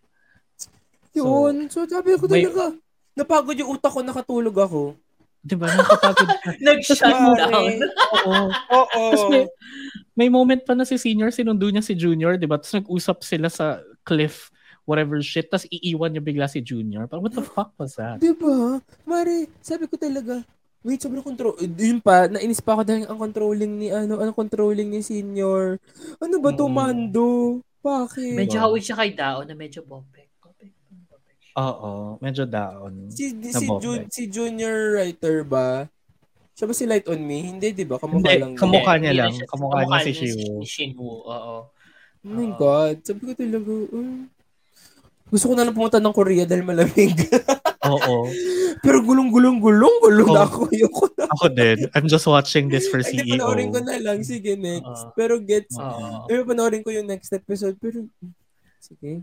Yun. 1.15 1.71
So, 1.71 1.87
sabi 1.87 2.19
ko 2.19 2.27
may- 2.27 2.43
talaga, 2.43 2.75
napagod 3.15 3.55
yung 3.55 3.79
utak 3.79 3.95
ko, 3.95 4.03
nakatulog 4.03 4.55
ako. 4.59 4.99
'Di 5.45 5.55
ba? 5.55 5.69
Nakakapagod 5.69 6.29
ka. 6.41 6.49
Nag-shutdown. 6.65 7.77
Oo. 8.17 8.35
Oo. 8.49 9.05
Tapos 9.13 9.23
may, 9.29 9.45
may 10.17 10.29
moment 10.29 10.57
pa 10.59 10.73
na 10.73 10.83
si 10.83 10.97
senior, 10.97 11.29
sinundo 11.29 11.69
niya 11.69 11.85
si 11.85 11.93
junior, 11.93 12.33
'di 12.35 12.49
ba? 12.49 12.57
Tapos 12.57 12.73
nag-usap 12.73 13.21
sila 13.21 13.47
sa 13.47 13.77
cliff, 14.01 14.49
whatever 14.83 15.21
shit, 15.21 15.45
tapos 15.45 15.69
iiwan 15.69 16.09
niya 16.09 16.25
bigla 16.25 16.49
si 16.49 16.59
junior. 16.59 17.05
Parang 17.05 17.21
what 17.21 17.31
the 17.31 17.45
fuck 17.45 17.77
was 17.77 17.93
that? 17.93 18.17
Diba? 18.17 18.81
Mare, 19.05 19.45
sabi 19.61 19.85
ko 19.85 19.97
talaga, 19.97 20.41
wait, 20.81 20.97
sobrang 20.97 21.21
control. 21.21 21.53
eh, 21.57 21.69
Yun 21.69 22.01
pa, 22.01 22.25
nainis 22.25 22.61
pa 22.61 22.73
ako 22.73 22.81
dahil 22.81 23.05
ang 23.05 23.17
controlling 23.19 23.73
ni, 23.75 23.87
ano, 23.89 24.17
ang 24.17 24.33
controlling 24.33 24.89
ni 24.89 25.01
senior. 25.01 25.77
Ano 26.17 26.37
ba 26.37 26.53
to, 26.53 26.65
Mm. 26.65 26.73
Mando? 26.73 27.27
Bakit? 27.81 28.33
Medyo 28.33 28.57
hawig 28.59 28.81
siya 28.81 28.97
kay 28.97 29.13
Dao 29.13 29.41
na 29.41 29.53
medyo 29.53 29.81
bopek. 29.81 30.25
Oo, 31.55 32.19
medyo 32.19 32.43
down. 32.43 33.07
si, 33.07 33.31
si, 33.31 33.63
Bob 33.63 33.79
Ju- 33.79 33.95
Beck. 33.97 34.11
si 34.11 34.27
junior 34.27 34.75
writer 34.93 35.41
ba? 35.41 35.87
Siya 36.51 36.65
ba 36.65 36.73
si 36.73 36.83
Light 36.83 37.03
on 37.05 37.19
Me? 37.19 37.39
Hindi, 37.45 37.71
di 37.71 37.83
ba? 37.83 37.95
Kamukha 37.95 38.19
Hindi, 38.21 38.35
lang. 38.37 38.51
kamukha 38.55 38.93
niya 38.95 39.11
Hindi 39.11 39.19
lang. 39.21 39.31
siya- 39.33 39.49
Kamukha 39.49 39.79
niya 39.81 39.99
si 40.01 40.11
Shiwoo. 40.13 40.59
Si 40.59 40.67
Shinwoo, 40.69 41.19
oo. 41.25 41.57
Oh 42.25 42.31
my 42.31 42.49
God. 42.53 42.95
Sabi 43.01 43.21
ko 43.21 43.31
talaga, 43.33 43.71
uh, 43.91 44.19
gusto 45.25 45.45
ko 45.45 45.53
na 45.53 45.63
lang 45.63 45.75
pumunta 45.75 45.99
ng 45.99 46.11
Korea 46.11 46.43
dahil 46.43 46.63
malamig. 46.63 47.11
Oo. 47.85 48.25
Pero 48.81 48.97
gulong-gulong-gulong, 48.99 49.95
gulong 50.01 50.29
na 50.31 50.41
Oh. 50.41 50.47
ako. 50.47 50.59
Ayoko 50.67 51.05
na. 51.13 51.23
Ako 51.29 51.45
din. 51.49 51.77
I'm 51.93 52.07
just 52.07 52.25
watching 52.25 52.65
this 52.65 52.89
for 52.89 52.97
E 52.97 53.05
Ay, 53.05 53.13
di, 53.13 53.29
CEO. 53.29 53.45
panoorin 53.45 53.69
ko 53.69 53.79
na 53.79 53.95
lang. 53.99 54.17
Sige, 54.25 54.57
next. 54.57 54.89
Oo. 55.05 55.13
Pero 55.13 55.37
gets, 55.37 55.77
Oo. 55.77 56.25
ay, 56.25 56.41
panoorin 56.41 56.81
ko 56.81 56.89
yung 56.89 57.05
next 57.05 57.29
episode. 57.29 57.77
Pero, 57.77 58.09
sige. 58.81 59.21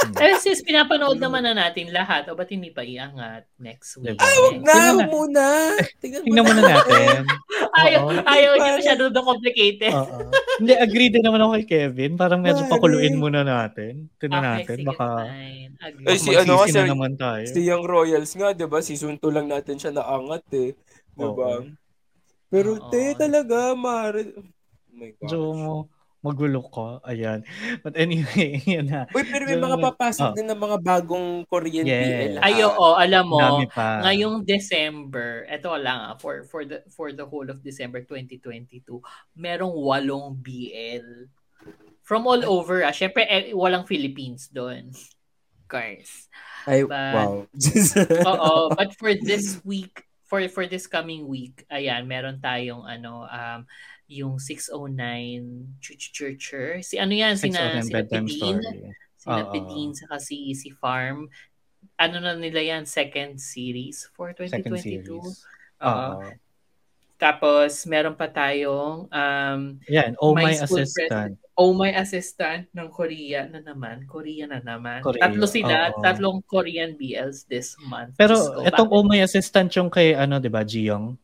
Eh, 0.00 0.36
sis, 0.36 0.60
pinapanood 0.60 1.16
naman 1.16 1.42
na 1.42 1.52
natin 1.52 1.88
lahat. 1.88 2.24
O 2.26 2.34
ba't 2.34 2.48
hindi 2.48 2.68
pa 2.68 2.80
iangat 2.80 3.44
next 3.56 3.96
week? 3.96 4.12
Diba? 4.12 4.20
Ay, 4.20 4.36
wag 4.38 4.58
na, 4.58 4.72
Tingnan 4.72 4.90
wag 4.90 5.00
na. 5.00 5.08
muna. 5.08 5.46
Tingnan 5.98 6.20
Tingnan 6.22 6.42
mo 6.42 6.48
muna 6.48 6.60
na. 6.60 6.70
natin. 6.74 7.16
Ayaw, 7.80 8.00
Oo. 8.02 8.10
ayaw 8.26 8.52
Parang- 8.52 8.76
masyado 8.76 9.02
na 9.06 9.22
complicated. 9.22 9.92
Oo. 9.92 10.18
Hindi, 10.58 10.72
agree 10.74 11.08
din 11.08 11.22
naman 11.22 11.38
ako 11.38 11.50
kay 11.54 11.66
Kevin. 11.66 12.12
Parang 12.14 12.40
medyo 12.40 12.62
Pare. 12.62 12.72
pakuluin 12.72 13.14
muna 13.14 13.40
natin. 13.40 14.10
Tingnan 14.16 14.40
Okay, 14.40 14.50
natin. 14.58 14.76
sige, 14.76 14.88
Baka 14.88 15.06
fine. 15.22 15.70
Agree. 15.80 16.04
Ay, 16.04 16.16
si 16.16 16.30
ano, 16.30 16.52
magsisi 16.56 16.70
na 16.70 16.82
sir- 16.82 16.90
naman 16.90 17.12
tayo. 17.14 17.44
Si 17.46 17.60
Young 17.62 17.84
Royals 17.84 18.32
nga, 18.34 18.48
di 18.50 18.66
ba? 18.66 18.78
Season 18.80 19.14
2 19.14 19.30
lang 19.30 19.46
natin 19.46 19.76
siya 19.76 19.92
naangat 19.92 20.44
eh. 20.52 20.70
Di 21.10 21.26
ba? 21.30 21.46
Oo. 21.56 21.70
Pero, 22.48 22.70
Oo. 22.74 22.90
te, 22.90 23.14
talaga, 23.14 23.72
mare. 23.72 24.34
Oh 24.34 24.44
my 24.92 25.10
God. 25.12 25.22
Medyo 25.22 25.40
magulo 26.20 26.60
ko. 26.68 27.00
Ayan. 27.04 27.44
But 27.80 27.96
anyway, 27.96 28.60
yun 28.68 28.92
na. 28.92 29.08
Uy, 29.12 29.24
pero 29.24 29.48
may 29.48 29.56
So, 29.56 29.64
mga 29.64 29.78
papasok 29.80 30.28
oh. 30.32 30.36
din 30.36 30.48
ng 30.48 30.60
mga 30.60 30.78
bagong 30.84 31.28
Korean 31.48 31.84
Yes. 31.88 32.04
BL. 32.04 32.34
Ay, 32.44 32.60
oo, 32.60 32.86
alam 32.96 33.24
mo, 33.24 33.40
ngayong 33.74 34.44
December, 34.44 35.48
eto 35.48 35.72
lang 35.80 36.12
ah, 36.12 36.16
for, 36.20 36.44
for, 36.44 36.62
the, 36.68 36.84
for 36.92 37.12
the 37.12 37.24
whole 37.24 37.48
of 37.48 37.64
December 37.64 38.04
2022, 38.04 38.84
merong 39.36 39.72
walong 39.72 40.36
BL. 40.36 41.28
From 42.04 42.28
all 42.28 42.44
over, 42.44 42.84
ah. 42.84 42.92
Siyempre, 42.92 43.24
eh, 43.24 43.56
walang 43.56 43.88
Philippines 43.88 44.52
doon. 44.52 44.92
Of 44.92 45.64
course. 45.68 46.28
Ay, 46.68 46.84
But- 46.84 47.16
wow. 47.16 47.32
Oo, 48.36 48.52
but 48.76 48.92
for 49.00 49.16
this 49.16 49.56
week, 49.64 50.04
for 50.30 50.38
for 50.46 50.62
this 50.70 50.86
coming 50.86 51.26
week, 51.26 51.66
ayan, 51.66 52.06
meron 52.06 52.38
tayong 52.38 52.86
ano, 52.86 53.26
um, 53.26 53.66
yung 54.10 54.42
609 54.42 55.78
Churcher. 55.78 56.82
Si 56.82 56.98
ano 56.98 57.14
yan, 57.14 57.38
609 57.38 57.86
sina 57.86 58.02
bedtime 58.02 58.26
Pedin, 58.26 58.58
Oo. 59.30 59.50
Pedin, 59.54 59.90
saka 59.94 60.18
si, 60.18 60.50
si 60.58 60.74
Farm. 60.74 61.30
Ano 61.94 62.18
na 62.18 62.34
nila 62.34 62.58
yan, 62.58 62.84
second 62.84 63.38
series 63.38 64.10
for 64.10 64.34
Second 64.34 64.74
2022. 64.74 64.82
series. 64.82 65.46
Oo. 65.86 66.18
Oo. 66.18 66.28
Tapos, 67.20 67.84
meron 67.84 68.16
pa 68.16 68.32
tayong 68.32 69.04
um, 69.12 69.60
Yan. 69.92 70.16
Oh 70.18 70.32
My 70.32 70.50
my, 70.50 70.54
assistant. 70.56 71.36
Oh 71.52 71.76
My 71.76 71.92
Assistant 71.92 72.72
ng 72.72 72.88
Korea 72.88 73.44
na 73.44 73.60
naman. 73.60 74.08
Korea 74.08 74.48
na 74.48 74.64
naman. 74.64 75.04
Korea, 75.04 75.28
Tatlo 75.28 75.44
sila, 75.44 75.92
oo. 75.92 76.00
tatlong 76.00 76.40
Korean 76.48 76.96
BLs 76.96 77.44
this 77.44 77.76
month. 77.84 78.16
Pero 78.16 78.40
ko, 78.40 78.64
itong? 78.64 78.88
Oh 78.88 79.04
My 79.04 79.20
Assistant 79.20 79.68
yung 79.76 79.92
kay 79.92 80.16
ano, 80.16 80.40
'di 80.40 80.48
ba, 80.48 80.64
Jiyong? 80.64 81.20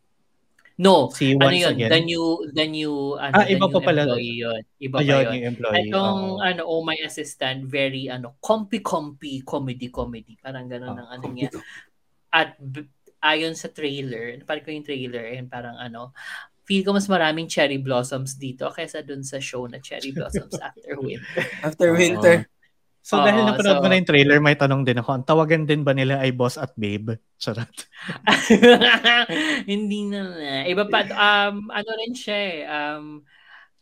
No, 0.76 1.08
Si 1.08 1.32
ano 1.32 1.48
Once 1.48 1.64
yun, 1.64 1.72
Again. 1.72 1.88
the 1.88 2.00
new, 2.04 2.24
the 2.52 2.66
new, 2.68 2.92
ano, 3.16 3.32
Ah, 3.32 3.48
the 3.48 3.56
iba 3.56 3.64
new 3.64 3.72
pa 3.72 3.80
pala. 3.80 4.02
employee 4.04 4.36
yun. 4.44 4.60
Iba 4.76 4.96
pa 4.96 5.00
Ayun, 5.00 5.16
yun. 5.24 5.32
yung 5.32 5.46
employee. 5.56 5.88
Itong, 5.88 6.20
oo. 6.36 6.44
ano, 6.44 6.60
Oh 6.68 6.84
My 6.84 6.98
Assistant, 7.00 7.64
very, 7.64 8.12
ano, 8.12 8.36
comfy-comfy, 8.44 9.40
comedy-comedy. 9.40 10.36
Parang 10.36 10.68
gano'n 10.68 10.92
Ah, 10.92 11.00
ang 11.00 11.08
ano 11.16 11.26
niya. 11.32 11.48
At 12.28 12.60
b- 12.60 12.92
ayon 13.24 13.56
sa 13.56 13.72
trailer, 13.72 14.36
napanood 14.36 14.64
ko 14.68 14.70
yung 14.76 14.84
trailer, 14.84 15.24
and 15.32 15.48
parang 15.48 15.80
ano, 15.80 16.12
feel 16.68 16.84
ko 16.84 16.92
mas 16.92 17.08
maraming 17.08 17.48
cherry 17.48 17.78
blossoms 17.80 18.36
dito 18.36 18.68
kaysa 18.68 19.00
dun 19.00 19.22
sa 19.24 19.38
show 19.40 19.64
na 19.70 19.78
Cherry 19.80 20.10
Blossoms 20.12 20.52
After 20.60 20.98
Winter. 21.00 21.44
After 21.64 21.88
Oo. 21.94 21.96
winter. 21.96 22.34
So 23.06 23.22
dahil 23.22 23.46
Oo, 23.46 23.54
napanood 23.54 23.78
mo 23.78 23.86
so- 23.86 23.90
na 23.94 23.98
yung 24.02 24.10
trailer, 24.10 24.38
may 24.42 24.58
tanong 24.58 24.82
din 24.82 24.98
ako. 24.98 25.10
Ang 25.14 25.22
tawagan 25.30 25.62
din 25.62 25.86
ba 25.86 25.94
nila 25.94 26.18
ay 26.18 26.34
boss 26.34 26.58
at 26.58 26.74
babe? 26.74 27.14
Charot. 27.42 27.70
Hindi 29.70 30.10
na 30.10 30.26
na. 30.26 30.66
Iba 30.66 30.90
pa, 30.90 31.06
um, 31.06 31.70
ano 31.70 31.90
rin 32.02 32.18
siya 32.18 32.34
eh, 32.34 32.58
um, 32.66 33.22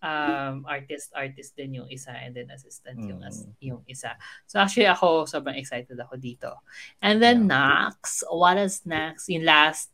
um, 0.04 0.54
artist, 0.68 1.08
artist 1.16 1.56
din 1.56 1.80
yung 1.80 1.88
isa 1.88 2.12
and 2.12 2.36
then 2.36 2.52
assistant 2.52 3.00
yung, 3.00 3.24
as, 3.24 3.48
Mm. 3.48 3.52
yung 3.64 3.80
isa. 3.88 4.12
So 4.44 4.60
actually 4.60 4.92
ako, 4.92 5.24
sobrang 5.24 5.56
excited 5.56 5.96
ako 5.96 6.20
dito. 6.20 6.60
And 7.00 7.16
then 7.16 7.48
next, 7.48 8.28
what 8.28 8.60
is 8.60 8.84
next? 8.84 9.32
Yung 9.32 9.48
last, 9.48 9.88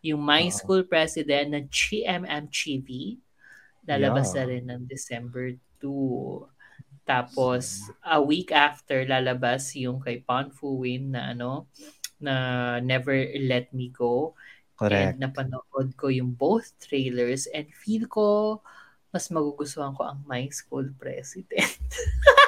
yung 0.00 0.22
My 0.22 0.46
Oo. 0.46 0.54
School 0.54 0.82
President 0.86 1.50
na 1.50 1.60
GMM 1.66 2.46
Chibi. 2.48 3.18
Lalabas 3.82 4.30
Yeah. 4.30 4.36
na 4.38 4.44
rin 4.46 4.64
ng 4.70 4.82
December 4.86 5.58
2. 5.82 6.46
Tapos, 7.10 7.90
a 8.06 8.22
week 8.22 8.54
after, 8.54 9.02
lalabas 9.02 9.74
yung 9.74 9.98
kay 9.98 10.22
Pon 10.22 10.54
Fuwin 10.54 11.10
na 11.10 11.34
ano, 11.34 11.66
na 12.22 12.78
Never 12.78 13.34
Let 13.34 13.74
Me 13.74 13.90
Go. 13.90 14.38
Correct. 14.78 15.18
And 15.18 15.26
napanood 15.26 15.98
ko 15.98 16.06
yung 16.06 16.38
both 16.38 16.70
trailers 16.78 17.50
and 17.50 17.66
feel 17.74 18.06
ko 18.06 18.62
mas 19.10 19.26
magugustuhan 19.26 19.90
ko 19.98 20.06
ang 20.06 20.22
My 20.22 20.46
School 20.54 20.94
President. 20.94 21.82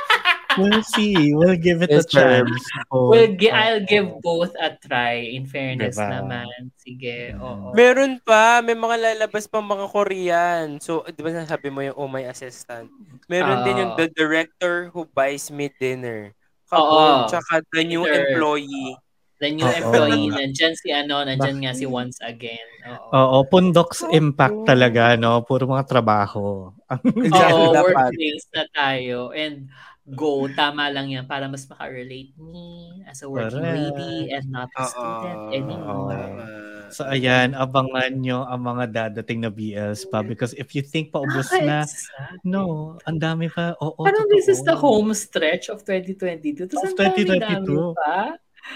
We'll 0.54 0.84
see. 0.84 1.32
We'll 1.32 1.56
give 1.56 1.80
it 1.80 1.90
a 1.90 2.00
Yes, 2.00 2.08
sir. 2.08 2.44
chance. 2.44 2.60
Oh, 2.88 3.08
well, 3.08 3.28
gi- 3.30 3.50
I'll 3.50 3.80
oo. 3.80 3.88
give 3.88 4.08
both 4.20 4.52
a 4.56 4.76
try. 4.76 5.32
In 5.32 5.44
fairness 5.44 5.96
Diba? 5.96 6.20
naman. 6.20 6.72
Sige, 6.76 7.32
Mm. 7.32 7.40
oo. 7.40 7.66
Meron 7.72 8.20
pa, 8.20 8.60
may 8.60 8.74
mga 8.74 8.96
lalabas 8.98 9.46
pang 9.46 9.64
mga 9.64 9.86
Korean. 9.88 10.66
So, 10.78 11.04
di 11.06 11.20
ba 11.20 11.30
nasabi 11.30 11.68
mo 11.68 11.80
yung 11.80 11.96
Oh 11.96 12.06
My 12.06 12.24
Assistant? 12.24 12.88
Meron 13.26 13.62
din 13.62 13.80
yung 13.80 13.92
Ah. 13.94 13.98
The 13.98 14.08
Director 14.08 14.90
Who 14.90 15.06
Buys 15.06 15.48
Me 15.48 15.70
Dinner. 15.70 16.36
Oo. 16.68 16.80
Kapag, 16.80 17.12
tsaka 17.30 17.52
The 17.70 17.82
New 17.84 18.02
Either- 18.02 18.32
Employee. 18.32 18.96
The 19.42 19.50
new 19.50 19.66
Oo. 19.66 19.74
employee, 19.74 20.30
nandyan 20.30 20.70
si 20.78 20.94
ano, 20.94 21.26
nandyan 21.26 21.58
nga 21.58 21.74
si? 21.74 21.82
Once 21.82 22.14
Again. 22.22 22.62
Oo. 23.10 23.42
Pundoks 23.42 24.06
impact 24.08 24.54
talaga, 24.64 25.18
no? 25.18 25.42
Puro 25.42 25.66
mga 25.66 25.82
trabaho. 25.82 26.70
Oo, 27.34 27.74
workplace 27.74 28.46
na 28.54 28.70
tayo. 28.70 29.34
And 29.34 29.66
go, 30.04 30.50
tama 30.50 30.88
lang 30.88 31.08
yan 31.08 31.24
para 31.24 31.46
mas 31.46 31.62
makarelate 31.64 32.34
me 32.36 32.66
as 33.04 33.22
a 33.22 33.28
working 33.28 33.62
Correct. 33.62 33.78
lady 33.94 34.14
and 34.30 34.46
not 34.48 34.66
a 34.72 34.82
student 34.84 35.38
Oo. 35.40 35.52
anymore. 35.52 36.10
Tama. 36.12 36.44
So 36.90 37.06
ayan, 37.06 37.54
abangan 37.54 38.12
nyo 38.14 38.44
ang 38.44 38.60
mga 38.62 38.84
dadating 38.90 39.40
na 39.40 39.48
BLs 39.48 40.04
pa 40.04 40.20
because 40.20 40.52
if 40.54 40.74
you 40.74 40.82
think 40.82 41.08
paubos 41.08 41.48
na, 41.54 41.82
Nakaka-excite. 41.82 42.44
no, 42.44 42.62
ang 43.02 43.16
dami 43.16 43.48
pa. 43.48 43.72
Oo, 43.78 44.02
Parang 44.02 44.28
this 44.28 44.44
is 44.46 44.60
the 44.60 44.74
totoo. 44.74 45.00
home 45.00 45.10
stretch 45.12 45.68
of 45.68 45.80
2022. 45.82 46.68
Tapos 46.68 46.84
Of 46.84 46.92
ang 46.92 47.16
dami-dami 47.16 47.64
2022. 47.64 47.96
pa. 47.96 48.16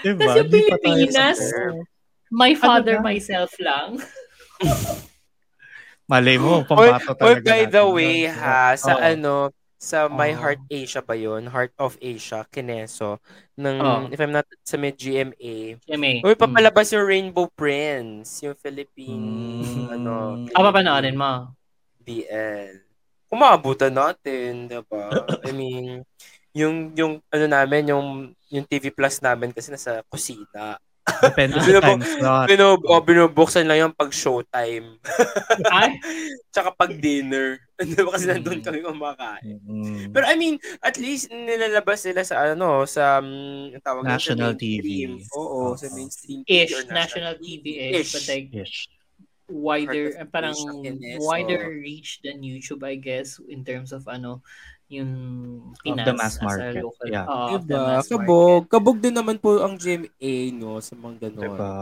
Diba? 0.01 0.19
Tas 0.19 0.33
yung 0.33 0.49
Di 0.49 0.61
pa 0.63 0.75
tayo 0.75 0.77
Pilipinas, 0.97 1.37
sa- 1.37 1.85
My 2.27 2.51
father, 2.53 2.97
ba? 2.97 3.05
myself 3.05 3.53
lang. 3.57 4.01
Malay 6.05 6.35
mo, 6.35 6.63
Or, 6.63 6.65
pambato 6.65 7.11
or 7.13 7.37
talaga 7.37 7.43
by 7.45 7.61
the 7.63 7.77
natin 7.77 7.93
way, 7.93 8.15
yun. 8.23 8.33
ha, 8.33 8.73
sa 8.73 8.93
Oo. 8.93 9.03
ano, 9.05 9.33
sa 9.77 10.09
My 10.09 10.33
Oo. 10.33 10.41
Heart 10.41 10.61
Asia 10.67 11.01
ba 11.05 11.13
yun? 11.13 11.45
Heart 11.45 11.77
of 11.77 11.93
Asia, 12.01 12.41
Kineso. 12.49 13.21
Ng, 13.55 13.77
Oo. 13.77 14.01
if 14.09 14.17
I'm 14.17 14.33
not, 14.33 14.49
sa 14.65 14.75
may 14.75 14.89
GMA. 14.91 15.77
Jimmy. 15.85 16.25
Uy, 16.25 16.33
papalabas 16.33 16.89
yung 16.91 17.05
Rainbow 17.05 17.45
Prince, 17.47 18.41
yung 18.41 18.57
Philippine, 18.57 19.61
Mm. 19.61 19.87
ano, 19.93 20.13
Ah, 20.51 20.65
papanoorin 20.65 21.13
mo. 21.13 21.53
BL. 22.01 22.81
Kung 23.29 23.39
maabutan 23.39 23.93
natin, 23.93 24.65
diba? 24.65 25.13
I 25.45 25.51
mean, 25.59 26.01
yung, 26.57 26.95
yung, 26.97 27.21
ano 27.29 27.45
namin, 27.45 27.93
yung, 27.93 28.07
yung 28.49 28.65
TV 28.65 28.89
Plus 28.89 29.21
namin 29.21 29.53
kasi 29.53 29.69
nasa 29.69 30.01
kusina. 30.09 30.79
Depende 31.07 31.55
sa 31.57 31.79
time 31.79 32.03
slot. 32.03 32.47
Binub, 32.47 32.79
oh, 32.83 32.99
binubuksan 32.99 33.63
lang 33.63 33.79
yung 33.79 33.93
pag 33.93 34.11
showtime. 34.11 34.99
Ay, 35.67 35.95
Tsaka 36.53 36.73
pag 36.73 36.91
dinner. 36.93 37.57
Di 37.77 37.95
ba 37.95 38.11
kasi 38.11 38.25
nandun 38.27 38.59
Mm. 38.59 38.65
kami 38.65 38.79
kumakain. 38.81 39.57
Mm. 39.61 40.09
Pero 40.11 40.25
I 40.25 40.35
mean, 40.35 40.55
at 40.81 40.97
least 40.97 41.29
nilalabas 41.29 42.03
sila 42.03 42.21
sa 42.21 42.51
ano, 42.51 42.83
sa 42.83 43.21
um, 43.21 43.71
tawag 43.79 44.03
sa 44.03 44.11
National 44.11 44.51
mainstream. 44.57 45.21
TV. 45.21 45.29
Oo, 45.31 45.45
Oo. 45.71 45.77
sa 45.77 45.87
mainstream 45.93 46.41
TV 46.43 46.65
ish, 46.65 46.73
or 46.73 46.83
national 46.89 47.33
TV 47.37 47.65
ish, 47.93 48.11
but 48.11 48.25
like 48.27 48.49
Ish. 48.51 48.89
wider, 49.47 50.05
parang 50.27 50.57
wider 51.21 51.71
reach 51.71 52.19
than 52.19 52.41
YouTube, 52.41 52.83
I 52.83 52.97
guess, 52.97 53.39
in 53.39 53.63
terms 53.63 53.93
of 53.93 54.03
ano, 54.07 54.41
yung 54.87 55.11
Pinas 55.83 56.05
the 56.07 56.13
mass 56.15 56.35
as 56.35 56.41
a 56.41 56.45
market, 56.47 56.83
local. 56.83 57.07
yeah. 57.07 57.25
Of 57.27 57.63
the 57.67 57.75
Diba? 57.75 57.87
mass 57.87 58.07
Kabog. 58.07 58.61
market. 58.63 58.71
Kabog 58.71 58.97
din 59.03 59.15
naman 59.15 59.37
po 59.37 59.49
ang 59.61 59.75
GMA, 59.75 60.33
no? 60.55 60.79
Sa 60.79 60.93
mga 60.95 61.29
ganun. 61.29 61.43
Diba? 61.43 61.73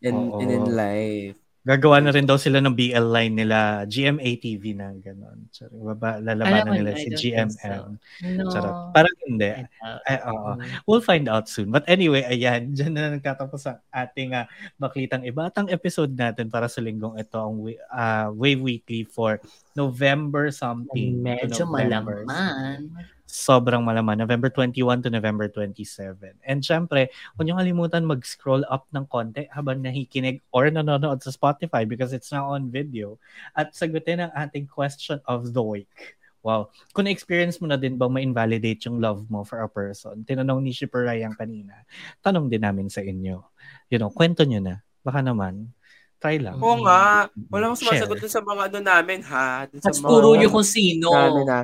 And, 0.00 0.18
Oo. 0.30 0.38
and 0.40 0.50
in 0.50 0.64
life. 0.70 1.38
Gagawa 1.64 1.96
na 1.96 2.12
rin 2.12 2.28
daw 2.28 2.36
sila 2.36 2.60
ng 2.60 2.76
BL 2.76 3.08
line 3.08 3.40
nila, 3.40 3.88
GMA 3.88 4.36
TV 4.36 4.76
na 4.76 4.92
gano'n. 4.92 5.48
So, 5.48 5.64
baba, 5.72 6.20
lalabanan 6.20 6.76
nila 6.76 6.92
si 6.92 7.08
think 7.08 7.16
GMM. 7.56 7.96
No. 8.36 8.92
Parang 8.92 9.16
hindi. 9.24 9.64
Ay, 10.04 10.20
oo. 10.28 10.60
We'll 10.84 11.00
find 11.00 11.24
out 11.24 11.48
soon. 11.48 11.72
But 11.72 11.88
anyway, 11.88 12.20
ayan, 12.28 12.68
dyan 12.76 12.92
na 12.92 13.16
nagtatapos 13.16 13.64
ang 13.64 13.80
ating 13.88 14.36
uh, 14.36 14.44
Baklitang 14.76 15.24
Iba. 15.24 15.48
At 15.48 15.56
ang 15.56 15.72
episode 15.72 16.12
natin 16.12 16.52
para 16.52 16.68
sa 16.68 16.84
linggong 16.84 17.16
ito, 17.16 17.40
ang 17.40 17.56
uh, 17.72 18.28
Wave 18.36 18.60
Weekly 18.60 19.08
for 19.08 19.40
November 19.72 20.52
something. 20.52 21.16
Medyo 21.16 21.64
November. 21.64 22.28
malaman. 22.28 22.92
Sobrang 23.24 23.80
malaman. 23.80 24.20
November 24.20 24.52
21 24.52 25.00
to 25.00 25.08
November 25.08 25.48
27. 25.48 26.36
And 26.44 26.60
syempre, 26.60 27.08
huwag 27.34 27.44
niyo 27.48 27.56
kalimutan 27.56 28.04
mag-scroll 28.04 28.68
up 28.68 28.84
ng 28.92 29.08
konti 29.08 29.48
habang 29.48 29.80
nakikinig 29.80 30.44
or 30.52 30.68
nanonood 30.68 31.24
sa 31.24 31.32
Spotify 31.32 31.88
because 31.88 32.12
it's 32.12 32.28
now 32.28 32.52
on 32.52 32.68
video. 32.68 33.16
At 33.56 33.72
sagutin 33.72 34.20
ang 34.20 34.32
ating 34.36 34.68
question 34.68 35.24
of 35.24 35.56
the 35.56 35.64
week. 35.64 36.20
Wow. 36.44 36.68
Kung 36.92 37.08
na-experience 37.08 37.56
mo 37.58 37.72
na 37.72 37.80
din 37.80 37.96
bang 37.96 38.12
ma-invalidate 38.12 38.84
yung 38.84 39.00
love 39.00 39.24
mo 39.32 39.40
for 39.42 39.64
a 39.64 39.70
person, 39.72 40.20
tinanong 40.22 40.60
ni 40.60 40.76
Shipper 40.76 41.08
Ryan 41.08 41.32
kanina, 41.32 41.88
tanong 42.20 42.52
din 42.52 42.60
namin 42.60 42.92
sa 42.92 43.00
inyo. 43.00 43.40
You 43.88 43.96
know, 43.96 44.12
kwento 44.12 44.44
nyo 44.44 44.60
na. 44.60 44.84
Baka 45.00 45.24
naman, 45.24 45.72
try 46.20 46.36
lang. 46.36 46.60
Oo 46.60 46.84
nga. 46.84 47.32
Wala 47.48 47.72
akong 47.72 47.80
sumasagot 47.80 48.20
dun 48.20 48.28
sa 48.28 48.44
mga 48.44 48.68
ano 48.68 48.78
namin, 48.84 49.24
ha? 49.24 49.64
Dun 49.64 49.80
sa 49.80 49.88
At 49.88 49.96
mga- 49.96 50.04
puro 50.12 50.36
nyo 50.36 50.48
kung 50.52 50.68
sino. 50.68 51.08
namin, 51.16 51.48
ha? 51.48 51.60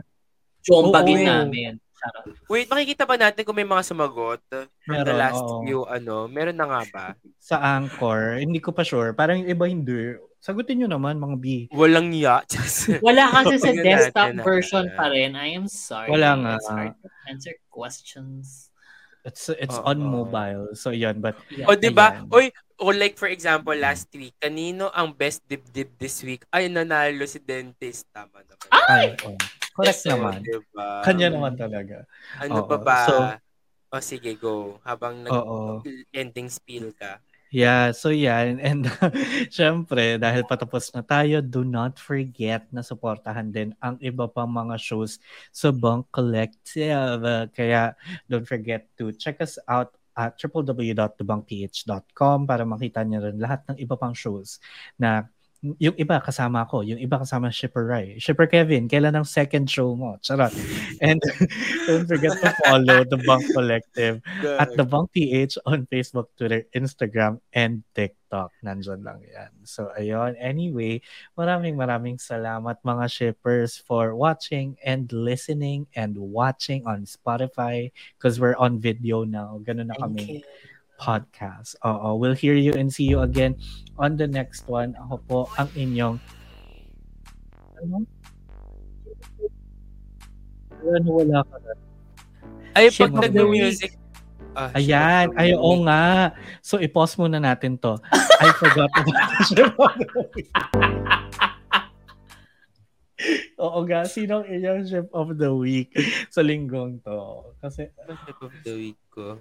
Jombagin 0.63 1.21
Oo. 1.21 1.29
namin. 1.29 1.73
Charot. 2.01 2.25
Wait, 2.49 2.67
makikita 2.67 3.05
ba 3.05 3.21
natin 3.21 3.45
kung 3.45 3.53
may 3.53 3.69
mga 3.69 3.85
sumagot 3.85 4.41
from 4.49 5.05
the 5.05 5.13
Meron, 5.13 5.21
last 5.21 5.45
oo. 5.45 5.61
few, 5.61 5.81
ano? 5.85 6.25
Meron 6.27 6.57
na 6.57 6.65
nga 6.65 6.81
ba? 6.89 7.07
Sa 7.37 7.61
Anchor, 7.61 8.41
hindi 8.41 8.57
ko 8.57 8.73
pa 8.73 8.81
sure. 8.81 9.13
Parang 9.13 9.37
yung 9.37 9.53
iba 9.53 9.69
hindi. 9.69 10.17
Sagutin 10.41 10.81
nyo 10.81 10.97
naman, 10.97 11.21
mga 11.21 11.37
B. 11.37 11.47
Walang 11.69 12.17
ya. 12.17 12.41
Just- 12.49 12.89
Wala 13.05 13.29
kasi 13.29 13.61
sa 13.61 13.69
Tingnan 13.69 13.85
desktop 13.85 14.33
natin, 14.33 14.41
ah. 14.41 14.45
version 14.49 14.87
pa 14.97 15.13
rin. 15.13 15.37
I 15.37 15.53
am 15.53 15.69
sorry. 15.69 16.09
Wala 16.09 16.31
nga. 16.41 16.53
It's 16.57 16.69
hard 16.73 16.97
to 16.97 17.09
answer 17.29 17.55
questions. 17.69 18.73
It's 19.21 19.53
it's 19.53 19.77
Oo. 19.77 19.85
on 19.85 20.01
mobile. 20.01 20.73
So 20.73 20.97
yun, 20.97 21.21
but 21.21 21.37
Yeah. 21.53 21.69
o, 21.69 21.77
di 21.77 21.93
ba? 21.93 22.25
Ayan. 22.25 22.33
Oy, 22.33 22.47
o 22.81 22.89
like 22.89 23.21
for 23.21 23.29
example, 23.29 23.77
last 23.77 24.09
week, 24.17 24.33
kanino 24.41 24.89
ang 24.97 25.13
best 25.13 25.45
dibdib 25.45 25.93
this 26.01 26.25
week? 26.25 26.49
Ay, 26.49 26.73
nanalo 26.73 27.29
si 27.29 27.37
dentist. 27.37 28.09
Tama 28.09 28.41
naman. 28.41 28.69
ay, 28.89 29.13
oh, 29.29 29.37
correct 29.81 30.03
So, 30.05 30.11
naman. 30.15 30.39
Diba? 30.45 30.89
Kanya 31.03 31.29
naman 31.33 31.55
talaga. 31.57 32.05
Ano 32.39 32.63
Oo. 32.63 32.69
pa 32.69 32.77
ba? 32.81 32.99
So- 33.09 33.41
o 33.91 33.99
sige, 33.99 34.39
go. 34.39 34.79
Habang 34.87 35.27
nag-ending 35.27 36.47
spiel 36.47 36.95
ka. 36.95 37.19
Yeah, 37.51 37.91
so 37.91 38.15
yan. 38.15 38.61
And 38.63 38.87
syempre, 39.51 40.23
dahil 40.23 40.47
patapos 40.47 40.95
na 40.95 41.03
tayo, 41.03 41.43
do 41.43 41.67
not 41.67 41.99
forget 41.99 42.71
na 42.71 42.87
suportahan 42.87 43.51
din 43.51 43.75
ang 43.83 43.99
iba 43.99 44.31
pang 44.31 44.47
mga 44.47 44.79
shows 44.79 45.19
sa 45.51 45.75
Bunk 45.75 46.07
Collective. 46.15 47.19
Uh, 47.19 47.51
Kaya 47.51 47.99
don't 48.31 48.47
forget 48.47 48.87
to 48.95 49.11
check 49.11 49.43
us 49.43 49.59
out 49.67 49.91
at 50.15 50.39
www.thebunkph.com 50.39 52.39
para 52.47 52.63
makita 52.63 53.03
niyo 53.03 53.27
rin 53.27 53.43
lahat 53.43 53.67
ng 53.67 53.75
iba 53.83 53.99
pang 53.99 54.15
shows 54.15 54.63
na 54.95 55.27
yung 55.61 55.93
iba 56.01 56.17
kasama 56.25 56.65
ko, 56.65 56.81
yung 56.81 56.97
iba 56.97 57.21
kasama 57.21 57.53
Shipper 57.53 57.85
Rai. 57.85 58.17
Shipper 58.17 58.49
Kevin, 58.49 58.89
kailan 58.89 59.13
ang 59.13 59.29
second 59.29 59.69
show 59.69 59.93
mo? 59.93 60.17
Charot. 60.25 60.57
And 61.05 61.21
don't 61.87 62.09
forget 62.09 62.33
to 62.41 62.51
follow 62.65 63.05
the 63.05 63.21
Bunk 63.29 63.45
Collective 63.53 64.25
at 64.57 64.73
The 64.73 64.89
Bunk 64.89 65.13
PH 65.13 65.61
on 65.69 65.85
Facebook, 65.93 66.33
Twitter, 66.41 66.65
Instagram, 66.73 67.45
and 67.53 67.85
TikTok. 67.93 68.57
Nandyan 68.65 69.05
lang 69.05 69.21
yan. 69.21 69.53
So, 69.69 69.93
ayun. 70.01 70.33
Anyway, 70.41 71.05
maraming 71.37 71.77
maraming 71.77 72.17
salamat 72.17 72.81
mga 72.81 73.05
shippers 73.13 73.77
for 73.77 74.17
watching 74.17 74.81
and 74.81 75.13
listening 75.13 75.85
and 75.93 76.17
watching 76.17 76.89
on 76.89 77.05
Spotify 77.05 77.93
because 78.17 78.41
we're 78.41 78.57
on 78.57 78.81
video 78.81 79.29
now. 79.29 79.61
Ganun 79.61 79.93
na 79.93 79.97
kami 80.01 80.41
Thank 80.41 80.49
you. 80.49 80.80
Podcast. 81.01 81.81
Oo, 81.81 82.21
we'll 82.21 82.37
hear 82.37 82.53
you 82.53 82.77
and 82.77 82.93
see 82.93 83.09
you 83.09 83.25
again 83.25 83.57
on 83.97 84.21
the 84.21 84.29
next 84.29 84.69
one. 84.69 84.93
Ako 85.09 85.15
po 85.25 85.39
ang 85.57 85.73
inyong 85.73 86.21
ano? 87.81 88.05
Ano 90.85 91.09
wala 91.25 91.41
ka 91.41 91.57
na? 91.65 91.73
Ay, 92.77 92.93
Ship 92.93 93.09
pag 93.09 93.33
nag-music. 93.33 93.97
Ah, 94.53 94.75
Ayan, 94.77 95.33
ay 95.39 95.57
oo 95.57 95.81
nga. 95.87 96.35
So 96.61 96.77
i-pause 96.77 97.17
muna 97.17 97.41
natin 97.41 97.81
to. 97.81 97.97
I 98.13 98.51
forgot 98.61 98.91
about 98.93 99.25
the 99.31 99.41
ship 99.49 99.73
of 99.79 99.95
the 99.97 100.21
week. 100.37 100.51
Oo 103.61 103.85
nga, 103.85 104.09
sino 104.09 104.41
ang 104.41 104.49
inyong 104.49 104.83
ship 104.89 105.09
of 105.13 105.37
the 105.37 105.53
week 105.53 105.93
sa 106.33 106.41
linggong 106.41 106.99
to? 107.05 107.45
Kasi, 107.61 107.93
ship 108.27 108.41
of 108.41 108.53
the 108.65 108.73
week 108.75 109.01
ko? 109.13 109.37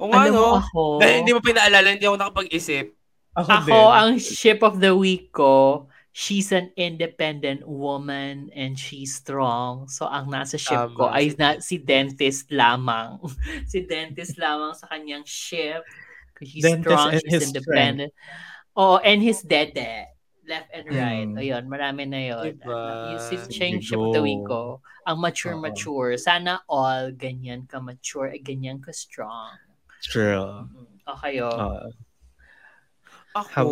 O 0.00 0.08
nga, 0.10 0.28
Alam 0.28 0.32
mo 0.34 0.40
no? 0.40 0.60
ako, 0.60 0.80
Dahil 1.00 1.14
hindi 1.24 1.32
mo 1.32 1.40
pinaalala, 1.40 1.86
hindi 1.94 2.06
ako 2.06 2.16
nakapag-isip. 2.18 2.86
ako, 3.32 3.48
ako 3.48 3.68
din. 3.68 3.96
ang 3.96 4.10
ship 4.20 4.60
of 4.60 4.76
the 4.80 4.92
week 4.92 5.32
ko, 5.32 5.86
she's 6.12 6.52
an 6.52 6.68
independent 6.76 7.64
woman 7.64 8.52
and 8.52 8.76
she's 8.76 9.16
strong. 9.16 9.88
So 9.88 10.04
ang 10.04 10.28
nasa 10.28 10.60
ship 10.60 10.92
Tama. 10.92 10.96
ko 10.96 11.04
ay 11.08 11.32
na, 11.40 11.56
si 11.58 11.80
dentist 11.80 12.52
lamang. 12.52 13.16
si 13.70 13.88
dentist 13.88 14.36
lamang 14.36 14.76
sa 14.76 14.86
kanyang 14.92 15.24
ship. 15.24 15.80
She's 16.42 16.66
Dentist 16.66 16.90
strong, 16.90 17.08
and 17.14 17.22
she's 17.22 17.32
his 17.32 17.44
independent. 17.54 18.10
Oh, 18.74 18.98
and 18.98 19.22
his 19.22 19.46
dede. 19.46 20.10
Left 20.42 20.68
and 20.74 20.90
right. 20.90 21.22
Hmm. 21.30 21.38
Ayun, 21.38 21.70
marami 21.70 22.02
na 22.02 22.18
yun. 22.18 22.58
Diba? 22.58 23.14
Yung 23.14 23.22
si 23.22 23.38
yung 23.62 23.78
ship 23.78 23.94
of 24.02 24.10
the 24.10 24.18
week 24.18 24.42
ko. 24.42 24.82
Ang 25.06 25.22
mature-mature. 25.22 26.18
Sana 26.18 26.66
all 26.66 27.14
ganyan 27.14 27.70
ka 27.70 27.78
mature, 27.78 28.34
at 28.34 28.42
ganyan 28.42 28.82
ka 28.82 28.90
strong. 28.90 29.54
True. 30.02 30.66
O 31.06 31.16
kayo. 31.22 31.48
Ako, 33.32 33.68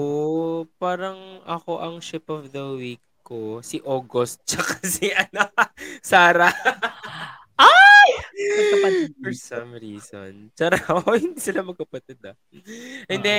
parang 0.81 1.45
ako 1.45 1.85
ang 1.85 2.01
ship 2.01 2.25
of 2.33 2.49
the 2.49 2.65
week 2.79 3.03
ko, 3.21 3.61
si 3.61 3.83
August, 3.85 4.41
tsaka 4.49 4.81
si 4.87 5.13
ano, 5.13 5.51
Sarah. 6.01 6.55
For 9.23 9.35
some 9.37 9.77
reason. 9.77 10.51
Tsara, 10.57 10.81
oh, 10.91 11.15
hindi 11.17 11.41
sila 11.41 11.61
magkapatid 11.61 12.21
ah. 12.25 12.37
Hindi, 13.07 13.37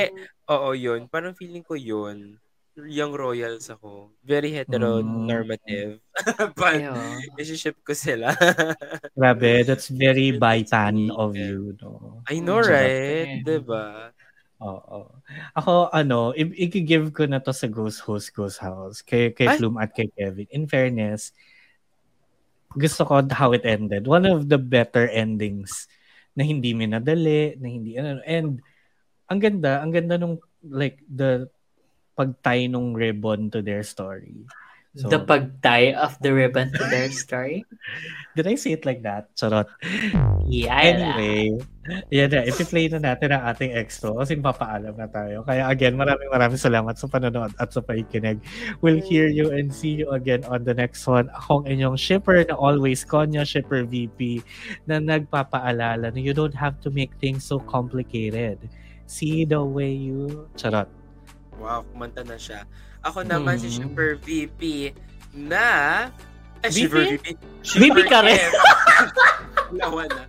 oo 0.50 0.70
yun. 0.78 1.10
Parang 1.10 1.34
feeling 1.34 1.66
ko 1.66 1.74
yun. 1.74 2.38
Young 2.80 3.12
royals 3.12 3.68
ako. 3.68 4.16
Very 4.24 4.56
heteronormative. 4.56 6.00
But, 6.60 6.80
Ayun. 6.80 7.20
isi-ship 7.36 7.76
ko 7.84 7.92
sila. 7.92 8.32
Grabe, 9.18 9.68
that's 9.68 9.92
very 9.92 10.32
sweet. 10.32 10.40
of 11.12 11.36
you, 11.36 11.76
no? 11.84 12.24
I 12.32 12.40
know, 12.40 12.64
right? 12.64 13.44
Diba? 13.44 14.16
Oo. 14.64 15.12
Ako, 15.58 15.92
ano, 15.92 16.32
i- 16.38 16.70
i-give 16.70 17.12
ko 17.12 17.28
na 17.28 17.44
to 17.44 17.52
sa 17.52 17.68
Ghost 17.68 18.06
Host 18.08 18.32
Ghost 18.32 18.62
House 18.64 19.04
kay, 19.04 19.36
kay 19.36 19.52
Ay! 19.52 19.58
Flume 19.60 19.82
at 19.82 19.92
kay 19.92 20.08
Kevin. 20.14 20.48
In 20.54 20.64
fairness, 20.70 21.36
gusto 22.72 23.04
ko 23.04 23.20
how 23.36 23.52
it 23.52 23.68
ended. 23.68 24.08
One 24.08 24.24
of 24.24 24.48
the 24.48 24.62
better 24.62 25.12
endings 25.12 25.92
na 26.38 26.48
hindi 26.48 26.72
minadali, 26.72 27.60
na 27.60 27.68
hindi 27.68 28.00
ano. 28.00 28.24
And 28.24 28.64
ang 29.28 29.40
ganda, 29.44 29.84
ang 29.84 29.92
ganda 29.92 30.16
nung 30.16 30.40
like 30.64 31.04
the 31.10 31.52
pagtie 32.16 32.68
nung 32.68 32.94
ribbon 32.94 33.50
to 33.52 33.62
their 33.62 33.84
story. 33.84 34.48
So, 34.92 35.08
the 35.08 35.24
pagtie 35.24 35.96
of 35.96 36.20
the 36.20 36.36
ribbon 36.36 36.76
to 36.76 36.84
their 36.92 37.08
story. 37.16 37.64
did 38.36 38.44
I 38.48 38.56
say 38.56 38.76
it 38.76 38.84
like 38.84 39.04
that? 39.04 39.32
Charot. 39.40 39.68
Yeah. 40.52 40.76
Anyway, 40.76 41.64
yan 42.12 42.28
na. 42.32 42.44
Ipi-play 42.44 42.92
na 42.92 43.00
natin 43.00 43.32
ang 43.32 43.56
ating 43.56 43.72
extra 43.72 44.12
kasi 44.12 44.36
papaalam 44.36 44.96
na 44.96 45.08
tayo. 45.08 45.48
Kaya 45.48 45.72
again, 45.72 45.96
maraming 45.96 46.28
maraming 46.28 46.60
salamat 46.60 47.00
sa 47.00 47.08
panonood 47.08 47.56
at 47.56 47.72
sa 47.72 47.80
pakikinig. 47.80 48.44
We'll 48.84 49.00
hear 49.00 49.32
you 49.32 49.56
and 49.56 49.72
see 49.72 49.96
you 49.96 50.12
again 50.12 50.44
on 50.52 50.68
the 50.68 50.76
next 50.76 51.08
one. 51.08 51.32
Akong 51.32 51.72
inyong 51.72 51.96
shipper 51.96 52.44
na 52.44 52.60
always 52.60 53.08
Konya 53.08 53.48
Shipper 53.48 53.88
VP 53.88 54.44
na 54.92 55.00
nagpapaalala 55.00 56.12
na 56.12 56.20
you 56.20 56.36
don't 56.36 56.56
have 56.56 56.80
to 56.84 56.92
make 56.92 57.16
things 57.24 57.48
so 57.48 57.64
complicated. 57.64 58.60
See 59.08 59.44
the 59.48 59.64
way 59.64 59.92
you... 59.92 60.52
Charot. 60.60 61.01
Wow, 61.62 61.86
kumanta 61.86 62.26
na 62.26 62.36
siya. 62.36 62.66
Ako 63.06 63.22
naman 63.22 63.62
si 63.62 63.70
Hmm. 63.70 63.86
Super 63.86 64.18
VP 64.18 64.92
na... 65.38 66.10
Ay, 66.62 66.70
VP? 66.74 66.82
Super 66.84 67.04
VP. 67.08 67.26
VP 67.78 67.98
ka 68.06 68.20
rin. 68.22 68.42
Lawa 69.78 70.06
na. 70.14 70.26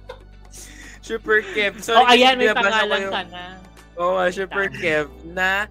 Super 1.02 1.42
Kev. 1.42 1.76
oh, 1.76 1.82
Sorry, 1.82 2.22
ayan, 2.22 2.38
may 2.38 2.52
pangalan 2.52 3.10
ka 3.10 3.22
na. 3.26 3.44
Oo, 3.98 4.16
nga, 4.16 4.30
Super 4.30 4.70
Kev. 4.70 5.10
Na 5.26 5.66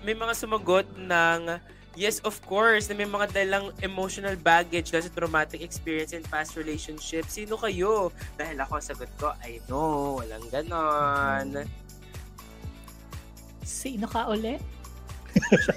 may 0.00 0.14
mga 0.14 0.32
sumagot 0.32 0.86
ng 0.96 1.58
Yes, 1.94 2.18
of 2.26 2.42
course, 2.42 2.90
na 2.90 2.98
may 2.98 3.06
mga 3.06 3.30
dalang 3.30 3.70
emotional 3.78 4.34
baggage 4.34 4.90
kasi 4.90 5.06
traumatic 5.14 5.62
experience 5.62 6.10
in 6.10 6.26
past 6.26 6.58
relationships. 6.58 7.38
Sino 7.38 7.54
kayo? 7.54 8.10
Dahil 8.34 8.58
ako 8.58 8.82
sagot 8.82 9.06
ko, 9.14 9.30
I 9.38 9.62
know, 9.70 10.18
walang 10.18 10.42
ganon. 10.50 11.62
Sino 13.62 14.10
ka 14.10 14.26
ulit? 14.26 14.58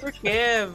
For 0.00 0.12
Kev. 0.12 0.70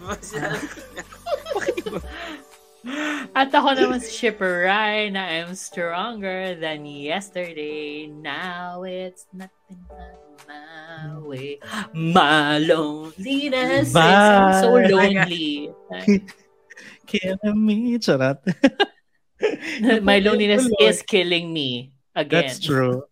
At 3.32 3.56
ako 3.56 3.80
naman 3.80 4.04
si 4.04 4.12
Shipper 4.12 4.68
Ryan 4.68 5.16
na 5.16 5.24
I'm 5.24 5.56
stronger 5.56 6.52
than 6.60 6.84
yesterday. 6.84 8.12
Now 8.12 8.84
it's 8.84 9.24
nothing 9.32 9.80
but 9.88 10.20
my 10.44 11.16
way. 11.24 11.64
My 11.96 12.60
loneliness 12.60 13.96
is 13.96 13.96
I'm 13.96 14.60
so 14.60 14.76
lonely. 14.84 15.72
Killing 17.08 17.60
me. 17.64 17.96
Charot. 18.04 18.44
My 20.08 20.20
loneliness 20.24 20.68
Tuloy. 20.68 20.88
is 20.88 21.04
killing 21.04 21.52
me. 21.52 21.92
Again. 22.16 22.48
That's 22.48 22.60
true. 22.60 23.04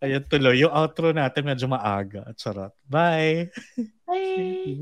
Ayan 0.00 0.24
tuloy. 0.30 0.56
Yung 0.62 0.72
outro 0.72 1.12
natin 1.12 1.44
medyo 1.44 1.68
maaga. 1.68 2.28
Charot. 2.36 2.72
Bye. 2.88 3.52
Bye. 4.08 4.78